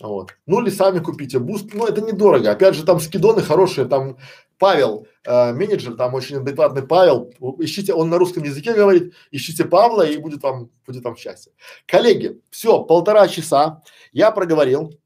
Вот. 0.00 0.34
Ну 0.46 0.60
или 0.60 0.70
сами 0.70 0.98
купите 0.98 1.38
Boost, 1.38 1.72
ну 1.72 1.86
это 1.86 2.00
недорого. 2.00 2.50
Опять 2.50 2.74
же, 2.74 2.84
там 2.84 2.98
скидоны 2.98 3.42
хорошие, 3.42 3.86
там 3.86 4.18
Павел, 4.58 5.06
э, 5.24 5.52
менеджер, 5.52 5.94
там 5.94 6.14
очень 6.14 6.38
адекватный 6.38 6.82
Павел, 6.82 7.32
ищите, 7.58 7.94
он 7.94 8.10
на 8.10 8.18
русском 8.18 8.42
языке 8.42 8.74
говорит, 8.74 9.14
ищите 9.30 9.64
Павла 9.64 10.02
и 10.02 10.16
будет 10.16 10.42
вам, 10.42 10.70
будет 10.84 11.04
вам 11.04 11.16
счастье. 11.16 11.52
Коллеги, 11.86 12.40
все, 12.50 12.82
полтора 12.82 13.28
часа 13.28 13.82
я 14.12 14.32
проговорил. 14.32 14.98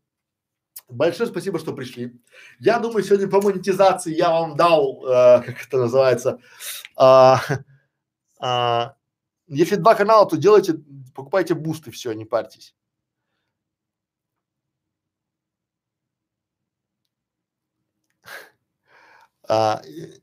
Большое 0.88 1.28
спасибо, 1.28 1.58
что 1.58 1.72
пришли. 1.72 2.20
Я 2.60 2.78
думаю, 2.78 3.02
сегодня 3.02 3.28
по 3.28 3.42
монетизации 3.42 4.14
я 4.14 4.30
вам 4.30 4.56
дал, 4.56 5.04
э, 5.04 5.42
как 5.42 5.66
это 5.66 5.78
называется, 5.78 6.38
э, 6.96 7.34
э, 8.40 8.90
если 9.48 9.76
два 9.76 9.94
канала, 9.96 10.28
то 10.28 10.36
делайте, 10.36 10.80
покупайте 11.14 11.54
бусты, 11.54 11.90
все, 11.90 12.12
не 12.12 12.24
парьтесь. 12.24 12.75
А, 19.48 19.80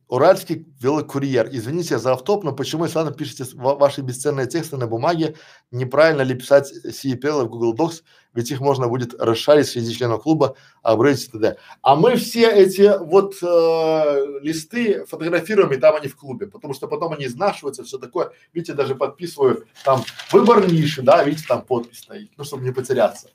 уральский 0.08 0.68
велокурьер. 0.80 1.48
Извините 1.52 1.98
за 1.98 2.14
автоп, 2.14 2.44
но 2.44 2.52
почему, 2.52 2.84
если 2.84 2.98
ладно, 2.98 3.14
пишете 3.14 3.45
ваши 3.56 4.02
бесценные 4.02 4.48
тексты 4.48 4.76
на 4.76 4.86
бумаге, 4.86 5.36
неправильно 5.72 6.24
ли 6.24 6.36
писать 6.36 6.72
CEPL 6.86 7.45
в 7.45 7.50
Google 7.50 7.74
Docs, 7.74 8.04
ведь 8.34 8.52
их 8.52 8.60
можно 8.60 8.88
будет 8.90 9.14
расшарить 9.20 9.68
среди 9.68 9.94
членов 9.94 10.24
клуба, 10.24 10.56
апгрейдить 10.82 11.30
и 11.30 11.32
т.д. 11.32 11.58
А 11.82 11.95
мы 11.95 12.16
все 12.18 12.52
эти 12.52 12.98
вот 13.00 13.36
э, 13.41 14.40
листы 14.41 15.06
фотографируем, 15.06 15.72
и 15.72 15.78
там 15.78 15.95
они 15.95 16.10
в 16.10 16.18
клубе, 16.18 16.48
потому 16.48 16.74
что 16.74 16.88
потом 16.88 17.14
они 17.14 17.26
изнашиваются, 17.26 17.84
все 17.84 17.98
такое. 17.98 18.32
Видите, 18.54 18.74
даже 18.74 18.95
подписываю 18.95 19.66
там 19.86 20.04
выбор 20.32 20.70
ниши, 20.70 21.02
да, 21.02 21.24
видите, 21.24 21.45
там 21.48 21.62
подпись 21.62 22.00
стоит, 22.00 22.32
ну, 22.38 22.44
чтобы 22.44 22.66
не 22.66 22.72
потеряться. 22.72 23.30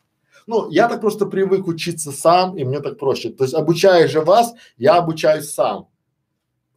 Ну, 0.49 0.71
я 0.71 0.89
так 0.89 1.03
просто 1.03 1.27
привык 1.27 1.67
учиться 1.67 2.11
сам, 2.11 2.57
и 2.57 2.65
мне 2.65 2.81
так 2.81 2.99
проще. 2.99 3.29
То 3.29 3.45
есть, 3.45 3.55
обучая 3.55 4.09
же 4.09 4.23
вас, 4.23 4.55
я 4.79 4.97
обучаюсь 4.97 5.53
сам. 5.53 5.89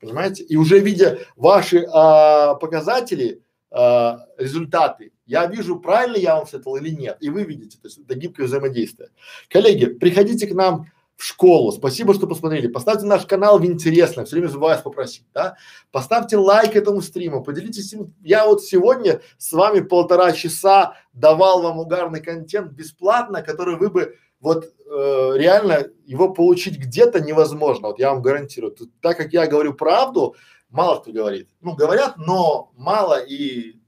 Понимаете? 0.02 0.44
И 0.44 0.58
уже 0.58 0.80
видя 0.80 1.20
ваши 1.38 1.88
а, 1.90 2.56
показатели, 2.56 3.42
а, 3.72 4.26
результаты, 4.38 5.14
Я 5.26 5.46
вижу, 5.46 5.80
правильно 5.80 6.18
я 6.18 6.36
вам 6.36 6.46
советовал 6.46 6.76
или 6.76 6.90
нет, 6.90 7.16
и 7.22 7.30
вы 7.30 7.46
видите, 7.46 7.78
то 7.82 7.88
есть 7.88 8.00
это 8.00 8.16
гибкое 8.16 8.48
взаимодействие. 8.48 9.10
Коллеги, 9.48 9.86
приходите 9.86 10.46
к 10.48 10.54
нам 10.54 10.88
в 11.22 11.24
школу. 11.24 11.72
Спасибо, 11.72 12.16
что 12.16 12.26
посмотрели. 12.26 12.66
Поставьте 12.66 13.06
наш 13.06 13.28
канал 13.28 13.60
в 13.60 13.66
интересное. 13.66 14.26
Все 14.26 14.38
время 14.38 14.48
забываю 14.48 14.74
вас 14.78 14.84
попросить, 14.84 15.24
да? 15.36 15.56
Поставьте 15.92 16.36
лайк 16.36 16.76
этому 16.76 17.00
стриму, 17.02 17.44
поделитесь 17.44 17.94
им. 17.94 18.16
Я 18.24 18.48
вот 18.48 18.64
сегодня 18.64 19.22
с 19.38 19.54
вами 19.54 19.82
полтора 19.82 20.32
часа 20.32 20.96
давал 21.14 21.62
вам 21.62 21.78
угарный 21.78 22.22
контент 22.22 22.72
бесплатно, 22.72 23.44
который 23.44 23.78
вы 23.78 23.92
бы 23.92 24.16
вот 24.40 24.66
э, 24.66 25.32
реально 25.36 25.90
его 26.06 26.34
получить 26.34 26.80
где-то 26.80 27.20
невозможно. 27.20 27.90
Вот 27.90 28.00
я 28.00 28.12
вам 28.14 28.24
гарантирую. 28.24 28.72
Тут, 28.72 28.90
так 29.00 29.16
как 29.16 29.32
я 29.32 29.46
говорю 29.46 29.76
правду, 29.76 30.36
мало 30.72 31.02
кто 31.02 31.12
говорит. 31.12 31.50
Ну, 31.62 31.76
говорят, 31.76 32.18
но 32.18 32.72
мало 32.76 33.24
и 33.24 33.80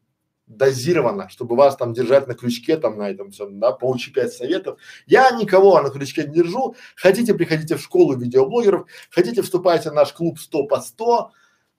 дозированно, 0.57 1.30
чтобы 1.30 1.55
вас 1.55 1.75
там 1.75 1.93
держать 1.93 2.27
на 2.27 2.34
крючке, 2.34 2.77
там 2.77 2.97
на 2.97 3.09
этом 3.09 3.31
всем, 3.31 3.59
да, 3.59 3.71
получи 3.71 4.11
пять 4.11 4.34
советов. 4.34 4.80
Я 5.07 5.31
никого 5.31 5.81
на 5.81 5.89
крючке 5.89 6.25
не 6.25 6.34
держу. 6.34 6.75
Хотите, 6.95 7.34
приходите 7.34 7.75
в 7.75 7.81
школу 7.81 8.15
видеоблогеров, 8.15 8.88
хотите, 9.09 9.41
вступайте 9.41 9.89
в 9.89 9.93
наш 9.93 10.13
клуб 10.13 10.39
100 10.39 10.63
по 10.65 10.81
100, 10.81 11.31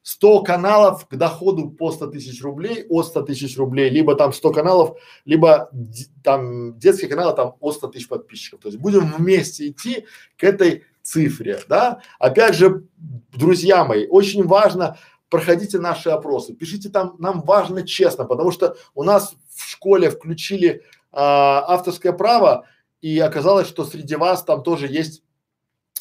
100 0.02 0.42
каналов 0.42 1.06
к 1.08 1.16
доходу 1.16 1.70
по 1.70 1.90
100 1.90 2.08
тысяч 2.08 2.42
рублей, 2.42 2.84
от 2.88 3.06
100 3.06 3.22
тысяч 3.22 3.56
рублей, 3.56 3.88
либо 3.88 4.14
там 4.14 4.32
100 4.32 4.52
каналов, 4.52 4.98
либо 5.24 5.70
там 6.22 6.78
детские 6.78 7.08
каналы 7.08 7.34
там 7.34 7.54
от 7.60 7.74
100 7.74 7.88
тысяч 7.88 8.08
подписчиков. 8.08 8.60
То 8.60 8.68
есть 8.68 8.78
будем 8.78 9.10
вместе 9.12 9.68
идти 9.68 10.04
к 10.36 10.44
этой 10.44 10.84
цифре, 11.02 11.60
да. 11.68 12.00
Опять 12.18 12.54
же, 12.54 12.84
друзья 13.32 13.84
мои, 13.84 14.06
очень 14.06 14.44
важно 14.44 14.98
проходите 15.28 15.78
наши 15.78 16.10
опросы, 16.10 16.54
пишите 16.54 16.88
там, 16.88 17.16
нам 17.18 17.42
важно 17.42 17.86
честно, 17.86 18.24
потому 18.24 18.50
что 18.50 18.76
у 18.94 19.02
нас 19.02 19.34
в 19.48 19.68
школе 19.68 20.10
включили 20.10 20.82
а, 21.12 21.64
авторское 21.68 22.12
право, 22.12 22.66
и 23.00 23.18
оказалось, 23.18 23.68
что 23.68 23.84
среди 23.84 24.16
вас 24.16 24.44
там 24.44 24.62
тоже 24.62 24.86
есть 24.86 25.22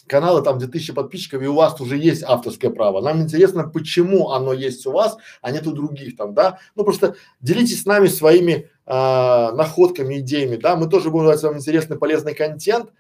каналы 0.07 0.41
там 0.41 0.57
где 0.57 0.67
тысячи 0.67 0.93
подписчиков 0.93 1.41
и 1.41 1.47
у 1.47 1.55
вас 1.55 1.79
уже 1.79 1.97
есть 1.97 2.23
авторское 2.23 2.71
право. 2.71 3.01
Нам 3.01 3.21
интересно, 3.21 3.67
почему 3.67 4.31
оно 4.31 4.53
есть 4.53 4.85
у 4.85 4.91
вас, 4.91 5.17
а 5.41 5.51
нет 5.51 5.65
у 5.67 5.71
других 5.71 6.15
там, 6.17 6.33
да. 6.33 6.59
Ну 6.75 6.83
просто 6.83 7.15
делитесь 7.41 7.83
с 7.83 7.85
нами 7.85 8.07
своими 8.07 8.69
а, 8.85 9.51
находками, 9.53 10.19
идеями, 10.19 10.57
да. 10.57 10.75
Мы 10.75 10.89
тоже 10.89 11.09
будем 11.09 11.25
давать 11.25 11.43
вам 11.43 11.57
интересный, 11.57 11.97
полезный 11.97 12.33
контент 12.33 12.91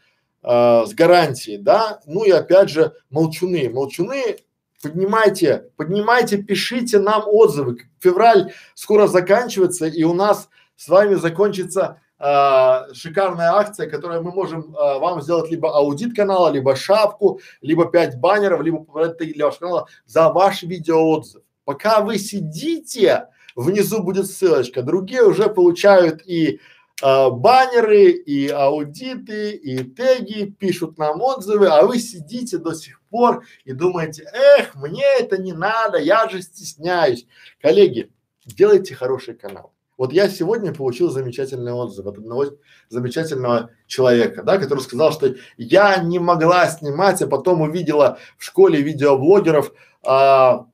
а, 0.41 0.85
с 0.85 0.93
гарантией, 0.93 1.57
да. 1.57 1.99
Ну 2.05 2.23
и 2.23 2.31
опять 2.31 2.69
же 2.69 2.93
молчуны. 3.09 3.69
Молчуны 3.69 4.37
поднимайте, 4.83 5.69
поднимайте, 5.77 6.37
пишите 6.37 6.99
нам 6.99 7.23
отзывы. 7.25 7.77
Февраль 7.99 8.53
скоро 8.75 9.07
заканчивается, 9.07 9.87
и 9.87 10.03
у 10.03 10.13
нас 10.13 10.49
с 10.75 10.89
вами 10.89 11.15
закончится 11.15 12.01
э, 12.19 12.93
шикарная 12.93 13.53
акция, 13.53 13.89
которая 13.89 14.21
мы 14.21 14.31
можем 14.31 14.75
э, 14.75 14.99
вам 14.99 15.21
сделать 15.21 15.49
либо 15.49 15.73
аудит 15.75 16.15
канала, 16.15 16.49
либо 16.49 16.75
шапку, 16.75 17.39
либо 17.61 17.85
пять 17.85 18.19
баннеров, 18.19 18.61
либо 18.61 18.85
для 19.19 19.45
вашего 19.45 19.59
канала 19.59 19.87
за 20.05 20.29
ваш 20.29 20.63
видеоотзыв. 20.63 21.41
Пока 21.63 22.01
вы 22.01 22.17
сидите, 22.17 23.29
внизу 23.55 24.03
будет 24.03 24.27
ссылочка. 24.27 24.81
Другие 24.81 25.23
уже 25.23 25.47
получают 25.47 26.23
и 26.25 26.59
э, 27.01 27.29
баннеры, 27.29 28.11
и 28.11 28.49
аудиты, 28.49 29.51
и 29.51 29.81
теги, 29.83 30.53
пишут 30.59 30.97
нам 30.97 31.21
отзывы, 31.21 31.67
а 31.67 31.83
вы 31.85 31.99
сидите 31.99 32.57
до 32.57 32.73
сих 32.73 33.02
пор 33.13 33.45
и 33.63 33.73
думаете, 33.73 34.27
эх, 34.33 34.73
мне 34.75 35.05
это 35.19 35.37
не 35.37 35.53
надо, 35.53 35.99
я 35.99 36.27
же 36.27 36.41
стесняюсь. 36.41 37.27
Коллеги, 37.61 38.11
делайте 38.45 38.95
хороший 38.95 39.35
канал. 39.35 39.71
Вот 39.97 40.11
я 40.11 40.27
сегодня 40.27 40.73
получил 40.73 41.11
замечательный 41.11 41.71
отзыв 41.71 42.07
от 42.07 42.17
одного 42.17 42.45
замечательного 42.89 43.69
человека, 43.85 44.41
да, 44.41 44.57
который 44.57 44.79
сказал, 44.79 45.11
что 45.11 45.35
я 45.57 45.97
не 45.97 46.17
могла 46.17 46.67
снимать, 46.67 47.21
а 47.21 47.27
потом 47.27 47.61
увидела 47.61 48.17
в 48.37 48.43
школе 48.43 48.81
видеоблогеров 48.81 49.71
а, 50.01 50.65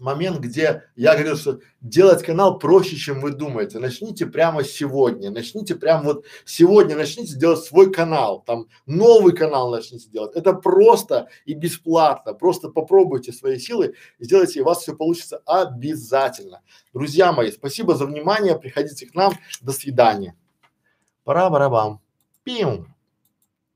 момент, 0.00 0.38
где 0.38 0.84
я 0.96 1.14
говорил, 1.14 1.36
что 1.36 1.60
делать 1.80 2.22
канал 2.22 2.58
проще, 2.58 2.96
чем 2.96 3.20
вы 3.20 3.32
думаете. 3.32 3.78
Начните 3.78 4.26
прямо 4.26 4.64
сегодня, 4.64 5.30
начните 5.30 5.74
прямо 5.74 6.04
вот 6.04 6.24
сегодня, 6.44 6.96
начните 6.96 7.36
делать 7.36 7.64
свой 7.64 7.92
канал, 7.92 8.42
там 8.46 8.66
новый 8.86 9.34
канал 9.34 9.70
начните 9.70 10.08
делать. 10.10 10.34
Это 10.34 10.52
просто 10.52 11.28
и 11.44 11.54
бесплатно. 11.54 12.34
Просто 12.34 12.68
попробуйте 12.68 13.32
свои 13.32 13.58
силы, 13.58 13.94
сделайте, 14.18 14.58
и 14.58 14.62
у 14.62 14.64
вас 14.64 14.82
все 14.82 14.96
получится 14.96 15.42
обязательно. 15.46 16.62
Друзья 16.92 17.32
мои, 17.32 17.50
спасибо 17.50 17.94
за 17.94 18.06
внимание, 18.06 18.58
приходите 18.58 19.06
к 19.06 19.14
нам, 19.14 19.34
до 19.60 19.72
свидания. 19.72 20.36
Пора 21.24 21.50
барабам. 21.50 22.00
Пим. 22.44 22.95